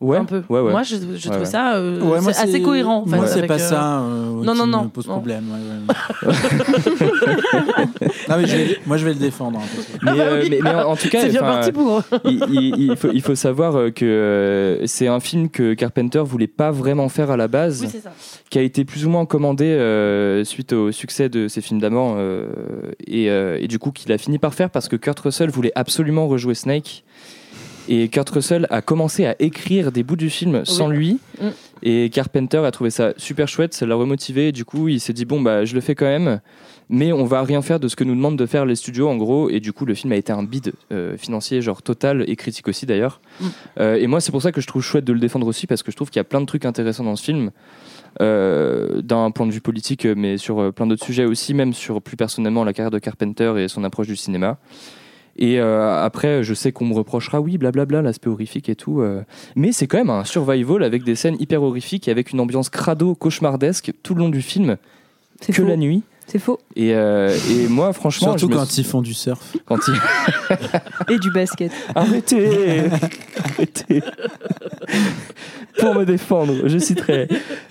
Ouais, 0.02 0.18
un 0.18 0.24
peu. 0.24 0.42
ouais, 0.48 0.60
ouais. 0.60 0.70
Moi, 0.72 0.82
je, 0.82 0.96
trouve 0.96 1.38
ouais. 1.38 1.44
ça 1.44 1.76
euh, 1.76 2.00
Ouais, 2.00 2.20
moi, 2.20 2.32
c'est 2.32 2.42
assez 2.48 2.60
cohérent. 2.60 3.02
En 3.02 3.06
fait, 3.06 3.16
Moi, 3.16 3.26
c'est 3.28 3.46
pas 3.46 3.54
euh, 3.54 3.58
ça 3.58 4.00
euh, 4.00 4.42
non, 4.44 4.52
qui 4.52 4.58
non, 4.58 4.66
me 4.66 4.72
non, 4.72 4.88
pose 4.88 5.06
non. 5.06 5.12
problème. 5.14 5.44
ouais, 5.52 6.28
ouais. 6.28 6.34
non, 8.28 8.36
mais 8.38 8.46
je 8.46 8.56
vais- 8.56 8.78
moi, 8.86 8.96
je 8.96 9.04
vais 9.04 9.12
le 9.12 9.18
défendre. 9.18 9.58
hein, 9.60 9.62
que- 10.00 10.04
Mais, 10.04 10.20
euh, 10.20 10.44
mais, 10.50 10.58
mais 10.62 10.70
en, 10.70 10.96
tout 10.96 11.08
cas, 11.10 11.20
C'est 11.22 11.28
bien 11.30 11.40
parti 11.40 11.72
pour. 11.72 12.02
il, 12.24 12.44
il- 12.50 12.80
il 12.90 12.96
faut, 12.96 13.08
il 13.12 13.22
faut 13.22 13.34
savoir 13.34 13.76
euh, 13.76 13.90
que 13.90 14.04
euh, 14.04 14.86
c'est 14.86 15.06
un 15.08 15.20
film 15.20 15.48
que 15.48 15.74
Carpenter 15.74 16.22
voulait 16.24 16.46
pas 16.46 16.70
vraiment 16.70 17.08
faire 17.08 17.30
à 17.30 17.36
la 17.36 17.48
base, 17.48 17.82
Oui, 17.82 17.88
c'est 17.90 18.00
ça. 18.02 18.12
qui 18.50 18.58
a 18.58 18.62
été 18.62 18.84
plus 18.84 19.06
ou 19.06 19.10
moins 19.10 19.24
commandé 19.26 19.64
euh, 19.66 20.44
suite 20.44 20.72
au 20.72 20.90
succès 20.92 21.28
de 21.28 21.48
ses 21.48 21.60
films 21.60 21.80
d'amant, 21.80 22.14
euh, 22.18 22.48
et, 23.06 23.30
euh, 23.30 23.58
et 23.60 23.68
du 23.68 23.78
coup 23.78 23.90
qu'il 23.92 24.10
a 24.12 24.18
fini 24.18 24.38
par 24.38 24.54
faire 24.54 24.70
parce 24.70 24.88
que 24.88 24.96
Kurt 24.96 25.18
Russell 25.20 25.50
voulait 25.50 25.72
absolument 25.74 26.26
rejouer 26.26 26.54
Snake. 26.54 27.04
Et 27.88 28.08
Kurt 28.08 28.28
Russell 28.30 28.66
a 28.70 28.80
commencé 28.80 29.26
à 29.26 29.34
écrire 29.40 29.90
des 29.92 30.02
bouts 30.02 30.16
du 30.16 30.30
film 30.30 30.64
sans 30.64 30.88
Oui. 30.88 30.96
lui. 30.96 31.18
Mm. 31.40 31.48
Et 31.84 32.10
Carpenter 32.10 32.58
a 32.58 32.70
trouvé 32.70 32.90
ça 32.90 33.12
super 33.16 33.48
chouette, 33.48 33.74
ça 33.74 33.86
l'a 33.86 33.96
remotivé. 33.96 34.48
Et 34.48 34.52
du 34.52 34.64
coup, 34.64 34.88
il 34.88 35.00
s'est 35.00 35.12
dit 35.12 35.24
bon 35.24 35.40
bah 35.40 35.64
je 35.64 35.74
le 35.74 35.80
fais 35.80 35.96
quand 35.96 36.06
même, 36.06 36.40
mais 36.88 37.12
on 37.12 37.24
va 37.24 37.42
rien 37.42 37.60
faire 37.60 37.80
de 37.80 37.88
ce 37.88 37.96
que 37.96 38.04
nous 38.04 38.14
demandent 38.14 38.38
de 38.38 38.46
faire 38.46 38.66
les 38.66 38.76
studios 38.76 39.08
en 39.08 39.16
gros. 39.16 39.50
Et 39.50 39.58
du 39.58 39.72
coup, 39.72 39.84
le 39.84 39.94
film 39.94 40.12
a 40.12 40.16
été 40.16 40.32
un 40.32 40.44
bide 40.44 40.74
euh, 40.92 41.16
financier 41.16 41.60
genre 41.60 41.82
total 41.82 42.24
et 42.28 42.36
critique 42.36 42.68
aussi 42.68 42.86
d'ailleurs. 42.86 43.20
Mm. 43.40 43.46
Euh, 43.80 43.96
et 43.96 44.06
moi, 44.06 44.20
c'est 44.20 44.30
pour 44.30 44.42
ça 44.42 44.52
que 44.52 44.60
je 44.60 44.66
trouve 44.68 44.82
chouette 44.82 45.04
de 45.04 45.12
le 45.12 45.18
défendre 45.18 45.46
aussi 45.48 45.66
parce 45.66 45.82
que 45.82 45.90
je 45.90 45.96
trouve 45.96 46.08
qu'il 46.10 46.20
y 46.20 46.20
a 46.20 46.24
plein 46.24 46.40
de 46.40 46.46
trucs 46.46 46.64
intéressants 46.64 47.04
dans 47.04 47.16
ce 47.16 47.24
film. 47.24 47.50
euh, 48.20 49.00
d'un 49.00 49.30
point 49.30 49.46
de 49.46 49.52
vue 49.52 49.62
politique, 49.62 50.04
mais 50.04 50.36
sur 50.36 50.70
plein 50.74 50.86
d'autres 50.86 51.04
sujets 51.04 51.24
aussi, 51.24 51.54
même 51.54 51.72
sur 51.72 52.02
plus 52.02 52.16
personnellement 52.16 52.62
la 52.62 52.74
carrière 52.74 52.90
de 52.90 52.98
Carpenter 52.98 53.54
et 53.56 53.68
son 53.68 53.84
approche 53.84 54.06
du 54.06 54.16
cinéma. 54.16 54.58
Et 55.36 55.58
euh, 55.60 56.02
après, 56.04 56.42
je 56.42 56.52
sais 56.54 56.72
qu'on 56.72 56.84
me 56.84 56.94
reprochera, 56.94 57.40
oui, 57.40 57.56
blablabla, 57.58 58.02
l'aspect 58.02 58.28
horrifique 58.28 58.68
et 58.68 58.76
tout. 58.76 59.00
euh, 59.00 59.22
mais 59.56 59.72
c'est 59.72 59.86
quand 59.86 59.98
même 59.98 60.10
un 60.10 60.24
survival 60.24 60.82
avec 60.82 61.04
des 61.04 61.14
scènes 61.14 61.36
hyper 61.40 61.62
horrifiques 61.62 62.06
et 62.08 62.10
avec 62.10 62.32
une 62.32 62.40
ambiance 62.40 62.68
crado, 62.68 63.14
cauchemardesque 63.14 63.92
tout 64.02 64.14
le 64.14 64.20
long 64.20 64.28
du 64.28 64.42
film, 64.42 64.76
C'est 65.40 65.52
que 65.52 65.62
faux. 65.62 65.68
la 65.68 65.76
nuit. 65.76 66.02
C'est 66.26 66.38
faux. 66.38 66.60
Et, 66.76 66.94
euh, 66.94 67.36
et 67.50 67.66
moi, 67.68 67.92
franchement, 67.92 68.28
Surtout 68.38 68.46
je 68.46 68.52
me 68.52 68.54
quand 68.60 68.64
suis- 68.70 68.82
ils 68.82 68.84
font 68.86 69.02
du 69.02 69.12
surf. 69.12 69.56
quand 69.66 69.78
ils- 69.88 71.12
Et 71.14 71.18
du 71.18 71.30
basket. 71.32 71.72
Arrêtez 71.94 72.82
Arrêtez 73.44 74.02
Pour 75.82 75.94
me 75.94 76.04
défendre, 76.04 76.68
je 76.68 76.78
citerai 76.78 77.28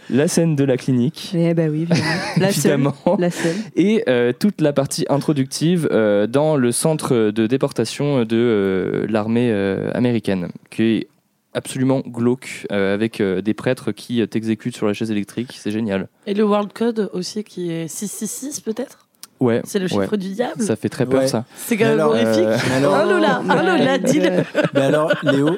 la 0.10 0.28
scène 0.28 0.56
de 0.56 0.64
la 0.64 0.78
clinique. 0.78 1.32
Eh 1.34 1.54
bah 1.54 1.64
oui, 1.70 1.82
évidemment. 1.82 2.04
La 2.38 2.52
seule. 2.52 2.72
Évidemment. 2.74 2.96
La 3.18 3.32
seule. 3.32 3.56
Et 3.76 4.04
euh, 4.08 4.34
toute 4.38 4.62
la 4.62 4.74
partie 4.74 5.06
introductive 5.10 5.88
euh, 5.92 6.28
dans 6.28 6.56
le 6.56 6.72
centre 6.72 7.32
de 7.32 7.48
déportation 7.48 8.24
de 8.26 8.36
euh, 8.36 9.06
l'armée 9.10 9.50
euh, 9.52 9.90
américaine, 9.94 10.50
qui 10.70 10.84
est 10.84 11.08
absolument 11.54 12.00
glauque, 12.00 12.66
euh, 12.72 12.94
avec 12.94 13.20
euh, 13.20 13.42
des 13.42 13.54
prêtres 13.54 13.92
qui 13.92 14.22
euh, 14.22 14.26
t'exécutent 14.26 14.76
sur 14.76 14.88
la 14.88 14.94
chaise 14.94 15.12
électrique. 15.12 15.58
C'est 15.58 15.72
génial. 15.72 16.08
Et 16.28 16.34
le 16.34 16.44
World 16.44 16.72
Code 16.74 17.10
aussi, 17.14 17.44
qui 17.44 17.72
est 17.72 17.88
666 17.88 18.62
peut-être? 18.62 19.08
Ouais. 19.42 19.62
C'est 19.66 19.80
le 19.80 19.88
chiffre 19.88 20.12
ouais. 20.12 20.18
du 20.18 20.30
diable 20.30 20.62
Ça 20.64 20.76
fait 20.76 20.88
très 20.88 21.06
peur, 21.06 21.22
Ouais. 21.22 21.28
ça. 21.28 21.46
C'est 21.56 21.76
quand 21.76 21.86
même 21.86 21.94
alors, 21.96 22.12
horrifique. 22.12 22.46
euh, 22.46 22.58
alors- 22.78 23.02
oh 23.04 23.10
là 23.10 23.20
là, 23.20 23.42
oh 23.44 23.48
là 23.48 23.78
là, 23.78 23.98
dis-le 23.98 24.44
Mais 24.76 24.82
alors, 24.82 25.12
Léo, 25.24 25.58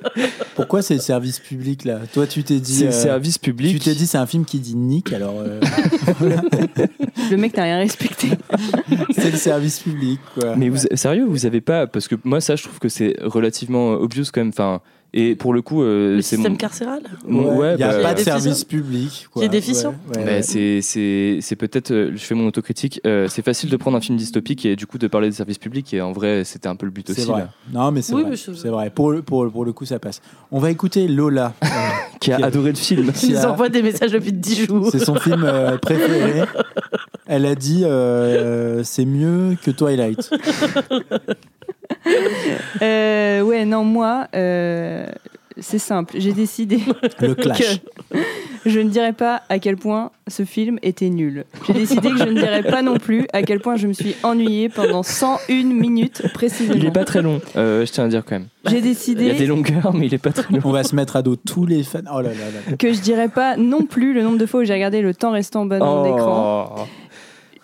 pourquoi 0.56 0.82
c'est 0.82 0.94
le 0.96 1.00
service 1.02 1.40
public 1.40 1.84
là? 1.84 2.00
Toi, 2.14 2.26
tu 2.26 2.44
t'es 2.44 2.60
dit. 2.60 2.74
C'est 2.76 2.84
euh, 2.86 2.88
le 2.88 2.94
service 2.94 3.38
public. 3.38 3.74
Tu 3.74 3.80
t'es 3.80 3.94
dit, 3.94 4.08
c'est 4.08 4.18
un 4.18 4.26
film 4.26 4.46
qui 4.46 4.60
dit 4.60 4.76
Nick, 4.78 5.12
alors 5.12 5.36
euh, 5.40 5.60
Le 7.30 7.36
mec 7.38 7.56
n'a 7.58 7.64
rien 7.64 7.78
respecté. 7.78 8.30
c'est 9.12 9.32
le 9.32 9.38
service 9.38 9.80
public, 9.80 10.20
quoi. 10.34 10.56
Mais 10.56 10.70
vous, 10.70 10.78
sérieux, 10.94 11.26
vous 11.26 11.46
avez 11.46 11.62
pas 11.62 11.88
parce 11.88 12.08
que 12.08 12.16
moi 12.24 12.42
ça, 12.42 12.56
je 12.56 12.64
trouve 12.64 12.80
que 12.80 12.90
c'est 12.90 13.16
relativement 13.22 13.92
obvious 13.92 14.26
quand 14.34 14.42
même. 14.42 14.50
Enfin, 14.50 14.82
et 15.14 15.36
pour 15.36 15.54
le 15.54 15.62
coup, 15.62 15.84
euh, 15.84 16.16
Le 16.16 16.22
c'est 16.22 16.36
système 16.36 16.54
mon- 16.54 16.58
carcéral 16.58 17.02
Ouais, 17.28 17.74
il 17.74 17.78
n'y 17.78 17.84
a 17.84 17.98
bah, 17.98 18.02
pas 18.02 18.14
de 18.16 18.20
service 18.20 18.64
public. 18.64 19.28
Qui 19.36 19.44
est 19.44 19.50
déficient. 19.50 19.94
Ouais, 20.10 20.18
ouais, 20.18 20.26
Bah, 20.26 20.32
ouais. 20.32 20.82
c'est 21.42 21.56
peut-être 21.56 21.92
euh, 21.92 22.12
je 22.16 22.24
fais 22.24 22.36
mon 22.36 22.48
autocritique 22.48 23.00
euh, 23.06 23.28
c'est 23.30 23.44
facile 23.44 23.70
de 23.70 23.78
prendre 23.78 23.98
un 23.98 24.02
film 24.02 24.18
dystopique 24.18 24.66
et 24.66 24.76
du 24.76 24.88
coup 24.88 24.98
de 24.98 25.08
parler 25.08 25.30
des 25.30 25.36
services 25.36 25.58
publics 25.60 25.94
et 25.94 26.02
en 26.02 26.12
vrai 26.12 26.44
c'était 26.46 26.68
un 26.68 26.76
peu 26.76 26.86
le 26.86 26.92
but 26.92 27.08
C'est 27.08 27.22
aussi 27.22 27.30
vrai. 27.30 27.42
là. 27.42 27.50
Non, 27.74 27.92
mais 27.92 28.02
c'est 28.02 28.14
Oui, 28.14 28.24
vrai. 28.24 28.36
je- 28.36 28.54
C'est 28.54 28.70
vrai. 28.70 28.90
Pour 28.90 29.12
le, 29.12 29.22
pour, 29.22 29.50
pour 29.52 29.66
le 29.66 29.74
coup, 29.74 29.86
ça 29.86 30.00
passe. 30.00 30.22
On 30.52 30.60
va 30.60 30.72
écouter 30.72 31.08
Lola. 31.08 31.54
euh, 31.64 31.68
qui 32.20 32.32
a 32.32 32.38
Qui 32.38 32.44
a- 32.44 32.46
adoré 32.48 32.70
le 32.72 32.76
film 32.78 33.12
qui 33.12 33.38
envoient 33.38 33.70
des 33.70 33.82
messages 33.82 34.12
depuis 34.12 34.32
10 34.34 34.66
jours. 34.66 34.90
C'est 34.92 35.00
son 35.04 35.16
film 35.16 35.44
euh, 35.46 35.78
préféré. 35.78 36.44
Elle 37.26 37.46
a 37.46 37.56
dit 37.56 37.84
euh, 37.86 38.84
c'est 38.84 39.06
mieux 39.06 39.56
que 39.64 39.72
Twilight. 39.72 40.30
Euh, 42.82 43.42
ouais, 43.42 43.66
non, 43.66 43.84
moi, 43.84 44.28
euh, 44.36 45.06
c'est 45.60 45.80
simple. 45.80 46.16
J'ai 46.18 46.34
décidé 46.34 46.80
Le 47.20 47.36
clash. 47.36 47.80
que 48.64 48.70
je 48.70 48.80
ne 48.80 48.90
dirais 48.90 49.14
pas 49.14 49.44
à 49.50 49.60
quel 49.60 49.78
point 49.78 50.12
ce 50.28 50.44
film 50.46 50.80
était 50.82 51.10
nul. 51.10 51.46
J'ai 51.68 51.74
décidé 51.74 52.10
que 52.12 52.18
je 52.18 52.24
ne 52.24 52.34
dirais 52.34 52.64
pas 52.64 52.82
non 52.82 52.98
plus 52.98 53.28
à 53.34 53.44
quel 53.44 53.60
point 53.60 53.76
je 53.76 53.88
me 53.88 53.94
suis 53.94 54.16
ennuyée 54.24 54.70
pendant 54.70 55.04
101 55.04 55.64
minutes 55.66 56.24
précisément. 56.34 56.76
il 56.78 56.86
est 56.86 56.92
pas 56.92 57.04
très 57.04 57.22
long 57.22 57.42
euh, 57.58 57.86
je 57.86 57.92
tiens 57.92 58.06
à 58.06 58.08
dire 58.08 58.24
quand 58.26 58.36
même 58.36 58.48
J'ai 58.66 58.72
il 58.72 58.76
y 58.76 58.78
a 58.78 58.82
des 58.82 58.90
décidé 58.90 59.46
longueurs 59.46 59.94
mais 59.94 60.06
il 60.06 60.14
est 60.14 60.18
pas 60.18 60.32
très 60.32 60.54
long 60.54 60.62
On 60.64 60.72
va 60.72 60.84
se 60.84 60.96
mettre 60.96 61.18
à 61.18 61.22
dos 61.22 61.36
tous 61.36 61.66
les 61.66 61.84
fans. 61.84 62.00
Oh 62.14 62.22
là 62.22 62.30
là 62.30 62.36
là. 62.70 62.78
que 62.78 62.94
je 62.94 63.02
dirais 63.02 63.28
pas 63.28 63.58
non 63.58 63.84
plus 63.84 64.14
le 64.14 64.24
nombre 64.24 64.38
de 64.38 64.46
fois 64.46 64.62
où 64.62 64.64
j'ai 64.64 64.74
regardé 64.74 65.02
le 65.02 65.14
temps 65.14 65.32
restant 65.32 65.62
en 65.62 65.66
bas. 65.66 65.80
Oh. 65.82 66.82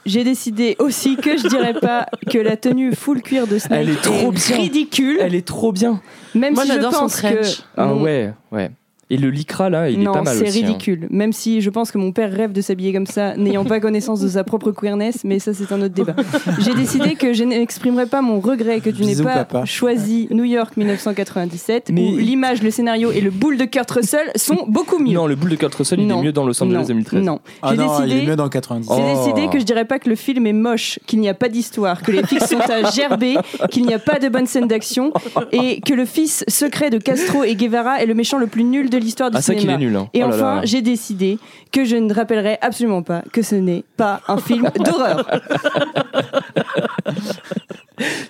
J'ai 0.09 0.23
décidé 0.23 0.75
aussi 0.79 1.17
que 1.17 1.37
je 1.37 1.47
dirais 1.47 1.75
pas 1.75 2.07
que 2.31 2.39
la 2.39 2.57
tenue 2.57 2.95
full 2.95 3.21
cuir 3.21 3.45
de 3.45 3.59
Snake 3.59 3.79
Elle 3.81 3.89
est 3.91 4.01
trop 4.01 4.31
bien. 4.31 4.55
ridicule. 4.57 5.17
Elle 5.21 5.35
est 5.35 5.45
trop 5.47 5.71
bien. 5.71 6.01
Même 6.33 6.55
Moi, 6.55 6.63
si 6.63 6.69
je 6.69 6.73
j'adore 6.73 6.93
son 6.93 6.99
pense 7.01 7.21
que. 7.21 7.41
Ah 7.77 7.93
ouais, 7.93 8.33
ouais. 8.51 8.71
Et 9.11 9.17
le 9.17 9.29
lycra 9.31 9.69
là, 9.71 9.89
il 9.89 9.99
non, 10.01 10.11
est 10.11 10.13
pas 10.17 10.21
mal 10.21 10.37
c'est 10.37 10.47
aussi. 10.49 10.63
hein. 10.63 10.67
ridicule. 10.67 11.07
Même 11.09 11.33
si 11.33 11.61
je 11.61 11.69
pense 11.71 11.91
que 11.91 11.97
mon 11.97 12.11
père 12.11 12.31
rêve 12.31 12.51
de 12.51 12.61
s'habiller 12.61 12.93
comme 12.93 13.07
ça, 13.07 13.35
n'ayant 13.37 13.65
pas 13.65 13.79
connaissance 13.79 14.19
de 14.19 14.27
sa 14.27 14.43
propre 14.43 14.71
queerness, 14.71 15.21
mais 15.23 15.39
ça 15.39 15.53
c'est 15.53 15.71
un 15.71 15.81
autre 15.81 15.95
débat. 15.95 16.15
J'ai 16.59 16.75
décidé 16.75 17.15
que 17.15 17.33
je 17.33 17.43
n'exprimerai 17.43 18.05
pas 18.05 18.21
mon 18.21 18.39
regret 18.39 18.81
que 18.81 18.89
tu 18.91 19.03
n'aies 19.03 19.15
pas 19.23 19.45
papa. 19.45 19.65
choisi 19.65 20.27
New 20.31 20.43
York 20.43 20.77
1997, 21.23 21.89
Mais- 21.91 22.01
où 22.07 22.17
l'image, 22.17 22.61
le 22.61 22.71
scénario 22.71 23.11
et 23.11 23.21
le 23.21 23.31
boule 23.31 23.57
de 23.57 23.65
Kurt 23.65 23.89
Russell 23.89 24.31
sont 24.35 24.65
beaucoup 24.67 24.99
mieux. 24.99 25.13
Non, 25.13 25.27
le 25.27 25.35
boule 25.35 25.49
de 25.49 25.55
Kurt 25.55 25.73
Russell, 25.73 25.99
il 26.01 26.07
Non. 26.07 26.21
est 26.21 26.25
mieux 26.25 26.31
dans 26.31 26.45
Los 26.45 26.61
Angeles 26.61 26.81
non, 26.81 26.85
2013. 26.87 27.23
Non, 27.23 27.39
Ah 27.61 27.69
j'ai 27.71 27.77
non, 27.77 27.93
il 27.99 28.03
est 28.03 28.07
décidé. 28.13 28.27
mieux 28.31 28.35
dans 28.35 28.49
90. 28.49 28.87
J'ai 28.95 29.01
Oh. 29.03 29.25
décidé 29.33 29.47
que 29.51 29.59
je 29.59 29.63
dirais 29.65 29.85
pas 29.85 29.97
que 29.99 30.09
le 30.09 30.15
film 30.15 30.45
est 30.47 30.53
moche, 30.53 30.99
qu'il 31.07 31.19
n'y 31.19 31.29
a 31.29 31.33
pas 31.33 31.49
d'histoire, 31.49 32.03
que 32.03 32.11
les 32.11 32.23
flics 32.23 32.43
sont 32.43 32.59
à 32.59 32.89
gerber, 32.91 33.37
qu'il 33.71 33.85
n'y 33.85 33.93
a 33.93 33.99
pas 33.99 34.19
de 34.19 34.29
bonne 34.29 34.45
scène 34.45 34.67
d'action 34.67 35.11
et 35.51 35.81
que 35.81 35.93
le 35.93 36.05
fils 36.05 36.43
secret 36.47 36.89
de 36.91 36.97
Castro 36.99 37.43
et 37.43 37.55
Guevara 37.55 38.01
est 38.01 38.05
le 38.05 38.13
méchant 38.13 38.37
le 38.37 38.47
plus 38.47 38.63
nul 38.63 38.89
de 38.89 38.98
l'histoire 38.99 39.31
du 39.31 39.37
Ah, 39.37 39.41
ça 39.41 39.53
qu'il 39.53 39.61
cinéma. 39.61 39.77
est 39.79 39.85
nul. 39.85 39.95
hein. 39.95 40.09
Et 40.13 40.23
Oh 40.23 40.27
là 40.29 40.35
enfin, 40.35 40.55
là. 40.57 40.61
j'ai 40.65 40.81
décidé 40.81 41.37
que 41.71 41.85
je 41.85 41.95
ne 41.95 42.13
rappellerai 42.13 42.57
absolument 42.61 43.01
pas 43.03 43.23
que 43.31 43.41
ce 43.41 43.55
n'est 43.55 43.83
pas 43.97 44.21
un 44.27 44.37
film 44.47 44.69
d'horreur. 44.83 45.25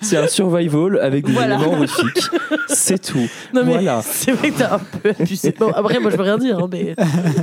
c'est 0.00 0.16
un 0.16 0.26
survival 0.26 0.98
avec 1.00 1.24
des 1.26 1.32
Voilà. 1.32 1.56
éléments 1.56 1.72
horrifiques. 1.74 2.20
C'est 2.68 3.00
tout. 3.00 3.18
Non, 3.54 3.62
mais 3.64 3.72
Voilà. 3.72 4.02
c'est 4.02 4.32
vrai 4.32 4.50
que 4.50 4.58
t'as 4.58 4.74
un 4.76 4.78
peu 4.78 5.10
abusé. 5.18 5.54
Bon, 5.58 5.70
après, 5.74 5.98
moi, 6.00 6.10
je 6.10 6.16
veux 6.16 6.22
rien 6.22 6.38
dire, 6.38 6.58
hein, 6.58 6.68
mais 6.70 6.94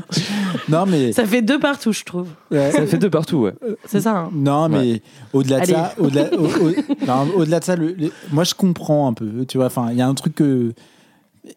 Non, 0.69 0.85
mais. 0.85 1.11
ça 1.13 1.25
fait 1.25 1.41
deux 1.41 1.59
partout, 1.59 1.91
je 1.93 2.03
trouve. 2.03 2.27
ouais. 2.51 2.71
Ça 2.71 2.85
fait 2.85 2.97
de 2.97 3.07
partout, 3.07 3.37
ouais. 3.37 3.53
C'est 3.85 4.01
ça. 4.01 4.11
hein. 4.17 4.29
Non, 4.33 4.67
mais 4.69 5.01
au-delà 5.33 5.57
de 5.57 5.63
Allez. 5.63 5.73
ça, 5.73 5.93
au-delà, 5.97 6.25
au- 6.33 6.45
au- 6.45 7.05
non, 7.07 7.27
au-delà 7.35 7.59
de 7.59 7.63
ça, 7.65 7.75
le- 7.75 7.95
moi 8.31 8.43
je 8.43 8.53
comprends 8.55 9.07
un 9.07 9.13
peu. 9.13 9.45
Tu 9.47 9.57
vois, 9.57 9.67
enfin, 9.67 9.87
il 9.91 9.97
y 9.97 10.01
a 10.01 10.07
un 10.07 10.13
truc 10.13 10.35
que, 10.35 10.73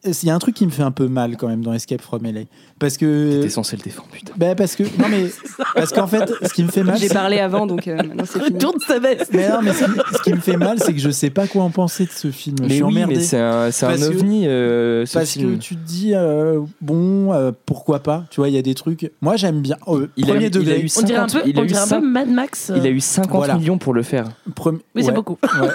il 0.05 0.29
y 0.29 0.31
a 0.31 0.35
un 0.35 0.39
truc 0.39 0.55
qui 0.55 0.67
me 0.67 0.71
fait 0.71 0.83
un 0.83 0.91
peu 0.91 1.09
mal 1.09 1.37
quand 1.37 1.49
même 1.49 1.63
dans 1.63 1.73
Escape 1.73 2.01
from 2.01 2.23
LA, 2.25 2.43
parce 2.79 2.97
que, 2.97 3.43
T'es 3.43 3.49
censé 3.49 3.77
le 3.77 3.83
défendre, 3.83 4.09
putain. 4.11 4.33
ben 4.37 4.55
parce 4.55 4.77
que, 4.77 4.83
non 4.85 5.09
mais, 5.11 5.27
parce 5.75 5.93
qu'en 5.93 6.07
fait, 6.07 6.33
ce 6.43 6.53
qui 6.53 6.65
me 6.65 6.71
fait 6.71 6.83
mal, 6.83 6.99
J'ai 6.99 7.09
parlé 7.09 7.39
avant, 7.39 7.67
donc 7.67 7.87
euh, 7.89 7.97
maintenant 7.97 8.25
c'est. 8.27 8.39
Retourne 8.43 8.79
sa 8.87 8.99
veste. 8.99 9.31
mais 9.33 9.49
non, 9.49 9.61
mais 9.63 9.73
ce 9.73 9.85
qui, 9.85 9.91
ce 10.17 10.23
qui 10.23 10.33
me 10.33 10.41
fait 10.41 10.57
mal, 10.57 10.79
c'est 10.81 10.93
que 10.95 11.01
je 11.01 11.11
sais 11.11 11.31
pas 11.31 11.47
quoi 11.47 11.63
en 11.65 11.71
penser 11.71 12.05
de 12.07 12.11
ce 12.11 12.31
film. 12.31 12.57
je 12.61 12.65
Mais 12.65 12.75
suis 12.75 12.83
oui, 12.83 12.91
emmerdé. 12.93 13.17
mais 13.17 13.21
c'est 13.21 13.39
un, 13.39 13.71
c'est 13.71 13.87
un 13.87 13.91
Parce 13.91 14.09
que- 14.09 14.15
ovni, 14.15 14.47
euh, 14.47 15.05
ce 15.07 15.15
parce 15.19 15.31
film. 15.33 15.57
que 15.59 15.63
tu 15.63 15.77
te 15.77 15.81
dis 15.87 16.13
euh, 16.15 16.61
bon 16.81 17.33
euh, 17.33 17.53
pourquoi 17.67 18.01
pas 18.01 18.25
tu 18.31 18.41
vois 18.41 18.49
il 18.49 18.55
y 18.55 18.59
a 18.59 18.63
des 18.63 18.75
trucs 18.75 19.11
moi 19.21 19.37
j'aime 19.37 19.61
bien 19.61 19.77
euh, 19.89 20.09
Il 20.17 20.25
a, 20.25 20.29
premier 20.29 20.45
eu- 20.45 20.49
il 20.49 20.51
degré 20.51 20.73
a 20.75 20.79
eu 20.79 20.89
On 20.97 21.03
dirait 21.03 21.19
un 21.19 21.29
50 21.29 21.43
peu, 21.45 21.49
il 21.51 21.57
a 21.59 21.61
on 21.61 21.65
eu 21.65 21.67
dirait 21.67 21.81
un 21.81 21.87
peu 21.87 22.01
Mad 22.01 22.29
Max. 22.29 22.73
il 22.75 22.87
a 22.87 22.91
eu 22.91 23.01
50 23.01 23.31
Voilà. 23.37 23.55
millions 23.57 23.79
pour 23.79 23.95
le 23.95 24.03
faire. 24.03 24.27
Premi- 24.55 24.81
Oui, 24.95 25.03
c'est 25.03 25.09
ouais, 25.09 25.15
beaucoup. 25.15 25.39
ouais. 25.43 25.69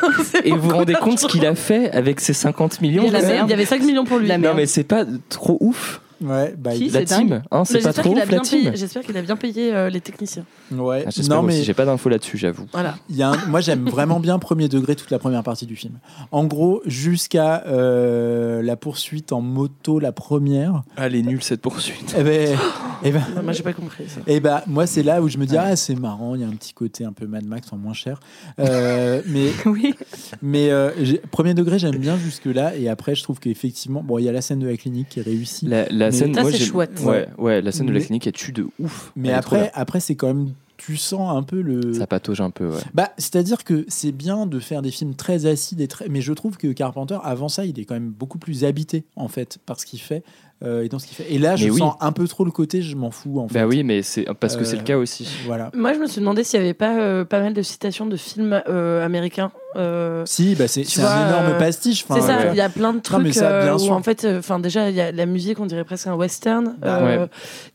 Et 0.43 0.51
vous 0.51 0.69
vous 0.69 0.75
rendez 0.75 0.93
compte 1.01 1.19
ce 1.19 1.27
qu'il 1.27 1.45
a 1.45 1.55
fait 1.55 1.91
avec 1.91 2.19
ces 2.19 2.33
50 2.33 2.81
millions 2.81 3.03
Il 3.05 3.13
il 3.15 3.49
y 3.49 3.53
avait 3.53 3.65
5 3.65 3.81
millions 3.83 4.04
pour 4.05 4.19
lui. 4.19 4.27
La 4.27 4.37
Non, 4.37 4.53
mais 4.53 4.65
c'est 4.65 4.83
pas 4.83 5.05
trop 5.29 5.57
ouf. 5.59 6.01
Ouais, 6.21 6.55
bah, 6.57 6.71
Si, 6.75 6.85
il- 6.87 6.93
La 6.93 7.03
team, 7.03 7.41
hein, 7.51 7.65
c'est 7.65 7.73
pas 7.73 7.89
J'espère 7.89 7.93
trop 8.03 8.09
qu'il 8.13 8.19
a, 8.19 8.23
ouf 8.23 8.31
la 8.31 8.37
bien 8.39 8.41
payé- 8.49 8.61
team. 8.63 8.71
j'espère 8.75 9.03
qu'il 9.03 9.17
a 9.17 9.21
bien 9.21 9.35
payé 9.35 9.73
euh, 9.75 9.89
les 9.89 10.01
techniciens. 10.01 10.45
ouais. 10.71 11.05
Ah, 11.07 11.09
non 11.29 11.43
mais 11.43 11.61
j'ai 11.63 11.73
pas 11.73 11.85
d'infos 11.85 12.09
là-dessus, 12.09 12.37
j'avoue. 12.37 12.65
Voilà. 12.71 12.95
il 13.09 13.15
y 13.17 13.23
a 13.23 13.29
un- 13.31 13.45
moi 13.47 13.61
j'aime 13.61 13.85
vraiment 13.89 14.19
bien 14.19 14.39
premier 14.39 14.67
degré 14.69 14.95
toute 14.95 15.11
la 15.11 15.19
première 15.19 15.43
partie 15.43 15.65
du 15.65 15.75
film. 15.75 15.95
En 16.31 16.45
gros 16.45 16.81
jusqu'à 16.85 17.63
euh, 17.67 18.61
la 18.61 18.75
poursuite 18.75 19.31
en 19.33 19.41
moto 19.41 19.99
la 19.99 20.11
première. 20.11 20.83
Ah, 20.97 21.07
elle 21.07 21.15
est 21.15 21.21
nulle 21.21 21.43
cette 21.43 21.61
poursuite. 21.61 22.15
Eh 22.17 22.23
ben, 22.23 22.57
eh 23.03 23.11
ben, 23.11 23.21
Non, 23.35 23.43
moi, 23.43 23.51
j'ai 23.53 23.63
pas 23.63 23.73
compris 23.73 24.05
ça. 24.07 24.21
Eh 24.27 24.39
ben, 24.39 24.61
moi, 24.67 24.87
c'est 24.87 25.03
là 25.03 25.21
où 25.21 25.27
je 25.27 25.37
me 25.37 25.45
dis, 25.45 25.57
ah, 25.57 25.75
c'est 25.75 25.95
marrant, 25.95 26.33
il 26.35 26.41
y 26.41 26.43
a 26.43 26.47
un 26.47 26.51
petit 26.55 26.73
côté 26.73 27.03
un 27.05 27.11
peu 27.13 27.25
Mad 27.27 27.45
Max 27.45 27.71
en 27.73 27.77
moins 27.77 27.93
cher. 27.93 28.19
Euh, 28.59 29.21
mais 29.27 29.49
Oui. 29.65 29.93
mais 30.41 30.69
euh, 30.71 30.91
premier 31.31 31.53
degré, 31.53 31.77
j'aime 31.79 31.97
bien 31.97 32.17
jusque-là. 32.17 32.75
Et 32.75 32.87
après, 32.89 33.15
je 33.15 33.23
trouve 33.23 33.39
qu'effectivement, 33.39 34.01
bon, 34.03 34.17
il 34.19 34.23
y 34.25 34.29
a 34.29 34.31
la 34.31 34.41
scène 34.41 34.59
de 34.59 34.67
la 34.67 34.77
clinique 34.77 35.09
qui 35.09 35.19
est 35.19 35.23
réussie. 35.23 35.65
La, 35.67 35.87
la 35.89 36.04
Mais- 36.05 36.11
scène, 36.11 36.33
Ça, 36.33 36.41
moi, 36.43 36.51
c'est 36.51 36.57
chouette. 36.59 36.99
Ouais, 37.03 37.27
ouais, 37.37 37.61
la 37.61 37.71
scène 37.71 37.85
de 37.87 37.93
la 37.93 37.99
clinique, 37.99 38.27
elle 38.27 38.33
tue 38.33 38.51
de 38.51 38.67
ouf. 38.79 39.11
mais 39.15 39.29
Elle 39.29 39.35
après, 39.35 39.71
après 39.73 39.99
c'est 39.99 40.15
quand 40.15 40.27
même, 40.27 40.49
tu 40.77 40.97
sens 40.97 41.35
un 41.35 41.41
peu 41.43 41.61
le. 41.61 41.93
ça 41.93 42.05
patauge 42.07 42.41
un 42.41 42.49
peu, 42.49 42.67
ouais. 42.67 42.79
Bah, 42.93 43.11
c'est-à-dire 43.17 43.63
que 43.63 43.85
c'est 43.87 44.11
bien 44.11 44.45
de 44.45 44.59
faire 44.59 44.81
des 44.81 44.91
films 44.91 45.15
très 45.15 45.45
acides 45.45 45.79
et 45.81 45.87
très, 45.87 46.09
mais 46.09 46.21
je 46.21 46.33
trouve 46.33 46.57
que 46.57 46.67
Carpenter, 46.73 47.17
avant 47.23 47.47
ça, 47.49 47.65
il 47.65 47.79
est 47.79 47.85
quand 47.85 47.93
même 47.95 48.09
beaucoup 48.09 48.37
plus 48.37 48.65
habité 48.65 49.05
en 49.15 49.27
fait 49.29 49.57
par 49.65 49.79
ce 49.79 49.85
qu'il 49.85 49.99
fait 50.01 50.23
euh, 50.63 50.83
et 50.83 50.89
dans 50.89 50.99
ce 50.99 51.07
qu'il 51.07 51.15
fait. 51.15 51.33
Et 51.33 51.37
là, 51.39 51.55
je 51.55 51.69
oui. 51.69 51.79
sens 51.79 51.95
un 52.01 52.11
peu 52.11 52.27
trop 52.27 52.43
le 52.45 52.51
côté, 52.51 52.81
je 52.81 52.95
m'en 52.95 53.11
fous 53.11 53.39
en 53.39 53.47
fait. 53.47 53.53
Bah 53.53 53.67
oui, 53.67 53.83
mais 53.83 54.01
c'est 54.01 54.25
parce 54.39 54.55
que 54.57 54.63
c'est 54.65 54.75
Euh, 54.75 54.79
le 54.79 54.83
cas 54.85 54.97
aussi. 54.97 55.27
Voilà. 55.45 55.71
Moi, 55.73 55.93
je 55.93 55.99
me 55.99 56.07
suis 56.07 56.19
demandé 56.19 56.43
s'il 56.43 56.59
y 56.59 56.63
avait 56.63 56.73
pas 56.73 56.99
euh, 56.99 57.23
pas 57.25 57.39
mal 57.39 57.53
de 57.53 57.61
citations 57.61 58.05
de 58.05 58.17
films 58.17 58.61
euh, 58.67 59.03
américains. 59.05 59.51
Euh, 59.75 60.23
Si, 60.25 60.55
bah 60.55 60.67
c'est 60.67 60.81
un 60.99 61.27
énorme 61.27 61.45
euh, 61.53 61.59
pastiche. 61.59 62.05
c'est 62.09 62.21
ça, 62.21 62.51
il 62.51 62.55
y 62.57 62.61
a 62.61 62.69
plein 62.69 62.91
de 62.91 62.97
Non, 62.97 63.01
trucs 63.01 63.33
ça, 63.33 63.61
bien 63.63 63.71
euh, 63.73 63.75
où 63.75 63.79
sûr. 63.79 63.93
en 63.93 64.01
fait, 64.03 64.27
enfin 64.39 64.59
déjà, 64.59 64.89
il 64.89 64.95
y 64.95 65.01
a 65.01 65.11
la 65.11 65.25
musique, 65.25 65.59
on 65.59 65.65
dirait 65.65 65.83
presque 65.83 66.07
un 66.07 66.15
western. 66.15 66.75
Bah, 66.81 67.27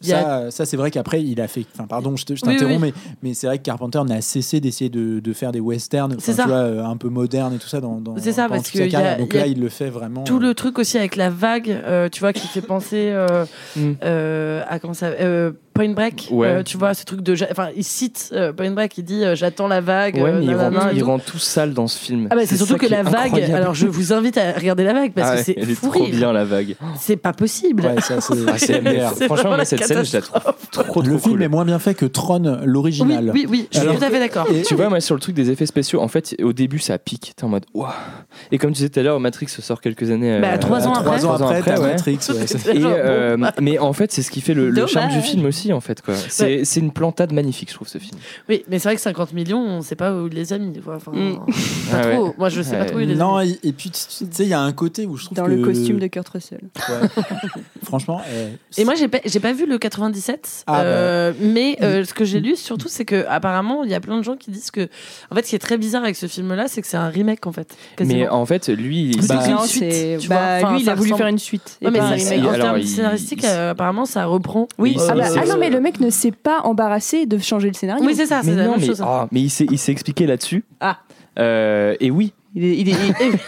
il 0.03 0.09
y 0.09 0.13
a- 0.13 0.21
Ça, 0.23 0.51
ça 0.51 0.65
c'est 0.67 0.77
vrai 0.77 0.91
qu'après, 0.91 1.23
il 1.23 1.41
a 1.41 1.49
fait. 1.49 1.65
Enfin, 1.75 1.87
pardon, 1.87 2.17
je 2.17 2.25
te- 2.25 2.35
je 2.35 2.43
Oui, 2.47 2.53
t'interromps, 2.57 2.83
oui. 2.83 2.93
mais, 2.97 3.13
mais 3.23 3.35
c'est 3.35 3.47
vrai 3.47 3.59
que 3.59 3.63
Carpenter 3.63 4.01
n'a 4.07 4.21
cessé 4.21 4.61
d'essayer 4.61 4.91
de, 4.91 5.21
de 5.21 5.33
faire 5.33 5.53
des 5.53 5.61
westerns, 5.61 6.17
tu 6.17 6.33
vois, 6.33 6.59
un 6.87 6.97
peu 6.97 7.09
modernes 7.09 7.55
et 7.55 7.59
tout 7.59 7.69
ça 7.69 7.81
dans. 7.81 8.01
dans 8.01 8.17
C'est 8.19 8.33
ça, 8.33 8.49
parce 8.49 8.71
que 8.71 8.79
y 8.79 8.97
a-. 8.97 9.17
Donc 9.17 9.35
y 9.35 9.39
a 9.39 9.41
là, 9.41 9.47
il 9.47 9.61
le 9.61 9.69
fait 9.69 9.91
vraiment. 9.91 10.25
tout 10.25 10.39
le 10.39 10.55
truc 10.55 10.79
aussi 10.79 10.99
avec 10.99 11.17
la 11.17 11.31
vague, 11.31 11.81
tu 12.13 12.21
vois, 12.21 12.33
qui 12.33 12.47
fait 12.47 12.61
penser 12.63 13.15
Mm. 13.77 13.93
à 14.03 14.79
comment 14.81 14.95
ça, 14.95 15.11
Point 15.73 15.91
Break. 15.91 16.29
Ouais. 16.31 16.47
euh, 16.49 16.63
tu 16.63 16.77
vois, 16.77 16.95
ce 16.95 17.05
truc 17.05 17.21
de, 17.23 17.35
enfin, 17.51 17.69
il 17.77 17.85
cite 17.85 18.31
euh, 18.33 18.53
Point 18.53 18.73
Break, 18.73 18.99
il 18.99 19.05
dit 19.05 19.25
euh, 19.25 19.35
j'attends 19.35 19.69
la 19.69 19.81
vague. 19.81 20.17
Ouais, 20.17 20.31
euh, 20.31 20.39
mais 20.41 20.45
il 20.45 20.51
nanana 20.51 20.81
rend, 20.81 20.89
il 20.93 20.99
tout. 21.01 21.07
rend 21.07 21.19
tout 21.19 21.39
sale 21.39 21.73
dans 21.75 21.87
ce 21.87 21.99
film. 21.99 22.27
Ah 22.31 22.35
bah 22.37 22.43
c'est 22.45 22.57
surtout 22.57 22.77
que 22.77 22.87
la 22.87 23.03
vague. 23.03 23.27
incroyable. 23.27 23.55
Alors 23.55 23.75
je 23.75 23.87
vous 23.87 24.13
invite 24.13 24.37
à 24.37 24.53
regarder 24.53 24.85
la 24.85 24.93
vague 24.93 25.13
parce 25.13 25.29
Ah 25.29 25.33
que 25.33 25.39
ouais, 25.39 25.45
c'est 25.45 25.55
elle 25.57 25.71
est 25.71 25.75
fou 25.75 25.89
trop 25.91 26.05
rire. 26.05 26.15
bien 26.15 26.33
la 26.33 26.45
vague. 26.45 26.75
C'est 26.99 27.17
pas 27.17 27.33
possible. 27.33 27.85
Ouais, 27.85 28.01
ça, 28.01 28.21
c'est- 28.21 28.35
Ah. 28.47 28.53
C'est 29.17 29.25
Franchement, 29.27 29.57
la 29.57 29.65
cette 29.65 29.85
scène, 29.85 30.05
je 30.05 30.13
la 30.17 30.23
trouve 30.23 30.41
trop, 30.73 31.03
le 31.03 31.19
film 31.19 31.35
cool. 31.35 31.43
est 31.43 31.49
moins 31.49 31.65
bien 31.65 31.79
fait 31.79 31.95
que 31.95 32.05
Tron, 32.07 32.43
Oui, 32.45 32.67
l'original. 32.67 33.31
oui, 33.33 33.47
oui, 33.49 33.69
je 33.71 33.79
suis 33.79 33.87
Alors- 33.89 33.99
tout 33.99 34.05
à 34.05 34.11
fait 34.11 34.19
d'accord. 34.19 34.47
Et- 34.53 34.63
Tu 34.63 34.75
vois, 34.75 34.89
moi, 34.89 35.01
sur 35.01 35.15
le 35.15 35.21
truc 35.21 35.35
des 35.35 35.51
effets 35.51 35.67
spéciaux, 35.67 36.01
en 36.01 36.09
fait, 36.09 36.37
au 36.43 36.53
début, 36.53 36.79
ça 36.79 36.99
pique. 36.99 37.33
T'es 37.37 37.45
en 37.45 37.49
mode, 37.49 37.65
waouh. 37.75 37.89
Et 38.53 38.59
comme 38.59 38.71
tu 38.71 38.77
disais 38.79 38.89
tout 38.89 39.01
à 39.01 39.03
l'heure, 39.03 39.19
Matrix 39.21 39.49
sort 39.49 39.81
quelques 39.81 40.11
années. 40.11 40.39
Bah, 40.41 40.59
trois 40.59 40.87
ans 40.87 40.93
trois 40.93 41.15
après. 41.15 41.25
ans 41.27 41.35
après. 41.35 41.81
Matrix. 41.81 42.19
mais 43.61 43.79
en 43.79 43.93
fait, 43.93 44.13
c'est 44.13 44.23
ce 44.23 44.31
qui 44.31 44.41
fait 44.41 44.55
le, 44.55 44.87
charme 44.87 45.11
du 45.13 45.21
film 45.21 45.45
aussi, 45.47 45.60
en 45.73 45.81
fait. 45.81 46.01
quoi. 46.03 46.15
C'est 46.15 46.65
c'est 46.65 46.81
une 46.81 46.93
plantade 46.93 47.33
magnifique, 47.33 47.69
je 47.71 47.75
trouve, 47.75 47.89
ce 47.89 47.99
film. 47.99 48.19
Oui, 48.49 48.65
mais 48.69 48.79
c'est 48.79 48.89
vrai 48.89 48.97
que 48.97 49.03
50 49.03 49.33
millions, 49.33 49.61
on 49.61 49.83
sait 49.83 49.95
pas 49.97 50.13
où 50.15 50.27
il 50.27 50.35
les 50.35 50.53
a 50.53 50.59
mis. 50.59 50.79
Quoi. 50.81 50.97
Enfin, 50.97 51.13
Mm. 51.13 51.35
pas 51.37 51.43
Ah 51.93 52.07
ouais. 52.07 52.15
trop. 52.15 52.35
Moi, 52.39 52.49
je 52.49 52.63
sais 52.63 52.73
pas 52.77 52.81
Ouais. 52.81 52.87
trop 52.87 52.97
où 52.99 53.01
il 53.01 53.09
les 53.09 53.15
a 53.15 53.19
Non, 53.19 53.41
mis. 53.41 53.59
et, 53.63 53.69
et 53.69 53.73
puis 53.73 53.91
tu 53.91 53.99
sais, 54.01 54.25
il 54.41 54.49
y 54.49 54.55
a 54.55 54.61
un 54.61 54.73
côté 54.73 55.07
où 55.07 55.17
je 55.17 55.25
trouve 55.27 55.37
Dans 55.37 55.47
que 55.47 55.51
le 55.51 55.65
costume 55.65 55.99
de 55.99 56.07
Kurt 56.07 56.29
Russell. 56.29 56.61
Ouais. 56.89 57.09
Franchement. 57.83 58.21
eh, 58.77 58.81
Et 58.81 58.85
moi, 58.85 58.95
j'ai 58.95 59.09
pas, 59.09 59.19
j'ai 59.25 59.41
pas 59.41 59.53
vu 59.53 59.67
le 59.67 59.79
97, 59.79 60.65
Ah, 60.67 60.83
euh, 60.83 61.33
mais 61.41 61.77
euh, 61.83 62.05
ce 62.05 62.15
que 62.15 62.25
j'ai 62.25 62.41
lu 62.41 62.57
surtout, 62.57 62.89
c'est 62.89 63.05
que 63.05 63.25
apparemment, 63.29 63.85
il 63.85 63.91
y 63.91 63.95
a 63.95 64.01
plein 64.01 64.19
de 64.19 64.23
gens 64.23 64.37
qui 64.37 64.51
disent 64.51 64.71
que, 64.71 64.89
en 65.31 65.35
fait, 65.35 65.45
ce 65.45 65.51
qui 65.51 65.57
est 65.57 65.61
très 65.61 65.79
bizarre 65.79 66.03
avec 66.05 66.17
ce 66.17 66.27
film-là, 66.27 66.67
c'est 66.69 66.83
que 66.83 66.87
c'est 66.89 66.97
un 66.97 67.09
remake 67.09 67.47
en 67.47 67.53
fait. 67.53 67.77
quasiment. 67.97 68.19
Mais 68.21 68.29
en 68.29 68.47
fait, 68.47 68.69
lui, 68.69 69.11
il- 69.11 69.27
Bah, 69.27 69.35
une 69.49 69.59
suite, 69.67 70.29
bah, 70.29 70.37
vois. 70.61 70.69
Enfin, 70.69 70.75
lui, 70.77 70.83
il 70.83 70.91
a 70.91 70.95
voulu 70.95 71.09
ressemble- 71.11 71.19
faire 71.19 71.27
une 71.29 71.39
suite. 71.39 71.79
et 71.81 71.87
Ouais, 71.87 71.91
mais 71.91 71.99
un 72.01 72.11
remake. 72.11 72.45
en 72.49 72.53
termes 72.53 72.79
il- 72.79 72.89
scénaristiques, 72.89 73.45
euh, 73.45 73.71
apparemment, 73.71 74.05
ça 74.07 74.25
reprend. 74.27 74.69
Oui, 74.79 74.93
il 74.97 75.01
ah, 75.01 75.15
bah, 75.15 75.25
ah 75.37 75.50
non, 75.51 75.59
mais 75.59 75.71
le 75.71 75.81
mec 75.81 76.01
ne 76.01 76.11
s'est 76.11 76.33
pas 76.33 76.61
embarrassé 76.63 77.27
de 77.27 77.39
changer 77.39 77.69
le 77.69 77.75
scénario. 77.75 78.05
Oui, 78.05 78.15
c'est 78.15 78.27
ça, 78.27 78.41
c'est 78.43 78.51
mais 78.51 78.57
la 78.57 78.65
non, 78.65 78.71
même 78.73 78.81
mais, 78.81 78.87
chose. 78.87 79.03
ah, 79.03 79.29
mais 79.31 79.41
il 79.41 79.51
s'est 79.51 79.67
il 79.71 79.79
s'est 79.79 79.93
expliqué 79.93 80.27
là-dessus. 80.27 80.65
Ah. 80.81 80.99
Euh, 81.39 81.95
et 82.01 82.11
oui. 82.11 82.33
Il 82.55 82.65
est, 82.65 82.77
il 82.79 82.89
est- 82.89 82.95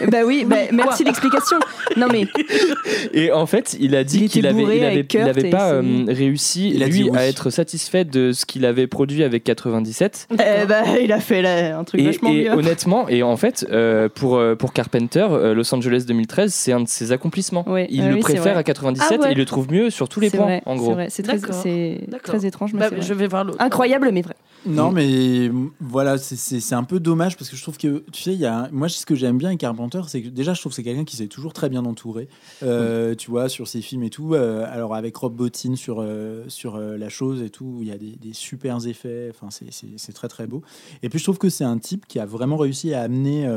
il- 0.01 0.09
bah 0.11 0.19
oui, 0.25 0.45
bah, 0.47 0.55
merci 0.71 1.03
l'explication. 1.03 1.57
Non 1.97 2.07
mais 2.11 2.25
Et 3.13 3.31
en 3.33 3.45
fait, 3.45 3.75
il 3.79 3.95
a 3.95 4.03
dit 4.05 4.29
qu'il 4.29 4.47
avait, 4.47 4.63
il 4.63 5.17
avait, 5.17 5.49
pas 5.49 5.71
euh, 5.73 6.05
réussi, 6.07 6.69
lui, 6.71 7.09
oui. 7.09 7.17
à 7.17 7.27
être 7.27 7.49
satisfait 7.49 8.05
de 8.05 8.31
ce 8.31 8.45
qu'il 8.45 8.65
avait 8.65 8.87
produit 8.87 9.23
avec 9.23 9.43
97. 9.43 10.27
eh 10.31 10.65
bah, 10.65 10.83
il 11.01 11.11
a 11.11 11.19
fait 11.19 11.41
là, 11.41 11.77
un 11.77 11.83
truc 11.83 11.99
Et, 11.99 12.05
vachement 12.05 12.29
et 12.29 12.43
mieux. 12.45 12.51
honnêtement, 12.51 13.09
et 13.09 13.23
en 13.23 13.35
fait, 13.35 13.65
euh, 13.71 14.07
pour, 14.07 14.37
euh, 14.37 14.55
pour 14.55 14.71
Carpenter, 14.71 15.27
euh, 15.31 15.53
Los 15.53 15.73
Angeles 15.75 16.05
2013, 16.07 16.53
c'est 16.53 16.71
un 16.71 16.79
de 16.81 16.87
ses 16.87 17.11
accomplissements. 17.11 17.67
Ouais, 17.69 17.87
il 17.89 18.01
ah 18.03 18.07
le 18.09 18.15
oui, 18.15 18.21
préfère 18.21 18.57
à 18.57 18.63
97 18.63 19.07
Ah 19.19 19.21
ouais. 19.23 19.29
et 19.29 19.31
il 19.33 19.37
le 19.37 19.45
trouve 19.45 19.69
mieux 19.71 19.89
sur 19.89 20.07
tous 20.07 20.21
les 20.21 20.29
points, 20.29 20.45
vrai, 20.45 20.61
en 20.65 20.73
c'est 20.75 20.79
gros. 20.79 20.95
C'est 21.09 21.23
très, 21.23 22.45
étrange, 22.45 22.73
mais 22.73 22.79
Bah, 22.79 22.85
c'est 22.89 22.95
vrai. 22.95 23.05
je 23.05 23.13
vais 23.13 23.27
voir 23.27 23.43
l'autre. 23.43 23.57
incroyable, 23.61 24.09
mais 24.13 24.21
vrai. 24.21 24.35
Non, 24.65 24.91
mais 24.91 25.51
voilà, 25.81 26.17
c'est- 26.17 26.73
un 26.73 26.83
peu 26.85 26.99
dommage 27.01 27.35
parce 27.37 27.49
que 27.49 27.57
je 27.57 27.61
trouve 27.61 27.77
que, 27.77 28.03
tu 28.11 28.23
sais, 28.23 28.31
il 28.33 28.39
y 28.39 28.45
a 28.45 28.69
moi, 28.71 28.87
ce 28.99 29.05
que 29.05 29.15
j'aime 29.15 29.37
bien 29.37 29.49
avec 29.49 29.59
Carpenter, 29.59 30.01
c'est 30.07 30.21
que 30.21 30.29
déjà, 30.29 30.53
je 30.53 30.59
trouve 30.59 30.71
que 30.71 30.75
c'est 30.75 30.83
quelqu'un 30.83 31.03
qui 31.05 31.15
s'est 31.15 31.27
toujours 31.27 31.53
très 31.53 31.69
bien 31.69 31.85
entouré, 31.85 32.27
euh, 32.63 33.15
tu 33.15 33.29
vois, 33.31 33.49
sur 33.49 33.67
ses 33.67 33.81
films 33.81 34.03
et 34.03 34.09
tout. 34.09 34.33
euh, 34.33 34.65
alors, 34.71 34.95
avec 34.95 35.15
Rob 35.15 35.35
Bottin 35.35 35.75
sur, 35.75 35.97
euh, 35.99 36.43
sur 36.47 36.77
La 36.77 37.09
Chose 37.09 37.41
et 37.41 37.49
tout, 37.49 37.79
il 37.81 37.87
y 37.87 37.91
a 37.91 37.97
des, 37.97 38.15
des 38.21 38.33
super 38.33 38.85
effets, 38.87 39.29
enfin, 39.33 39.49
c'est- 39.51 40.11
très, 40.13 40.27
très 40.27 40.47
beau. 40.47 40.61
Et 41.01 41.09
puis, 41.09 41.19
je 41.19 41.23
trouve 41.23 41.37
que 41.37 41.49
c'est 41.49 41.63
un 41.63 41.77
type 41.77 42.05
qui 42.07 42.19
a 42.19 42.25
vraiment 42.25 42.57
réussi 42.57 42.93
à 42.93 43.01
amener, 43.01 43.47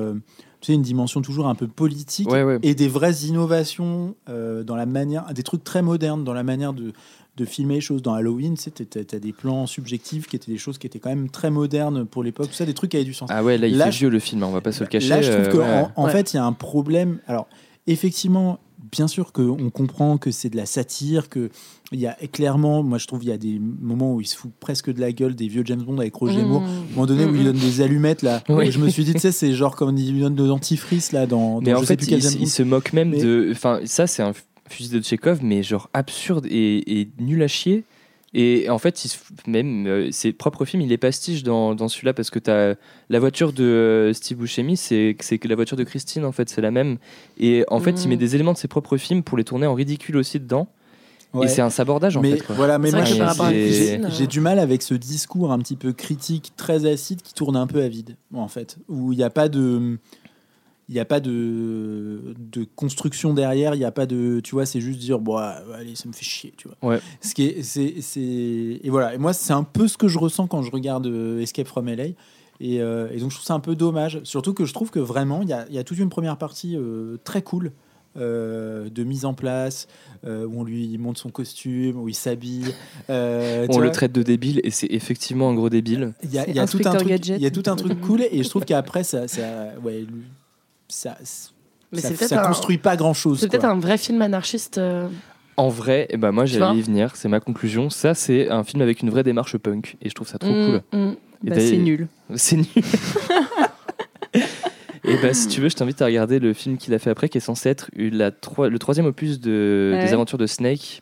tu 0.61 0.67
sais, 0.69 0.73
une 0.75 0.83
dimension 0.83 1.21
toujours 1.23 1.47
un 1.49 1.55
peu 1.55 1.67
politique 1.69 2.31
Ouais, 2.31 2.43
ouais. 2.43 2.59
et 2.63 2.75
des 2.75 2.89
vraies 2.89 3.25
innovations 3.27 4.15
euh, 4.29 4.65
dans 4.65 4.77
la 4.77 4.87
manière, 4.87 5.33
des 5.35 5.43
trucs 5.43 5.65
très 5.65 5.83
modernes 5.83 6.25
dans 6.25 6.33
la 6.33 6.43
manière 6.43 6.73
de 6.73 6.93
de 7.37 7.45
filmer 7.45 7.75
les 7.75 7.81
choses. 7.81 8.03
Dans 8.03 8.15
Halloween, 8.15 8.55
tu 8.57 8.71
as 9.15 9.19
des 9.19 9.33
plans 9.33 9.67
subjectifs 9.67 10.27
qui 10.27 10.37
étaient 10.37 10.51
des 10.53 10.59
choses 10.59 10.79
qui 10.79 10.87
étaient 10.87 10.99
quand 10.99 11.11
même 11.11 11.29
très 11.31 11.51
modernes 11.51 12.05
pour 12.07 12.23
l'époque. 12.23 12.49
Tout 12.49 12.55
ça, 12.55 12.65
des 12.67 12.75
trucs 12.75 12.91
qui 12.93 12.97
avaient 12.97 13.05
du 13.05 13.15
sens. 13.15 13.29
Ah 13.33 13.45
ouais, 13.45 13.59
là, 13.59 13.67
il 13.67 13.77
Là, 13.77 13.87
fait 13.87 13.93
je- 13.93 13.99
vieux 13.99 14.11
le 14.11 14.19
film, 14.19 14.43
hein, 14.43 14.47
on 14.49 14.53
va 14.53 14.61
pas 14.61 14.73
se 14.73 14.83
le 14.83 14.89
cacher. 14.89 15.09
Là, 15.09 15.23
je 15.23 15.33
trouve 15.33 15.45
euh, 15.45 15.51
qu'en 15.53 15.59
ouais. 15.59 15.89
en 15.97 16.05
Ouais. 16.07 16.13
fait, 16.13 16.33
il 16.33 16.37
y 16.37 16.39
a 16.39 16.45
un 16.45 16.53
problème. 16.53 17.19
Alors, 17.27 17.47
effectivement, 17.87 18.59
bien 18.93 19.09
sûr 19.09 19.33
qu'on 19.33 19.71
comprend 19.71 20.17
que 20.19 20.31
c'est 20.31 20.49
de 20.51 20.57
la 20.57 20.67
satire, 20.67 21.29
que 21.29 21.51
il 21.93 22.01
y 22.01 22.07
a 22.07 22.15
clairement, 22.33 22.83
moi 22.83 22.99
je 22.99 23.07
trouve, 23.07 23.23
il 23.23 23.29
y 23.29 23.33
a 23.33 23.39
des 23.39 23.59
moments 23.61 24.15
où 24.15 24.21
il 24.21 24.27
se 24.27 24.37
fout 24.37 24.51
presque 24.59 24.93
de 24.93 25.01
la 25.01 25.13
gueule 25.13 25.35
des 25.35 25.47
vieux 25.49 25.63
James 25.65 25.83
Bond 25.83 25.99
avec 25.99 26.15
Roger 26.15 26.43
Mmh. 26.43 26.47
Moore. 26.49 26.63
À 26.63 26.67
un 26.67 26.91
moment 26.95 27.07
donné, 27.07 27.25
où 27.25 27.35
il 27.35 27.41
Mmh. 27.43 27.45
donne 27.45 27.59
des 27.59 27.81
allumettes 27.81 28.23
là. 28.23 28.43
Oui. 28.49 28.67
Et 28.67 28.71
je 28.73 28.79
me 28.81 28.89
suis 28.89 29.05
dit, 29.05 29.13
tu 29.13 29.21
sais, 29.21 29.33
c'est 29.33 29.53
genre 29.53 29.77
comme 29.77 29.97
il 29.97 30.13
lui 30.13 30.21
donne 30.21 30.35
de 30.35 30.45
l'antifrice 30.45 31.13
là 31.13 31.27
dans. 31.27 31.61
Mais 31.61 31.73
dans 31.73 31.79
en 31.79 31.81
je 31.83 31.87
sais 31.87 31.97
fait, 31.97 32.19
plus 32.19 32.35
il, 32.41 32.49
se 32.49 32.63
moque 32.63 32.93
même 32.93 33.11
Mais- 33.11 33.23
de. 33.23 33.49
Enfin, 33.53 33.81
ça, 33.85 34.07
c'est 34.07 34.23
un 34.23 34.33
fusil 34.69 34.91
de 34.91 35.01
Tchekhov, 35.01 35.41
mais 35.43 35.63
genre 35.63 35.89
absurde 35.93 36.47
et, 36.47 37.01
et 37.01 37.09
nul 37.19 37.43
à 37.43 37.49
chier. 37.49 37.85
Et 38.35 38.69
en 38.69 38.79
fait, 38.79 39.05
il 39.05 39.11
même 39.51 39.87
euh, 39.87 40.11
ses 40.11 40.33
propres 40.33 40.65
films, 40.67 40.83
il 40.83 40.89
les 40.89 40.99
pastiche 40.99 41.43
dans, 41.43 41.75
dans 41.75 41.89
celui-là 41.89 42.13
parce 42.13 42.29
que 42.29 42.39
t'as 42.39 42.75
la 43.09 43.19
voiture 43.19 43.53
de 43.53 43.65
euh, 43.65 44.13
Steve 44.13 44.37
Buscemi, 44.39 44.77
c'est 44.77 45.17
la 45.45 45.55
voiture 45.55 45.77
de 45.77 45.85
Christine, 45.85 46.25
en 46.25 46.33
fait, 46.33 46.51
c'est 46.51 46.61
la 46.61 46.71
même. 46.71 46.99
Et 47.39 47.65
en 47.69 47.81
fait, 47.81 47.93
il 47.93 48.05
Mhm. 48.05 48.09
met 48.11 48.17
des 48.17 48.35
éléments 48.35 48.53
de 48.53 48.59
ses 48.59 48.69
propres 48.69 48.99
films 48.99 49.23
pour 49.23 49.39
les 49.39 49.45
tourner 49.45 49.67
en 49.67 49.73
ridicule 49.75 50.17
aussi 50.19 50.39
dedans. 50.39 50.69
Ouais. 51.33 51.47
Et 51.47 51.49
c'est 51.49 51.61
un 51.63 51.71
sabordage 51.71 52.17
en 52.17 52.23
mais 52.23 52.33
fait. 52.37 52.43
quoi. 52.47 52.55
voilà, 52.55 52.79
mais 52.79 52.91
moi 52.91 53.05
j'ai 53.05 53.21
euh, 53.21 54.27
du 54.27 54.41
mal 54.41 54.59
avec 54.59 54.81
ce 54.83 54.95
discours 54.95 55.51
un 55.53 55.59
petit 55.59 55.77
peu 55.77 55.93
critique, 55.93 56.53
très 56.57 56.87
acide, 56.87 57.21
qui 57.23 57.35
tourne 57.35 57.57
un 57.57 57.67
peu 57.67 57.83
à 57.83 57.89
vide, 57.89 58.17
en 58.35 58.49
fait, 58.49 58.77
où 58.89 59.13
il 59.13 59.19
n'y 59.19 59.25
a 59.25 59.31
pas 59.31 59.49
de, 59.49 59.99
il 60.89 60.95
n'y 60.95 61.01
a 61.01 61.05
pas 61.05 61.19
de, 61.21 62.35
de 62.39 62.65
construction 62.77 63.35
derrière, 63.35 63.75
il 63.75 63.79
n'y 63.79 63.85
a 63.85 63.91
pas 63.91 64.07
de, 64.07 64.41
tu 64.41 64.53
vois, 64.55 64.67
c'est 64.67 64.81
juste 64.81 65.01
dire, 65.01 65.19
bon, 65.19 65.37
ah, 65.37 65.61
allez, 65.75 65.95
ça 65.97 66.09
me 66.09 66.13
fait 66.13 66.25
chier, 66.25 66.53
tu 66.57 66.69
vois. 66.69 66.77
Ouais. 66.91 67.01
Ce 67.21 67.35
qui 67.35 67.45
est, 67.45 67.63
c'est, 67.63 67.97
c'est, 68.01 68.21
et 68.21 68.89
voilà. 68.91 69.15
Et 69.15 69.19
moi, 69.19 69.33
c'est 69.33 69.53
un 69.53 69.65
peu 69.65 69.89
ce 69.89 69.97
que 69.99 70.07
je 70.09 70.19
ressens 70.19 70.47
quand 70.47 70.63
je 70.63 70.71
regarde 70.71 71.07
euh, 71.07 71.41
Escape 71.41 71.67
from 71.67 71.89
LA. 71.89 72.05
Et, 72.61 72.81
euh, 72.81 73.09
et 73.13 73.19
donc, 73.19 73.31
je 73.31 73.37
trouve 73.37 73.47
ça 73.47 73.55
un 73.55 73.61
peu 73.61 73.75
dommage. 73.75 74.21
Surtout 74.23 74.55
que 74.55 74.65
je 74.65 74.73
trouve 74.73 74.91
que 74.91 75.01
vraiment, 75.01 75.43
il 75.43 75.49
y 75.49 75.53
a, 75.53 75.67
il 75.69 75.75
y 75.75 75.79
a 75.79 75.85
toute 75.85 75.99
une 75.99 76.09
première 76.09 76.39
partie 76.39 76.77
euh, 76.77 77.17
très 77.25 77.43
cool 77.43 77.73
euh, 78.17 78.89
de 78.89 79.05
mise 79.05 79.25
en 79.27 79.35
place, 79.35 79.89
euh, 80.25 80.47
où 80.47 80.61
on 80.61 80.65
lui 80.65 80.97
montre 80.97 81.21
son 81.21 81.29
costume, 81.31 81.97
où 82.01 82.09
il 82.09 82.15
s'habille. 82.15 82.65
euh, 83.11 83.67
On 83.71 83.79
le 83.79 83.91
traite 83.91 84.13
de 84.13 84.23
débile 84.23 84.61
et 84.65 84.71
c'est 84.71 84.87
effectivement 84.91 85.51
un 85.51 85.55
gros 85.55 85.69
débile. 85.69 86.15
Il 86.23 86.33
y 86.33 86.39
a, 86.39 86.49
y 86.49 86.53
tout 86.67 86.79
un 86.87 86.95
truc, 86.95 87.11
il 87.27 87.43
y 87.43 87.47
a 87.47 87.51
tout 87.51 87.63
un 87.67 87.77
truc 87.77 88.01
cool 88.01 88.23
et 88.31 88.43
je 88.43 88.49
trouve 88.49 88.65
qu'après 88.65 89.05
ça, 89.05 89.29
ça, 89.29 89.75
ouais, 89.85 90.01
lui- 90.01 90.23
ça, 90.89 91.17
Mais 91.93 92.01
ça, 92.01 92.43
un- 92.43 92.47
construit 92.47 92.79
pas 92.79 92.97
grand 92.97 93.15
chose. 93.15 93.41
C'est 93.41 93.49
peut-être 93.49 93.65
un 93.65 93.79
vrai 93.79 93.99
film 93.99 94.21
anarchiste. 94.23 94.79
euh, 94.79 95.09
En 95.57 95.69
vrai, 95.69 96.07
eh 96.11 96.17
ben 96.17 96.33
moi 96.33 96.45
j'allais 96.47 96.79
y 96.79 96.83
venir, 96.83 97.17
c'est 97.17 97.29
ma 97.29 97.41
conclusion. 97.41 97.91
Ça, 97.91 98.15
c'est 98.15 98.51
un 98.51 98.65
film 98.65 98.83
avec 98.83 99.01
une 99.03 99.11
vraie 99.11 99.23
démarche 99.23 99.57
punk 99.57 99.97
et 100.03 100.09
je 100.09 100.15
trouve 100.15 100.29
ça 100.29 100.39
trop 100.39 100.51
mm, 100.51 100.81
cool. 100.91 100.99
mm. 101.01 101.13
Bah, 101.45 101.55
c'est 101.61 101.77
nul. 101.77 102.09
C'est 102.35 102.57
nul. 102.57 102.67
Et 105.09 105.17
bah, 105.23 105.33
si 105.35 105.47
tu 105.47 105.61
veux, 105.61 105.69
je 105.69 105.77
t'invite 105.77 106.03
à 106.03 106.07
regarder 106.07 106.41
le 106.41 106.53
film 106.53 106.79
qu'il 106.79 106.93
a 106.93 106.99
fait 106.99 107.11
après, 107.11 107.29
qui 107.29 107.39
est 107.39 107.41
censé 107.41 107.69
être 107.69 107.89
la 107.97 108.31
le 108.31 108.79
troisième 108.79 109.07
opus 109.07 109.39
de, 109.39 109.93
Ouais. 109.95 110.05
des 110.05 110.13
aventures 110.13 110.39
de 110.39 110.47
Snake. 110.47 111.01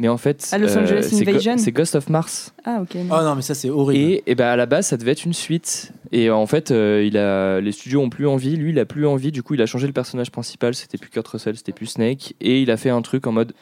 Mais 0.00 0.08
en 0.08 0.16
fait, 0.16 0.48
Ah, 0.50 0.58
Los 0.58 0.76
Angeles 0.76 1.06
c'est 1.10 1.22
Go- 1.24 1.30
Invasion 1.30 1.58
c'est 1.58 1.72
Ghost 1.72 1.94
of 1.94 2.08
Mars. 2.08 2.52
Ah, 2.64 2.78
ok. 2.82 2.94
non. 2.96 3.14
Oh 3.16 3.22
non, 3.22 3.34
mais 3.36 3.42
ça 3.42 3.54
c'est 3.54 3.68
horrible. 3.70 4.02
Et, 4.02 4.22
et 4.26 4.34
bah, 4.34 4.50
à 4.50 4.56
la 4.56 4.66
base, 4.66 4.86
ça 4.86 4.96
devait 4.96 5.12
être 5.12 5.24
une 5.26 5.34
suite. 5.34 5.92
Et 6.10 6.30
en 6.30 6.46
fait, 6.46 6.70
euh, 6.70 7.04
il 7.06 7.16
a, 7.18 7.60
les 7.60 7.70
studios 7.70 8.00
ont 8.00 8.08
plus 8.10 8.26
envie. 8.26 8.56
Lui, 8.56 8.70
il 8.70 8.78
a 8.78 8.86
plus 8.86 9.06
envie. 9.06 9.30
Du 9.30 9.42
coup, 9.42 9.54
il 9.54 9.62
a 9.62 9.66
changé 9.66 9.86
le 9.86 9.92
personnage 9.92 10.30
principal. 10.32 10.74
C'était 10.74 10.96
plus 10.98 11.10
Kurt 11.10 11.28
Russell, 11.28 11.56
c'était 11.56 11.72
plus 11.72 11.86
Snake. 11.86 12.34
Et 12.40 12.62
il 12.62 12.70
a 12.70 12.76
fait 12.78 12.90
un 12.90 13.02
truc 13.02 13.26
en 13.26 13.32
mode 13.32 13.52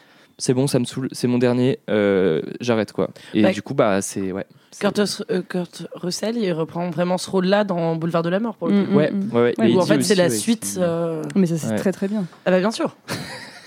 c'est 0.40 0.54
bon, 0.54 0.68
ça 0.68 0.78
me 0.78 0.84
saoule, 0.84 1.08
c'est 1.10 1.26
mon 1.26 1.38
dernier, 1.38 1.80
euh, 1.90 2.40
j'arrête 2.60 2.92
quoi. 2.92 3.10
Et 3.34 3.42
Bah, 3.42 3.50
du 3.50 3.60
coup, 3.60 3.74
bah, 3.74 4.00
c'est. 4.02 4.30
Ouais. 4.30 4.46
c'est- 4.70 4.80
Kurt, 4.82 4.96
Rus- 4.98 5.24
euh, 5.32 5.42
Kurt 5.42 5.88
Russell, 5.94 6.36
il 6.36 6.52
reprend 6.52 6.88
vraiment 6.90 7.18
ce 7.18 7.28
rôle-là 7.28 7.64
dans 7.64 7.96
Boulevard 7.96 8.22
de 8.22 8.28
la 8.28 8.38
Mort 8.38 8.54
pour 8.54 8.68
le 8.68 8.84
coup. 8.84 8.92
Mm, 8.92 8.96
Ouais, 8.96 9.10
mm, 9.10 9.16
mm. 9.16 9.34
ouais, 9.34 9.40
ouais. 9.42 9.54
Ouais, 9.58 9.72
Où 9.74 9.80
en 9.80 9.84
fait 9.86 10.00
c'est 10.02 10.14
la 10.14 10.28
ouais, 10.28 10.30
suite. 10.30 10.76
euh, 10.78 11.24
Mais 11.34 11.46
ça, 11.48 11.58
c'est 11.58 11.70
Ouais. 11.70 11.76
très 11.76 11.90
très 11.90 12.06
bien. 12.06 12.24
Ah 12.46 12.52
bah 12.52 12.60
bien 12.60 12.70
sûr. 12.70 12.96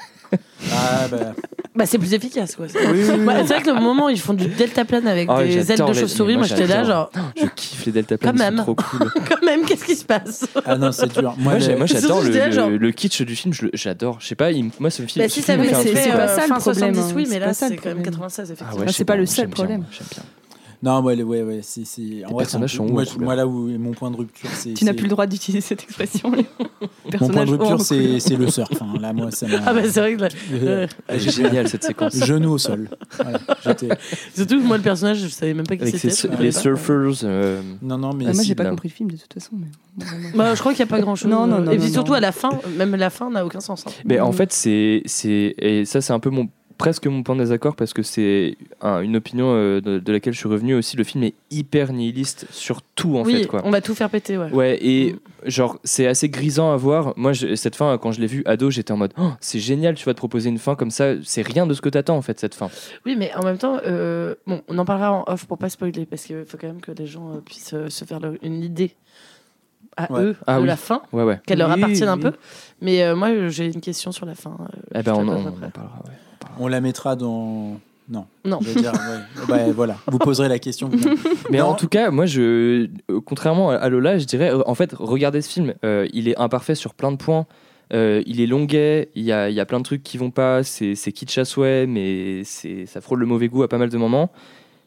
Ah, 0.72 1.08
bah, 1.10 1.18
Bah 1.76 1.86
c'est 1.86 1.98
plus 1.98 2.14
efficace 2.14 2.56
quoi. 2.56 2.66
oui, 2.74 2.82
oui, 2.94 3.04
oui. 3.18 3.26
Bah, 3.26 3.34
c'est 3.46 3.54
vrai 3.54 3.62
que 3.62 3.70
le 3.72 3.80
moment 3.82 4.06
où 4.06 4.10
ils 4.10 4.20
font 4.20 4.34
du 4.34 4.48
deltaplane 4.48 5.08
avec 5.08 5.28
Ah, 5.32 5.44
des 5.44 5.58
ailes 5.58 5.66
j'adore 5.68 5.90
de 5.90 5.94
les- 5.94 6.00
chauve-souris, 6.02 6.34
moi 6.34 6.40
moi, 6.42 6.48
j'étais 6.48 6.68
là 6.68 6.84
j'adore. 6.84 7.10
genre 7.14 7.32
Je 7.42 7.46
kiffe 7.56 7.86
les 7.86 7.92
deltaplanes, 7.94 8.32
Quand 8.34 8.38
c'est 8.44 8.52
même. 8.52 8.60
trop 8.62 8.76
cool. 8.76 9.12
quand 9.30 9.46
même 9.46 9.66
qu'est-ce 9.66 9.86
qui 9.86 9.96
se 9.96 10.06
passe 10.06 10.46
ah 10.66 10.78
non, 10.78 10.92
c'est 10.92 11.12
dur. 11.14 11.34
Moi, 11.38 11.38
Moi, 11.38 11.54
le- 11.56 11.60
j'ai- 11.60 11.76
moi, 11.76 11.88
Surtout, 11.88 12.02
j'adore 12.02 12.22
le, 12.24 12.52
genre- 12.52 12.70
le- 12.70 12.92
kitsch 12.92 13.22
du 13.22 13.36
film, 13.36 13.54
je 13.54 13.64
le- 13.66 13.72
j'adore. 13.74 14.18
Je 14.20 14.28
sais 14.28 14.36
pas, 14.36 14.52
il- 14.52 14.70
moi 14.80 14.90
ce 14.90 15.02
film. 15.04 15.24
Bah 15.24 15.30
ce 15.30 15.36
si 15.36 15.42
ça 15.42 15.54
film 15.54 15.66
avait 15.66 15.70
me 15.78 15.82
fait 15.84 15.90
été 15.92 16.00
fait 16.00 16.10
pas 16.12 16.18
euh, 16.18 16.28
ça, 16.28 16.42
le 16.42 16.48
fin 16.48 16.60
problème, 16.60 16.94
70 16.96 17.14
oui 17.16 17.24
mais 17.28 17.34
C'est 17.34 17.40
là 17.40 17.46
pas 17.48 17.54
ça, 17.54 17.68
c'est 17.68 17.76
le 17.76 17.82
quand 17.82 17.86
même 17.90 17.96
problème. 17.98 18.14
96 18.14 18.48
Ah 18.50 18.54
effectivement. 18.54 18.86
ouais, 18.86 18.92
c'est 18.94 19.06
pas 19.06 19.16
le 19.16 19.26
seul 19.26 19.36
j'aime 19.36 19.46
bien, 19.48 19.54
problème. 19.56 19.84
j'aime 19.92 20.08
bien. 20.12 20.24
Non, 20.84 21.00
le- 21.08 21.24
ouais, 21.24 21.44
ouais, 21.44 21.60
c'est, 21.62 21.82
vrai, 22.24 22.36
personnages 22.38 22.76
sont 22.76 22.88
moi, 23.20 23.36
là 23.36 23.46
où 23.46 23.70
est 23.70 23.78
mon 23.78 23.92
point 23.92 24.10
de 24.10 24.16
rupture, 24.18 24.50
c'est. 24.54 24.74
Tu 24.74 24.84
n'as 24.84 24.94
plus 24.94 25.04
le 25.04 25.10
droit 25.10 25.28
d'utiliser 25.28 25.62
cette 25.62 25.84
expression. 25.84 26.32
Mon 27.20 27.28
point 27.30 27.46
de 27.46 27.52
rupture, 27.52 27.82
c'est, 27.82 28.36
le 28.36 28.48
surf. 28.50 28.70
Hein. 28.82 28.94
Là, 29.00 29.14
moi, 29.14 29.30
ça 29.32 29.48
m'a. 29.48 29.58
Ah 29.66 29.74
bah 29.74 29.82
c'est 29.84 30.00
vrai 30.00 30.16
que 30.16 30.22
là- 30.22 30.30
Euh, 30.54 30.88
Elle 31.08 31.16
est 31.18 31.30
géniale 31.30 31.68
cette 31.68 31.84
séquence. 31.84 32.16
Genou 32.16 32.52
au 32.54 32.58
sol. 32.58 32.90
Voilà, 33.18 33.40
surtout 34.34 34.60
que 34.62 34.64
moi 34.66 34.78
le 34.78 34.84
personnage 34.84 35.20
je 35.20 35.28
savais 35.28 35.54
même 35.54 35.66
pas 35.68 35.76
qui 35.76 35.84
Avec 35.84 35.96
c'était. 35.98 36.36
les 36.40 36.52
surfers. 36.52 37.12
euh, 37.24 37.62
Non, 37.82 37.98
non, 37.98 38.14
mais. 38.14 38.26
Ah, 38.30 38.34
moi, 38.34 38.44
j'ai 38.44 38.56
pas 38.56 38.66
compris 38.66 38.90
le 38.90 38.94
film 38.94 39.12
de 39.12 39.18
toute 39.18 39.34
façon. 39.34 39.52
Mais... 39.56 40.06
Bah, 40.36 40.56
je 40.56 40.60
crois 40.60 40.74
qu'il 40.74 40.84
n'y 40.84 40.90
a 40.90 40.96
pas 40.96 41.02
grand 41.02 41.16
chose. 41.16 41.30
Non, 41.30 41.46
non, 41.48 41.60
non, 41.60 41.72
Et 41.72 41.78
puis 41.78 41.92
surtout 41.92 42.12
non. 42.12 42.18
à 42.18 42.22
la 42.22 42.32
fin, 42.32 42.50
même 42.78 42.96
la 42.96 43.10
fin 43.10 43.30
n'a 43.30 43.46
aucun 43.46 43.60
sens. 43.60 43.84
hein. 43.88 43.92
Mais 44.06 44.20
en 44.20 44.30
Mm. 44.32 44.34
fait, 44.34 44.54
c'est, 44.54 45.02
c'est, 45.06 45.54
et 45.60 45.86
ça, 45.86 46.02
c'est 46.02 46.14
un 46.14 46.20
peu 46.20 46.30
mon, 46.30 46.48
presque 46.82 47.06
mon 47.06 47.22
point 47.22 47.36
de 47.36 47.42
désaccord 47.42 47.76
parce 47.76 47.94
que 47.94 48.02
c'est 48.02 48.58
un- 48.82 49.02
une 49.02 49.16
opinion 49.16 49.54
euh, 49.54 49.82
de, 49.82 50.00
de 50.00 50.12
laquelle 50.12 50.34
je 50.34 50.40
suis 50.40 50.48
revenu 50.50 50.74
aussi. 50.74 50.98
Le 50.98 51.04
film 51.04 51.24
est 51.24 51.36
hyper 51.52 51.94
nihiliste 51.94 52.48
sur 52.50 52.82
tout, 52.96 53.18
en 53.18 53.24
oui, 53.24 53.42
fait, 53.42 53.46
quoi. 53.46 53.62
on 53.66 53.70
va 53.70 53.82
tout 53.82 53.94
faire 53.94 54.10
péter, 54.10 54.36
ouais. 54.40 54.50
Ouais, 54.52 54.80
et 54.84 55.16
genre, 55.46 55.78
c'est 55.84 56.08
assez 56.08 56.28
grisant 56.30 56.72
à 56.74 56.78
voir. 56.78 57.14
Moi, 57.18 57.34
je- 57.34 57.54
cette 57.54 57.76
fin, 57.76 57.96
quand 58.00 58.12
je 58.12 58.20
l'ai 58.20 58.26
vue 58.26 58.42
ado, 58.48 58.72
j'étais 58.72 58.92
en 58.92 58.98
mode, 58.98 59.14
Oh, 59.20 59.30
c'est 59.40 59.60
génial, 59.60 59.94
tu 59.94 60.06
vas 60.06 60.14
te 60.14 60.18
proposer 60.18 60.50
une 60.50 60.58
fin 60.58 60.74
comme 60.74 60.90
ça. 60.90 61.14
C'est 61.24 61.44
rien 61.44 61.68
de 61.68 61.76
ce 61.76 61.82
que 61.82 61.90
t'attends, 61.90 62.18
en 62.18 62.24
fait, 62.24 62.40
cette 62.40 62.56
fin. 62.56 62.70
Oui, 63.06 63.16
mais 63.16 63.32
en 63.36 63.44
même 63.44 63.60
temps, 63.60 63.78
euh, 63.86 64.34
bon, 64.48 64.64
on 64.68 64.78
en 64.80 64.86
parlera 64.86 65.12
en 65.12 65.24
off 65.28 65.46
pour 65.46 65.60
pas 65.60 65.70
spoiler, 65.70 66.08
parce 66.08 66.24
qu'il 66.24 66.44
faut 66.48 66.58
quand 66.58 66.68
même 66.68 66.82
que 66.82 66.92
les 66.92 67.06
gens 67.06 67.30
euh, 67.36 67.42
puissent 67.46 67.74
euh, 67.76 67.90
se 67.90 68.06
faire 68.06 68.20
leur- 68.20 68.34
une 68.42 68.64
idée 68.64 68.96
à 69.98 70.12
Ouais. 70.12 70.22
eux 70.24 70.36
Ah 70.48 70.56
de 70.56 70.62
oui. 70.62 70.68
la 70.68 70.78
fin, 70.78 71.04
Ouais, 71.14 71.24
ouais. 71.24 71.40
qu'elle 71.46 71.60
leur 71.60 71.70
Oui, 71.70 71.76
appartienne 71.84 72.10
un 72.10 72.16
oui. 72.16 72.22
peu. 72.22 72.34
Mais 72.82 73.04
euh, 73.04 73.16
moi, 73.16 73.50
j'ai 73.50 73.66
une 73.68 73.82
question 73.82 74.12
sur 74.12 74.26
la 74.26 74.34
fin. 74.34 74.58
euh, 74.60 74.80
Eh 75.00 75.04
ben, 75.04 75.14
on, 75.14 75.28
on 75.28 75.48
en 75.48 75.52
parlera, 75.70 76.02
ouais. 76.08 76.14
On 76.60 76.68
la 76.68 76.82
mettra 76.82 77.16
dans. 77.16 77.80
Non. 78.10 78.26
Non. 78.46 78.60
Je 78.62 78.70
veux 78.70 78.82
dire, 78.82 78.92
ouais. 79.48 79.54
Ouais, 79.54 79.72
voilà. 79.76 79.98
Vous 80.08 80.18
poserez 80.18 80.50
la 80.50 80.60
question. 80.60 80.90
vous- 80.94 81.10
Mais 81.50 81.60
Non. 81.60 81.68
en 81.68 81.74
tout 81.76 81.88
cas, 81.88 82.12
moi, 82.12 82.26
je, 82.26 82.88
contrairement 83.26 83.70
à 83.70 83.88
Lola, 83.90 84.18
je 84.18 84.26
dirais, 84.26 84.52
euh, 84.54 84.62
en 84.68 84.76
fait, 84.76 84.94
regardez 84.94 85.42
ce 85.42 85.50
film. 85.50 85.74
euh, 85.86 86.08
il 86.14 86.28
est 86.28 86.38
imparfait 86.38 86.76
sur 86.76 86.94
plein 86.94 87.12
de 87.12 87.18
points. 87.18 87.46
Euh, 87.94 88.22
il 88.26 88.42
est 88.42 88.48
longuet. 88.48 89.10
Il 89.16 89.24
y 89.24 89.32
a, 89.32 89.50
il 89.50 89.56
y 89.56 89.60
a 89.60 89.66
plein 89.66 89.80
de 89.80 89.84
trucs 89.86 90.04
qui 90.04 90.18
vont 90.18 90.32
pas. 90.32 90.64
C'est 90.64 90.96
c'est 90.96 91.12
kitsch 91.12 91.38
à 91.38 91.46
souhait, 91.46 91.86
mais 91.88 92.44
c'est 92.44 92.86
ça 92.86 93.02
frôle 93.02 93.20
le 93.20 93.26
mauvais 93.26 93.48
goût 93.48 93.64
à 93.64 93.68
pas 93.70 93.78
mal 93.78 93.90
de 93.90 93.98
moments. 93.98 94.30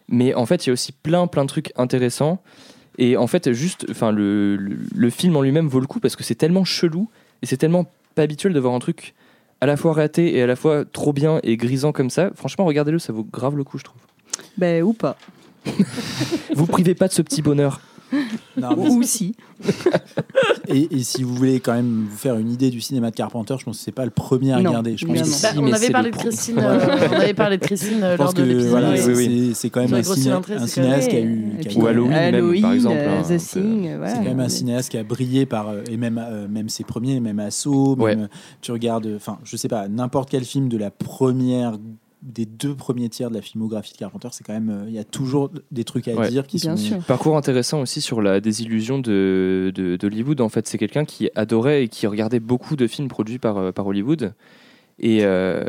Mais 0.09 0.35
en 0.35 0.45
fait, 0.47 0.65
il 0.67 0.69
y 0.69 0.71
a 0.71 0.73
aussi 0.75 0.93
plein, 0.93 1.27
plein 1.27 1.45
de 1.45 1.49
trucs 1.49 1.73
intéressants. 1.77 2.43
Et 2.99 3.17
en 3.17 3.27
fait, 3.27 3.53
juste, 3.53 3.87
enfin, 3.91 4.13
le, 4.13 4.57
le, 4.57 4.77
le 4.95 5.11
film 5.11 5.37
en 5.37 5.43
lui-même 5.43 5.67
vaut 5.67 5.81
le 5.81 5.87
coup 5.87 5.99
parce 5.99 6.15
que 6.15 6.23
c'est 6.23 6.35
tellement 6.35 6.65
chelou 6.65 7.09
et 7.43 7.47
c'est 7.47 7.57
tellement 7.57 7.87
pas 8.15 8.23
habituel 8.23 8.53
de 8.53 8.61
voir 8.61 8.75
un 8.75 8.79
truc 8.79 9.15
à 9.65 9.67
la 9.67 9.79
fois 9.79 9.95
raté 9.95 10.37
et 10.37 10.43
à 10.43 10.47
la 10.47 10.57
fois 10.57 10.85
trop 10.85 11.15
bien 11.15 11.41
et 11.43 11.57
grisant 11.57 11.91
comme 11.91 12.11
ça. 12.11 12.31
Franchement, 12.35 12.67
regardez-le, 12.67 12.99
ça 12.99 13.15
vaut 13.15 13.25
grave 13.25 13.57
le 13.57 13.65
coup, 13.65 13.79
je 13.79 13.85
trouve. 13.85 14.01
Ben, 14.59 14.83
ou 14.83 14.93
pas. 14.93 15.17
Vous 16.55 16.67
privez 16.67 16.95
pas 16.95 17.09
de 17.09 17.15
ce 17.15 17.23
petit 17.23 17.41
bonheur. 17.41 17.81
Non, 18.57 18.77
mais- 18.77 18.89
Ou 18.91 19.03
si. 19.03 19.35
et, 20.69 20.89
et 20.97 21.03
si 21.03 21.23
vous 21.23 21.35
voulez 21.35 21.59
quand 21.61 21.73
même 21.75 22.07
vous 22.11 22.17
faire 22.17 22.37
une 22.37 22.51
idée 22.51 22.71
du 22.71 22.81
cinéma 22.81 23.11
de 23.11 23.17
Carpenter, 23.17 23.57
je 23.59 23.65
pense 23.65 23.79
que 23.79 23.85
c'est 23.85 23.93
pas 23.93 24.05
le 24.05 24.11
premier 24.11 24.53
à 24.53 24.61
Non, 24.61 24.71
regarder. 24.71 24.97
Je 24.97 25.07
pense 25.07 25.17
évidemment. 25.17 25.37
que 25.37 25.43
Bah, 25.43 25.51
Si, 25.53 25.59
on 25.59 25.63
mais 25.63 25.73
avait 25.75 25.87
c'est 25.87 25.93
parlé 25.93 26.09
le 26.11 26.13
de 26.13 26.17
pro- 26.19 26.29
Christine, 26.29 26.59
euh, 26.59 26.79
on 27.11 27.15
avait 27.15 27.35
parlé 27.35 27.59
de 27.59 27.65
Christine 27.65 28.03
euh, 28.03 28.13
Je 28.13 28.17
pense 28.17 28.25
lors 28.27 28.35
de 28.35 28.43
l'épisode. 28.43 28.71
voilà, 28.71 28.91
oui, 28.93 28.99
c'est 28.99 29.15
oui, 29.15 29.47
c'est- 29.49 29.55
c'est 29.55 29.71
quand 29.71 29.81
même 29.81 29.89
Sur 29.89 29.97
un, 29.97 29.99
les 29.99 30.05
grosses 30.05 30.15
ciné- 30.17 30.25
cylindrées, 30.25 30.55
un 30.55 30.67
c'est 30.67 30.81
quand 30.81 30.89
même- 30.89 31.01
cinéaste 31.01 31.09
qui 31.11 31.17
a 31.17 31.21
eu. 31.21 31.45
Et 31.59 31.61
qui 31.63 31.67
a 31.67 31.71
puis, 31.71 31.79
eu- 31.79 31.83
Ou 31.83 31.87
Halloween, 31.87 32.11
même, 32.11 32.61
par 32.63 32.73
exemple, 32.73 32.97
euh, 32.99 33.19
hein, 33.19 33.23
The 33.23 33.31
un 33.33 33.35
peu. 33.35 33.39
Thing, 33.61 33.97
voilà. 33.97 34.09
C'est 34.11 34.17
quand 34.19 34.25
même 34.25 34.41
un 34.41 34.49
cinéaste 34.49 34.89
qui 34.91 34.99
a 34.99 35.05
brillé 35.05 35.47
par 35.47 35.69
euh, 35.69 35.83
et 35.91 35.97
même 35.97 36.19
euh, 36.25 36.47
même 36.49 36.69
ses 36.69 36.85
premiers, 36.85 37.21
même 37.21 37.41
Assaut. 37.41 37.97
Ouais. 37.99 38.17
Euh, 38.17 38.27
tu 38.61 38.71
regardes, 38.73 39.11
enfin, 39.17 39.39
je 39.45 39.57
sais 39.57 39.69
pas, 39.69 39.89
n'importe 39.89 40.31
quel 40.31 40.45
film 40.45 40.69
de 40.69 40.77
la 40.79 40.91
première, 40.91 41.79
des 42.25 42.47
deux 42.47 42.75
premiers 42.75 43.09
tiers 43.11 43.29
de 43.29 43.35
la 43.35 43.43
filmographie 43.43 43.93
de 43.93 43.99
Carpenter, 43.99 44.29
c'est 44.33 44.45
quand 44.45 44.55
même, 44.55 44.71
euh, 44.71 44.85
il 44.89 44.95
y 44.95 44.99
a 44.99 45.05
toujours 45.05 45.51
des 45.71 45.85
trucs 45.85 46.09
à 46.09 46.15
Ouais. 46.15 46.31
dire 46.31 46.47
qui 46.47 46.57
Bien 46.57 46.77
sont. 46.77 46.83
sûr. 46.95 46.99
Parcours 47.05 47.37
intéressant 47.37 47.81
aussi 47.83 48.01
sur 48.01 48.23
la 48.23 48.41
désillusion 48.41 48.99
de, 48.99 49.71
de- 49.75 49.97
d'Hollywood. 49.97 50.41
En 50.41 50.49
fait, 50.49 50.67
c'est 50.67 50.79
quelqu'un 50.79 51.05
qui 51.05 51.29
adorait 51.35 51.85
et 51.85 51.89
qui 51.89 52.07
regardait 52.07 52.41
beaucoup 52.41 52.77
de 52.77 52.87
films 52.87 53.09
produits 53.09 53.39
par, 53.39 53.59
euh, 53.59 53.73
par 53.73 53.87
Hollywood 53.87 54.33
et, 54.99 55.19
euh, 55.25 55.65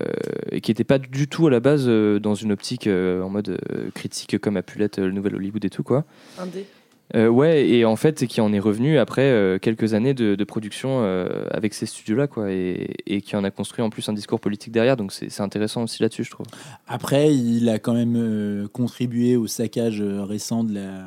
et 0.51 0.61
qui 0.61 0.71
n'était 0.71 0.83
pas 0.83 0.97
du 0.99 1.27
tout 1.27 1.47
à 1.47 1.51
la 1.51 1.59
base 1.59 1.85
euh, 1.87 2.19
dans 2.19 2.35
une 2.35 2.51
optique 2.53 2.87
euh, 2.87 3.21
en 3.21 3.29
mode 3.29 3.57
euh, 3.71 3.89
critique 3.93 4.37
comme 4.39 4.55
a 4.55 4.61
pu 4.63 4.79
l'être 4.79 4.99
le 5.01 5.11
nouvel 5.11 5.35
Hollywood 5.35 5.65
et 5.65 5.69
tout 5.69 5.83
quoi. 5.83 6.05
Un 6.39 6.45
dé. 6.45 6.65
Euh, 7.13 7.27
ouais, 7.27 7.67
et 7.69 7.85
en 7.85 7.95
fait, 7.95 8.25
qui 8.25 8.41
en 8.41 8.51
est 8.51 8.59
revenu 8.59 8.97
après 8.97 9.21
euh, 9.21 9.59
quelques 9.59 9.93
années 9.93 10.13
de, 10.13 10.43
production 10.43 11.01
euh, 11.03 11.45
avec 11.51 11.73
ces 11.73 11.85
studios-là, 11.85 12.27
quoi, 12.27 12.51
et, 12.51 12.95
et 13.05 13.21
qui 13.21 13.35
en 13.35 13.43
a 13.43 13.51
construit 13.51 13.83
en 13.83 13.89
plus 13.89 14.07
un 14.09 14.13
discours 14.13 14.39
politique 14.39 14.71
derrière. 14.71 14.97
Donc 14.97 15.11
c'est 15.11 15.41
intéressant 15.41 15.83
aussi 15.83 16.01
là-dessus, 16.01 16.23
je 16.23 16.31
trouve. 16.31 16.47
Après, 16.87 17.33
il 17.33 17.69
a 17.69 17.77
quand 17.77 17.93
même 17.93 18.15
euh, 18.15 18.67
contribué 18.67 19.35
au 19.35 19.47
saccage 19.47 20.01
récent 20.01 20.63
de 20.63 20.73
la, 20.73 21.05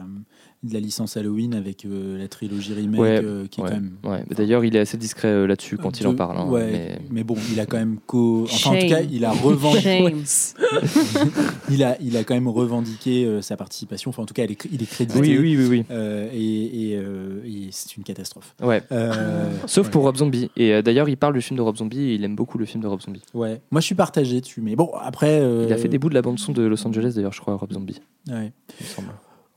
de 0.64 0.74
la 0.74 0.80
licence 0.80 1.16
Halloween 1.16 1.54
avec 1.54 1.84
euh, 1.84 2.18
la 2.18 2.26
trilogie 2.26 2.74
remake, 2.74 3.00
Ouais, 3.00 3.20
euh, 3.22 3.46
qui 3.46 3.60
est 3.60 3.64
quand 3.64 3.70
même. 3.70 3.92
ouais. 4.04 4.24
D'ailleurs, 4.36 4.64
il 4.64 4.74
est 4.74 4.80
assez 4.80 4.96
discret 4.96 5.28
euh, 5.28 5.46
là-dessus 5.46 5.76
quand 5.78 6.00
il 6.00 6.06
en 6.08 6.14
parle. 6.16 6.36
hein, 6.36 6.46
ouais, 6.48 6.68
mais- 6.72 6.98
mais... 7.10 7.24
bon, 7.24 7.36
il 7.52 7.60
a 7.60 7.66
quand 7.66 7.76
même 7.76 7.98
co. 8.06 8.42
Enfin, 8.44 8.70
en 8.70 8.78
tout 8.80 8.88
cas, 8.88 9.00
il 9.02 9.24
a 9.24 9.30
revendiqué. 9.30 10.14
Il 11.70 11.84
a, 11.84 11.96
il 12.00 12.16
a 12.16 12.24
quand 12.24 12.34
même 12.34 12.48
revendiqué 12.48 13.24
euh, 13.24 13.42
sa 13.42 13.56
participation. 13.56 14.08
Enfin, 14.10 14.22
en 14.22 14.26
tout 14.26 14.34
cas, 14.34 14.44
il 14.44 14.52
est, 14.52 14.64
il 14.72 14.82
est 14.82 14.86
crédité. 14.86 15.20
Oui, 15.20 15.36
oui, 15.38 15.56
oui, 15.56 15.66
oui. 15.68 15.84
Euh, 15.90 16.28
et 16.32 16.90
et, 16.92 16.96
euh, 16.96 17.42
et 17.44 17.68
c'est 17.70 17.96
une 17.96 18.02
catastrophe. 18.04 18.54
Ouais. 18.62 18.82
Euh, 18.90 19.50
Sauf 19.66 19.86
ouais. 19.86 19.90
pour 19.92 20.02
Rob 20.04 20.16
Zombie. 20.16 20.50
Et 20.56 20.72
euh, 20.72 20.82
d'ailleurs, 20.82 21.08
il 21.08 21.16
parle 21.16 21.34
du 21.34 21.42
film 21.42 21.56
de 21.58 21.62
Rob 21.62 21.76
Zombie 21.76 22.00
et 22.00 22.14
il 22.14 22.24
aime 22.24 22.36
beaucoup 22.36 22.56
le 22.58 22.64
film 22.64 22.82
de 22.82 22.88
Rob 22.88 23.00
Zombie. 23.02 23.22
Ouais. 23.34 23.60
Moi, 23.70 23.80
je 23.80 23.86
suis 23.86 23.94
partagé 23.94 24.40
dessus, 24.40 24.60
mais 24.62 24.76
bon, 24.76 24.90
après. 25.00 25.40
euh, 25.40 25.66
Il 25.68 25.72
a 25.72 25.76
fait 25.76 25.88
des 25.88 25.98
bouts 25.98 26.08
de 26.08 26.14
la 26.14 26.22
bande-son 26.22 26.52
de 26.52 26.62
Los 26.62 26.86
Angeles, 26.86 27.12
d'ailleurs, 27.14 27.32
je 27.34 27.40
crois, 27.40 27.54
Rob 27.56 27.72
Zombie. 27.72 28.00
ouais. 28.28 28.52
il 28.80 28.86
me 28.86 28.90
semble. 28.90 29.08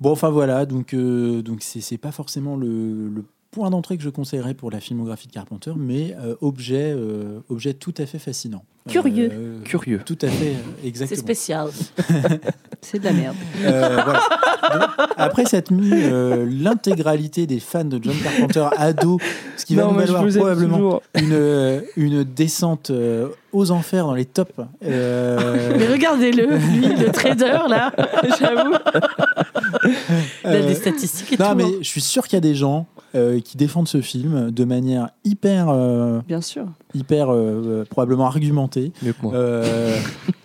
Bon, 0.02 0.12
enfin 0.12 0.30
voilà, 0.32 0.66
donc 0.66 0.94
euh, 0.94 1.42
donc 1.44 1.60
c'est 1.62 1.98
pas 1.98 2.12
forcément 2.12 2.56
le, 2.58 3.08
le 3.08 3.24
point 3.52 3.70
d'entrée 3.70 3.98
que 3.98 4.04
je 4.04 4.10
conseillerais 4.10 4.56
pour 4.56 4.72
la 4.72 4.80
filmographie 4.80 5.28
de 5.28 5.34
Carpenter, 5.34 5.74
mais 5.78 6.16
euh, 6.20 6.36
objet 6.42 6.92
euh, 6.98 7.40
objet 7.50 7.74
tout 7.76 7.94
à 7.98 8.06
fait 8.08 8.18
fascinant. 8.20 8.64
Curieux. 8.90 9.30
Euh, 9.32 9.62
Curieux. 9.64 10.02
Tout 10.04 10.18
à 10.24 10.28
fait, 10.28 10.54
euh, 10.54 10.54
C'est 10.82 10.88
exactement. 10.88 11.20
spécial. 11.22 11.68
C'est 12.82 12.98
de 12.98 13.04
la 13.06 13.14
merde. 13.14 13.36
Euh, 13.64 14.00
voilà. 14.04 14.20
Donc, 14.74 15.08
après 15.18 15.44
mis 15.70 15.92
euh, 15.94 16.48
l'intégralité 16.50 17.46
des 17.46 17.60
fans 17.60 17.84
de 17.86 18.00
John 18.02 18.16
Carpenter 18.24 18.68
à 18.76 18.92
dos, 18.94 19.20
ce 19.56 19.66
qui 19.68 19.76
va 19.76 19.84
nous 19.84 19.94
valoir 19.94 20.26
probablement 20.26 21.00
une, 21.14 21.84
une 21.96 22.24
descente 22.24 22.90
euh, 22.90 23.28
aux 23.52 23.70
enfers 23.70 24.08
dans 24.08 24.16
les 24.16 24.26
tops. 24.26 24.52
euh, 24.84 25.76
Mais 25.78 25.88
regardez-le, 25.88 26.58
lui, 26.58 26.88
le 26.96 27.12
trader, 27.12 27.60
là, 27.70 27.92
j'avoue. 28.40 28.74
Il 30.46 30.50
a 30.50 30.62
des 30.62 30.76
statistiques 30.76 31.34
et 31.34 31.38
non, 31.38 31.52
tout. 31.52 31.56
mais 31.56 31.64
hein. 31.66 31.72
je 31.82 31.88
suis 31.88 32.02
sûr 32.02 32.24
qu'il 32.28 32.36
y 32.36 32.38
a 32.38 32.42
des 32.42 32.56
gens 32.56 32.88
euh, 33.16 33.40
qui 33.40 33.58
défendent 33.58 33.88
ce 33.88 34.02
film 34.02 34.52
de 34.52 34.64
manière 34.64 35.10
hyper, 35.26 35.68
euh, 35.70 36.22
Bien 36.28 36.42
sûr. 36.42 36.66
hyper 36.94 37.30
euh, 37.30 37.36
euh, 37.82 37.86
probablement 37.86 38.26
argumentée. 38.26 38.92
Mieux 39.04 39.14
que 39.14 39.22
moi. 39.22 39.34
Euh, 39.34 39.98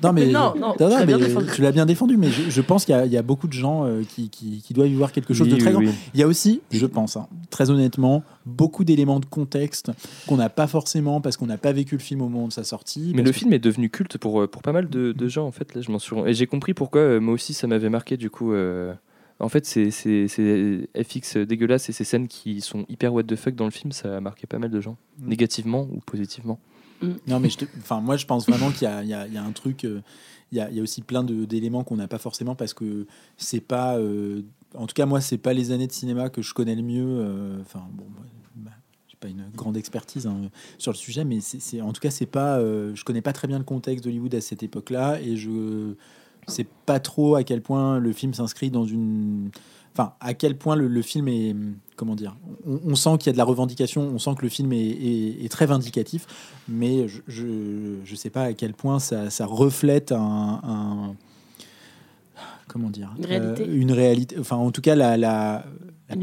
non, 0.02 0.12
mais, 0.12 0.26
Mais 0.26 0.32
non, 0.32 0.54
non, 0.58 0.72
tu 0.76 0.82
l'as 0.82 1.04
bien 1.06 1.18
mais 1.18 1.26
défendu. 1.26 1.46
tu 1.54 1.62
l'as 1.62 1.72
bien 1.72 1.86
défendu, 1.86 2.16
mais 2.16 2.28
je, 2.30 2.50
je 2.50 2.60
pense 2.60 2.84
qu'il 2.84 2.94
y, 2.94 2.98
a- 2.98 3.06
il 3.06 3.12
y 3.12 3.16
a 3.16 3.22
beaucoup 3.22 3.46
de 3.46 3.52
gens 3.52 3.84
euh, 3.84 4.02
qui, 4.08 4.28
qui- 4.30 4.62
qui 4.64 4.74
doivent 4.74 4.88
y 4.88 4.94
voir 4.94 5.12
quelque 5.12 5.32
chose 5.34 5.46
Oui, 5.46 5.52
de 5.54 5.58
très 5.58 5.68
oui, 5.74 5.84
grand. 5.86 5.92
oui. 5.92 5.98
Il 6.14 6.20
y 6.20 6.22
a 6.22 6.26
aussi, 6.26 6.60
je 6.72 6.86
pense, 6.86 7.16
hein, 7.16 7.28
très 7.50 7.70
honnêtement, 7.70 8.22
beaucoup 8.46 8.84
d'éléments 8.84 9.20
de 9.20 9.26
contexte 9.26 9.90
qu'on 10.26 10.36
n'a 10.36 10.48
pas 10.48 10.66
forcément 10.66 11.20
parce 11.20 11.36
qu'on 11.36 11.46
n'a 11.46 11.58
pas 11.58 11.72
vécu 11.72 11.94
le 11.96 12.00
film 12.02 12.20
au 12.22 12.28
moment 12.28 12.48
de 12.48 12.52
sa 12.52 12.64
sortie. 12.64 13.12
Mais 13.14 13.22
parce 13.22 13.26
le 13.26 13.32
que- 13.32 13.38
film 13.38 13.52
est 13.52 13.58
devenu 13.60 13.90
culte 13.90 14.18
pour, 14.18 14.40
euh, 14.42 14.46
pour 14.48 14.62
pas 14.62 14.72
mal 14.72 14.88
de, 14.88 15.12
de 15.12 15.28
gens, 15.28 15.46
en 15.46 15.52
fait. 15.52 15.72
Là, 15.74 15.82
je 15.82 15.90
m'en 15.92 15.98
suis... 16.00 16.14
rendu- 16.16 16.28
Et 16.30 16.34
j'ai 16.34 16.46
compris 16.46 16.74
pourquoi, 16.74 17.00
euh, 17.02 17.20
moi 17.20 17.34
aussi, 17.34 17.54
ça 17.54 17.66
m'avait 17.68 17.90
marqué, 17.90 18.16
du 18.16 18.28
coup. 18.30 18.52
euh, 18.52 18.92
En 19.38 19.48
fait, 19.50 19.66
c'est 19.66 19.90
c'est- 19.90 20.28
c'est 20.28 20.88
FX 20.96 21.36
dégueulasse 21.38 21.88
et 21.90 21.92
ces 21.92 22.04
scènes 22.04 22.26
qui 22.28 22.60
sont 22.62 22.86
hyper 22.88 23.12
what 23.12 23.24
the 23.24 23.36
fuck 23.36 23.54
dans 23.54 23.66
le 23.66 23.70
film, 23.70 23.92
ça 23.92 24.16
a 24.16 24.20
marqué 24.20 24.46
pas 24.46 24.58
mal 24.58 24.70
de 24.70 24.80
gens, 24.80 24.96
Mm. 25.20 25.28
négativement 25.28 25.82
ou 25.92 26.00
positivement. 26.00 26.58
Non, 27.26 27.40
mais 27.40 27.50
je 27.50 27.58
enfin, 27.78 28.00
moi, 28.00 28.16
je 28.16 28.24
pense 28.24 28.48
vraiment 28.48 28.70
qu'il 28.70 28.84
y, 28.84 28.86
a- 28.86 29.02
il 29.02 29.08
y 29.10 29.12
a- 29.14 29.26
il 29.26 29.34
y 29.34 29.36
a 29.36 29.42
un 29.44 29.52
truc. 29.52 29.84
euh, 29.84 30.00
Il 30.52 30.58
y, 30.58 30.60
a, 30.60 30.70
il 30.70 30.76
y 30.76 30.80
a 30.80 30.82
aussi 30.84 31.02
plein 31.02 31.24
de- 31.24 31.44
d'éléments 31.44 31.82
qu'on 31.82 31.96
n'a 31.96 32.06
pas 32.06 32.18
forcément 32.18 32.54
parce 32.54 32.72
que 32.72 33.08
c'est 33.36 33.60
pas. 33.60 33.98
euh, 33.98 34.42
en 34.76 34.86
tout 34.86 34.94
cas, 34.94 35.04
moi, 35.04 35.20
c'est 35.20 35.38
pas 35.38 35.52
les 35.52 35.72
années 35.72 35.88
de 35.88 35.92
cinéma 35.92 36.30
que 36.30 36.40
je 36.40 36.54
connais 36.54 36.76
le 36.76 36.82
mieux. 36.82 37.04
euh, 37.04 37.60
Enfin, 37.62 37.82
bon, 37.92 38.04
moi, 38.14 38.24
bah, 38.54 38.70
j'ai 39.08 39.16
pas 39.18 39.26
une 39.26 39.44
grande 39.56 39.76
expertise 39.76 40.24
hein, 40.28 40.42
sur 40.78 40.92
le 40.92 40.96
sujet, 40.96 41.24
mais 41.24 41.40
c'est 41.40 41.60
c'est- 41.60 41.80
en 41.80 41.92
tout 41.92 42.00
cas, 42.00 42.10
c'est 42.12 42.26
pas. 42.26 42.58
euh, 42.60 42.94
je 42.94 43.02
connais 43.04 43.22
pas 43.22 43.32
très 43.32 43.48
bien 43.48 43.58
le 43.58 43.64
contexte 43.64 44.04
d'Hollywood 44.04 44.34
à 44.36 44.40
cette 44.40 44.62
époque-là 44.62 45.20
et 45.20 45.36
je 45.36 45.94
sais 46.46 46.66
pas 46.86 47.00
trop 47.00 47.34
à 47.36 47.42
quel 47.44 47.60
point 47.62 47.98
le 47.98 48.12
film 48.12 48.34
s'inscrit 48.34 48.70
dans 48.70 48.84
une. 48.84 49.50
Enfin, 49.94 50.12
à 50.20 50.34
quel 50.34 50.56
point 50.58 50.76
le, 50.76 50.88
le 50.88 51.02
film 51.02 51.28
est. 51.28 51.54
Comment 51.96 52.14
dire 52.14 52.36
on, 52.66 52.78
on 52.84 52.94
sent 52.94 53.16
qu'il 53.18 53.28
y 53.28 53.30
a 53.30 53.32
de 53.32 53.38
la 53.38 53.44
revendication, 53.44 54.02
on 54.02 54.18
sent 54.18 54.34
que 54.36 54.42
le 54.42 54.50
film 54.50 54.72
est, 54.72 54.78
est- 54.86 55.44
est 55.44 55.48
très 55.50 55.64
vindicatif, 55.64 56.26
mais 56.68 57.08
je, 57.08 57.20
je, 57.26 57.46
je 58.04 58.14
sais 58.14 58.28
pas 58.30 58.42
à 58.42 58.52
quel 58.52 58.74
point 58.74 58.98
ça, 58.98 59.30
ça 59.30 59.46
reflète 59.46 60.12
un. 60.12 60.60
un- 60.62 61.14
comment 62.68 62.90
dire 62.90 63.14
Une 63.18 63.24
réalité. 63.26 63.62
Euh, 63.62 63.74
une 63.80 63.92
réalité. 63.92 64.36
Enfin, 64.38 64.56
en 64.56 64.70
tout 64.70 64.82
cas, 64.82 64.94
la, 64.94 65.64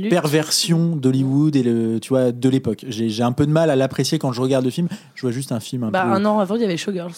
perversion 0.10 0.96
d'Hollywood 0.96 1.56
et 1.56 1.64
le, 1.64 2.00
tu 2.00 2.10
vois, 2.10 2.32
de 2.32 2.50
l'époque. 2.50 2.86
J'ai 2.88 3.10
j'ai 3.10 3.24
un 3.24 3.32
peu 3.32 3.46
de 3.46 3.52
mal 3.52 3.70
à 3.70 3.76
l'apprécier 3.76 4.20
quand 4.20 4.32
je 4.32 4.42
regarde 4.42 4.64
le 4.64 4.72
film. 4.72 4.88
Je 5.16 5.22
vois 5.22 5.32
juste 5.32 5.52
un 5.52 5.60
film 5.60 5.84
un 5.84 5.90
Bah, 5.92 6.04
peu. 6.04 6.10
un 6.12 6.26
an 6.26 6.40
avant, 6.40 6.56
il 6.56 6.62
y 6.62 6.66
avait 6.66 6.78
Showgirls. 6.78 7.14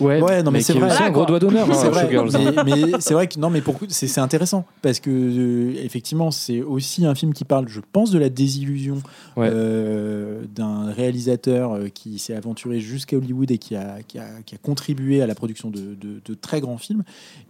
Ouais, 0.00 0.20
Ouais, 0.20 0.42
non, 0.42 0.50
mais 0.50 0.60
c'est 0.62 0.72
vrai. 0.72 0.90
aussi 0.90 1.02
un 1.02 1.10
gros 1.10 1.26
doigt 1.26 1.38
d'honneur, 1.38 1.66
C'est 1.74 1.86
hein, 1.86 1.90
vrai, 1.90 2.02
Showgirls, 2.02 2.36
hein. 2.36 2.62
mais, 2.64 2.76
mais 2.76 3.00
c'est 3.00 3.12
vrai 3.14 3.26
que 3.28 3.38
non, 3.38 3.50
mais 3.50 3.60
pour 3.60 3.78
c'est 3.88 4.06
c'est 4.08 4.20
intéressant 4.20 4.64
parce 4.82 4.98
que 5.00 5.10
euh, 5.10 5.74
effectivement, 5.84 6.30
c'est 6.30 6.62
aussi 6.62 7.04
un 7.04 7.14
film 7.14 7.32
qui 7.34 7.44
parle, 7.44 7.68
je 7.68 7.80
pense, 7.92 8.10
de 8.10 8.18
la 8.18 8.28
désillusion 8.30 9.02
Ouais. 9.36 9.48
euh, 9.52 10.42
d'un 10.54 10.90
réalisateur 10.90 11.72
euh, 11.74 11.88
qui 11.92 12.18
s'est 12.18 12.34
aventuré 12.34 12.80
jusqu'à 12.80 13.16
Hollywood 13.16 13.50
et 13.50 13.58
qui 13.58 13.76
a, 13.76 13.98
qui 14.06 14.18
a, 14.18 14.26
qui 14.44 14.54
a 14.54 14.58
contribué 14.58 15.22
à 15.22 15.26
la 15.26 15.34
production 15.34 15.70
de, 15.70 15.80
de- 15.80 16.20
de 16.24 16.34
très 16.34 16.60
grands 16.60 16.78
films. 16.78 17.02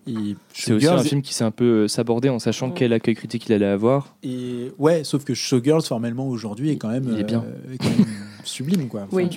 Et 0.07 0.35
C'est 0.53 0.73
aussi 0.73 0.87
un 0.89 0.99
film 1.03 1.23
qui 1.23 1.33
s'est 1.35 1.45
un 1.45 1.51
peu 1.51 1.87
sabordé 1.89 2.29
en 2.29 2.39
sachant 2.39 2.71
quel 2.71 2.93
accueil 2.93 3.15
critique 3.15 3.47
il 3.49 3.53
allait 3.53 3.67
avoir. 3.67 4.15
Et 4.23 4.73
ouais, 4.79 5.05
sauf 5.05 5.25
que 5.25 5.35
Showgirls 5.35 5.83
formellement 5.83 6.27
aujourd'hui 6.29 6.71
est 6.71 6.77
quand 6.77 6.89
même, 6.89 7.07
Il 7.13 7.21
est 7.21 7.25
bien. 7.25 7.45
euh, 7.47 7.75
est 7.75 7.79
quand 7.79 7.91
même 7.91 8.07
sublime 8.45 8.89
quoi. 8.89 9.03
Enfin, 9.03 9.17
Oui. 9.17 9.29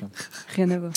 Rien 0.55 0.69
à 0.71 0.79
voir. 0.79 0.91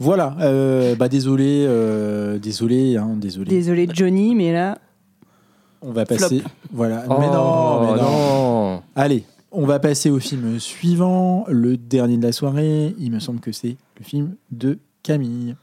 Voilà. 0.00 0.34
euh, 0.40 0.94
bah 0.96 1.08
désolé, 1.08 1.64
euh, 1.68 2.38
désolé, 2.38 2.96
hein, 2.96 3.14
désolé. 3.16 3.50
Désolé 3.50 3.86
Johnny, 3.92 4.34
mais 4.34 4.52
là, 4.52 4.78
On 5.82 5.92
va 5.92 6.04
passer. 6.06 6.42
Voilà. 6.72 7.04
Oh, 7.08 7.16
mais 7.20 7.26
non, 7.26 7.80
mais 7.82 8.00
non. 8.02 8.76
non. 8.76 8.82
Allez, 8.96 9.24
on 9.52 9.66
va 9.66 9.78
passer 9.78 10.10
au 10.10 10.18
film 10.18 10.58
suivant, 10.58 11.44
le 11.48 11.76
dernier 11.76 12.16
de 12.16 12.22
la 12.22 12.32
soirée. 12.32 12.94
Il 12.98 13.12
me 13.12 13.20
semble 13.20 13.40
que 13.40 13.52
c'est 13.52 13.76
le 13.98 14.04
film 14.04 14.36
de 14.50 14.78
Camille. 15.02 15.54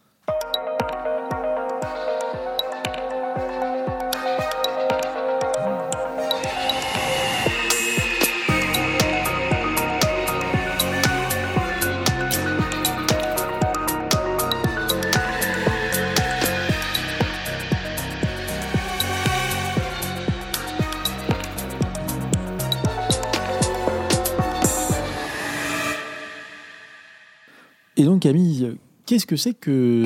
Qu'est-ce 29.28 29.36
que 29.36 29.36
c'est 29.36 29.54
que 29.54 30.04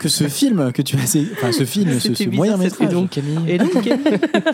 que 0.00 0.08
ce 0.08 0.28
film 0.28 0.72
que 0.72 0.82
tu 0.82 0.96
as, 0.96 1.16
enfin 1.32 1.52
ce 1.52 1.64
film, 1.64 1.98
ce, 1.98 2.14
ce 2.14 2.28
moyen 2.28 2.56
métrage 2.56 2.88
Et 2.88 2.92
donc, 2.92 3.10
Camille 3.10 3.58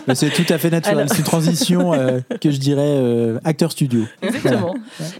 Bah, 0.07 0.15
C'est 0.15 0.29
tout 0.29 0.51
à 0.53 0.57
fait 0.57 0.69
naturel. 0.69 0.97
Alors- 0.99 1.09
C'est 1.09 1.17
une 1.19 1.23
transition 1.23 1.93
euh, 1.93 2.19
que 2.41 2.51
je 2.51 2.57
dirais 2.57 2.81
euh, 2.87 3.39
acteur 3.43 3.71
studio. 3.71 4.03
Exactement. 4.21 4.75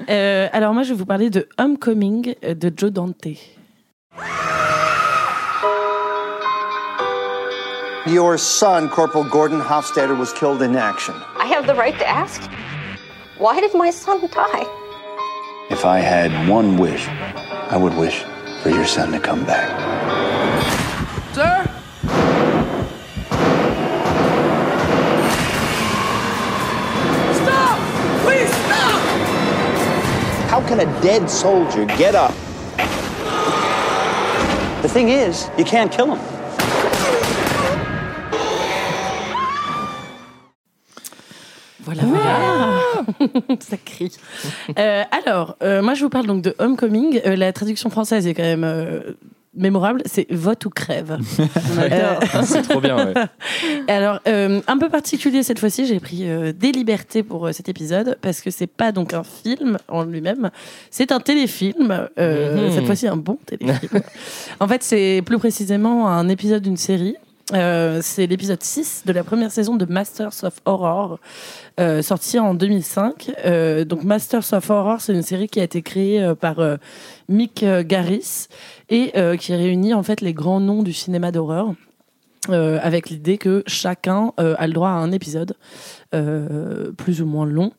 Euh, 0.10 0.48
alors, 0.53 0.73
moi, 0.73 0.84
je 0.84 0.89
vais 0.89 0.95
vous 0.95 1.06
parler 1.06 1.30
de 1.30 1.48
Homecoming 1.57 2.34
euh, 2.43 2.53
de 2.56 2.72
Joe 2.76 2.91
Dante. 2.91 3.27
Your 8.07 8.38
son, 8.39 8.89
Corporal 8.89 9.26
Gordon 9.30 9.60
Hofstadter, 9.61 10.18
was 10.18 10.34
killed 10.34 10.61
in 10.61 10.76
action. 10.76 11.14
I 11.39 11.45
have 11.48 11.68
the 11.68 11.76
right 11.76 11.98
to 11.99 12.07
ask. 12.10 12.41
Why 13.38 13.60
did 13.61 13.73
my 13.76 13.91
son 13.91 14.19
die? 14.22 14.65
If 15.69 15.85
I 15.85 15.99
had 15.99 16.31
one 16.49 16.77
wish, 16.77 17.07
I 17.69 17.77
would 17.77 17.95
wish 17.98 18.23
for 18.61 18.69
your 18.69 18.85
son 18.85 19.11
to 19.11 19.19
come 19.19 19.43
back. 19.43 19.69
Sir? 21.33 21.65
Stop! 27.33 27.79
Please 28.21 28.49
stop! 28.49 29.01
How 30.49 30.61
can 30.67 30.79
a 30.81 31.01
dead 31.01 31.27
soldier 31.27 31.85
get 31.85 32.13
up? 32.13 32.35
The 34.83 34.89
thing 34.89 35.09
is, 35.09 35.49
you 35.57 35.65
can't 35.65 35.91
kill 35.91 36.15
him. 36.15 36.40
Voilà, 41.83 42.03
voilà. 42.03 42.79
Ça 43.59 43.77
crie. 43.77 44.11
Euh, 44.77 45.03
alors, 45.25 45.57
euh, 45.63 45.81
moi, 45.81 45.93
je 45.95 46.03
vous 46.03 46.09
parle 46.09 46.27
donc 46.27 46.41
de 46.41 46.55
Homecoming. 46.59 47.21
Euh, 47.25 47.35
la 47.35 47.51
traduction 47.53 47.89
française 47.89 48.27
est 48.27 48.33
quand 48.33 48.43
même 48.43 48.63
euh, 48.63 48.99
mémorable, 49.55 50.01
c'est 50.05 50.27
Vote 50.31 50.63
ou 50.65 50.69
crève. 50.69 51.17
Ouais. 51.77 52.43
C'est 52.43 52.61
trop 52.63 52.79
bien, 52.81 52.95
ouais. 53.05 53.13
Alors, 53.87 54.19
euh, 54.27 54.61
un 54.67 54.77
peu 54.77 54.89
particulier 54.89 55.41
cette 55.43 55.59
fois-ci, 55.59 55.85
j'ai 55.85 55.99
pris 55.99 56.29
euh, 56.29 56.53
des 56.53 56.71
libertés 56.71 57.23
pour 57.23 57.47
euh, 57.47 57.51
cet 57.51 57.67
épisode 57.69 58.17
parce 58.21 58.41
que 58.41 58.51
c'est 58.51 58.67
pas 58.67 58.91
donc 58.91 59.13
un 59.13 59.23
film 59.23 59.77
en 59.87 60.03
lui-même, 60.03 60.51
c'est 60.91 61.11
un 61.11 61.19
téléfilm. 61.19 62.07
euh, 62.17 62.67
Mhm. 62.67 62.71
Cette 62.73 62.85
fois-ci, 62.85 63.07
un 63.07 63.17
bon 63.17 63.37
téléfilm. 63.45 64.01
en 64.59 64.67
fait, 64.67 64.83
c'est 64.83 65.21
plus 65.25 65.37
précisément 65.39 66.07
un 66.09 66.27
épisode 66.29 66.61
d'une 66.63 66.77
série. 66.77 67.15
Euh, 67.53 67.99
c'est 68.02 68.28
l'épisode 68.28 68.61
6 68.61 69.03
de 69.06 69.11
la 69.11 69.23
première 69.23 69.52
saison 69.52 69.76
de 69.76 69.86
Masters 69.86 70.44
of 70.44 70.56
Horror, 70.65 71.19
euh, 71.80 72.02
sorti 72.02 72.40
en 72.40 72.53
2005. 72.53 73.32
Euh, 73.45 73.84
donc 73.84 74.03
Masters 74.03 74.53
of 74.53 74.69
Horror, 74.69 75.02
c'est 75.02 75.14
une 75.14 75.22
série 75.22 75.48
qui 75.48 75.60
a 75.60 75.64
été 75.64 75.82
créée 75.82 76.23
euh, 76.23 76.36
par 76.36 76.61
Mick 77.28 77.65
Garris 77.65 78.48
et 78.90 79.14
qui 79.38 79.56
réunit 79.56 79.94
en 79.94 80.03
fait 80.03 80.22
les 80.22 80.34
grands 80.34 80.60
noms 80.60 80.84
du 80.84 80.94
cinéma 80.94 81.32
d'horreur. 81.32 81.73
avec 82.49 83.10
l'idée 83.10 83.38
que 83.38 83.64
chacun 83.68 84.34
a 84.38 84.68
le 84.68 84.73
droit 84.73 84.90
à 84.90 84.94
un 84.94 85.11
épisode 85.11 85.56
plus 86.98 87.22
ou 87.22 87.26
moins 87.26 87.45
long 87.45 87.72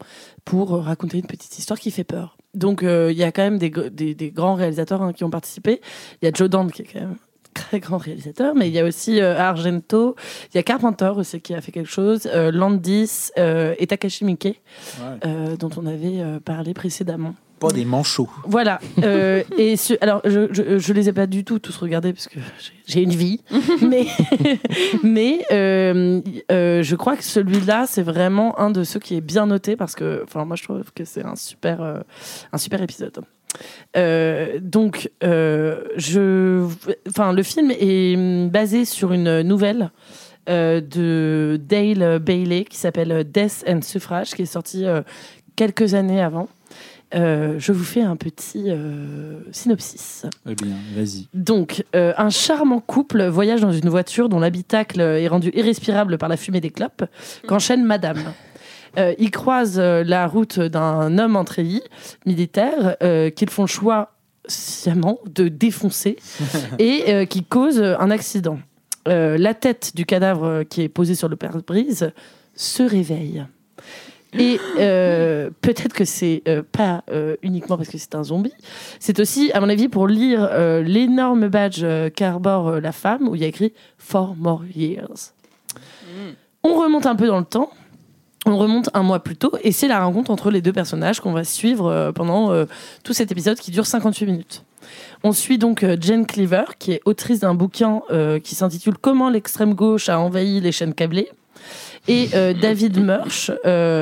pour 0.44 0.70
raconter 0.70 1.18
une 1.18 1.26
petite 1.26 1.58
histoire 1.58 1.78
qui 1.78 1.90
fait 1.90 2.04
peur. 2.04 2.36
Donc 2.54 2.82
il 2.82 3.16
y 3.16 3.24
a 3.24 3.32
quand 3.32 3.42
même 3.42 3.58
des 3.58 4.32
grands 4.34 4.54
réalisateurs 4.54 5.02
hein, 5.02 5.12
qui 5.12 5.24
ont 5.24 5.30
participé. 5.30 5.80
Il 6.20 6.26
y 6.26 6.28
a 6.28 6.32
Joe 6.32 6.48
Dante 6.48 6.72
qui 6.72 6.82
est 6.82 6.88
quand 6.92 7.00
même 7.00 7.16
très 7.54 7.80
grand 7.80 7.98
réalisateur, 7.98 8.54
mais 8.54 8.68
il 8.68 8.74
y 8.74 8.78
a 8.78 8.84
aussi 8.84 9.20
euh, 9.20 9.38
Argento, 9.38 10.16
il 10.52 10.56
y 10.56 10.58
a 10.58 10.62
Carpenter 10.62 11.12
aussi 11.16 11.40
qui 11.40 11.54
a 11.54 11.60
fait 11.60 11.72
quelque 11.72 11.90
chose, 11.90 12.28
euh, 12.32 12.50
Landis 12.52 13.30
euh, 13.38 13.74
et 13.78 13.86
Takashi 13.86 14.24
Miike, 14.24 14.60
dont 15.58 15.70
on 15.76 15.86
avait 15.86 16.22
parlé 16.44 16.74
précédemment. 16.74 17.34
Pas 17.60 17.68
des 17.68 17.84
manchots. 17.84 18.28
Voilà. 18.44 18.80
Et 19.56 19.76
alors, 20.00 20.20
je, 20.24 20.48
je, 20.52 20.78
je 20.78 20.92
les 20.92 21.08
ai 21.08 21.12
pas 21.12 21.28
du 21.28 21.44
tout 21.44 21.60
tous 21.60 21.76
regardés 21.76 22.12
parce 22.12 22.26
que 22.26 22.40
j'ai- 22.86 23.02
une 23.02 23.10
vie, 23.14 23.40
mais 23.82 24.06
mais 25.04 25.44
je 25.50 26.94
crois 26.96 27.16
que 27.16 27.22
celui-là 27.24 27.86
c'est 27.86 28.02
vraiment 28.02 28.58
un 28.58 28.70
de 28.70 28.82
ceux 28.84 28.98
qui 29.00 29.16
est 29.16 29.20
bien 29.20 29.46
noté 29.46 29.76
parce 29.76 29.94
que, 29.94 30.22
enfin, 30.24 30.44
moi 30.44 30.56
je 30.56 30.64
trouve 30.64 30.82
que 30.94 31.04
c'est 31.04 31.24
un 31.24 31.36
super 31.36 32.02
un 32.52 32.58
super 32.58 32.82
épisode. 32.82 33.20
Euh, 33.96 34.58
donc, 34.60 35.10
euh, 35.22 35.84
je, 35.96 36.66
enfin, 37.08 37.32
le 37.32 37.42
film 37.42 37.70
est 37.70 38.48
basé 38.48 38.84
sur 38.84 39.12
une 39.12 39.42
nouvelle 39.42 39.90
euh, 40.48 40.80
de 40.80 41.60
Dale 41.62 42.18
Bailey 42.18 42.64
qui 42.64 42.76
s'appelle 42.76 43.24
Death 43.30 43.64
and 43.68 43.82
Suffrage, 43.82 44.30
qui 44.30 44.42
est 44.42 44.46
sortie 44.46 44.86
euh, 44.86 45.02
quelques 45.56 45.94
années 45.94 46.20
avant. 46.20 46.48
Euh, 47.14 47.56
je 47.58 47.72
vous 47.72 47.84
fais 47.84 48.00
un 48.00 48.16
petit 48.16 48.64
euh, 48.68 49.40
synopsis. 49.52 50.24
Eh 50.48 50.54
bien, 50.54 50.74
vas-y. 50.96 51.28
Donc, 51.34 51.84
euh, 51.94 52.14
un 52.16 52.30
charmant 52.30 52.80
couple 52.80 53.26
voyage 53.26 53.60
dans 53.60 53.72
une 53.72 53.90
voiture 53.90 54.30
dont 54.30 54.40
l'habitacle 54.40 55.00
est 55.00 55.28
rendu 55.28 55.50
irrespirable 55.54 56.16
par 56.16 56.30
la 56.30 56.38
fumée 56.38 56.60
des 56.60 56.70
clopes 56.70 57.04
qu'enchaîne 57.46 57.84
Madame. 57.84 58.32
Euh, 58.98 59.14
ils 59.18 59.30
croisent 59.30 59.78
euh, 59.78 60.04
la 60.04 60.26
route 60.26 60.60
d'un 60.60 61.18
homme 61.18 61.36
en 61.36 61.44
treillis 61.44 61.82
militaire 62.26 62.96
euh, 63.02 63.30
qu'ils 63.30 63.50
font 63.50 63.62
le 63.62 63.68
choix 63.68 64.12
sciemment 64.46 65.18
de 65.26 65.48
défoncer 65.48 66.16
et 66.78 67.04
euh, 67.08 67.24
qui 67.24 67.44
cause 67.44 67.80
un 67.80 68.10
accident. 68.10 68.58
La 69.04 69.54
tête 69.54 69.96
du 69.96 70.06
cadavre 70.06 70.62
qui 70.62 70.82
est 70.82 70.88
posée 70.88 71.16
sur 71.16 71.28
le 71.28 71.34
pare-brise 71.34 72.12
se 72.54 72.84
réveille. 72.84 73.44
Et 74.38 74.58
euh, 74.78 75.50
peut-être 75.60 75.92
que 75.92 76.04
c'est 76.04 76.42
euh, 76.48 76.62
pas 76.62 77.04
euh, 77.10 77.36
uniquement 77.42 77.76
parce 77.76 77.88
que 77.88 77.98
c'est 77.98 78.14
un 78.14 78.24
zombie, 78.24 78.54
c'est 78.98 79.20
aussi, 79.20 79.50
à 79.52 79.60
mon 79.60 79.68
avis, 79.68 79.88
pour 79.88 80.06
lire 80.06 80.50
l'énorme 80.82 81.48
badge 81.48 81.84
qu'arbore 82.14 82.80
la 82.80 82.92
femme 82.92 83.28
où 83.28 83.34
il 83.34 83.42
y 83.42 83.44
a 83.44 83.48
écrit 83.48 83.72
Four 83.98 84.36
more 84.36 84.64
years. 84.74 85.32
On 86.62 86.74
remonte 86.74 87.06
un 87.06 87.16
peu 87.16 87.26
dans 87.26 87.38
le 87.38 87.44
temps. 87.44 87.70
On 88.44 88.56
remonte 88.56 88.90
un 88.94 89.02
mois 89.04 89.20
plus 89.20 89.36
tôt 89.36 89.52
et 89.62 89.70
c'est 89.70 89.86
la 89.86 90.02
rencontre 90.02 90.30
entre 90.32 90.50
les 90.50 90.60
deux 90.62 90.72
personnages 90.72 91.20
qu'on 91.20 91.32
va 91.32 91.44
suivre 91.44 91.86
euh, 91.86 92.12
pendant 92.12 92.50
euh, 92.50 92.64
tout 93.04 93.12
cet 93.12 93.30
épisode 93.30 93.58
qui 93.58 93.70
dure 93.70 93.86
58 93.86 94.26
minutes. 94.26 94.64
On 95.22 95.32
suit 95.32 95.58
donc 95.58 95.84
euh, 95.84 95.96
Jen 96.00 96.26
Cleaver, 96.26 96.64
qui 96.78 96.92
est 96.92 97.00
autrice 97.04 97.38
d'un 97.40 97.54
bouquin 97.54 98.00
qui 98.42 98.54
s'intitule 98.54 98.98
Comment 99.00 99.30
l'extrême 99.30 99.74
gauche 99.74 100.08
a 100.08 100.18
envahi 100.18 100.60
les 100.60 100.72
chaînes 100.72 100.94
câblées. 100.94 101.28
Et 102.08 102.30
David 102.60 102.98
Murch, 102.98 103.52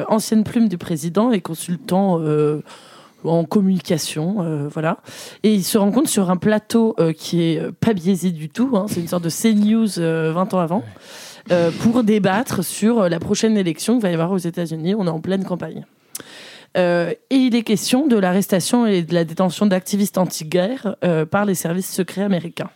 ancienne 0.09 0.43
plume 0.43 0.69
du 0.69 0.79
président 0.79 1.33
et 1.33 1.43
consultant 1.43 2.19
en 3.25 3.45
communication, 3.45 4.69
voilà. 4.73 4.99
Et 5.43 5.53
il 5.55 5.65
se 5.65 5.77
rencontre 5.77 6.09
sur 6.09 6.31
un 6.31 6.37
plateau 6.37 6.97
qui 7.17 7.43
est 7.43 7.71
pas 7.73 7.93
biaisé 7.93 8.31
du 8.31 8.49
tout, 8.49 8.71
hein, 8.75 8.87
c'est 8.89 9.01
une 9.01 9.09
sorte 9.09 9.25
de 9.25 9.31
CNews 9.31 9.99
euh, 9.99 10.33
20 10.33 10.55
ans 10.55 10.61
avant, 10.61 10.85
euh, 11.53 11.73
pour 11.83 12.05
débattre 12.05 12.65
sur 12.65 13.09
la 13.09 13.19
prochaine 13.19 13.57
élection 13.57 13.95
qu'il 13.95 14.03
va 14.03 14.11
y 14.11 14.15
avoir 14.15 14.31
aux 14.31 14.39
États-Unis. 14.39 14.95
On 14.95 15.07
est 15.07 15.11
en 15.11 15.21
pleine 15.21 15.45
campagne. 15.45 15.85
Euh, 16.77 17.13
et 17.31 17.37
il 17.37 17.57
est 17.57 17.65
question 17.65 18.07
de 18.07 18.17
l'arrestation 18.17 18.87
et 18.87 19.03
de 19.03 19.13
la 19.13 19.25
détention 19.25 19.67
d'activistes 19.67 20.17
anti-guerre 20.17 20.95
euh, 21.03 21.27
par 21.27 21.45
les 21.45 21.57
services 21.57 21.91
secrets 21.91 22.23
américains. 22.23 22.71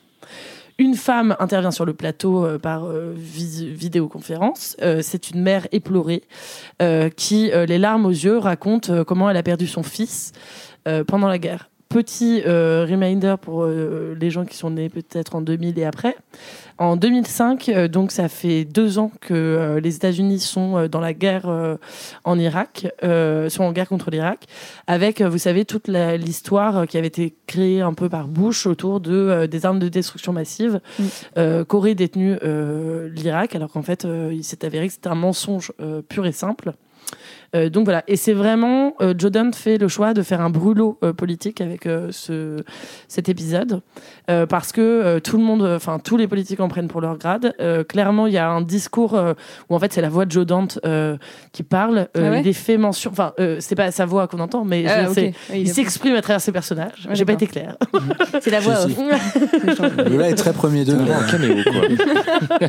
Une 0.78 0.96
femme 0.96 1.36
intervient 1.38 1.70
sur 1.70 1.84
le 1.84 1.94
plateau 1.94 2.48
par 2.58 2.88
vidéoconférence. 3.14 4.76
C'est 5.02 5.30
une 5.30 5.40
mère 5.40 5.68
éplorée 5.70 6.24
qui, 7.14 7.52
les 7.54 7.78
larmes 7.78 8.06
aux 8.06 8.10
yeux, 8.10 8.38
raconte 8.38 8.90
comment 9.04 9.30
elle 9.30 9.36
a 9.36 9.44
perdu 9.44 9.68
son 9.68 9.84
fils 9.84 10.32
pendant 11.06 11.28
la 11.28 11.38
guerre. 11.38 11.70
Petit 11.90 12.42
reminder 12.42 13.36
pour 13.40 13.66
les 13.66 14.30
gens 14.30 14.44
qui 14.44 14.56
sont 14.56 14.70
nés 14.70 14.88
peut-être 14.88 15.36
en 15.36 15.42
2000 15.42 15.78
et 15.78 15.84
après. 15.84 16.16
En 16.78 16.96
2005, 16.96 17.68
euh, 17.68 17.86
donc 17.86 18.10
ça 18.10 18.28
fait 18.28 18.64
deux 18.64 18.98
ans 18.98 19.12
que 19.20 19.32
euh, 19.32 19.78
les 19.78 19.94
États-Unis 19.94 20.40
sont 20.40 20.76
euh, 20.76 20.88
dans 20.88 20.98
la 20.98 21.14
guerre 21.14 21.48
euh, 21.48 21.76
en 22.24 22.36
Irak, 22.36 22.88
euh, 23.04 23.48
sont 23.48 23.62
en 23.62 23.70
guerre 23.70 23.88
contre 23.88 24.10
l'Irak, 24.10 24.46
avec, 24.88 25.22
vous 25.22 25.38
savez, 25.38 25.64
toute 25.64 25.86
l'histoire 25.86 26.88
qui 26.88 26.98
avait 26.98 27.06
été 27.06 27.36
créée 27.46 27.80
un 27.80 27.94
peu 27.94 28.08
par 28.08 28.26
Bush 28.26 28.66
autour 28.66 28.98
de, 29.00 29.12
euh, 29.12 29.46
des 29.46 29.66
armes 29.66 29.78
de 29.78 29.88
destruction 29.88 30.32
massive 30.32 30.80
euh, 31.38 31.64
qu'aurait 31.64 31.94
détenu 31.94 32.36
euh, 32.42 33.08
l'Irak, 33.08 33.54
alors 33.54 33.70
qu'en 33.70 33.82
fait, 33.82 34.04
euh, 34.04 34.32
il 34.32 34.42
s'est 34.42 34.64
avéré 34.64 34.88
que 34.88 34.94
c'était 34.94 35.08
un 35.08 35.14
mensonge 35.14 35.72
euh, 35.80 36.02
pur 36.02 36.26
et 36.26 36.32
simple. 36.32 36.72
Euh, 37.54 37.68
donc 37.70 37.84
voilà, 37.84 38.02
et 38.08 38.16
c'est 38.16 38.32
vraiment, 38.32 38.94
euh, 39.00 39.14
Joe 39.16 39.30
Dante 39.30 39.54
fait 39.56 39.78
le 39.78 39.88
choix 39.88 40.14
de 40.14 40.22
faire 40.22 40.40
un 40.40 40.50
brûlot 40.50 40.98
euh, 41.02 41.12
politique 41.12 41.60
avec 41.60 41.86
euh, 41.86 42.08
ce, 42.10 42.62
cet 43.08 43.28
épisode, 43.28 43.80
euh, 44.30 44.46
parce 44.46 44.72
que 44.72 44.80
euh, 44.80 45.20
tout 45.20 45.36
le 45.36 45.44
monde, 45.44 45.62
enfin 45.62 45.98
tous 45.98 46.16
les 46.16 46.28
politiques 46.28 46.60
en 46.60 46.68
prennent 46.68 46.88
pour 46.88 47.00
leur 47.00 47.18
grade. 47.18 47.54
Euh, 47.60 47.84
clairement, 47.84 48.26
il 48.26 48.32
y 48.32 48.38
a 48.38 48.48
un 48.48 48.60
discours 48.60 49.14
euh, 49.14 49.34
où 49.68 49.74
en 49.74 49.78
fait 49.78 49.92
c'est 49.92 50.00
la 50.02 50.08
voix 50.08 50.26
de 50.26 50.34
euh, 50.84 51.16
qui 51.52 51.62
parle. 51.62 51.98
Euh, 51.98 52.06
Ah 52.16 52.30
ouais 52.30 52.40
il 52.40 52.48
est 52.48 52.52
fait 52.52 52.76
mention, 52.76 53.10
enfin 53.10 53.32
euh, 53.40 53.56
c'est 53.60 53.74
pas 53.74 53.90
sa 53.90 54.04
voix 54.04 54.26
qu'on 54.28 54.40
entend, 54.40 54.64
mais 54.64 54.84
Ah, 54.86 55.08
Oui, 55.16 55.32
il 55.54 55.68
s'exprime 55.68 56.14
à 56.14 56.22
travers 56.22 56.40
ses 56.40 56.52
personnages. 56.52 57.06
Ouais, 57.08 57.14
J'ai 57.14 57.24
pas 57.24 57.32
été 57.32 57.46
claire. 57.46 57.76
C'est 58.40 58.50
la 58.50 58.60
voix. 58.60 58.74
Le 58.86 60.18
là 60.18 60.30
est 60.30 60.34
très 60.34 60.52
premier 60.52 60.84
degré. 60.84 61.10
Caméo, 61.30 61.62
quoi. 61.64 62.68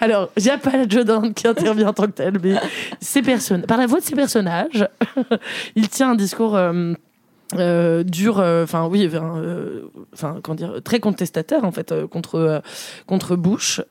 Alors, 0.00 0.30
il 0.36 0.42
n'y 0.44 0.50
a 0.50 0.58
pas 0.58 0.72
Joe 0.88 1.04
Dante 1.04 1.34
qui 1.34 1.46
intervient 1.46 1.88
en 1.88 1.92
tant 1.92 2.06
que 2.06 2.12
tel, 2.12 2.34
mais 2.42 2.54
ces 3.00 3.22
personnes, 3.22 3.62
par 3.62 3.78
la 3.78 3.86
voix 3.92 4.00
de 4.00 4.04
ces 4.04 4.14
personnages, 4.14 4.88
il 5.76 5.88
tient 5.88 6.12
un 6.12 6.14
discours 6.14 6.56
euh, 6.56 6.94
euh, 7.58 8.02
dur, 8.02 8.40
euh, 8.40 8.64
enfin 8.64 8.86
oui, 8.86 9.06
enfin, 9.06 9.36
euh, 9.36 10.54
dire, 10.54 10.80
très 10.82 11.00
contestataire 11.00 11.64
en 11.64 11.72
fait 11.72 11.94
contre 12.06 12.62
contre 13.06 13.36
Bush. 13.36 13.82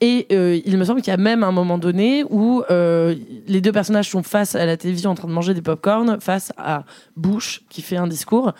Et 0.00 0.26
euh, 0.32 0.60
il 0.66 0.76
me 0.76 0.84
semble 0.84 1.00
qu'il 1.02 1.12
y 1.12 1.14
a 1.14 1.18
même 1.18 1.44
un 1.44 1.52
moment 1.52 1.78
donné 1.78 2.24
où 2.28 2.62
euh, 2.70 3.14
les 3.46 3.60
deux 3.60 3.72
personnages 3.72 4.10
sont 4.10 4.22
face 4.22 4.54
à 4.54 4.66
la 4.66 4.76
télévision 4.76 5.10
en 5.10 5.14
train 5.14 5.28
de 5.28 5.32
manger 5.32 5.54
des 5.54 5.62
pop-corn, 5.62 6.20
face 6.20 6.52
à 6.58 6.84
Bush 7.16 7.62
qui 7.70 7.80
fait 7.80 7.96
un 7.96 8.08
discours. 8.08 8.52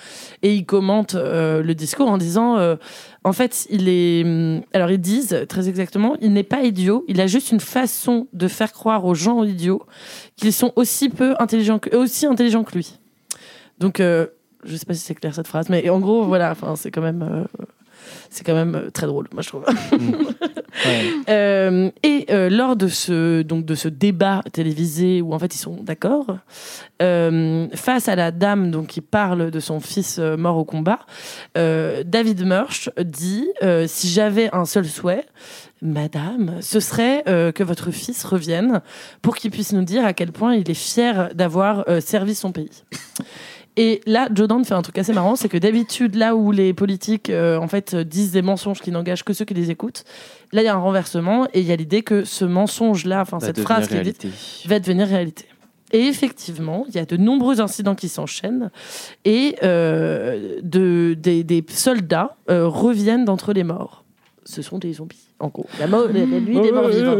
Et 0.42 0.54
ils 0.54 0.64
commentent 0.64 1.16
euh, 1.16 1.62
le 1.62 1.74
discours 1.74 2.08
en 2.08 2.18
disant 2.18 2.58
en 3.24 3.32
fait, 3.32 3.66
il 3.70 3.88
est. 3.88 4.22
hum, 4.24 4.62
Alors, 4.72 4.90
ils 4.90 5.00
disent 5.00 5.44
très 5.48 5.68
exactement 5.68 6.16
il 6.20 6.32
n'est 6.32 6.44
pas 6.44 6.62
idiot, 6.62 7.04
il 7.08 7.20
a 7.20 7.26
juste 7.26 7.50
une 7.50 7.60
façon 7.60 8.28
de 8.32 8.48
faire 8.48 8.72
croire 8.72 9.04
aux 9.04 9.14
gens 9.14 9.42
idiots 9.42 9.82
qu'ils 10.36 10.52
sont 10.52 10.72
aussi 10.76 11.08
peu 11.08 11.34
intelligents 11.40 11.78
que, 11.78 11.94
aussi 11.96 12.26
intelligents 12.26 12.64
que 12.64 12.74
lui. 12.74 12.98
Donc, 13.80 13.98
je 13.98 14.76
sais 14.76 14.86
pas 14.86 14.94
si 14.94 15.00
c'est 15.00 15.14
clair 15.14 15.34
cette 15.34 15.48
phrase, 15.48 15.68
mais 15.68 15.90
en 15.90 15.98
gros, 15.98 16.24
voilà, 16.24 16.54
c'est 16.76 16.90
quand 16.90 17.02
même. 17.02 17.46
C'est 18.34 18.44
quand 18.44 18.54
même 18.54 18.74
euh, 18.74 18.90
très 18.90 19.06
drôle, 19.06 19.28
moi 19.32 19.42
je 19.42 19.48
trouve. 19.48 19.64
Euh, 21.28 21.88
et 22.02 22.26
euh, 22.30 22.50
lors 22.50 22.74
de 22.74 22.88
ce, 22.88 23.42
donc, 23.42 23.64
de 23.64 23.76
ce 23.76 23.86
débat 23.86 24.42
télévisé 24.52 25.22
où 25.22 25.32
en 25.32 25.38
fait 25.38 25.54
ils 25.54 25.58
sont 25.58 25.76
d'accord, 25.82 26.26
face 26.98 28.08
à 28.08 28.16
la 28.16 28.32
dame 28.32 28.72
donc, 28.72 28.88
qui 28.88 29.00
parle 29.00 29.52
de 29.52 29.60
son 29.60 29.78
fils 29.78 30.18
mort 30.18 30.56
au 30.56 30.64
combat, 30.64 30.98
David 31.54 32.44
Murch 32.44 32.90
dit 32.98 33.46
Si 33.86 34.08
j'avais 34.08 34.52
un 34.52 34.64
seul 34.64 34.84
souhait, 34.84 35.24
madame, 35.84 36.56
ce 36.62 36.80
serait 36.80 37.22
euh, 37.28 37.52
que 37.52 37.62
votre 37.62 37.90
fils 37.90 38.24
revienne 38.24 38.80
pour 39.22 39.36
qu'il 39.36 39.50
puisse 39.50 39.72
nous 39.72 39.84
dire 39.84 40.04
à 40.04 40.14
quel 40.14 40.32
point 40.32 40.54
il 40.54 40.68
est 40.68 40.74
fier 40.74 41.30
d'avoir 41.34 41.84
euh, 41.88 42.00
servi 42.00 42.34
son 42.34 42.50
pays. 42.50 42.82
Et 43.76 44.00
là, 44.06 44.28
Joe 44.32 44.46
Dante 44.46 44.66
fait 44.66 44.74
un 44.74 44.82
truc 44.82 44.98
assez 44.98 45.12
marrant, 45.12 45.34
c'est 45.34 45.48
que 45.48 45.58
d'habitude, 45.58 46.14
là 46.14 46.36
où 46.36 46.52
les 46.52 46.72
politiques 46.72 47.28
euh, 47.28 47.58
en 47.58 47.66
fait 47.66 47.94
euh, 47.94 48.04
disent 48.04 48.30
des 48.30 48.42
mensonges 48.42 48.80
qui 48.80 48.92
n'engagent 48.92 49.24
que 49.24 49.32
ceux 49.32 49.44
qui 49.44 49.54
les 49.54 49.70
écoutent, 49.70 50.04
là 50.52 50.62
il 50.62 50.64
y 50.64 50.68
a 50.68 50.74
un 50.74 50.78
renversement 50.78 51.46
et 51.52 51.60
il 51.60 51.66
y 51.66 51.72
a 51.72 51.76
l'idée 51.76 52.02
que 52.02 52.24
ce 52.24 52.44
mensonge-là, 52.44 53.20
enfin 53.22 53.40
cette 53.40 53.60
phrase 53.60 53.88
qui 53.88 53.96
est 53.96 54.02
dite, 54.02 54.26
va 54.66 54.78
devenir 54.78 55.08
réalité. 55.08 55.46
Et 55.94 56.06
effectivement, 56.06 56.84
il 56.88 56.94
y 56.96 56.98
a 56.98 57.04
de 57.04 57.16
nombreux 57.16 57.60
incidents 57.60 57.94
qui 57.94 58.08
s'enchaînent 58.08 58.70
et 59.24 59.56
euh, 59.62 60.58
de, 60.60 61.14
des, 61.16 61.44
des 61.44 61.64
soldats 61.68 62.36
euh, 62.50 62.66
reviennent 62.66 63.24
d'entre 63.24 63.52
les 63.52 63.62
morts. 63.62 64.04
Ce 64.44 64.60
sont 64.60 64.78
des 64.78 64.94
zombies, 64.94 65.28
en 65.44 65.48
gros. 65.48 65.66
La, 65.78 65.86
mo- 65.86 66.06
la- 66.06 66.20
la 66.20 66.26
nuit 66.40 66.60
des 66.60 66.72
morts 66.72 66.88
vivants. 66.88 67.16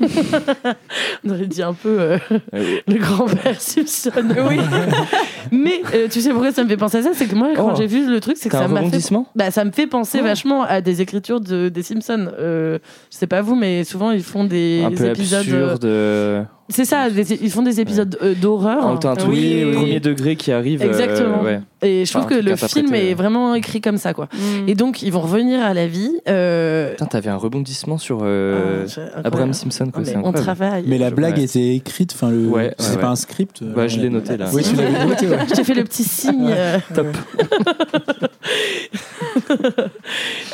On 1.24 1.30
aurait 1.30 1.46
dit 1.46 1.62
un 1.62 1.72
peu 1.74 1.96
euh, 2.00 2.18
le 2.52 2.98
grand-père 2.98 3.60
Simpson. 3.60 4.10
Oui. 4.48 4.58
Mais 5.52 5.82
euh, 5.94 6.08
tu 6.10 6.20
sais 6.20 6.30
pourquoi 6.30 6.52
ça 6.52 6.64
me 6.64 6.68
fait 6.68 6.76
penser 6.76 6.98
à 6.98 7.02
ça? 7.02 7.10
C'est 7.14 7.26
que 7.26 7.34
moi, 7.34 7.48
quand 7.54 7.72
Oh. 7.72 7.76
j'ai 7.76 7.86
vu 7.86 8.10
le 8.10 8.20
truc, 8.20 8.36
c'est 8.38 8.48
que 8.48 8.54
T'as 8.54 8.60
ça 8.60 8.64
un 8.64 8.68
m'a 8.68 8.80
fait. 8.80 8.86
rebondissement? 8.86 9.26
Bah, 9.36 9.50
ça 9.50 9.64
me 9.64 9.70
fait 9.70 9.86
penser 9.86 10.18
Oh. 10.20 10.24
vachement 10.24 10.62
à 10.62 10.80
des 10.80 11.00
écritures 11.00 11.40
de, 11.40 11.68
des 11.68 11.82
Simpsons. 11.82 12.28
Euh, 12.38 12.78
je 13.10 13.16
sais 13.18 13.26
pas 13.26 13.42
vous, 13.42 13.54
mais 13.54 13.84
souvent 13.84 14.10
ils 14.10 14.22
font 14.22 14.44
des 14.44 14.82
Un 14.84 14.90
peu 14.90 15.06
épisodes. 15.06 15.38
euh, 15.48 15.64
absurde. 15.72 15.84
euh, 15.84 16.42
C'est 16.72 16.84
ça, 16.84 17.10
des- 17.10 17.38
ils 17.42 17.50
font 17.50 17.62
des 17.62 17.80
épisodes 17.80 18.18
euh, 18.22 18.34
d'horreur. 18.34 18.84
un, 18.86 18.94
un 18.94 19.16
truc 19.16 19.32
Oui, 19.32 19.62
oui. 19.66 19.72
premier 19.74 20.00
degré 20.00 20.36
qui 20.36 20.50
arrive. 20.52 20.82
euh, 20.82 20.86
Exactement. 20.88 21.42
ouais. 21.42 21.60
Et 21.84 22.04
je 22.04 22.10
trouve 22.12 22.24
Enfin, 22.24 22.36
que 22.36 22.40
un 22.40 22.50
le 22.50 22.56
film 22.56 22.94
est 22.94 23.12
euh. 23.12 23.16
vraiment 23.16 23.54
écrit 23.54 23.80
comme 23.80 23.96
ça, 23.98 24.14
quoi. 24.14 24.28
Mm. 24.32 24.68
Et 24.68 24.74
donc, 24.74 25.02
ils 25.02 25.10
vont 25.12 25.20
revenir 25.20 25.60
à 25.60 25.74
la 25.74 25.86
vie. 25.88 26.12
euh, 26.28 26.90
Putain, 26.92 27.06
t'avais 27.06 27.30
un 27.30 27.36
rebondissement 27.36 27.98
sur 27.98 28.20
euh, 28.22 28.86
Ah. 28.96 29.20
Abraham 29.24 29.52
Simpson. 29.52 29.88
Quoi, 29.92 30.02
Ah, 30.06 30.10
mais 30.16 30.22
on 30.24 30.32
travaille. 30.32 30.84
Mais 30.86 30.98
la 30.98 31.10
blague 31.10 31.36
Ouais. 31.38 31.44
était 31.44 31.74
écrite, 31.74 32.12
enfin 32.14 32.30
le, 32.30 32.46
Ouais, 32.48 32.74
c'est 32.78 32.94
ouais, 32.96 33.00
pas 33.00 33.08
un 33.08 33.16
script. 33.16 33.62
euh, 33.62 33.74
Ouais, 33.74 33.88
je 33.88 34.00
l'ai 34.00 34.10
noté 34.10 34.36
là. 34.36 34.46
Oui, 34.52 34.62
tu 34.62 34.76
l'avais 34.76 35.04
noté. 35.06 35.26
Ouais. 35.28 35.38
Je 35.48 35.54
t'ai 35.54 35.64
fait 35.64 35.74
le 35.74 35.84
petit 35.84 36.04
signe. 36.04 36.48
euh. 36.50 36.78
Top. 36.94 37.06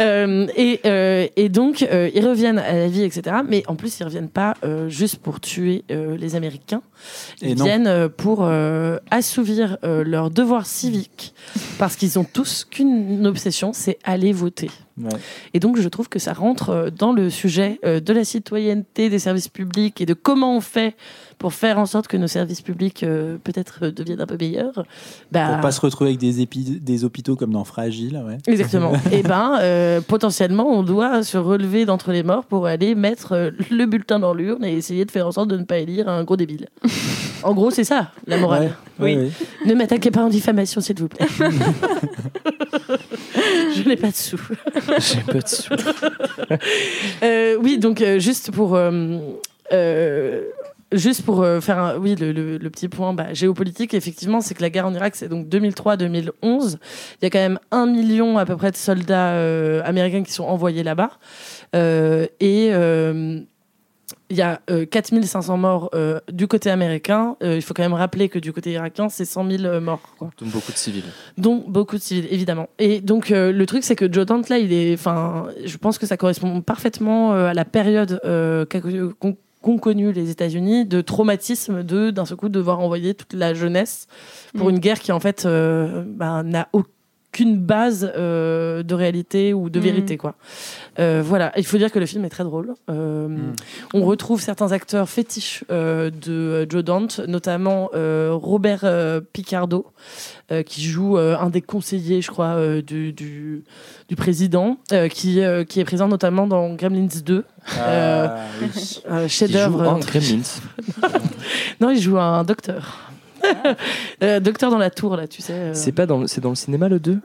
Euh, 0.00 0.46
et, 0.56 0.80
euh, 0.86 1.26
et 1.36 1.48
donc, 1.48 1.82
euh, 1.90 2.08
ils 2.14 2.24
reviennent 2.26 2.58
à 2.58 2.72
la 2.72 2.86
vie, 2.88 3.02
etc. 3.02 3.36
Mais 3.48 3.62
en 3.66 3.74
plus, 3.74 3.98
ils 3.98 4.04
reviennent 4.04 4.28
pas 4.28 4.54
euh, 4.64 4.88
juste 4.88 5.16
pour 5.18 5.40
tuer 5.40 5.84
euh, 5.90 6.07
les 6.16 6.34
Américains. 6.36 6.82
Ils 7.42 7.50
Et 7.50 7.54
non. 7.54 7.64
viennent 7.64 7.86
euh, 7.86 8.08
pour 8.08 8.40
euh, 8.42 8.98
assouvir 9.10 9.78
euh, 9.84 10.04
leurs 10.04 10.30
devoirs 10.30 10.66
civiques. 10.66 11.34
Parce 11.78 11.96
qu'ils 11.96 12.18
ont 12.18 12.24
tous 12.24 12.64
qu'une 12.64 13.26
obsession, 13.26 13.72
c'est 13.72 13.98
aller 14.04 14.32
voter. 14.32 14.70
Ouais. 15.02 15.18
Et 15.54 15.60
donc, 15.60 15.78
je 15.80 15.88
trouve 15.88 16.08
que 16.08 16.18
ça 16.18 16.32
rentre 16.32 16.70
euh, 16.70 16.90
dans 16.90 17.12
le 17.12 17.30
sujet 17.30 17.78
euh, 17.84 18.00
de 18.00 18.12
la 18.12 18.24
citoyenneté, 18.24 19.08
des 19.10 19.18
services 19.18 19.48
publics 19.48 20.00
et 20.00 20.06
de 20.06 20.14
comment 20.14 20.56
on 20.56 20.60
fait 20.60 20.96
pour 21.38 21.52
faire 21.52 21.78
en 21.78 21.86
sorte 21.86 22.08
que 22.08 22.16
nos 22.16 22.26
services 22.26 22.62
publics 22.62 23.02
euh, 23.04 23.38
peut-être 23.42 23.78
euh, 23.82 23.90
deviennent 23.92 24.20
un 24.20 24.26
peu 24.26 24.36
meilleurs. 24.38 24.84
Bah, 25.30 25.52
Pour 25.52 25.60
pas 25.60 25.72
se 25.72 25.80
retrouver 25.80 26.10
avec 26.10 26.20
des, 26.20 26.42
épi- 26.44 26.80
des 26.80 27.04
hôpitaux 27.04 27.36
comme 27.36 27.52
dans 27.52 27.64
Fragile, 27.64 28.20
ouais. 28.26 28.38
Exactement. 28.46 28.92
et 29.12 29.22
ben, 29.22 29.58
euh, 29.60 30.00
potentiellement, 30.00 30.66
on 30.68 30.82
doit 30.82 31.22
se 31.22 31.38
relever 31.38 31.84
d'entre 31.84 32.10
les 32.12 32.22
morts 32.22 32.44
pour 32.44 32.66
aller 32.66 32.94
mettre 32.94 33.52
le 33.70 33.86
bulletin 33.86 34.18
dans 34.18 34.34
l'urne 34.34 34.64
et 34.64 34.72
essayer 34.74 35.04
de 35.04 35.10
faire 35.10 35.26
en 35.28 35.32
sorte 35.32 35.48
de 35.48 35.56
ne 35.56 35.64
pas 35.64 35.78
élire 35.78 36.08
un 36.08 36.24
gros 36.24 36.36
débile. 36.36 36.66
en 37.42 37.54
gros, 37.54 37.70
c'est 37.70 37.84
ça, 37.84 38.10
la 38.26 38.36
morale. 38.38 38.74
Ouais, 38.98 39.16
oui. 39.16 39.32
Ne 39.66 39.74
m'attaquez 39.74 40.10
pas 40.10 40.22
en 40.22 40.28
diffamation, 40.28 40.80
s'il 40.80 40.98
vous 40.98 41.08
plaît. 41.08 41.26
Je 43.76 43.88
n'ai 43.88 43.96
pas 43.96 44.08
de 44.10 44.14
sous. 44.16 44.40
J'ai 44.98 45.20
pas 45.20 45.40
de 45.40 45.46
sous. 45.48 45.74
Euh, 47.22 47.56
oui, 47.60 47.78
donc 47.78 48.00
euh, 48.00 48.18
juste 48.18 48.50
pour. 48.50 48.74
euh, 48.74 49.18
Juste 50.90 51.20
pour 51.26 51.44
faire 51.60 51.78
un- 51.78 51.98
oui, 51.98 52.14
le, 52.14 52.32
le- 52.32 52.56
le 52.56 52.70
petit 52.70 52.88
point 52.88 53.12
bah, 53.12 53.34
géopolitique, 53.34 53.92
effectivement, 53.92 54.40
c'est 54.40 54.54
que 54.54 54.62
la 54.62 54.70
guerre 54.70 54.86
en 54.86 54.94
Irak, 54.94 55.16
c'est 55.16 55.28
donc 55.28 55.46
2003-2011. 55.48 56.32
Il 56.40 57.24
y 57.24 57.26
a 57.26 57.30
quand 57.30 57.38
même 57.38 57.58
un 57.70 57.84
million 57.84 58.38
à 58.38 58.46
peu 58.46 58.56
près 58.56 58.70
de 58.70 58.76
soldats 58.76 59.82
américains 59.84 60.22
qui 60.22 60.32
sont 60.32 60.44
envoyés 60.44 60.82
là-bas. 60.82 61.10
Et 61.74 62.70
il 64.30 64.36
y 64.36 64.42
a 64.42 64.60
euh, 64.70 64.84
4500 64.84 65.56
morts 65.56 65.90
euh, 65.94 66.20
du 66.30 66.46
côté 66.48 66.70
américain. 66.70 67.36
Euh, 67.42 67.56
il 67.56 67.62
faut 67.62 67.72
quand 67.74 67.82
même 67.82 67.94
rappeler 67.94 68.28
que 68.28 68.38
du 68.38 68.52
côté 68.52 68.72
irakien, 68.72 69.08
c'est 69.08 69.24
100 69.24 69.50
000 69.50 69.64
euh, 69.64 69.80
morts. 69.80 70.00
Quoi 70.18 70.30
Donc 70.40 70.50
beaucoup 70.50 70.72
de 70.72 70.76
civils. 70.76 71.04
dont 71.38 71.64
beaucoup 71.66 71.96
de 71.96 72.02
civils 72.02 72.26
évidemment 72.30 72.68
et 72.78 73.00
donc 73.00 73.30
euh, 73.30 73.52
le 73.52 73.66
truc 73.66 73.84
c'est 73.84 73.96
que 73.96 74.12
Joe 74.12 74.26
Dante 74.26 74.48
là 74.48 74.58
il 74.58 74.72
est 74.72 74.92
enfin 74.94 75.46
je 75.64 75.76
pense 75.78 75.98
que 75.98 76.06
ça 76.06 76.16
correspond 76.16 76.60
parfaitement 76.60 77.32
euh, 77.34 77.46
à 77.48 77.54
la 77.54 77.64
période 77.64 78.20
euh, 78.24 78.64
qu'ont 78.66 79.36
qu'ont 79.62 79.78
connu 79.78 80.12
les 80.12 80.30
États-Unis 80.30 80.84
de 80.86 81.00
traumatisme 81.00 81.82
de 81.82 82.10
d'un 82.10 82.24
seul 82.24 82.36
coup 82.36 82.48
devoir 82.48 82.80
envoyer 82.80 83.14
toute 83.14 83.32
la 83.32 83.54
jeunesse 83.54 84.06
pour 84.56 84.66
Mm. 84.68 84.70
une 84.70 84.78
guerre 84.78 85.00
qui 85.00 85.10
en 85.12 85.20
fait 85.20 85.46
euh, 85.46 86.04
bah, 86.06 86.42
n'a 86.44 86.68
aucune 87.38 87.56
base 87.58 88.10
euh, 88.16 88.82
de 88.82 88.94
réalité 88.94 89.54
ou 89.54 89.70
de 89.70 89.78
Mm. 89.78 89.82
vérité 89.82 90.16
quoi 90.16 90.34
Euh, 90.98 91.22
voilà 91.24 91.52
il 91.56 91.64
faut 91.64 91.78
dire 91.78 91.92
que 91.92 92.00
le 92.00 92.06
film 92.06 92.24
est 92.24 92.30
très 92.30 92.42
drôle 92.42 92.74
Euh, 92.90 93.28
on 93.94 94.02
retrouve 94.04 94.40
certains 94.40 94.72
acteurs 94.72 95.08
fétiches 95.08 95.62
euh, 95.70 96.10
de 96.10 96.66
Joe 96.68 96.82
Dante, 96.82 97.20
notamment 97.28 97.90
euh, 97.94 98.30
Robert 98.32 98.80
euh, 98.82 99.20
Picardo, 99.32 99.86
euh, 100.50 100.62
qui 100.64 100.82
joue 100.82 101.16
euh, 101.16 101.36
un 101.38 101.50
des 101.50 101.62
conseillers, 101.62 102.20
je 102.22 102.30
crois, 102.30 102.54
euh, 102.56 102.82
du, 102.82 103.12
du, 103.12 103.62
du 104.08 104.16
président, 104.16 104.78
euh, 104.92 105.06
qui, 105.08 105.40
euh, 105.40 105.62
qui 105.64 105.78
est 105.80 105.84
présent 105.84 106.08
notamment 106.08 106.46
dans 106.48 106.74
Gremlins 106.74 107.06
2. 107.24 107.44
Euh, 107.78 108.26
Ah, 108.28 108.36
oui. 108.62 109.02
euh, 109.10 109.28
chef-d'œuvre. 109.28 110.00
Gremlins. 110.00 110.42
Non, 111.80 111.90
il 111.90 112.00
joue 112.00 112.18
un 112.18 112.42
docteur. 112.44 113.07
Euh, 114.22 114.40
docteur 114.40 114.70
dans 114.70 114.78
la 114.78 114.90
tour, 114.90 115.16
là, 115.16 115.26
tu 115.28 115.42
sais. 115.42 115.52
euh. 115.52 115.74
C'est 115.74 115.92
pas 115.92 116.06
dans 116.06 116.18
le, 116.18 116.26
c'est 116.26 116.40
dans 116.40 116.48
le 116.50 116.54
cinéma 116.54 116.88
le 116.88 116.98
2 116.98 117.18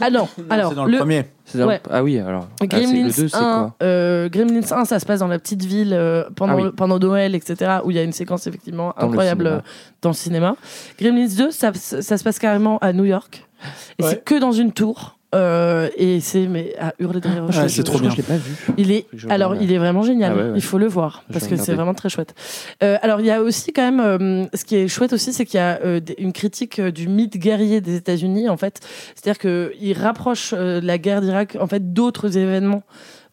Ah 0.00 0.10
non, 0.10 0.28
alors 0.50 0.70
c'est 0.70 0.76
dans 0.76 0.84
le, 0.84 0.98
premier. 0.98 1.24
C'est 1.44 1.58
dans 1.58 1.64
le- 1.64 1.70
Ouais. 1.72 1.80
Ah 1.90 2.02
oui, 2.02 2.18
alors. 2.18 2.46
Ah, 2.50 2.54
c'est- 2.60 2.66
Gremlins, 2.68 3.04
le 3.06 3.12
2, 3.12 3.28
c'est 3.28 3.36
1, 3.36 3.40
quoi? 3.40 3.74
euh, 3.82 4.28
Gremlins 4.28 4.60
1, 4.72 4.84
ça 4.84 4.98
se 4.98 5.06
passe 5.06 5.20
dans 5.20 5.26
la 5.28 5.38
petite 5.38 5.64
ville 5.64 5.92
euh, 5.94 6.24
pendant, 6.36 6.54
Ah 6.58 6.62
oui. 6.62 6.70
pendant 6.76 6.98
Noël, 6.98 7.34
etc., 7.34 7.78
où 7.84 7.90
il 7.90 7.96
y 7.96 8.00
a 8.00 8.02
une 8.02 8.12
séquence 8.12 8.46
effectivement 8.46 8.94
Dans 8.98 9.06
le 9.06 9.08
incroyable 9.12 9.44
cinéma. 9.44 9.56
euh, 9.56 9.60
dans 10.02 10.08
le 10.10 10.14
cinéma. 10.14 10.56
Gremlins 11.00 11.28
2, 11.36 11.50
ça, 11.50 11.72
ça 11.74 12.16
se 12.18 12.24
passe 12.24 12.38
carrément 12.38 12.78
à 12.78 12.92
New 12.92 13.04
York. 13.04 13.46
Et 13.98 14.02
Ouais. 14.04 14.10
c'est 14.10 14.24
que 14.24 14.38
dans 14.38 14.52
une 14.52 14.72
tour. 14.72 15.17
Euh, 15.34 15.88
et 15.96 16.20
c'est 16.20 16.46
mais 16.46 16.74
à 16.80 16.94
hurler 16.98 17.20
de 17.20 17.28
rire. 17.28 17.44
Ah, 17.48 17.52
Je- 17.52 17.60
c'est 17.62 17.68
je- 17.68 17.82
trop 17.82 17.98
je- 17.98 18.02
bien. 18.02 18.10
Je 18.10 18.16
l'ai 18.16 18.22
pas 18.22 18.36
vu. 18.36 18.54
Il 18.78 18.92
est, 18.92 19.06
alors, 19.28 19.54
il 19.56 19.70
est 19.72 19.78
vraiment 19.78 20.02
génial. 20.02 20.32
Ah 20.34 20.36
ouais, 20.36 20.42
ouais. 20.50 20.52
Il 20.56 20.62
faut 20.62 20.78
le 20.78 20.86
voir 20.86 21.24
parce 21.32 21.46
que 21.46 21.56
c'est 21.56 21.74
vraiment 21.74 21.94
très 21.94 22.08
chouette. 22.08 22.34
Euh, 22.82 22.96
alors, 23.02 23.20
il 23.20 23.26
y 23.26 23.30
a 23.30 23.42
aussi 23.42 23.72
quand 23.72 23.82
même, 23.82 24.00
euh, 24.00 24.44
ce 24.54 24.64
qui 24.64 24.76
est 24.76 24.88
chouette 24.88 25.12
aussi, 25.12 25.32
c'est 25.32 25.44
qu'il 25.44 25.58
y 25.58 25.62
a 25.62 25.80
euh, 25.84 26.00
une 26.18 26.32
critique 26.32 26.78
euh, 26.78 26.90
du 26.90 27.08
mythe 27.08 27.36
guerrier 27.36 27.80
des 27.80 27.96
États-Unis. 27.96 28.48
En 28.48 28.56
fait, 28.56 28.80
c'est-à-dire 29.14 29.38
que 29.38 29.72
il 29.80 29.92
rapproche 29.92 30.52
la 30.56 30.98
guerre 30.98 31.20
d'Irak 31.20 31.56
en 31.60 31.66
fait 31.66 31.92
d'autres 31.92 32.38
événements. 32.38 32.82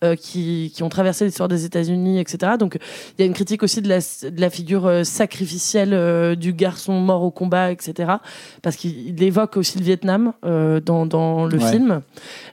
Euh, 0.06 0.16
qui, 0.16 0.72
qui 0.74 0.84
ont 0.84 0.90
traversé 0.90 1.26
l'histoire 1.26 1.50
des 1.50 1.66
États-Unis, 1.66 2.20
etc. 2.20 2.54
Donc, 2.60 2.78
il 3.18 3.22
y 3.22 3.24
a 3.24 3.26
une 3.26 3.34
critique 3.34 3.64
aussi 3.64 3.82
de 3.82 3.90
la, 3.90 4.00
de 4.00 4.40
la 4.42 4.50
figure 4.50 4.86
euh, 4.86 5.04
sacrificielle 5.04 5.94
euh, 5.94 6.36
du 6.36 6.54
garçon 6.54 6.94
mort 7.00 7.24
au 7.24 7.32
combat, 7.32 7.72
etc. 7.72 8.14
Parce 8.62 8.76
qu'il 8.76 9.10
il 9.10 9.24
évoque 9.24 9.58
aussi 9.58 9.78
le 9.80 9.84
Vietnam 9.84 10.34
dans, 10.44 11.06
dans 11.06 11.46
le 11.46 11.58
Ouais. 11.58 11.72
film. 11.72 12.02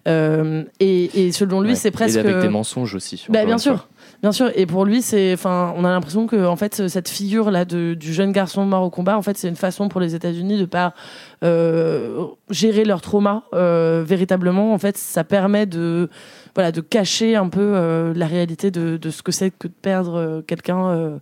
Et, 0.07 1.27
et 1.27 1.33
selon 1.33 1.61
lui, 1.61 1.71
Ouais. 1.71 1.75
c'est 1.77 1.91
presque. 1.91 2.17
Et 2.17 2.21
avec 2.21 2.39
des 2.41 2.49
mensonges 2.49 2.95
aussi. 2.95 3.25
Bah, 3.29 3.45
bien 3.45 3.59
sûr. 3.59 3.77
fois. 3.77 3.89
Bien 4.23 4.31
sûr, 4.33 4.51
et 4.55 4.67
pour 4.67 4.85
lui, 4.85 5.03
c'est, 5.03 5.33
enfin, 5.33 5.75
on 5.77 5.85
a 5.85 5.91
l'impression 5.91 6.29
que 6.29 6.47
en 6.47 6.55
fait, 6.55 6.87
cette 6.89 7.09
figure 7.09 7.51
là 7.51 7.65
de, 7.65 7.95
du 7.95 8.13
jeune 8.15 8.31
garçon 8.31 8.65
mort 8.65 8.83
au 8.85 8.91
combat, 8.91 9.19
en 9.19 9.23
fait, 9.23 9.37
c'est 9.37 9.49
une 9.49 9.57
façon 9.57 9.89
pour 9.89 10.01
les 10.01 10.15
États-Unis 10.15 10.59
de 10.61 10.65
pas 10.65 10.95
gérer 12.51 12.85
leur 12.85 13.01
trauma 13.01 13.43
véritablement. 13.53 14.73
En 14.75 14.79
fait, 14.79 14.97
ça 14.97 15.25
permet 15.25 15.67
de, 15.67 16.09
voilà, 16.55 16.73
de 16.73 16.81
cacher 16.81 17.37
un 17.37 17.49
peu 17.49 17.61
euh, 17.61 18.13
la 18.15 18.27
réalité 18.27 18.71
de, 18.71 18.97
de 18.97 19.11
ce 19.11 19.23
que 19.23 19.33
c'est 19.33 19.51
que 19.51 19.69
de 19.69 19.73
perdre 19.73 20.15
euh, 20.17 20.43
quelqu'un 20.43 20.89
euh, 20.89 21.19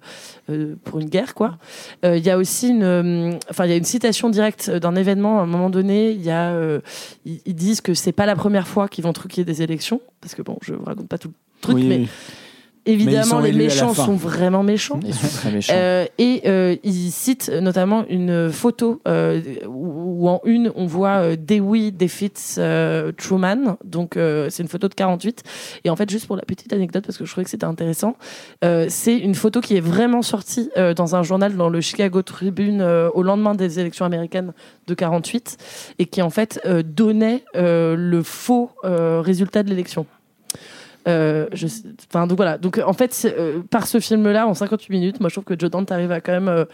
euh, 0.50 0.74
pour 0.84 0.98
une 0.98 1.08
guerre, 1.08 1.34
quoi. 1.34 1.58
Euh, 2.04 2.16
Il 2.16 2.24
y 2.24 2.30
a 2.30 2.36
aussi 2.36 2.68
une, 2.70 2.82
euh, 2.82 3.38
enfin, 3.48 3.64
il 3.66 3.70
y 3.70 3.74
a 3.74 3.76
une 3.76 3.84
citation 3.84 4.28
directe 4.28 4.70
d'un 4.70 4.96
événement. 4.96 5.38
À 5.40 5.42
un 5.42 5.46
moment 5.46 5.70
donné, 5.70 6.10
il 6.10 6.22
y 6.22 6.30
a, 6.30 6.50
euh, 6.50 6.80
ils, 7.24 7.40
ils 7.46 7.54
disent 7.54 7.80
que 7.80 7.94
c'est 7.94 8.12
pas 8.12 8.26
la 8.26 8.34
première 8.36 8.66
fois 8.66 8.88
qu'ils 8.88 9.04
vont 9.04 9.12
truquer 9.12 9.44
des 9.44 9.62
élections, 9.62 10.00
parce 10.20 10.34
que 10.34 10.42
bon, 10.42 10.58
je 10.62 10.74
vous 10.74 10.84
raconte 10.84 11.08
pas 11.08 11.18
tout 11.18 11.28
le 11.28 11.34
truc, 11.60 11.76
Oui, 11.76 11.84
mais 11.86 11.96
oui. 11.98 12.08
Évidemment, 12.90 13.40
les 13.40 13.52
méchants 13.52 13.94
sont 13.94 14.14
vraiment 14.14 14.62
méchants. 14.62 15.00
Ils 15.04 15.14
sont 15.14 15.28
très 15.28 15.52
méchants. 15.52 15.72
Euh, 15.76 16.06
et 16.18 16.42
euh, 16.46 16.76
il 16.82 17.10
cite 17.10 17.48
notamment 17.48 18.04
une 18.08 18.50
photo 18.50 19.00
euh, 19.06 19.40
où, 19.66 20.24
où 20.24 20.28
en 20.28 20.40
une 20.44 20.72
on 20.74 20.86
voit 20.86 21.36
Dewey 21.36 21.92
euh, 22.58 23.12
Truman. 23.12 23.76
Donc 23.84 24.14
c'est 24.16 24.62
une 24.62 24.68
photo 24.68 24.88
de 24.88 24.94
48. 24.94 25.42
Et 25.84 25.90
en 25.90 25.96
fait, 25.96 26.10
juste 26.10 26.26
pour 26.26 26.36
la 26.36 26.42
petite 26.42 26.72
anecdote, 26.72 27.04
parce 27.06 27.18
que 27.18 27.24
je 27.24 27.30
trouvais 27.30 27.44
que 27.44 27.50
c'était 27.50 27.64
intéressant, 27.64 28.16
c'est 28.62 29.16
une 29.16 29.34
photo 29.34 29.60
qui 29.60 29.76
est 29.76 29.80
vraiment 29.80 30.22
sortie 30.22 30.70
dans 30.96 31.16
un 31.16 31.22
journal 31.22 31.56
dans 31.56 31.68
le 31.68 31.80
Chicago 31.80 32.22
Tribune 32.22 32.82
au 32.82 33.22
lendemain 33.22 33.54
des 33.54 33.78
élections 33.78 34.04
américaines 34.04 34.52
de 34.86 34.94
48 34.94 35.56
et 35.98 36.06
qui 36.06 36.22
en 36.22 36.30
fait 36.30 36.60
donnait 36.84 37.44
le 37.54 38.22
faux 38.22 38.70
résultat 38.82 39.62
de 39.62 39.70
l'élection. 39.70 40.06
Euh, 41.08 41.46
je 41.52 41.66
sais- 41.66 41.84
enfin 42.12 42.26
donc 42.26 42.36
voilà 42.36 42.58
donc 42.58 42.78
en 42.84 42.92
fait 42.92 43.26
euh, 43.38 43.60
par 43.70 43.86
ce 43.86 44.00
film 44.00 44.28
là 44.30 44.46
en 44.46 44.52
58 44.52 44.90
minutes 44.92 45.20
moi 45.20 45.30
je 45.30 45.34
trouve 45.34 45.44
que 45.44 45.58
Joe 45.58 45.70
Dante 45.70 45.90
arrive 45.92 46.12
à 46.12 46.20
quand 46.20 46.32
même 46.32 46.48
euh, 46.48 46.66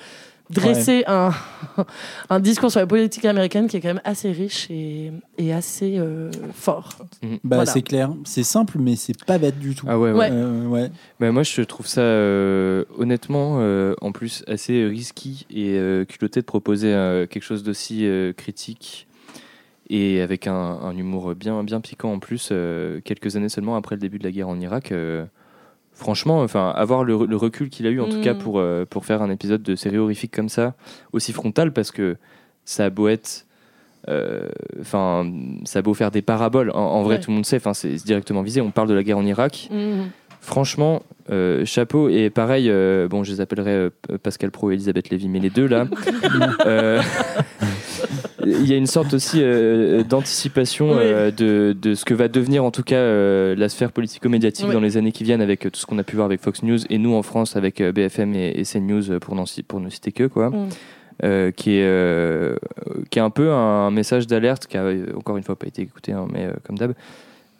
dresser 0.50 1.04
un, 1.06 1.30
un 2.30 2.40
discours 2.40 2.70
sur 2.70 2.80
la 2.80 2.86
politique 2.86 3.24
américaine 3.24 3.68
qui 3.68 3.76
est 3.76 3.80
quand 3.80 3.88
même 3.88 4.00
assez 4.04 4.30
riche 4.32 4.68
et, 4.70 5.12
et 5.38 5.52
assez 5.52 5.96
euh, 5.98 6.30
fort. 6.54 6.90
Bah, 7.22 7.28
Voilà. 7.56 7.66
c'est 7.66 7.82
clair, 7.82 8.10
c'est 8.24 8.42
simple, 8.44 8.78
mais 8.78 8.94
c'est 8.96 9.24
pas 9.24 9.38
bête 9.38 9.58
du 9.58 9.74
tout. 9.74 9.86
Ah 9.88 9.98
ouais, 9.98 10.12
ouais. 10.12 10.28
Euh, 10.30 10.66
ouais. 10.66 10.90
Bah, 11.18 11.32
moi, 11.32 11.42
je 11.42 11.62
trouve 11.62 11.86
ça 11.88 12.00
euh, 12.00 12.84
honnêtement, 12.96 13.56
euh, 13.60 13.94
en 14.00 14.12
plus, 14.12 14.44
assez 14.46 14.84
risqué 14.86 15.30
et 15.50 15.76
euh, 15.78 16.04
culotté 16.04 16.40
de 16.40 16.46
proposer 16.46 16.92
euh, 16.94 17.26
quelque 17.26 17.42
chose 17.44 17.64
d'aussi 17.64 18.06
euh, 18.06 18.32
critique 18.32 19.08
et 19.88 20.20
avec 20.20 20.46
un, 20.46 20.54
un 20.54 20.96
humour 20.96 21.34
bien, 21.34 21.62
bien 21.64 21.80
piquant 21.80 22.12
en 22.12 22.18
plus, 22.18 22.48
euh, 22.52 23.00
quelques 23.04 23.36
années 23.36 23.48
seulement 23.48 23.76
après 23.76 23.94
le 23.96 24.00
début 24.00 24.18
de 24.18 24.24
la 24.24 24.30
guerre 24.32 24.48
en 24.48 24.58
Irak. 24.60 24.92
euh, 24.92 25.24
franchement, 25.92 26.40
enfin, 26.42 26.70
avoir 26.76 27.04
le, 27.04 27.24
le 27.26 27.36
recul 27.36 27.70
qu'il 27.70 27.86
a 27.86 27.90
eu, 27.90 28.00
en 28.00 28.08
tout 28.08 28.18
Mm. 28.18 28.22
cas, 28.22 28.34
pour, 28.34 28.58
euh, 28.58 28.84
pour 28.84 29.04
faire 29.06 29.22
un 29.22 29.30
épisode 29.30 29.62
de 29.62 29.74
série 29.76 29.96
horrifique 29.98 30.34
comme 30.34 30.48
ça, 30.50 30.74
aussi 31.12 31.32
frontal, 31.32 31.72
parce 31.72 31.90
que 31.90 32.16
ça 32.64 32.84
a 32.86 32.90
beau 32.90 33.08
être. 33.08 33.46
Enfin, 34.80 35.28
ça 35.64 35.80
a 35.80 35.82
beau 35.82 35.94
faire 35.94 36.10
des 36.10 36.22
paraboles. 36.22 36.70
En, 36.70 36.76
en 36.78 37.02
vrai, 37.02 37.16
Ouais. 37.16 37.20
tout 37.20 37.30
le 37.30 37.36
monde 37.36 37.46
sait. 37.46 37.60
C'est 37.74 37.94
directement 38.04 38.42
visé. 38.42 38.60
On 38.60 38.70
parle 38.70 38.88
de 38.88 38.94
la 38.94 39.02
guerre 39.02 39.18
en 39.18 39.24
Irak. 39.26 39.68
Mhm. 39.72 40.10
Franchement, 40.40 41.02
euh, 41.30 41.64
chapeau. 41.64 42.08
Et 42.08 42.30
pareil, 42.30 42.68
euh, 42.70 43.08
bon, 43.08 43.24
je 43.24 43.32
les 43.32 43.40
appellerai 43.40 43.70
euh, 43.72 43.90
Pascal 44.22 44.52
Pro 44.52 44.70
et 44.70 44.74
Elisabeth 44.74 45.10
Lévy, 45.10 45.28
mais 45.28 45.40
les 45.40 45.50
deux 45.50 45.66
là, 45.66 45.86
il 48.46 48.66
y 48.66 48.72
a 48.72 48.76
une 48.76 48.86
sorte 48.86 49.12
aussi 49.14 49.38
euh, 49.42 50.02
d'anticipation 50.04 50.90
Oui. 50.92 50.98
euh, 51.00 51.30
de, 51.30 51.76
de 51.80 51.94
ce 51.94 52.04
que 52.04 52.14
va 52.14 52.28
devenir 52.28 52.64
en 52.64 52.70
tout 52.70 52.82
cas 52.82 52.96
euh, 52.96 53.54
la 53.56 53.68
sphère 53.68 53.92
politico-médiatique 53.92 54.66
Oui. 54.68 54.72
dans 54.74 54.80
les 54.80 54.96
années 54.96 55.12
qui 55.12 55.24
viennent 55.24 55.40
avec 55.42 55.60
tout 55.60 55.70
ce 55.80 55.86
qu'on 55.86 55.98
a 55.98 56.02
pu 56.04 56.16
voir 56.16 56.26
avec 56.26 56.40
Fox 56.40 56.62
News 56.62 56.78
et 56.90 56.98
nous 56.98 57.14
en 57.14 57.22
France 57.22 57.56
avec 57.56 57.82
BFM 57.82 58.34
et, 58.34 58.50
et 58.58 58.62
CNews 58.64 59.18
pour, 59.20 59.36
pour 59.68 59.80
ne 59.80 59.90
citer 59.90 60.12
que 60.12 60.24
quoi. 60.26 60.50
Mm. 60.50 60.68
Euh, 61.24 61.50
qui, 61.50 61.70
est, 61.78 61.82
euh, 61.82 62.56
qui 63.08 63.18
est 63.18 63.22
un 63.22 63.30
peu 63.30 63.50
un 63.50 63.90
message 63.90 64.26
d'alerte 64.26 64.66
qui 64.66 64.76
a 64.76 64.84
encore 65.16 65.38
une 65.38 65.42
fois 65.44 65.56
pas 65.56 65.66
été 65.66 65.80
écouté, 65.80 66.12
hein, 66.12 66.26
mais 66.30 66.44
euh, 66.44 66.52
comme 66.62 66.76
d'hab. 66.76 66.92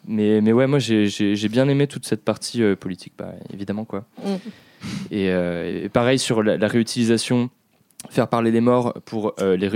Mais, 0.07 0.41
mais 0.41 0.53
ouais, 0.53 0.67
moi 0.67 0.77
j'ai- 0.77 1.07
j'ai 1.07 1.49
bien 1.49 1.67
aimé 1.67 1.87
toute 1.87 2.05
cette 2.05 2.23
partie 2.23 2.61
politique, 2.79 3.13
bah, 3.17 3.33
évidemment 3.51 3.83
quoi. 3.83 4.05
Mm. 4.23 4.29
Et, 5.09 5.25
et 5.85 5.89
pareil 5.89 6.19
sur 6.19 6.43
la, 6.43 6.55
la 6.57 6.67
réutilisation, 6.67 7.49
faire 8.09 8.27
parler 8.27 8.51
les 8.51 8.61
morts 8.61 8.93
pour 9.05 9.33
euh, 9.39 9.55
les, 9.57 9.67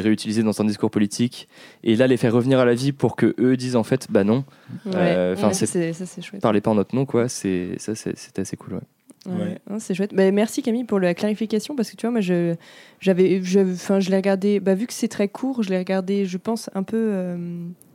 réutiliser 0.00 0.42
dans 0.42 0.60
un 0.60 0.64
discours 0.64 0.90
politique, 0.90 1.48
et 1.82 1.96
là 1.96 2.06
les 2.06 2.16
faire 2.16 2.32
revenir 2.32 2.58
à 2.58 2.64
la 2.64 2.74
vie 2.74 2.92
pour 2.92 3.16
que 3.16 3.34
eux 3.38 3.56
disent 3.56 3.76
en 3.76 3.84
fait 3.84 4.06
bah 4.10 4.24
non. 4.24 4.44
Ouais. 4.86 4.92
Euh, 4.96 5.34
Ouais, 5.36 5.52
ça, 5.52 5.66
c'est 6.06 6.22
chouette. 6.22 6.40
Parlez 6.42 6.60
pas 6.60 6.70
en 6.70 6.74
notre 6.74 6.94
nom 6.94 7.04
quoi. 7.06 7.28
C'est 7.28 7.74
ça 7.78 7.94
c'est 7.94 8.38
assez 8.38 8.56
cool. 8.56 8.74
Ouais. 8.74 8.80
Ouais, 9.26 9.32
Ouais. 9.40 9.58
non, 9.70 9.78
c'est 9.78 9.94
chouette. 9.94 10.14
Bah, 10.14 10.30
merci 10.30 10.60
Camille 10.62 10.84
pour 10.84 11.00
la 11.00 11.14
clarification 11.14 11.74
parce 11.74 11.90
que 11.90 11.96
tu 11.96 12.02
vois, 12.02 12.10
moi, 12.10 12.20
je, 12.20 12.54
j'avais, 13.00 13.42
je, 13.42 13.60
enfin, 13.72 13.98
je 13.98 14.10
l'ai 14.10 14.16
regardé. 14.16 14.60
Bah, 14.60 14.74
vu 14.74 14.86
que 14.86 14.92
c'est 14.92 15.08
très 15.08 15.28
court, 15.28 15.62
je 15.62 15.70
l'ai 15.70 15.78
regardé, 15.78 16.26
je 16.26 16.36
pense 16.36 16.68
un 16.74 16.82
peu 16.82 16.98
euh, 16.98 17.36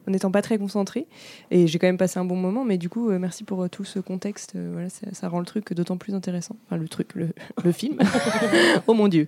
en 0.09 0.11
n'étant 0.11 0.31
pas 0.31 0.41
très 0.41 0.57
concentrée, 0.57 1.07
et 1.51 1.67
j'ai 1.67 1.79
quand 1.79 1.87
même 1.87 1.97
passé 1.97 2.19
un 2.19 2.25
bon 2.25 2.35
moment. 2.35 2.65
Mais 2.65 2.77
du 2.77 2.89
coup, 2.89 3.09
euh, 3.09 3.19
merci 3.19 3.43
pour 3.43 3.63
euh, 3.63 3.67
tout 3.69 3.83
ce 3.85 3.99
contexte. 3.99 4.53
Euh, 4.55 4.69
voilà, 4.73 4.89
ça, 4.89 5.07
ça 5.13 5.29
rend 5.29 5.39
le 5.39 5.45
truc 5.45 5.71
d'autant 5.73 5.97
plus 5.97 6.15
intéressant. 6.15 6.55
Enfin, 6.65 6.77
le 6.77 6.87
truc, 6.87 7.15
le, 7.15 7.29
le 7.63 7.71
film. 7.71 7.97
oh 8.87 8.93
mon 8.93 9.07
dieu. 9.07 9.27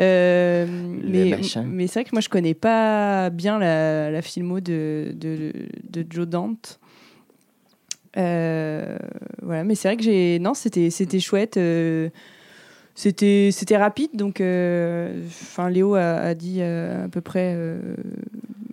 Euh, 0.00 0.66
mais, 1.04 1.36
mais 1.66 1.86
c'est 1.86 2.00
vrai 2.00 2.04
que 2.04 2.14
moi, 2.14 2.20
je 2.20 2.28
connais 2.28 2.54
pas 2.54 3.30
bien 3.30 3.58
la, 3.58 4.10
la 4.10 4.22
filmo 4.22 4.60
de, 4.60 5.12
de, 5.14 5.52
de 5.88 6.06
Joe 6.08 6.26
Dante. 6.26 6.80
Euh, 8.16 8.96
voilà, 9.42 9.64
mais 9.64 9.74
c'est 9.74 9.88
vrai 9.88 9.96
que 9.96 10.02
j'ai. 10.02 10.38
Non, 10.38 10.54
c'était, 10.54 10.90
c'était 10.90 11.20
chouette. 11.20 11.56
euh, 11.56 12.08
c'était, 12.94 13.50
c'était 13.52 13.76
rapide, 13.76 14.10
donc. 14.14 14.40
euh, 14.40 15.22
Enfin, 15.26 15.68
Léo 15.70 15.94
a, 15.94 16.00
a 16.16 16.34
dit 16.34 16.58
euh, 16.60 17.04
à 17.04 17.08
peu 17.08 17.20
près. 17.20 17.54
euh, 17.56 17.94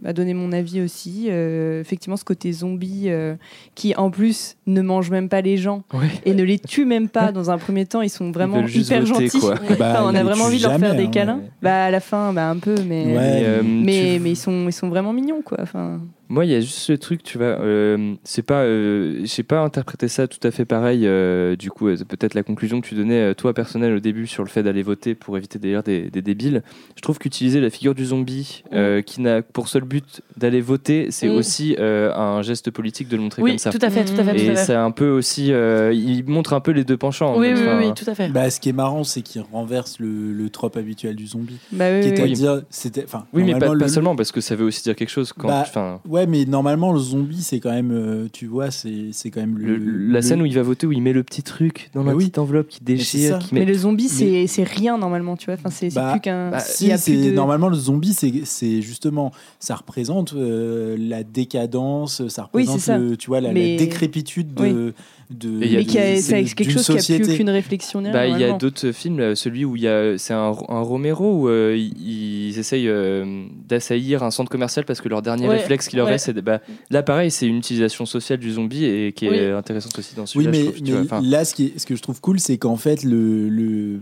a 0.05 0.13
donné 0.13 0.33
mon 0.33 0.53
avis 0.53 0.79
aussi. 0.81 1.27
Euh, 1.29 1.81
effectivement, 1.81 2.15
ce 2.15 2.23
côté 2.23 2.53
zombie 2.53 3.05
euh, 3.07 3.35
qui, 3.75 3.93
en 3.97 4.09
plus, 4.09 4.55
ne 4.65 4.81
mange 4.81 5.11
même 5.11 5.27
pas 5.27 5.41
les 5.41 5.57
gens 5.57 5.83
et 6.25 6.33
ne 6.33 6.43
les 6.43 6.57
tue 6.57 6.85
même 6.85 7.09
pas. 7.09 7.33
Dans 7.33 7.51
un 7.51 7.57
premier 7.57 7.85
temps, 7.85 8.01
ils 8.01 8.09
sont 8.09 8.31
vraiment 8.31 8.65
juste 8.65 8.87
hyper 8.91 9.03
voter, 9.05 9.25
gentils. 9.27 9.39
quoi. 9.41 9.55
Bah, 9.77 9.91
Enfin, 9.91 10.03
on 10.05 10.11
ils 10.11 10.15
a 10.15 10.19
les 10.19 10.23
vraiment 10.23 10.45
envie 10.45 10.57
de 10.57 10.63
leur 10.63 10.79
faire 10.79 10.95
des 10.95 11.03
hein, 11.03 11.11
câlins. 11.11 11.37
ouais. 11.39 11.51
Bah, 11.61 11.83
à 11.85 11.91
la 11.91 11.99
fin, 11.99 12.31
bah, 12.31 12.49
un 12.49 12.57
peu, 12.57 12.75
mais. 12.87 13.03
Euh, 13.17 13.61
Mais, 13.61 14.15
tu- 14.15 14.19
mais 14.23 14.31
ils, 14.31 14.35
sont, 14.37 14.67
ils 14.69 14.73
sont 14.73 14.87
vraiment 14.87 15.11
mignons, 15.11 15.41
quoi. 15.41 15.57
Enfin, 15.61 15.99
Moi, 16.29 16.45
il 16.45 16.51
y 16.51 16.55
a 16.55 16.59
juste 16.59 16.77
ce 16.77 16.93
truc, 16.93 17.23
tu 17.23 17.39
vois, 17.39 17.47
euh, 17.47 18.13
c'est 18.23 18.43
pas, 18.43 18.61
euh, 18.61 19.21
j'ai 19.23 19.41
pas 19.41 19.61
interprété 19.61 20.07
ça 20.07 20.27
tout 20.27 20.39
à 20.47 20.51
fait 20.51 20.63
pareil. 20.65 21.07
euh, 21.07 21.55
du 21.55 21.71
coup, 21.71 21.87
euh, 21.87 21.95
c'est 21.97 22.07
peut-être 22.07 22.35
la 22.35 22.43
conclusion 22.43 22.81
que 22.81 22.87
tu 22.87 22.93
donnais, 22.93 23.33
toi, 23.33 23.53
personnel, 23.55 23.93
au 23.95 23.99
début, 23.99 24.27
sur 24.27 24.43
le 24.43 24.49
fait 24.49 24.61
d'aller 24.61 24.83
voter 24.83 25.15
pour 25.15 25.35
éviter 25.37 25.57
d'ailleurs 25.57 25.81
des, 25.81 26.11
des 26.11 26.21
débiles. 26.21 26.61
Je 26.95 27.01
trouve 27.01 27.17
qu'utiliser 27.17 27.59
la 27.61 27.71
figure 27.71 27.95
du 27.95 28.05
zombie, 28.05 28.63
euh, 28.73 29.01
qui 29.01 29.21
n'a 29.21 29.41
pour 29.41 29.67
seul 29.69 29.83
but 29.83 30.21
d'aller 30.37 30.61
voter, 30.61 31.07
c'est 31.09 31.29
aussi 31.29 31.75
euh, 31.79 32.13
un 32.13 32.43
geste 32.43 32.69
politique 32.69 33.07
de 33.07 33.15
le 33.17 33.23
montrer 33.23 33.41
Oui, 33.41 33.51
comme 33.51 33.57
ça. 33.57 33.71
tout 33.71 33.79
à 33.81 33.89
fait, 33.89 34.05
tout 34.05 34.13
à 34.19 34.23
fait, 34.23 34.35
tout 34.35 34.41
Et 34.43 34.49
à 34.51 34.55
fait. 34.55 34.65
c'est 34.65 34.75
un 34.75 34.91
peu 34.91 35.09
aussi, 35.09 35.51
euh, 35.51 35.91
il 35.93 36.25
montre 36.27 36.53
un 36.53 36.59
peu 36.59 36.71
les 36.71 36.83
deux 36.83 36.97
penchants. 36.97 37.39
Oui, 37.39 37.47
oui, 37.55 37.59
oui, 37.59 37.85
oui, 37.87 37.93
tout 37.95 38.07
à 38.09 38.13
fait. 38.13 38.29
Bah, 38.29 38.51
ce 38.51 38.59
qui 38.59 38.69
est 38.69 38.73
marrant, 38.73 39.03
c'est 39.03 39.23
qu'il 39.23 39.41
renverse 39.51 39.97
le, 39.99 40.31
le 40.31 40.49
trope 40.51 40.77
habituel 40.77 41.15
du 41.15 41.25
zombie. 41.25 41.57
Bah 41.71 41.85
oui, 41.91 42.01
qui 42.01 42.07
est 42.09 42.19
à 42.19 42.23
oui. 42.25 42.33
dire, 42.33 42.61
c'était, 42.69 43.03
enfin, 43.03 43.25
Oui, 43.33 43.43
mais 43.43 43.57
pas, 43.57 43.87
seulement, 43.87 44.15
parce 44.15 44.31
que 44.31 44.41
ça 44.41 44.55
veut 44.55 44.65
aussi 44.65 44.83
dire 44.83 44.95
quelque 44.95 45.09
chose 45.09 45.33
quand. 45.33 45.47
Bah, 45.47 45.61
enfin, 45.61 45.99
Ouais, 46.19 46.27
mais 46.27 46.45
normalement, 46.45 46.91
le 46.91 46.99
zombie, 46.99 47.41
c'est 47.41 47.59
quand 47.59 47.71
même, 47.71 47.91
euh, 47.91 48.27
tu 48.31 48.45
vois, 48.45 48.71
c'est, 48.71 49.09
c'est 49.13 49.29
quand 49.31 49.39
même 49.41 49.57
le, 49.57 49.77
le- 49.77 49.97
la 50.07 50.13
le- 50.15 50.21
scène 50.21 50.41
où 50.41 50.45
il 50.45 50.53
va 50.55 50.63
voter, 50.63 50.85
où 50.87 50.91
il 50.91 51.01
met 51.01 51.13
le 51.13 51.23
petit 51.23 51.43
truc 51.43 51.89
dans 51.93 52.03
Bah 52.03 52.11
la 52.11 52.15
oui. 52.17 52.23
petite 52.25 52.37
enveloppe 52.39 52.67
qui 52.67 52.83
déchire, 52.83 53.33
ça. 53.33 53.37
qui 53.39 53.53
met 53.53 53.61
Mais 53.61 53.65
le 53.65 53.73
zombie, 53.73 54.03
Mais- 54.03 54.09
c'est 54.09 54.47
c'est 54.47 54.63
rien 54.63 54.97
normalement, 54.97 55.37
tu 55.37 55.45
vois. 55.45 55.53
Enfin, 55.55 55.69
c'est 55.69 55.93
Bah, 55.93 56.11
plus 56.11 56.21
qu'un. 56.21 56.51
Bah, 56.51 56.59
si, 56.59 56.87
de- 56.89 57.31
normalement 57.31 57.69
le 57.69 57.75
zombie, 57.75 58.13
c'est 58.13 58.31
c'est 58.43 58.81
justement, 58.81 59.31
ça 59.59 59.75
représente 59.75 60.33
euh, 60.33 60.97
la 60.99 61.23
décadence, 61.23 62.27
ça 62.27 62.43
représente 62.43 62.79
c'est 62.79 62.85
ça. 62.85 62.97
le, 62.97 63.17
tu 63.17 63.27
vois, 63.27 63.41
la, 63.41 63.49
la 63.49 63.53
Mais- 63.53 63.75
décrépitude 63.77 64.53
de, 64.53 64.93
de 65.29 65.61
Et 65.61 65.65
il 65.67 65.71
y 65.71 65.75
a 65.75 65.79
Mais 65.79 65.85
qui 65.85 65.97
a- 65.99 66.43
quelque 66.55 66.71
chose 66.71 66.87
qui 66.87 67.13
a 67.13 67.19
plus 67.19 67.33
aucune 67.33 67.49
réflexion. 67.51 68.01
Bah, 68.01 68.25
il 68.25 68.39
y 68.39 68.43
a 68.43 68.53
d'autres 68.53 68.91
films, 68.91 69.19
là, 69.19 69.35
celui 69.35 69.63
où 69.63 69.75
il 69.75 69.83
y 69.83 69.87
a, 69.87 70.17
c'est 70.17 70.33
un, 70.33 70.55
un 70.69 70.81
Romero 70.81 71.41
où 71.43 71.49
euh, 71.49 71.75
ils, 71.77 72.49
ils 72.49 72.57
essayent 72.57 72.87
euh, 72.89 73.43
d'assaillir 73.67 74.23
un 74.23 74.31
centre 74.31 74.49
commercial 74.49 74.85
parce 74.85 75.01
que 75.01 75.09
leur 75.09 75.21
dernier 75.21 75.47
Ouais, 75.47 75.57
réflexe 75.57 75.87
qui 75.87 75.97
leur 75.97 76.05
ouais. 76.07 76.13
reste, 76.13 76.25
c'est 76.25 76.33
de- 76.33 76.41
bah, 76.41 76.61
là 76.89 77.03
pareil, 77.03 77.29
c'est 77.29 77.45
une 77.45 77.57
utilisation 77.57 78.05
sociale 78.07 78.39
du 78.39 78.51
zombie 78.51 78.85
et 78.85 79.11
qui 79.13 79.27
est 79.27 79.29
Oui. 79.29 79.55
intéressante 79.55 79.97
aussi 79.99 80.15
dans 80.15 80.23
Oui, 80.23 80.27
celui-là. 80.29 80.51
mais, 80.51 80.57
je 80.59 80.63
trouve, 80.65 80.75
tu 80.77 80.83
mais 80.83 80.91
vois. 80.91 81.01
Enfin, 81.01 81.21
là, 81.23 81.45
ce, 81.45 81.53
qui 81.53 81.65
est- 81.65 81.79
ce 81.79 81.85
que 81.85 81.95
je 81.95 82.01
trouve 82.01 82.19
cool, 82.21 82.39
c'est 82.39 82.57
qu'en 82.57 82.77
fait, 82.77 83.03
le, 83.03 83.49
le, 83.49 83.99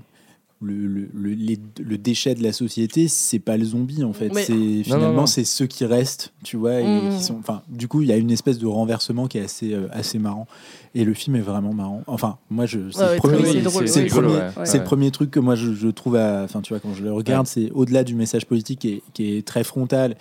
le, 1.17 1.31
les- 1.31 1.97
déchet 1.97 2.35
de 2.35 2.43
la 2.43 2.53
société, 2.53 3.07
c'est 3.07 3.39
pas 3.39 3.57
le 3.57 3.65
zombie, 3.65 4.03
en 4.03 4.13
fait. 4.13 4.31
C'est 4.35 4.83
finalement, 4.83 5.25
c'est 5.25 5.43
ceux 5.43 5.65
qui 5.67 5.83
restent, 5.85 6.31
tu 6.43 6.55
vois. 6.57 6.79
Et 6.79 6.85
Mhm. 6.87 7.17
qui 7.17 7.23
sont, 7.23 7.37
enfin, 7.39 7.61
du 7.67 7.87
coup, 7.87 8.01
il 8.01 8.07
y 8.07 8.11
a 8.11 8.17
une 8.17 8.31
espèce 8.31 8.59
de 8.59 8.67
renversement 8.67 9.27
qui 9.27 9.37
est 9.39 9.41
assez, 9.43 9.73
euh, 9.73 9.87
assez 9.91 10.19
marrant. 10.19 10.47
Et 10.95 11.03
le 11.03 11.13
film 11.13 11.35
est 11.35 11.41
vraiment 11.41 11.73
marrant. 11.73 12.03
Enfin, 12.07 12.37
moi, 12.49 12.65
je, 12.65 12.89
c'est 12.91 12.99
Ouais, 12.99 13.13
le 13.15 13.17
premier, 13.19 13.37
très 13.43 13.51
c'est- 13.53 13.61
drôle, 13.61 13.87
c'est 13.87 13.99
oui. 13.99 14.05
le 14.05 14.11
premier, 14.11 14.27
Ouais, 14.35 14.49
c'est 14.63 14.71
ouais. 14.73 14.77
le 14.79 14.83
premier 14.83 15.11
truc 15.11 15.31
que 15.31 15.39
moi, 15.39 15.55
je, 15.55 15.73
je 15.73 15.87
trouve, 15.89 16.15
à- 16.15 16.43
enfin, 16.43 16.61
tu 16.61 16.73
vois, 16.73 16.79
quand 16.79 16.93
je 16.93 17.03
le 17.03 17.11
regarde, 17.11 17.47
c'est 17.47 17.71
au-delà 17.71 18.03
du 18.03 18.15
message 18.15 18.45
politique 18.45 18.79
qui 18.79 18.89
est, 18.89 19.01
qui 19.13 19.37
est 19.37 19.45
très 19.45 19.63
frontal 19.63 20.15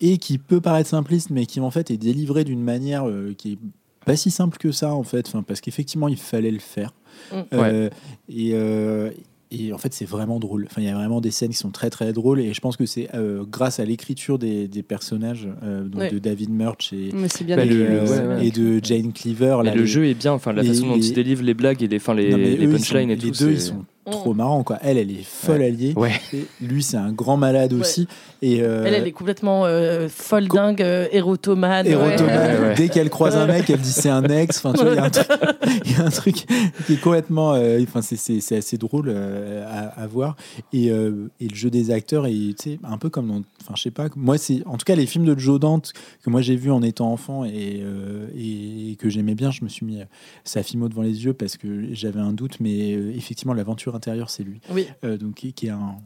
et 0.00 0.18
qui 0.18 0.38
peut 0.38 0.60
paraître 0.60 0.90
simpliste, 0.90 1.30
mais 1.30 1.46
qui 1.46 1.58
en 1.60 1.70
fait 1.70 1.90
est 1.90 1.96
délivré 1.96 2.44
d'une 2.44 2.62
manière 2.62 3.08
euh, 3.08 3.34
qui 3.36 3.52
est 3.54 3.58
pas 4.04 4.14
si 4.14 4.30
simple 4.30 4.56
que 4.58 4.70
ça 4.70 4.94
en 4.94 5.02
fait, 5.02 5.26
enfin, 5.28 5.42
parce 5.42 5.60
qu'effectivement 5.60 6.06
il 6.08 6.16
fallait 6.18 6.50
le 6.50 6.58
faire. 6.60 6.92
Mm. 7.32 7.36
Euh, 7.54 7.90
et, 8.28 8.50
euh, 8.52 9.10
et 9.50 9.72
en 9.72 9.78
fait 9.78 9.92
c'est 9.94 10.04
vraiment 10.04 10.40
drôle. 10.40 10.66
Enfin 10.70 10.80
il 10.82 10.86
y 10.86 10.90
a 10.90 10.94
vraiment 10.94 11.20
des 11.20 11.30
scènes 11.30 11.50
qui 11.50 11.56
sont 11.56 11.70
très 11.70 11.90
très 11.90 12.12
drôles 12.12 12.40
et 12.40 12.52
je 12.52 12.60
pense 12.60 12.76
que 12.76 12.86
c'est 12.86 13.08
euh, 13.14 13.44
grâce 13.48 13.78
à 13.80 13.84
l'écriture 13.84 14.38
des, 14.38 14.66
des 14.68 14.82
personnages 14.82 15.48
euh, 15.62 15.84
donc 15.84 16.00
Ouais. 16.02 16.10
de 16.10 16.18
David 16.18 16.50
Murch 16.50 16.92
et, 16.92 17.12
bien 17.44 17.56
Bah, 17.56 17.62
et, 17.64 17.66
écrit, 17.66 17.78
le- 17.78 17.84
euh, 17.90 18.06
ouais, 18.06 18.36
ouais. 18.36 18.46
et 18.46 18.50
de 18.50 18.80
Jane 18.82 19.12
Cleaver. 19.12 19.58
là, 19.64 19.74
le 19.74 19.82
les- 19.82 19.86
jeu 19.86 20.06
est 20.06 20.14
bien, 20.14 20.32
enfin, 20.32 20.52
la 20.52 20.62
les- 20.62 20.68
façon 20.68 20.88
dont 20.88 20.96
les- 20.96 21.06
il 21.08 21.14
délivre 21.14 21.42
les 21.44 21.54
blagues 21.54 21.82
et 21.82 21.88
les, 21.88 21.96
enfin, 21.96 22.14
les, 22.14 22.30
Non, 22.30 22.38
mais 22.38 22.44
les 22.56 22.56
eux, 22.56 22.62
ils 22.62 22.70
punchlines 22.70 23.08
sont- 23.08 23.14
et 23.14 23.16
tout. 23.16 23.24
Les 23.26 23.30
deux 23.46 23.52
ils 23.52 23.60
sont 23.60 23.84
trop 24.10 24.34
marrants 24.34 24.62
quoi. 24.62 24.78
Elle 24.82 24.98
elle 24.98 25.10
est 25.10 25.24
folle 25.24 25.58
Ouais. 25.60 25.66
alliée. 25.66 25.92
Ouais. 25.96 26.12
Et 26.32 26.46
lui 26.60 26.82
c'est 26.82 26.96
un 26.96 27.12
grand 27.12 27.36
malade 27.36 27.72
Ouais. 27.72 27.80
aussi. 27.80 28.06
Et 28.42 28.60
euh, 28.62 28.84
Elle, 28.86 28.94
elle 28.94 29.06
est 29.06 29.12
complètement 29.12 29.64
euh, 29.64 30.08
folle 30.08 30.48
dingue, 30.48 30.82
euh, 30.82 31.06
érotomane. 31.12 31.86
érotomane. 31.86 32.18
Ouais, 32.60 32.68
ouais. 32.68 32.74
Dès 32.74 32.88
qu'elle 32.88 33.08
croise 33.10 33.34
un 33.36 33.46
mec, 33.46 33.68
elle 33.70 33.80
dit 33.80 33.90
c'est 33.90 34.10
un 34.10 34.22
ex. 34.24 34.58
Enfin, 34.58 34.72
tu 34.74 34.82
vois, 34.82 34.92
il 34.92 34.96
y 34.96 34.98
a 34.98 35.04
un 35.04 35.10
truc, 35.10 35.26
il 35.84 35.92
y 35.92 35.94
a 35.96 36.04
un 36.04 36.10
truc 36.10 36.46
qui 36.86 36.92
est 36.92 37.00
complètement. 37.00 37.54
euh, 37.54 37.80
Enfin, 37.82 38.02
c'est- 38.02 38.16
c'est 38.16 38.40
c'est 38.40 38.56
assez 38.58 38.76
drôle 38.78 39.06
euh, 39.08 39.64
à, 39.66 40.02
à 40.02 40.06
voir. 40.06 40.36
Et, 40.72 40.90
euh, 40.90 41.28
et 41.40 41.48
le 41.48 41.54
jeu 41.54 41.70
des 41.70 41.90
acteurs 41.90 42.26
est 42.26 42.54
un 42.84 42.98
peu 42.98 43.08
comme 43.10 43.28
dans. 43.28 43.42
Enfin, 43.66 43.74
je 43.76 43.82
sais 43.82 43.90
pas. 43.90 44.08
Moi, 44.16 44.38
c'est 44.38 44.64
en 44.66 44.76
tout 44.76 44.84
cas 44.84 44.94
les 44.94 45.06
films 45.06 45.24
de 45.24 45.36
Joe 45.38 45.58
Dante 45.58 45.92
que 46.22 46.30
moi 46.30 46.40
j'ai 46.40 46.54
vus 46.56 46.70
en 46.70 46.82
étant 46.82 47.10
enfant 47.12 47.44
et, 47.44 47.80
euh, 47.82 48.28
et 48.36 48.96
que 48.96 49.08
j'aimais 49.08 49.34
bien. 49.34 49.50
Je 49.50 49.64
me 49.64 49.68
suis 49.68 49.84
mis 49.84 49.98
sa 50.44 50.62
filmo 50.62 50.88
devant 50.88 51.02
les 51.02 51.24
yeux 51.24 51.34
parce 51.34 51.56
que 51.56 51.92
j'avais 51.92 52.20
un 52.20 52.32
doute, 52.32 52.60
mais 52.60 52.94
euh, 52.94 53.12
effectivement, 53.14 53.54
l'aventure 53.54 53.94
intérieure, 53.94 54.30
c'est 54.30 54.44
lui. 54.44 54.60
Oui. 54.70 54.86
Euh, 55.04 55.16
donc 55.18 55.34
qui, 55.34 55.52
qui 55.52 55.66
est 55.66 55.70
un, 55.70 55.96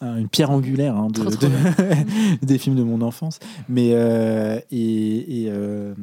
un- 0.00 0.16
une 0.18 0.28
pierre 0.28 0.50
angulaire 0.50 0.96
hein, 0.96 1.08
de, 1.08 1.20
Trop, 1.20 1.30
trop 1.30 1.46
de- 1.48 2.42
des 2.46 2.58
films 2.58 2.76
de 2.76 2.82
mon 2.82 3.00
enfance. 3.02 3.38
Mais 3.68 3.90
euh, 3.92 4.58
et, 4.70 5.42
et, 5.44 5.50
euh, 5.50 5.94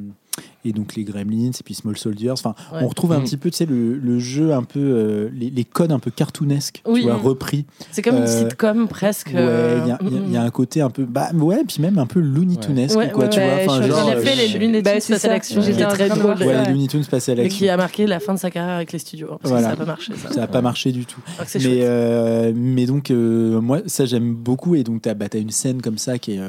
et 0.65 0.73
donc 0.73 0.95
les 0.95 1.03
Gremlins 1.03 1.51
et 1.51 1.63
puis 1.63 1.73
Small 1.75 1.97
Soldiers. 1.97 2.31
Enfin, 2.31 2.55
Ouais. 2.73 2.79
on 2.81 2.87
retrouve 2.87 3.11
un 3.13 3.19
Mm. 3.19 3.23
petit 3.23 3.37
peu, 3.37 3.51
tu 3.51 3.57
sais, 3.57 3.65
le, 3.65 3.95
le 3.97 4.19
jeu 4.19 4.53
un 4.53 4.63
peu, 4.63 4.79
euh, 4.79 5.29
les, 5.33 5.49
les 5.49 5.63
codes 5.63 5.91
un 5.91 5.99
peu 5.99 6.11
cartoonesques, 6.11 6.81
Oui. 6.87 7.01
tu 7.01 7.05
vois, 7.07 7.15
repris. 7.17 7.65
C'est 7.91 8.01
comme 8.01 8.17
une 8.17 8.23
Euh, 8.23 8.49
sitcom 8.49 8.87
presque. 8.87 9.27
Ouais, 9.27 9.33
il 9.33 9.87
y, 9.87 9.91
a- 9.91 9.99
euh, 10.01 10.09
y 10.31 10.35
a- 10.35 10.41
y 10.41 10.45
un 10.45 10.49
côté 10.49 10.81
un 10.81 10.89
peu, 10.89 11.05
bah 11.05 11.29
ouais, 11.33 11.63
puis 11.67 11.81
même 11.81 11.97
un 11.99 12.05
peu 12.07 12.19
Looney 12.19 12.57
Tunesque, 12.57 12.97
Ouais, 12.97 13.11
quoi, 13.11 13.25
ouais, 13.25 13.29
tu 13.29 13.39
ouais, 13.39 13.65
vois. 13.65 13.73
Enfin, 13.75 13.87
genre, 13.87 14.05
faire 14.05 14.17
euh, 14.17 14.57
les 14.67 14.81
Bah, 14.81 14.91
à 14.95 14.99
ça, 14.99 15.27
l'action, 15.27 15.61
qui 15.61 15.67
j'étais 15.67 15.85
très 15.87 16.09
drôle. 16.09 16.35
les 16.39 16.71
Looney 16.71 16.87
Tunes 16.87 17.05
passés 17.05 17.31
à 17.33 17.43
Et 17.43 17.47
qui 17.47 17.69
a 17.69 17.77
marqué 17.77 18.07
la 18.07 18.19
fin 18.19 18.33
de 18.33 18.39
sa 18.39 18.49
carrière 18.51 18.75
avec 18.75 18.91
les 18.91 18.99
studios. 18.99 19.37
Parce 19.41 19.49
Voilà. 19.51 19.69
que 19.71 19.73
ça 19.73 19.79
n'a 19.79 19.85
pas 19.85 19.85
marché, 19.85 20.13
ça. 20.15 20.29
Ça 20.31 20.39
n'a 20.41 20.47
pas 20.47 20.61
marché 20.61 20.91
du 20.91 21.05
tout. 21.05 21.21
C'est 21.45 21.59
Mais, 21.59 21.79
euh, 21.81 22.51
mais 22.55 22.85
donc, 22.85 23.11
euh, 23.11 23.61
moi, 23.61 23.81
ça, 23.85 24.05
j'aime 24.05 24.33
beaucoup. 24.33 24.75
Et 24.75 24.83
donc, 24.83 25.01
tu 25.03 25.09
as, 25.09 25.13
bah, 25.13 25.29
t'as 25.29 25.39
une 25.39 25.51
scène 25.51 25.81
comme 25.81 25.97
ça 25.97 26.17
qui 26.17 26.33
est, 26.33 26.39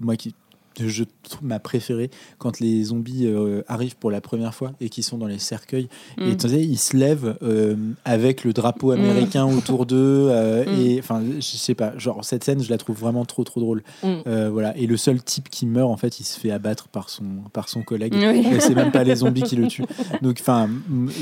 moi, 0.00 0.16
qui 0.16 0.34
je 0.88 1.04
trouve 1.22 1.46
ma 1.46 1.58
préférée 1.58 2.10
quand 2.38 2.60
les 2.60 2.84
zombies 2.84 3.26
euh, 3.26 3.62
arrivent 3.68 3.96
pour 3.96 4.10
la 4.10 4.20
première 4.20 4.54
fois 4.54 4.72
et 4.80 4.88
qui 4.88 5.02
sont 5.02 5.18
dans 5.18 5.26
les 5.26 5.38
cercueils 5.38 5.88
Mm. 6.18 6.22
et 6.30 6.36
tu 6.36 6.48
sais 6.48 6.60
ils 6.62 6.78
se 6.78 6.96
lèvent 6.96 7.36
euh, 7.42 7.76
avec 8.04 8.44
le 8.44 8.52
drapeau 8.52 8.90
américain 8.92 9.44
autour 9.46 9.86
d'eux 9.86 10.28
euh, 10.30 10.64
Mm. 10.64 10.80
et 10.80 10.98
enfin 11.00 11.22
je 11.36 11.40
sais 11.40 11.74
pas 11.74 11.92
genre 11.98 12.24
cette 12.24 12.44
scène 12.44 12.62
je 12.62 12.70
la 12.70 12.78
trouve 12.78 12.96
vraiment 12.98 13.24
trop 13.24 13.44
trop 13.44 13.60
drôle 13.60 13.82
Mm. 14.02 14.48
Voilà 14.50 14.76
et 14.76 14.86
le 14.86 14.96
seul 14.96 15.22
type 15.22 15.48
qui 15.50 15.66
meurt 15.66 15.90
en 15.90 15.96
fait 15.96 16.20
il 16.20 16.24
se 16.24 16.38
fait 16.38 16.50
abattre 16.50 16.88
par 16.88 17.08
son 17.10 17.24
par 17.52 17.68
son 17.68 17.82
collègue 17.82 18.14
Oui. 18.16 18.46
et 18.54 18.60
c'est 18.60 18.74
même 18.74 18.92
pas 18.92 19.04
les 19.04 19.16
zombies 19.16 19.42
qui 19.42 19.56
le 19.56 19.66
tuent 19.68 19.84
donc 20.22 20.38
enfin 20.40 20.68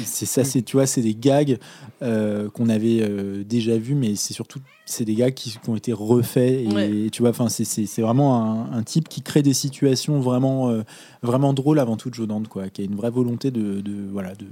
c'est 0.05 0.26
ça 0.26 0.44
c'est 0.44 0.62
tu 0.62 0.76
vois 0.76 0.86
c'est 0.86 1.02
des 1.02 1.14
gags 1.14 1.59
qu'on 2.01 2.68
avait 2.68 3.44
déjà 3.44 3.76
vus 3.76 3.94
mais 3.94 4.14
c'est 4.16 4.35
surtout 4.35 4.60
c'est 4.90 5.05
des 5.05 5.15
gags 5.15 5.35
qui, 5.35 5.51
qui 5.51 5.70
ont 5.70 5.77
été 5.77 5.93
refaits 5.93 6.65
et 6.65 6.69
Ouais. 6.69 7.10
tu 7.10 7.23
vois 7.23 7.31
enfin 7.31 7.48
c'est- 7.48 7.65
vraiment 8.02 8.43
un, 8.73 8.73
un 8.78 8.82
type 8.82 9.09
qui 9.09 9.23
crée 9.23 9.43
des 9.43 9.52
situations 9.55 10.20
vraiment 10.20 10.70
euh, 10.70 10.82
vraiment 11.23 11.53
drôles 11.53 11.78
avant 11.78 11.97
toute 11.97 12.15
Joe 12.15 12.28
Dante 12.28 12.49
quoi 12.49 12.69
qui 12.69 12.82
a 12.82 12.85
une 12.85 12.95
vraie 12.95 13.11
volonté 13.11 13.51
de, 13.51 13.81
de 13.81 13.93
voilà 14.12 14.32
de, 14.35 14.47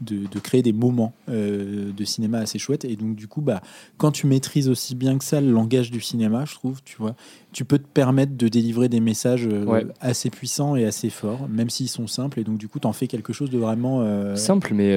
de, 0.00 0.26
de 0.26 0.38
créer 0.40 0.62
des 0.62 0.72
moments 0.72 1.12
euh, 1.28 1.92
de 1.96 2.04
cinéma 2.04 2.38
assez 2.38 2.58
chouettes 2.58 2.84
et 2.84 2.96
donc 2.96 3.16
du 3.16 3.26
coup 3.28 3.40
bah 3.40 3.62
quand 3.96 4.10
tu 4.12 4.26
maîtrises 4.26 4.68
aussi 4.68 4.94
bien 4.94 5.16
que 5.18 5.24
ça 5.24 5.40
le 5.40 5.50
langage 5.50 5.90
du 5.90 6.00
cinéma 6.00 6.44
je 6.46 6.54
trouve 6.54 6.82
tu 6.84 6.96
vois 6.98 7.14
tu 7.52 7.64
peux 7.64 7.78
te 7.78 7.86
permettre 7.86 8.36
de 8.36 8.48
délivrer 8.48 8.88
des 8.88 9.00
messages 9.00 9.46
euh, 9.46 9.64
Ouais. 9.64 9.86
assez 10.00 10.28
puissants 10.30 10.76
et 10.76 10.84
assez 10.84 11.08
forts 11.10 11.48
même 11.48 11.70
s'ils 11.70 11.88
sont 11.88 12.06
simples 12.06 12.40
et 12.40 12.44
donc 12.44 12.58
du 12.58 12.68
coup 12.68 12.78
t'en 12.80 12.92
fais 12.92 13.06
quelque 13.06 13.32
chose 13.32 13.48
de 13.50 13.58
vraiment 13.58 14.00
euh, 14.02 14.36
Simple, 14.36 14.74
mais 14.74 14.90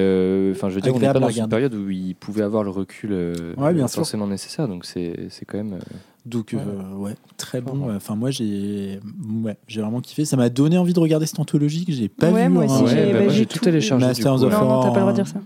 enfin, 0.52 0.68
je 0.68 0.74
veux 0.74 0.80
dire, 0.80 0.94
on 0.94 0.98
n'est 0.98 1.06
pas 1.12 1.20
dans 1.20 1.30
une 1.30 1.48
période 1.48 1.74
où 1.74 1.88
il 1.90 2.14
pouvait 2.14 2.42
avoir 2.42 2.64
le 2.64 2.70
recul 2.70 3.12
Ouais, 3.56 3.72
bien 3.72 3.86
sûr. 3.88 3.96
forcément 4.00 4.26
nécessaire, 4.26 4.68
donc 4.68 4.84
c'est 4.84 5.28
c'est 5.30 5.44
quand 5.44 5.58
même. 5.58 5.78
Euh, 6.28 6.30
Donc 6.30 6.50
Ouais. 6.52 6.60
euh, 6.60 6.94
ouais, 6.96 7.14
très 7.36 7.60
bon. 7.60 7.88
Enfin 7.96 8.14
moi 8.14 8.30
j'ai 8.30 9.00
ouais, 9.44 9.56
j'ai 9.66 9.80
vraiment 9.80 10.00
kiffé. 10.00 10.24
Ça 10.24 10.36
m'a 10.36 10.48
donné 10.48 10.78
envie 10.78 10.92
de 10.92 11.00
regarder 11.00 11.26
cette 11.26 11.40
anthologie 11.40 11.84
que 11.84 11.92
j'ai 11.92 12.08
pas 12.08 12.30
Ouais, 12.30 12.46
vu. 12.48 12.54
moi 12.54 12.66
j'ai- 12.66 12.84
Ouais, 12.84 13.12
bah, 13.12 13.18
bah, 13.26 13.30
j'ai 13.30 13.46
tout 13.46 13.58
tout 13.58 13.64
téléchargé. 13.64 14.04
du 14.04 14.08
Masters 14.10 14.36
coup, 14.36 14.42
of 14.44 14.52
ouais. 14.52 14.58
Non, 14.60 14.68
non, 14.68 14.82
t'as 14.82 14.88
pas 14.90 14.94
le 14.94 15.00
droit 15.00 15.12
de 15.12 15.18
War, 15.18 15.24
dire 15.24 15.26
ça. 15.26 15.40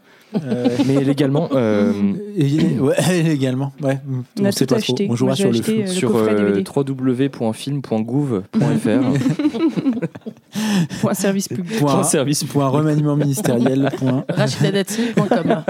Euh, 0.46 0.68
Mais 0.86 1.04
légalement, 1.04 1.50
euh, 1.52 1.92
et- 2.38 2.78
ouais, 2.78 2.96
légalement. 3.22 3.70
Ouais. 3.82 4.00
On 4.40 4.50
sait 4.50 4.64
tout 4.64 4.74
pas 4.74 4.80
trop. 4.80 4.96
On 5.10 5.14
jouera 5.14 5.36
sur 5.36 5.52
le 5.52 5.60
flou. 5.60 5.74
euh, 5.74 5.86
sur 5.86 6.16
euh, 6.16 6.62
www.film.gouv.fr. 6.74 8.42
Point 11.02 11.14
service 11.14 11.48
public. 11.48 11.78
Point, 11.78 12.02
service 12.04 12.44
point 12.44 12.68
remaniement 12.68 13.14
ministériel. 13.16 13.90
Point. 13.98 14.24
Rachidadati.com. 14.30 15.64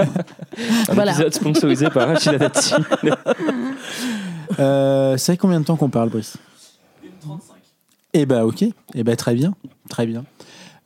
Voilà. 0.93 1.11
épisode 1.11 1.33
sponsorisé 1.33 1.89
par 1.89 2.07
Rachida 2.07 2.37
Dati. 2.37 2.73
Euh, 4.59 5.17
ça 5.17 5.33
fait 5.33 5.37
combien 5.37 5.59
de 5.59 5.65
temps 5.65 5.75
qu'on 5.75 5.89
parle, 5.89 6.09
Brice 6.09 6.37
35. 7.21 7.55
Eh 8.13 8.25
ben 8.25 8.43
ok. 8.43 8.63
Eh 8.95 9.03
ben 9.03 9.15
très 9.15 9.33
bien, 9.35 9.53
très 9.89 10.05
bien. 10.05 10.23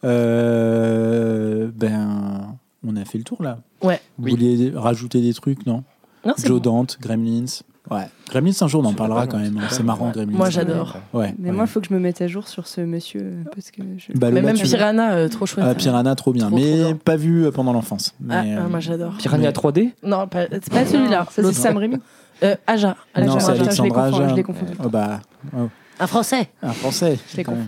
Euh, 0.03 1.69
ben 1.76 2.56
on 2.88 2.95
a 2.95 3.06
fait 3.06 3.18
le 3.18 3.23
tour 3.23 3.41
là. 3.44 3.60
Ouais. 3.81 3.99
Vous 4.18 4.26
Oui. 4.26 4.31
voulez 4.31 4.72
rajouter 4.76 5.22
des 5.22 5.34
trucs, 5.34 5.65
non 5.65 5.84
Non, 6.26 6.34
c'est 6.38 6.48
Joe 6.48 6.61
bon. 6.61 6.72
Dante, 6.77 6.98
Gremlins. 7.02 7.45
Ouais. 7.89 8.07
Gremlins 8.30 8.52
un 8.61 8.68
jour 8.68 8.81
on 8.81 8.85
en 8.85 8.89
C'est 8.89 8.95
parlera 8.95 9.27
quand 9.27 9.38
même. 9.39 9.57
hein. 9.57 9.61
c'est 9.69 9.76
C'est 9.77 9.84
marrant. 9.84 10.11
Gremlins. 10.11 10.38
Moi, 10.38 10.49
j'adore. 10.49 10.98
Ouais. 11.14 11.34
Mais 11.39 11.52
moi, 11.53 11.64
il 11.65 11.68
faut 11.69 11.80
que 11.80 11.88
je 11.88 11.94
me 11.94 11.99
mette 11.99 12.22
à 12.22 12.27
jour 12.27 12.48
sur 12.48 12.68
ce 12.68 12.81
monsieur 12.81 13.22
euh, 13.23 13.44
parce 13.53 13.72
que 13.72 13.81
je. 13.98 14.11
Bah, 14.14 14.30
Mais 14.30 14.41
Lola, 14.41 14.53
même 14.53 14.56
tu- 14.57 14.64
Piranha, 14.68 15.14
euh, 15.14 15.30
trop 15.30 15.45
chouette. 15.45 15.65
Ah, 15.68 15.73
Piranha, 15.73 16.14
trop 16.15 16.34
bien. 16.34 16.48
Trop, 16.48 16.57
trop 16.57 16.65
mais 16.65 16.76
bien. 16.84 16.95
pas 16.95 17.15
vu 17.15 17.45
euh, 17.45 17.52
pendant 17.52 17.72
l'enfance. 17.73 18.14
Ah, 18.30 18.44
Mais, 18.44 18.56
ah, 18.56 18.65
euh, 18.65 18.69
moi 18.69 18.80
j'adore. 18.81 19.14
Piranha 19.18 19.52
3D 19.52 19.91
Non, 20.03 20.27
pas- 20.27 20.48
c'est 20.52 20.69
pas 20.69 20.85
celui-là. 20.85 21.26
Ça, 21.31 21.41
c'est. 21.44 21.53
Sam 21.53 21.77
Raimi. 21.77 21.95
Euh, 22.43 22.55
Aja. 22.68 22.95
non, 23.18 23.35
Aja, 23.35 23.72
c'est 23.72 23.88
confonds, 23.89 23.99
Aja. 24.01 24.27
je 24.30 24.35
les 24.35 24.43
confonds. 24.43 24.65
Oh, 24.84 24.89
bah, 24.89 25.19
oh, 25.57 25.68
Un 25.99 26.07
français. 26.07 26.49
un 26.61 26.72
français. 26.73 27.18
Je 27.31 27.38
les 27.38 27.43
même. 27.43 27.68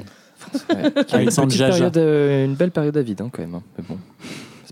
Ouais. 0.69 0.75
Une, 1.09 1.15
Alexandre 1.15 1.55
période, 1.55 1.97
euh, 1.97 2.45
une 2.45 2.55
belle 2.55 2.71
période 2.71 2.95
à 2.97 3.01
vide 3.01 3.21
hein, 3.21 3.29
quand 3.31 3.41
même. 3.41 3.55
hein. 3.55 3.63
Mais 3.77 3.83
bon. 3.87 3.97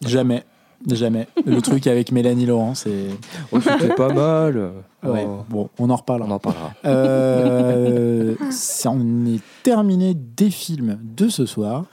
Jamais. 0.06 0.44
Jamais. 0.88 1.28
Le 1.45 1.60
truc 1.61 1.88
avec 1.88 2.11
Mélanie 2.11 2.45
Laurent, 2.45 2.76
c'est. 2.76 3.07
Oh, 3.52 3.60
C'était 3.60 3.94
pas 3.95 4.14
mal. 4.14 4.72
Ouais. 5.03 5.26
Oh, 5.28 5.44
Bon, 5.49 5.69
on 5.80 5.90
en 5.90 5.95
reparlera. 5.95 6.30
on 6.30 6.34
en 6.36 6.40
parlera. 6.40 6.74
Euh, 6.86 8.36
ça 8.52 8.91
en 8.91 9.26
est 9.26 9.41
terminé 9.64 10.14
des 10.14 10.49
films 10.52 10.99
de 11.02 11.30
ce 11.30 11.45
soir. 11.45 11.86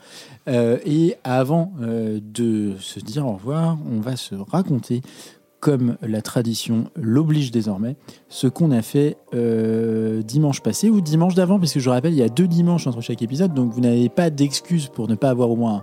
Euh, 0.47 0.77
et 0.85 1.15
avant 1.23 1.73
euh, 1.81 2.19
de 2.21 2.73
se 2.79 2.99
dire 2.99 3.25
au 3.25 3.33
revoir, 3.33 3.77
on 3.91 3.99
va 3.99 4.15
se 4.15 4.35
raconter, 4.35 5.01
comme 5.65 5.97
la 6.03 6.21
tradition 6.21 6.91
l'oblige 6.95 7.49
désormais, 7.49 7.95
ce 8.29 8.45
qu'on 8.45 8.69
a 8.69 8.83
fait 8.83 9.17
euh, 9.33 10.21
dimanche 10.21 10.61
passé 10.61 10.91
ou 10.91 11.01
dimanche 11.01 11.33
d'avant, 11.33 11.57
parce 11.57 11.73
que 11.73 11.79
je 11.79 11.89
rappelle, 11.89 12.13
il 12.13 12.19
y 12.19 12.21
a 12.21 12.29
deux 12.29 12.47
dimanches 12.47 12.85
entre 12.85 13.01
chaque 13.01 13.23
épisode, 13.23 13.55
donc 13.55 13.73
vous 13.73 13.81
n'avez 13.81 14.09
pas 14.09 14.29
d'excuse 14.29 14.89
pour 14.89 15.07
ne 15.07 15.15
pas 15.15 15.31
avoir 15.31 15.49
au 15.49 15.55
moins 15.55 15.81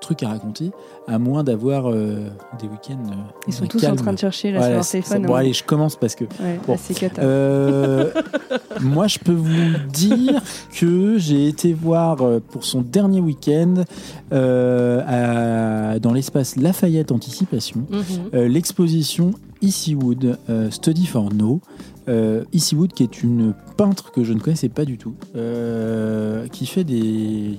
truc 0.00 0.22
à 0.22 0.28
raconter, 0.28 0.70
à 1.06 1.18
moins 1.18 1.44
d'avoir 1.44 1.90
euh, 1.90 2.28
des 2.60 2.66
week-ends. 2.66 2.98
euh, 3.10 3.14
Ils 3.46 3.52
sont 3.52 3.66
tous 3.66 3.84
en 3.84 3.94
train 3.96 4.12
de 4.12 4.18
chercher 4.18 4.50
là 4.52 4.62
sur 4.62 4.70
leur 4.72 4.86
téléphone. 4.86 5.26
Bon, 5.26 5.34
hein. 5.34 5.38
allez, 5.40 5.52
je 5.52 5.62
commence 5.64 5.96
parce 5.96 6.14
que 6.14 6.24
Ouais, 6.24 6.58
Bon. 6.66 6.76
cata. 6.94 7.22
euh, 7.22 8.10
moi, 8.80 9.06
je 9.06 9.18
peux 9.18 9.32
vous 9.32 9.88
dire 9.92 10.40
que 10.78 11.18
j'ai 11.18 11.46
été 11.48 11.72
voir 11.72 12.22
euh, 12.22 12.40
pour 12.50 12.64
son 12.64 12.80
dernier 12.82 13.20
week-end 13.20 13.74
à- 15.06 15.98
dans 15.98 16.12
l'espace 16.12 16.56
Lafayette 16.56 17.12
Anticipation 17.12 17.84
Mhm. 17.90 18.40
l'exposition 18.46 19.32
Easywood 19.62 20.38
Study 20.70 21.06
for 21.06 21.32
No. 21.34 21.60
Euh, 22.08 22.44
Easywood, 22.52 22.92
qui 22.92 23.02
est 23.02 23.22
une 23.22 23.54
peintre 23.76 24.10
que 24.10 24.24
je 24.24 24.32
ne 24.32 24.40
connaissais 24.40 24.68
pas 24.70 24.84
du 24.84 24.96
tout, 24.98 25.14
qui 26.52 26.66
fait 26.66 26.84
des 26.84 27.58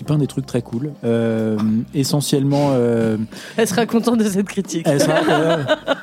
qui 0.00 0.04
peint 0.04 0.16
des 0.16 0.26
trucs 0.26 0.46
très 0.46 0.62
cool. 0.62 0.92
Euh, 1.04 1.58
essentiellement, 1.92 2.70
euh, 2.72 3.18
Elle 3.58 3.68
sera 3.68 3.84
contente 3.84 4.16
de 4.18 4.24
cette 4.24 4.46
critique. 4.48 4.86
elle 4.86 4.98
sera- 4.98 5.20
euh, 5.30 5.56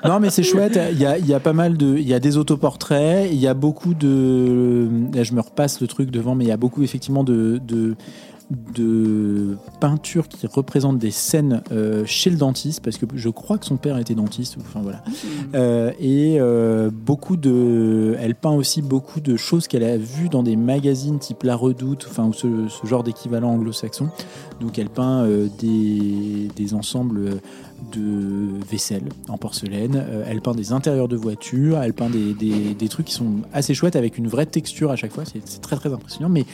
non, 0.05 0.19
mais 0.19 0.29
c'est 0.29 0.43
chouette. 0.43 0.79
Il 0.91 0.99
y 0.99 1.05
a, 1.07 1.17
il 1.17 1.25
y 1.25 1.33
a 1.33 1.39
pas 1.39 1.53
mal 1.53 1.77
de. 1.77 1.97
Il 1.97 2.07
y 2.07 2.13
a 2.13 2.19
des 2.19 2.37
autoportraits. 2.37 3.27
Il 3.31 3.39
y 3.39 3.47
a 3.47 3.55
beaucoup 3.55 3.95
de. 3.95 4.87
Là, 5.15 5.23
je 5.23 5.33
me 5.33 5.41
repasse 5.41 5.81
le 5.81 5.87
truc 5.87 6.11
devant, 6.11 6.35
mais 6.35 6.45
il 6.45 6.47
y 6.49 6.51
a 6.51 6.57
beaucoup 6.57 6.83
effectivement 6.83 7.23
de. 7.23 7.59
de 7.67 7.95
de 8.49 9.57
peintures 9.81 10.29
qui 10.29 10.47
représentent 10.47 10.99
des 10.99 11.11
scènes 11.11 11.63
euh, 11.73 12.03
chez 12.05 12.29
le 12.29 12.37
dentiste 12.37 12.81
parce 12.81 12.97
que 12.97 13.05
je 13.13 13.27
crois 13.27 13.57
que 13.57 13.65
son 13.65 13.75
père 13.75 13.97
était 13.97 14.15
dentiste 14.15 14.55
enfin 14.61 14.79
voilà. 14.81 15.03
Euh, 15.53 15.91
et 15.99 16.37
euh, 16.39 16.89
beaucoup 16.89 17.35
de 17.35 18.15
elle 18.19 18.35
peint 18.35 18.53
aussi 18.53 18.81
beaucoup 18.81 19.19
de 19.19 19.35
choses 19.35 19.67
qu'elle 19.67 19.83
a 19.83 19.97
vues 19.97 20.29
dans 20.29 20.43
des 20.43 20.55
magazines 20.55 21.19
type 21.19 21.43
La 21.43 21.57
Redoute 21.57 22.07
enfin 22.09 22.25
ou 22.25 22.31
ce, 22.33 22.47
ce 22.69 22.87
genre 22.87 23.03
d'équivalent 23.03 23.49
anglo-saxon. 23.51 24.07
Donc 24.61 24.79
elle 24.79 24.89
peint 24.89 25.27
des, 25.59 26.47
des 26.55 26.73
ensembles 26.73 27.41
de 27.93 28.47
vaisselle 28.71 29.03
en 29.27 29.37
porcelaine. 29.37 30.03
Elle 30.25 30.41
peint 30.41 30.55
des 30.55 30.71
intérieurs 30.71 31.07
de 31.09 31.15
voitures, 31.17 31.79
elle 31.79 31.93
peint 31.93 32.09
des, 32.09 32.33
des- 32.33 32.73
des 32.73 32.87
trucs 32.87 33.07
qui 33.07 33.13
sont 33.13 33.41
assez 33.53 33.73
chouettes 33.73 33.95
avec 33.97 34.17
une 34.17 34.27
vraie 34.27 34.45
texture 34.45 34.89
à 34.89 34.95
chaque 34.95 35.11
fois. 35.11 35.23
C'est 35.25 35.61
très 35.61 35.75
très 35.75 35.91
impressionnant, 35.93 36.29
mais 36.29 36.45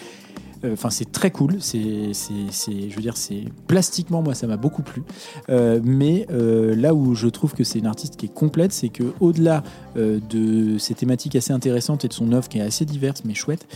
enfin 0.72 0.90
c'est 0.90 1.12
très 1.12 1.32
cool. 1.32 1.58
C'est, 1.60 2.12
je 2.14 2.96
veux 2.96 3.02
dire, 3.02 3.18
c'est 3.18 3.44
plastiquement 3.68 4.22
moi 4.22 4.36
ça 4.36 4.48
m'a 4.48 4.58
beaucoup 4.58 4.84
plu. 4.84 5.04
Euh, 5.50 5.80
mais 5.84 6.28
euh, 6.32 6.76
là 6.76 6.94
où 6.94 7.16
je 7.16 7.28
trouve 7.28 7.54
que 7.54 7.64
c'est 7.64 7.80
une 7.80 7.88
artiste 7.88 8.16
qui 8.16 8.28
est 8.28 8.34
complète, 8.34 8.72
c'est 8.72 8.90
que 8.90 9.04
au-delà 9.20 9.64
euh, 9.98 10.20
de 10.30 10.78
ces 10.78 10.94
thématiques 10.94 11.36
assez 11.36 11.54
intéressantes 11.54 12.06
et 12.06 12.08
de 12.08 12.14
son 12.14 12.32
œuvre 12.32 12.48
qui 12.48 12.60
est 12.60 12.62
assez 12.62 12.86
diverse 12.86 13.24
mais 13.26 13.34
chouette, 13.34 13.68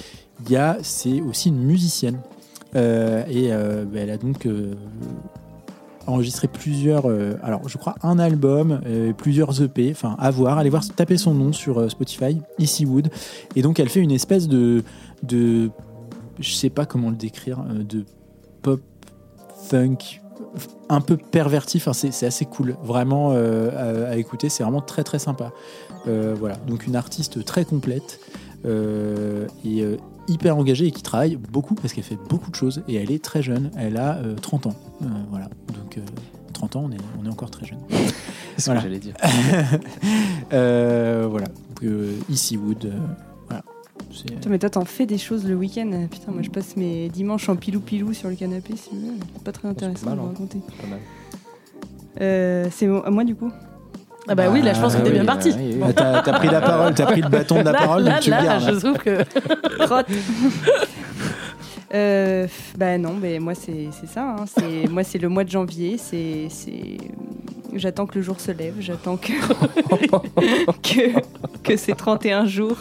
il 0.46 0.52
y 0.52 0.56
a 0.56 0.78
c'est 0.82 1.22
aussi 1.22 1.50
une 1.50 1.64
musicienne. 1.64 2.20
Euh, 2.76 3.24
et 3.30 3.54
euh, 3.54 3.86
bah, 3.86 4.00
elle 4.02 4.10
a 4.10 4.18
donc 4.18 4.46
euh, 4.46 4.76
enregistré 6.08 6.48
plusieurs, 6.48 7.06
euh, 7.06 7.34
alors 7.44 7.68
je 7.68 7.78
crois 7.78 7.96
un 8.02 8.18
album, 8.18 8.82
euh, 8.86 9.14
plusieurs 9.14 9.62
EP, 9.62 9.92
enfin 9.92 10.16
à 10.18 10.32
voir, 10.32 10.58
allez 10.58 10.70
voir, 10.70 10.84
taper 10.96 11.18
son 11.18 11.34
nom 11.34 11.54
sur 11.54 11.80
euh, 11.80 11.90
Spotify, 11.90 12.40
Easywood, 12.58 13.10
et 13.56 13.62
donc 13.62 13.80
elle 13.80 13.90
fait 13.90 14.00
une 14.00 14.12
espèce 14.12 14.48
de, 14.48 14.84
de 15.24 15.70
je 16.40 16.54
sais 16.54 16.70
pas 16.70 16.86
comment 16.86 17.10
le 17.10 17.16
décrire, 17.16 17.60
euh, 17.70 17.84
de 17.84 18.06
pop 18.62 18.82
funk 19.70 19.98
un 20.90 21.02
peu 21.02 21.18
perverti, 21.18 21.78
enfin 21.78 21.94
c'est 21.94 22.26
assez 22.26 22.46
cool, 22.46 22.78
vraiment 22.84 23.32
euh, 23.34 24.06
à, 24.08 24.12
à 24.12 24.16
écouter, 24.16 24.50
c'est 24.50 24.64
vraiment 24.64 24.82
très 24.82 25.04
très 25.04 25.20
sympa. 25.20 25.52
Euh, 26.08 26.36
voilà, 26.40 26.56
donc 26.68 26.88
une 26.88 26.96
artiste 26.96 27.44
très 27.44 27.66
complète. 27.66 28.20
euh, 28.66 29.48
et 29.66 29.84
hyper 30.28 30.58
engagée 30.58 30.88
et 30.88 30.92
qui 30.92 31.04
travaille 31.04 31.38
beaucoup 31.38 31.76
parce 31.76 31.94
qu'elle 31.94 32.04
fait 32.04 32.18
beaucoup 32.30 32.50
de 32.52 32.56
choses 32.56 32.84
et 32.88 32.96
elle 32.96 33.12
est 33.12 33.24
très 33.24 33.42
jeune. 33.42 33.72
Elle 33.78 33.98
a 33.98 34.18
euh, 34.18 34.36
30 34.36 34.68
ans. 34.68 34.76
Voilà. 35.30 35.48
Donc 35.74 35.98
euh, 35.98 36.02
30 36.54 36.76
ans, 36.76 36.84
on 36.86 36.92
est, 36.92 36.98
on 37.22 37.26
est 37.26 37.30
encore 37.30 37.50
très 37.50 37.66
jeune. 37.66 37.80
C'est 38.58 38.62
ce 38.62 38.72
que 38.72 38.80
j'allais 38.80 39.00
dire. 39.00 39.16
Voilà. 40.50 41.48
Donc, 41.48 41.84
euh, 41.84 42.14
Easywood. 42.30 42.92
Euh, 44.26 44.36
Putain, 44.36 44.50
mais 44.50 44.60
toi, 44.60 44.70
t'en 44.70 44.86
fais 44.86 45.06
des 45.06 45.18
choses 45.18 45.46
le 45.46 45.56
week-end. 45.56 45.90
Putain, 46.10 46.32
moi, 46.32 46.42
je 46.42 46.50
passe 46.50 46.76
mes 46.78 47.10
dimanches 47.10 47.50
en 47.50 47.56
pilou-pilou 47.56 48.14
sur 48.14 48.30
le 48.30 48.36
canapé, 48.36 48.74
si 48.76 48.90
vous 48.92 49.00
voulez. 49.00 49.18
C'est 49.36 49.44
pas 49.44 49.52
très 49.52 49.68
intéressant 49.68 50.08
mal, 50.08 50.16
de 50.16 50.20
vous 50.22 50.26
hein. 50.28 50.30
raconter. 50.32 50.60
Pas 50.82 50.88
mal. 50.88 51.00
Euh, 52.22 52.68
c'est 52.72 52.88
mo- 52.88 53.04
à 53.06 53.10
moi, 53.12 53.24
du 53.24 53.36
coup? 53.36 53.52
Ah 54.30 54.36
bah 54.36 54.50
oui, 54.52 54.62
là 54.62 54.74
je 54.74 54.82
pense 54.82 54.94
que 54.94 54.98
Ah 55.00 55.02
t'es 55.04 55.08
oui, 55.10 55.14
bien 55.14 55.24
parti. 55.26 55.52
oui, 55.58 55.76
oui. 55.76 55.82
Ah, 55.86 55.94
t'as, 55.94 56.22
t'as 56.22 56.34
pris 56.34 56.50
la 56.50 56.60
parole, 56.60 56.94
t'as 56.94 57.06
pris 57.06 57.22
le 57.22 57.30
bâton 57.30 57.60
de 57.60 57.64
la 57.64 57.72
Là, 57.72 57.78
parole, 57.80 58.04
là, 58.04 58.12
donc 58.16 58.20
tu 58.24 58.30
le 58.30 58.36
là, 58.36 58.44
gardes. 58.44 58.74
je 58.74 58.80
trouve 58.80 58.98
que. 58.98 59.24
Euh, 61.94 62.48
bah 62.78 62.98
non, 62.98 63.14
mais 63.14 63.40
moi 63.40 63.54
c'est 63.56 63.88
c'est 63.98 64.08
ça. 64.08 64.36
hein. 64.38 64.46
C'est 64.46 64.90
moi 64.90 65.04
c'est 65.06 65.20
le 65.20 65.30
mois 65.30 65.46
de 65.46 65.50
janvier. 65.50 65.98
C'est 65.98 66.48
c'est 66.50 66.98
j'attends 67.78 68.06
que 68.06 68.16
le 68.18 68.22
jour 68.24 68.40
se 68.40 68.52
lève. 68.52 68.76
J'attends 68.80 69.18
que 69.18 69.34
que 70.84 71.20
que 71.64 71.78
ces 71.78 71.94
31 71.94 72.46
jours 72.46 72.78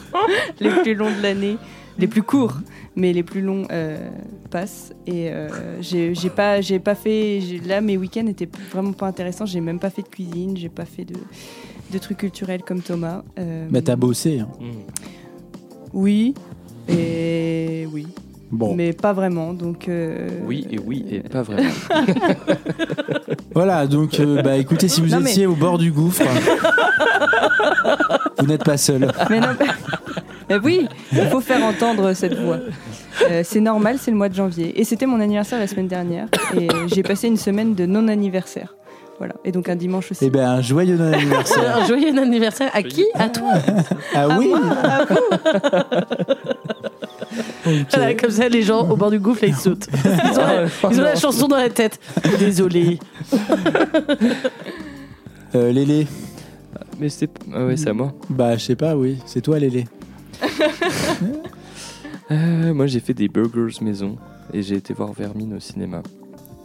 les 0.61 0.71
plus 0.71 0.95
longs 0.95 1.11
de 1.17 1.23
l'année, 1.23 1.57
les 1.99 2.07
plus 2.07 2.23
courts, 2.23 2.59
mais 2.95 3.13
les 3.13 3.23
plus 3.23 3.41
longs 3.41 3.67
euh, 3.71 4.09
passent. 4.51 4.93
Et 5.07 5.31
euh, 5.31 5.49
j'ai 5.81 6.13
pas 6.31 6.61
j'ai 6.61 6.79
pas 6.79 6.95
fait 6.95 7.41
là 7.67 7.81
mes 7.81 7.97
week-ends 7.97 8.27
étaient 8.27 8.49
vraiment 8.71 8.93
pas 8.93 9.07
intéressants. 9.07 9.47
J'ai 9.47 9.61
même 9.61 9.79
pas 9.79 9.91
fait 9.91 10.03
de 10.03 10.09
cuisine. 10.09 10.57
J'ai 10.57 10.69
pas 10.69 10.85
fait 10.85 11.05
de 11.05 11.15
de 11.93 11.99
trucs 11.99 12.19
culturels 12.19 12.63
comme 12.63 12.81
Thomas. 12.83 13.23
Euh, 13.39 13.69
Bah, 13.71 13.81
t'as 13.83 13.95
bossé. 13.97 14.41
hein. 14.41 14.49
Mmh. 14.61 14.65
oui 15.93 16.35
et 16.89 17.87
oui. 17.93 18.07
Bon. 18.51 18.77
Mais 18.77 18.93
pas 18.93 19.13
vraiment, 19.13 19.53
donc. 19.53 19.89
euh, 19.89 20.29
Oui 20.47 20.67
et 20.71 20.79
oui 20.79 21.05
et 21.11 21.19
pas 21.21 21.43
vraiment. 21.43 21.69
Voilà, 23.57 23.87
donc, 23.87 24.21
euh, 24.21 24.43
bah, 24.43 24.57
écoutez, 24.59 24.87
si 24.87 25.01
vous 25.01 25.09
Non, 25.09 25.21
mais- 25.21 25.31
étiez 25.31 25.47
au 25.47 25.55
bord 25.55 25.79
du 25.79 25.91
gouffre, 25.91 26.23
vous 28.39 28.47
n'êtes 28.47 28.65
pas 28.65 28.77
seul. 28.77 29.11
Mais 29.31 29.41
non, 29.41 29.49
mais- 29.59 29.67
mais 30.51 30.59
oui, 30.63 30.87
il 31.11 31.27
faut 31.29 31.41
faire 31.41 31.65
entendre 31.65 32.13
cette 32.13 32.39
voix. 32.39 32.59
Euh, 33.31 33.41
c'est 33.43 33.61
normal, 33.61 33.97
c'est 33.99 34.11
le 34.11 34.17
mois 34.19 34.29
de 34.29 34.35
janvier. 34.35 34.79
Et 34.79 34.85
c'était 34.85 35.07
mon 35.07 35.21
anniversaire 35.21 35.59
la 35.59 35.67
semaine 35.67 35.89
dernière. 35.89 36.27
Et 36.61 36.69
j'ai 36.95 37.03
passé 37.03 37.29
une 37.29 37.39
semaine 37.39 37.75
de 37.75 37.87
non-anniversaire. 37.87 38.75
Voilà. 39.19 39.33
Et 39.47 39.53
donc 39.53 39.71
un 39.71 39.77
dimanche 39.77 40.11
aussi. 40.11 40.27
Eh 40.27 40.29
ben, 40.29 40.47
un 40.47 40.61
joyeux 40.61 41.01
anniversaire. 41.01 41.77
un 41.83 41.87
joyeux 41.87 42.11
anniversaire 42.21 42.69
à 42.75 42.83
qui? 42.83 43.07
À 43.15 43.31
toi. 43.31 43.53
Ah 44.15 44.29
oui 44.39 44.53
À 44.53 45.05
vous 45.09 46.53
Voilà, 47.91 48.15
comme 48.15 48.31
ça, 48.31 48.49
les 48.49 48.63
gens 48.63 48.89
au 48.89 48.97
bord 48.97 49.11
du 49.11 49.19
gouffre, 49.19 49.43
là, 49.43 49.49
ils 49.49 49.55
sautent. 49.57 49.89
Ils 50.05 50.39
ont, 50.39 50.47
la, 50.47 50.65
ils 50.91 51.01
ont 51.01 51.05
la 51.05 51.17
chanson 51.17 51.49
dans 51.49 51.57
la 51.57 51.71
tête. 51.71 51.99
Désolé. 52.39 52.99
Euh, 55.55 55.73
Lélé 55.73 56.07
Mais 56.99 57.09
c'est. 57.09 57.31
Ah 57.55 57.65
ouais, 57.65 57.77
c'est 57.77 57.89
à 57.89 57.93
moi. 57.95 58.13
Bah, 58.29 58.57
je 58.57 58.65
sais 58.65 58.77
pas, 58.77 58.97
oui. 58.97 59.19
C'est 59.27 59.41
toi, 59.41 59.59
Lélé. 59.59 59.87
Euh, 62.33 62.75
moi, 62.75 62.89
j'ai 62.89 62.99
fait 62.99 63.15
des 63.15 63.29
burgers 63.29 63.81
maison 63.81 64.17
et 64.53 64.61
j'ai 64.61 64.75
été 64.75 64.93
voir 64.93 65.13
Vermine 65.13 65.55
au 65.55 65.61
cinéma. 65.61 66.03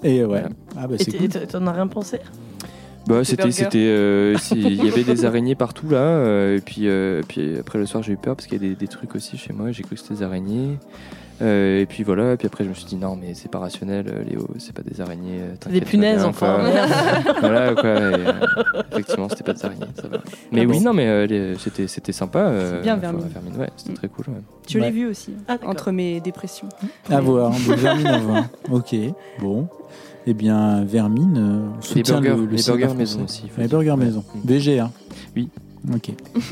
Et 0.03 0.21
ouais. 0.21 0.25
Voilà. 0.25 0.49
Ah, 0.75 0.87
bah, 0.87 0.95
Et 0.97 1.03
c'est 1.03 1.11
cool. 1.11 1.27
T'en 1.29 1.67
as 1.67 1.71
rien 1.71 1.85
pensé? 1.85 2.17
Bah, 3.07 3.23
c'était, 3.23 3.51
c'était, 3.51 3.79
euh, 3.87 4.35
il 4.51 4.83
y 4.85 4.87
avait 4.87 5.03
des 5.13 5.25
araignées 5.25 5.55
partout 5.55 5.89
là, 5.89 5.97
euh, 5.97 6.57
et 6.57 6.61
puis, 6.61 6.87
euh, 6.87 7.21
puis 7.27 7.57
après 7.59 7.79
le 7.79 7.85
soir 7.85 8.03
j'ai 8.03 8.13
eu 8.13 8.17
peur 8.17 8.35
parce 8.35 8.47
qu'il 8.47 8.61
y 8.61 8.65
a 8.65 8.69
des, 8.69 8.75
des 8.75 8.87
trucs 8.87 9.15
aussi 9.15 9.37
chez 9.37 9.53
moi, 9.53 9.71
j'ai 9.71 9.83
cru 9.83 9.95
que 9.95 10.01
c'était 10.01 10.15
des 10.15 10.23
araignées, 10.23 10.77
Euh, 11.41 11.81
et 11.81 11.87
puis 11.87 12.03
voilà, 12.03 12.33
et 12.33 12.37
puis 12.37 12.45
après 12.45 12.63
je 12.63 12.69
me 12.69 12.75
suis 12.75 12.85
dit 12.85 12.97
non 12.97 13.15
mais 13.19 13.33
c'est 13.33 13.49
pas 13.49 13.57
rationnel, 13.57 14.05
Léo, 14.29 14.47
c'est 14.59 14.73
pas 14.75 14.83
des 14.83 15.01
araignées, 15.01 15.39
Des 15.71 15.81
punaises, 15.81 16.19
bien, 16.19 16.27
enfin. 16.27 16.59
quoi. 16.61 17.33
voilà 17.39 17.73
quoi, 17.73 17.89
et, 17.89 18.03
euh, 18.03 18.31
effectivement 18.91 19.27
c'était 19.27 19.43
pas 19.45 19.53
des 19.53 19.65
araignées, 19.65 19.87
ça 19.99 20.07
va. 20.07 20.17
Mais 20.51 20.61
Ah 20.61 20.65
oui 20.69 20.77
bon 20.77 20.81
non 20.81 20.93
mais 20.93 21.07
euh, 21.07 21.25
les- 21.25 21.57
c'était, 21.57 21.87
c'était 21.87 22.11
sympa. 22.11 22.37
euh, 22.41 22.75
C'est 22.77 22.83
bien, 22.83 22.93
enfin, 22.97 23.11
Vermine. 23.33 23.57
ouais, 23.59 23.69
c'était 23.75 23.93
Mm. 23.93 23.95
très 23.95 24.07
cool. 24.09 24.25
Ouais. 24.27 24.41
Je 24.69 24.77
l'ai 24.77 24.85
Ouais. 24.85 24.91
vu 24.91 25.07
aussi, 25.07 25.33
Ah, 25.47 25.57
entre 25.65 25.91
mes 25.91 26.19
dépressions. 26.21 26.69
À 27.09 27.19
voir. 27.21 27.49
Donc, 27.49 27.75
Vermine 27.79 28.05
à 28.07 28.17
voir. 28.19 28.43
Ok. 28.71 28.95
Bon. 29.39 29.67
Eh 30.27 30.33
bien, 30.33 30.83
Vermine, 30.85 31.37
euh, 31.37 31.67
on 31.73 31.79
Les 31.81 31.87
soutient 31.87 32.21
burgers, 32.21 32.29
le, 32.41 32.45
le 32.45 32.55
les 32.55 32.63
burgers 32.63 32.93
maison 32.95 33.23
aussi. 33.23 33.43
Les 33.57 33.63
dire. 33.67 33.69
burgers 33.69 33.91
Ouais. 33.91 33.97
maison. 34.05 34.23
Mm. 34.35 34.47
VG, 34.47 34.79
hein 34.79 34.91
Oui. 35.35 35.49
Ok. 35.93 36.11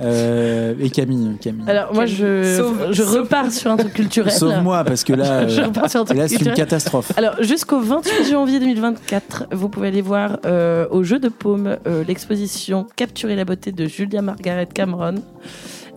Euh, 0.00 0.74
et 0.80 0.90
Camille, 0.90 1.36
Camille. 1.40 1.64
Alors, 1.68 1.92
moi, 1.92 2.06
je, 2.06 2.56
Sauve- 2.56 2.92
je 2.92 3.02
sauve- 3.02 3.16
repars 3.22 3.50
sur 3.50 3.70
un 3.72 3.76
truc 3.76 3.92
culturel. 3.92 4.32
Sauve-moi, 4.32 4.84
parce 4.84 5.02
que 5.02 5.12
là, 5.12 5.48
Je 5.48 5.60
euh, 5.60 5.66
repars 5.66 5.90
sur 5.90 6.00
un 6.00 6.04
truc 6.04 6.16
là 6.16 6.28
c'est 6.28 6.40
une 6.40 6.54
catastrophe. 6.54 7.12
Alors, 7.16 7.34
jusqu'au 7.42 7.80
28 7.80 8.30
janvier 8.30 8.60
2024, 8.60 9.46
vous 9.50 9.68
pouvez 9.68 9.88
aller 9.88 10.00
voir 10.00 10.38
euh, 10.46 10.86
au 10.92 11.02
Jeu 11.02 11.18
de 11.18 11.28
Paume 11.28 11.76
euh, 11.86 12.04
l'exposition 12.06 12.86
Capturer 12.94 13.34
la 13.34 13.44
beauté 13.44 13.72
de 13.72 13.86
Julia 13.86 14.22
Margaret 14.22 14.68
Cameron. 14.72 15.16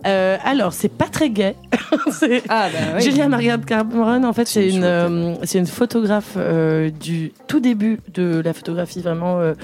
Euh, 0.06 0.36
alors, 0.44 0.72
c'est 0.72 0.88
pas 0.88 1.06
très 1.08 1.30
gay. 1.30 1.56
C'est- 2.12 2.42
Ah 2.48 2.68
bah 2.72 2.78
oui. 2.96 3.02
Julia 3.02 3.28
Margaret 3.28 3.58
Cameron, 3.66 4.22
en 4.24 4.32
fait, 4.32 4.46
c'est 4.46 4.66
une, 4.68 4.74
chouette, 4.80 4.84
euh, 4.84 5.34
c'est 5.44 5.58
une 5.58 5.66
photographe 5.66 6.34
euh, 6.36 6.90
du 6.90 7.32
tout 7.48 7.60
début 7.60 7.98
de 8.14 8.40
la 8.44 8.52
photographie, 8.52 9.00
vraiment 9.00 9.40
euh, 9.40 9.54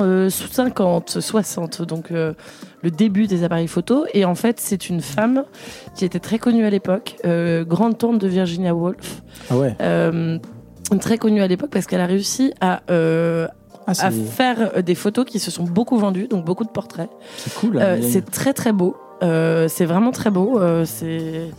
1850, 0.00 1.20
60, 1.20 1.82
donc 1.82 2.10
euh, 2.10 2.32
le 2.82 2.90
début 2.90 3.26
des 3.26 3.44
appareils 3.44 3.68
photo. 3.68 4.04
Et 4.14 4.24
en 4.24 4.34
fait, 4.34 4.58
c'est 4.60 4.88
une 4.88 5.00
femme 5.00 5.44
qui 5.94 6.04
était 6.04 6.20
très 6.20 6.38
connue 6.38 6.64
à 6.64 6.70
l'époque, 6.70 7.16
euh, 7.24 7.64
grande 7.64 7.98
tante 7.98 8.18
de 8.18 8.28
Virginia 8.28 8.74
Woolf, 8.74 9.22
Ah 9.50 9.56
ouais. 9.56 9.74
euh, 9.80 10.38
très 11.00 11.18
connue 11.18 11.42
à 11.42 11.46
l'époque 11.46 11.70
parce 11.70 11.86
qu'elle 11.86 12.00
a 12.00 12.06
réussi 12.06 12.52
à, 12.60 12.82
euh, 12.90 13.46
Ah, 13.86 13.92
à 13.98 14.10
faire 14.10 14.82
des 14.82 14.94
photos 14.94 15.24
qui 15.24 15.38
se 15.38 15.50
sont 15.50 15.64
beaucoup 15.64 15.98
vendues, 15.98 16.28
donc 16.28 16.44
beaucoup 16.44 16.64
de 16.64 16.70
portraits. 16.70 17.10
c'est 17.36 17.54
cool. 17.54 17.76
Euh, 17.78 17.96
hein, 17.96 17.98
a- 18.00 18.02
c'est 18.02 18.30
très 18.30 18.52
très 18.52 18.72
beau. 18.72 18.96
Euh, 19.22 19.68
c'est 19.68 19.84
vraiment 19.84 20.10
très 20.10 20.30
beau. 20.30 20.58
Euh, 20.60 20.84
c'est 20.84 21.50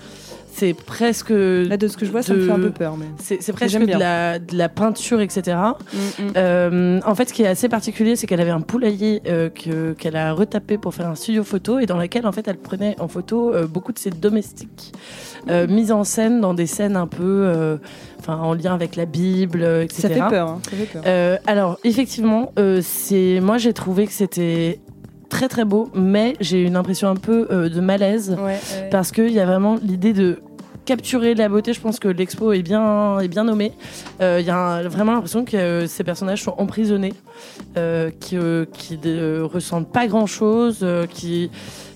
c'est 0.55 0.73
presque 0.73 1.31
Là, 1.31 1.77
de 1.77 1.87
ce 1.87 1.97
que 1.97 2.05
je 2.05 2.11
vois, 2.11 2.21
ça 2.21 2.33
me 2.33 2.45
fait 2.45 2.51
un 2.51 2.59
peu 2.59 2.69
peur. 2.71 2.95
Mais... 2.97 3.05
c'est 3.19 3.53
presque 3.53 3.79
de 3.79 3.97
la, 3.97 4.39
de 4.39 4.55
la 4.57 4.69
peinture, 4.69 5.19
etc. 5.21 5.57
Mm, 5.57 5.97
mm. 6.23 6.31
Euh, 6.37 6.99
en 7.05 7.15
fait, 7.15 7.29
ce 7.29 7.33
qui 7.33 7.43
est 7.43 7.47
assez 7.47 7.69
particulier, 7.69 8.15
c'est 8.15 8.27
qu'elle 8.27 8.41
avait 8.41 8.51
un 8.51 8.61
poulailler 8.61 9.21
euh, 9.27 9.49
que- 9.49 9.93
qu'elle 9.93 10.15
a 10.15 10.31
retapé 10.33 10.77
pour 10.77 10.93
faire 10.93 11.07
un 11.07 11.15
studio 11.15 11.43
photo 11.43 11.79
et 11.79 11.85
dans 11.85 11.97
lequel, 11.97 12.27
en 12.27 12.31
fait, 12.31 12.47
elle 12.47 12.57
prenait 12.57 12.95
en 12.99 13.07
photo 13.07 13.53
euh, 13.53 13.65
beaucoup 13.67 13.91
de 13.93 13.99
ses 13.99 14.09
domestiques, 14.11 14.93
euh, 15.49 15.67
mises 15.67 15.91
en 15.91 16.03
scène 16.03 16.39
dans 16.41 16.53
des 16.53 16.67
scènes 16.67 16.95
un 16.95 17.07
peu, 17.07 17.79
enfin, 18.19 18.37
en 18.37 18.53
lien 18.53 18.73
avec 18.73 18.95
la 18.95 19.05
Bible, 19.05 19.63
etc. 19.81 20.01
Ça 20.01 20.09
fait 20.09 20.29
peur. 20.29 20.49
hein, 20.49 20.59
Ça 20.69 20.71
fait 20.77 20.99
peur. 21.01 21.39
Alors, 21.47 21.79
effectivement, 21.83 22.51
c'est 22.81 23.39
moi 23.41 23.57
j'ai 23.57 23.73
trouvé 23.73 24.05
que 24.07 24.13
c'était 24.13 24.79
très 25.33 25.47
très 25.49 25.65
beau, 25.65 25.89
mais 25.95 26.35
j'ai 26.39 26.61
une 26.61 26.75
impression 26.75 27.07
un 27.09 27.15
peu 27.15 27.47
euh, 27.51 27.67
de 27.69 27.81
malaise 27.81 28.29
Ouais, 28.37 28.43
ouais. 28.53 28.89
parce 28.91 29.11
qu'il 29.11 29.31
y 29.31 29.39
a 29.39 29.45
vraiment 29.45 29.77
l'idée 29.81 30.13
de 30.13 30.39
capturer 30.85 31.33
la 31.33 31.47
beauté. 31.49 31.73
Je 31.73 31.79
pense 31.81 31.97
que 31.97 32.07
l'expo 32.09 32.51
est 32.53 32.61
bien, 32.61 33.19
est 33.19 33.27
bien 33.29 33.45
nommée. 33.45 33.71
Euh, 34.21 34.37
Il 34.41 34.45
y 34.45 34.49
a 34.49 34.57
un- 34.57 34.83
vraiment 34.87 35.13
l'impression 35.13 35.43
que 35.45 35.55
euh, 35.57 35.87
ces 35.87 36.03
personnages 36.03 36.43
sont 36.43 36.53
emprisonnés, 36.57 37.13
euh, 37.77 38.11
qui, 38.19 38.37
qui 38.73 38.99
ne 39.03 39.41
ressentent 39.41 39.91
pas 39.91 40.07
grand-chose, 40.07 40.79
euh, 40.83 41.05
qui 41.07 41.49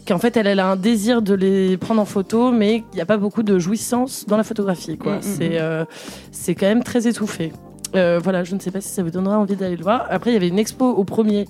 qu'en 0.07 0.19
fait 0.19 0.37
elle, 0.37 0.47
elle 0.47 0.61
a 0.61 0.67
un 0.71 0.77
désir 0.77 1.21
de 1.21 1.33
les 1.33 1.75
prendre 1.77 2.01
en 2.01 2.05
photo, 2.05 2.51
mais 2.51 2.77
il 2.93 2.95
n'y 2.95 3.01
a 3.01 3.05
pas 3.05 3.17
beaucoup 3.17 3.43
de 3.43 3.59
jouissance 3.59 4.25
dans 4.25 4.37
la 4.37 4.43
photographie. 4.45 4.97
quoi. 4.97 5.15
Mm, 5.15 5.17
mm, 5.17 5.21
c'est 5.21 5.49
mm. 5.49 5.61
euh, 5.61 5.85
c'est 6.31 6.55
quand 6.55 6.67
même 6.67 6.83
très 6.83 7.07
étouffé. 7.07 7.51
Euh, 7.95 8.19
voilà, 8.21 8.43
je 8.43 8.55
ne 8.55 8.59
sais 8.59 8.71
pas 8.71 8.81
si 8.81 8.89
ça 8.89 9.03
vous 9.03 9.11
donnera 9.11 9.37
envie 9.37 9.55
d'aller 9.55 9.75
le 9.77 9.83
voir. 9.83 10.05
Après, 10.09 10.31
il 10.31 10.33
y 10.33 10.37
avait 10.37 10.47
une 10.47 10.59
expo 10.59 10.85
au 10.85 11.03
premier, 11.03 11.45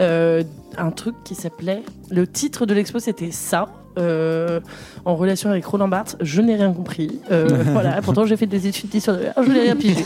euh, 0.00 0.42
un 0.76 0.90
truc 0.90 1.14
qui 1.24 1.34
s'appelait. 1.34 1.82
Le 2.10 2.26
titre 2.26 2.66
de 2.66 2.74
l'expo, 2.74 2.98
c'était 2.98 3.30
ça. 3.30 3.68
euh, 3.96 4.58
en 5.04 5.14
relation 5.14 5.50
avec 5.50 5.64
Roland 5.66 5.86
Barthes, 5.86 6.16
je 6.20 6.40
n'ai 6.40 6.56
rien 6.56 6.72
compris. 6.72 7.20
Voilà, 7.30 8.02
pourtant 8.02 8.24
j'ai 8.24 8.36
fait 8.36 8.46
des 8.46 8.66
études 8.66 8.90
d'histoire 8.90 9.16
de 9.16 9.22
l'art, 9.22 9.34
je 9.40 9.52
n'ai 9.52 9.60
rien 9.60 9.76
pigé. 9.76 10.04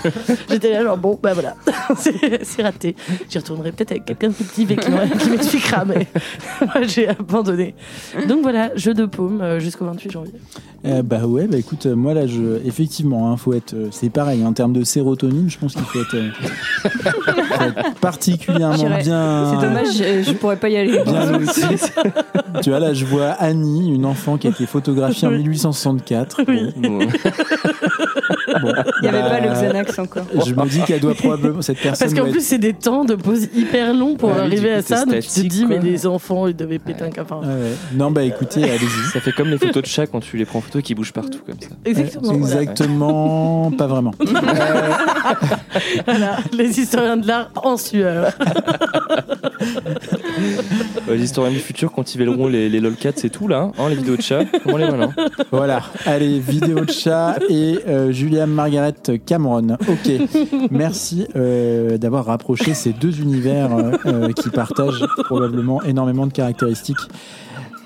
J'étais 0.51 0.73
là 0.73 0.83
genre 0.83 0.99
bon, 0.99 1.19
bah 1.23 1.33
voilà, 1.33 1.55
c'est 2.43 2.63
raté. 2.63 2.95
J'y 3.31 3.39
retournerai 3.39 3.73
peut-être 3.73 3.93
avec 3.93 4.05
quelqu'un 4.05 4.29
de 4.29 4.35
plus 4.35 4.45
petit 4.45 4.67
qui 4.67 5.31
m'expliquera, 5.31 5.87
mais 5.87 6.07
moi 6.61 6.83
j'ai 6.83 7.09
abandonné. 7.09 7.75
Donc 8.29 8.43
voilà, 8.43 8.77
jeu 8.77 8.93
de 8.93 9.07
paume 9.07 9.59
jusqu'au 9.59 9.87
28 9.87 10.11
janvier. 10.11 10.35
Euh, 10.89 11.03
bah 11.03 11.27
ouais, 11.27 11.47
bah 11.47 11.59
écoute, 11.59 11.85
euh, 11.87 11.95
moi 11.95 12.15
là, 12.15 12.27
je, 12.27 12.65
effectivement, 12.65 13.31
hein, 13.31 13.37
faut 13.37 13.53
être, 13.53 13.75
euh, 13.75 13.89
c'est 13.91 14.09
pareil, 14.09 14.45
en 14.45 14.53
termes 14.55 14.73
de 14.73 14.85
sérotonine, 14.85 15.51
je 15.51 15.59
pense 15.59 15.75
qu'il 15.75 15.83
faut 15.83 16.01
être, 16.01 16.15
euh, 16.15 16.31
faut 16.89 17.65
être 17.65 17.95
particulièrement 18.01 18.97
bien. 18.99 19.53
C'est 19.53 19.67
dommage, 19.67 19.93
je, 19.93 20.23
je 20.23 20.33
pourrais 20.33 20.57
pas 20.57 20.71
y 20.71 20.77
aller. 20.79 21.03
Bien 21.05 21.39
tu 22.63 22.71
vois, 22.71 22.81
là, 22.81 22.95
je 22.95 23.05
vois 23.05 23.31
Annie, 23.33 23.93
une 23.93 24.07
enfant 24.07 24.39
qui 24.39 24.47
a 24.47 24.51
été 24.51 24.65
photographiée 24.65 25.29
en 25.29 25.33
1864. 25.33 26.43
Oui. 26.49 26.73
Bon. 26.77 26.99
Bon, 28.61 28.73
Il 29.01 29.03
n'y 29.03 29.09
avait 29.09 29.23
bah, 29.23 29.31
pas 29.31 29.41
le 29.41 29.49
Xanax 29.49 29.99
encore. 29.99 30.25
Je 30.47 30.55
me 30.55 30.69
dis 30.69 30.81
qu'elle 30.83 31.01
doit 31.01 31.15
probablement 31.15 31.63
cette 31.63 31.79
personne. 31.79 32.09
Parce 32.09 32.19
qu'en 32.19 32.31
plus, 32.31 32.45
c'est 32.45 32.59
des 32.59 32.75
temps 32.75 33.05
de 33.05 33.15
pause 33.15 33.49
hyper 33.55 33.95
longs 33.95 34.17
pour 34.17 34.33
Ah 34.37 34.43
arriver 34.43 34.73
à 34.73 34.83
ça. 34.83 35.05
Donc 35.05 35.21
tu 35.21 35.29
te 35.29 35.47
dis, 35.47 35.67
mais 35.67 35.79
les 35.79 36.07
enfants, 36.07 36.47
ils 36.47 36.57
devaient 36.57 36.79
péter 36.79 37.05
un 37.05 37.09
ouais. 37.09 37.73
Non, 37.95 38.11
bah 38.11 38.23
écoutez, 38.23 38.65
allez-y. 38.65 39.11
Ça 39.13 39.21
fait 39.21 39.33
comme 39.33 39.49
les 39.49 39.59
photos 39.59 39.83
de 39.83 39.89
chat 39.89 40.07
quand 40.07 40.21
tu 40.21 40.37
les 40.37 40.45
prends 40.45 40.59
en 40.59 40.63
photo 40.63 40.81
qui 40.81 40.95
bougent 40.95 41.13
partout 41.13 41.41
comme 41.45 41.61
ça. 41.61 41.69
Exactement. 41.85 42.33
Exactement, 42.35 43.71
pas 43.73 43.87
vraiment. 43.87 44.13
Voilà, 46.07 46.39
les 46.53 46.81
historiens 46.81 47.17
de 47.17 47.27
l'art 47.27 47.51
en 47.63 47.77
sueur. 47.77 48.33
Euh, 51.09 51.17
les 51.17 51.25
historiens 51.25 51.53
du 51.53 51.59
futur 51.59 51.93
quand 51.93 52.15
ils 52.15 52.19
verront 52.19 52.47
les, 52.49 52.69
les 52.69 52.81
lolcats 52.81 53.13
c'est 53.17 53.31
tout 53.31 53.49
là, 53.49 53.73
hein, 53.79 53.89
les 53.89 53.97
vidéos 53.97 54.17
de 54.17 54.23
chat. 54.23 54.45
Comment 54.63 54.77
les 54.77 54.91
malins 54.91 55.15
Voilà, 55.51 55.83
allez, 56.07 56.39
vidéo 56.39 56.85
de 56.85 56.91
chat 56.91 57.39
et 57.49 57.79
euh, 57.87 58.13
Julia 58.13 58.47
Margaret 58.47 58.95
Cameron. 59.25 59.77
Ok, 59.89 60.13
merci 60.71 61.27
euh, 61.37 61.99
d'avoir 61.99 62.27
rapproché 62.27 62.75
ces 62.75 62.93
deux 62.93 63.21
univers 63.21 63.75
euh, 63.75 63.93
euh, 64.07 64.33
qui 64.33 64.51
partagent 64.51 65.07
probablement 65.25 65.83
énormément 65.83 66.27
de 66.27 66.33
caractéristiques. 66.33 66.99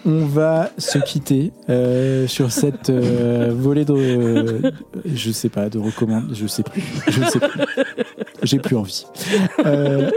On 0.05 0.27
va 0.27 0.71
se 0.79 0.99
quitter 0.99 1.53
euh, 1.71 2.27
sur 2.27 2.51
cette 2.51 2.91
euh, 2.91 3.53
volée 3.55 3.85
de, 3.85 4.73
je 5.15 5.31
sais 5.31 5.49
pas, 5.49 5.69
de 5.69 5.79
recommande, 5.79 6.31
je 6.33 6.49
sais 6.49 6.65
plus, 6.65 6.83
je 7.07 7.23
sais 7.23 7.39
plus, 7.39 7.61
j'ai 8.43 8.59
plus 8.59 8.77
envie. 8.77 9.07
Euh, 9.65 10.11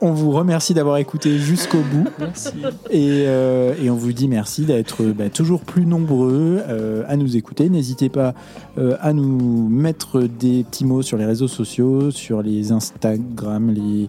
on 0.00 0.12
vous 0.12 0.30
remercie 0.30 0.74
d'avoir 0.74 0.96
écouté 0.96 1.38
jusqu'au 1.38 1.80
bout. 1.80 2.08
Merci. 2.18 2.48
Et, 2.90 3.24
euh, 3.26 3.74
et 3.82 3.90
on 3.90 3.96
vous 3.96 4.12
dit 4.12 4.28
merci 4.28 4.64
d'être 4.64 5.04
bah, 5.04 5.28
toujours 5.28 5.60
plus 5.60 5.86
nombreux 5.86 6.60
euh, 6.68 7.04
à 7.08 7.16
nous 7.16 7.36
écouter. 7.36 7.68
N'hésitez 7.68 8.08
pas 8.08 8.34
euh, 8.78 8.96
à 9.00 9.12
nous 9.12 9.68
mettre 9.68 10.22
des 10.22 10.64
petits 10.64 10.84
mots 10.84 11.02
sur 11.02 11.18
les 11.18 11.26
réseaux 11.26 11.48
sociaux, 11.48 12.10
sur 12.10 12.42
les 12.42 12.72
Instagram, 12.72 13.70
les, 13.70 14.06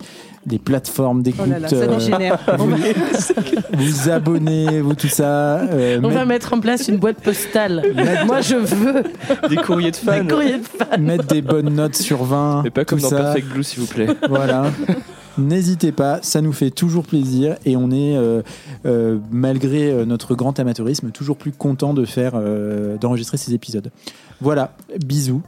les 0.47 0.59
plateformes 0.59 1.21
d'écoute. 1.21 1.45
Oh 1.47 1.49
là 1.51 1.59
là, 1.59 1.67
ça 1.67 1.75
euh, 1.75 1.87
dégénère. 1.87 2.39
vous, 2.57 2.75
vous 3.73 4.09
abonnez, 4.09 4.81
vous 4.81 4.95
tout 4.95 5.07
ça. 5.07 5.59
euh, 5.59 5.99
On 6.03 6.09
va 6.09 6.25
mettre, 6.25 6.53
en 6.53 6.59
place 6.59 6.87
une 6.87 6.97
boîte 6.97 7.21
postale. 7.21 7.83
Moi, 8.25 8.41
je 8.41 8.55
veux 8.55 9.03
Des 9.49 9.55
courriers 9.57 9.91
de 9.91 9.95
fans. 9.95 10.11
un 10.13 10.25
courrier 10.27 10.57
de 10.57 10.63
fans. 10.63 10.97
mettre 10.99 11.25
des 11.27 11.41
bonnes 11.41 11.73
notes 11.73 11.95
sur 11.95 12.23
20. 12.23 12.61
Mais 12.63 12.69
pas 12.69 12.85
comme 12.85 12.99
tout 12.99 13.03
dans 13.03 13.09
ça. 13.09 13.17
Perfect 13.23 13.47
Blue 13.49 13.63
s'il 13.63 13.79
vous 13.81 13.87
plaît. 13.87 14.07
Voilà. 14.29 14.65
N'hésitez 15.37 15.91
pas, 15.93 16.19
ça 16.21 16.41
nous 16.41 16.51
fait 16.51 16.71
toujours 16.71 17.05
plaisir 17.05 17.55
et 17.65 17.77
on 17.77 17.89
est, 17.89 18.17
euh, 18.17 18.41
euh, 18.85 19.17
malgré 19.31 20.05
notre 20.05 20.35
grand 20.35 20.59
amateurisme, 20.59 21.11
toujours 21.11 21.37
plus 21.37 21.51
content 21.53 21.93
de 21.93 22.03
faire, 22.03 22.33
euh, 22.35 22.97
d'enregistrer 22.97 23.37
ces 23.37 23.53
épisodes. 23.53 23.91
Voilà, 24.41 24.75
bisous 25.05 25.41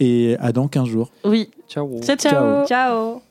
et 0.00 0.36
à 0.40 0.50
dans 0.52 0.66
15 0.66 0.88
jours. 0.88 1.10
Oui. 1.24 1.50
Ciao. 1.68 2.00
Ciao, 2.02 2.16
ciao. 2.16 2.32
Ciao. 2.32 2.66
Ciao 2.66 3.22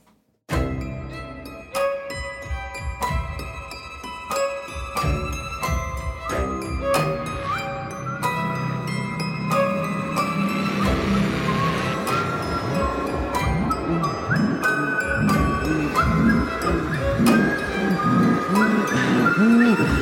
Mm-hmm. 19.41 20.00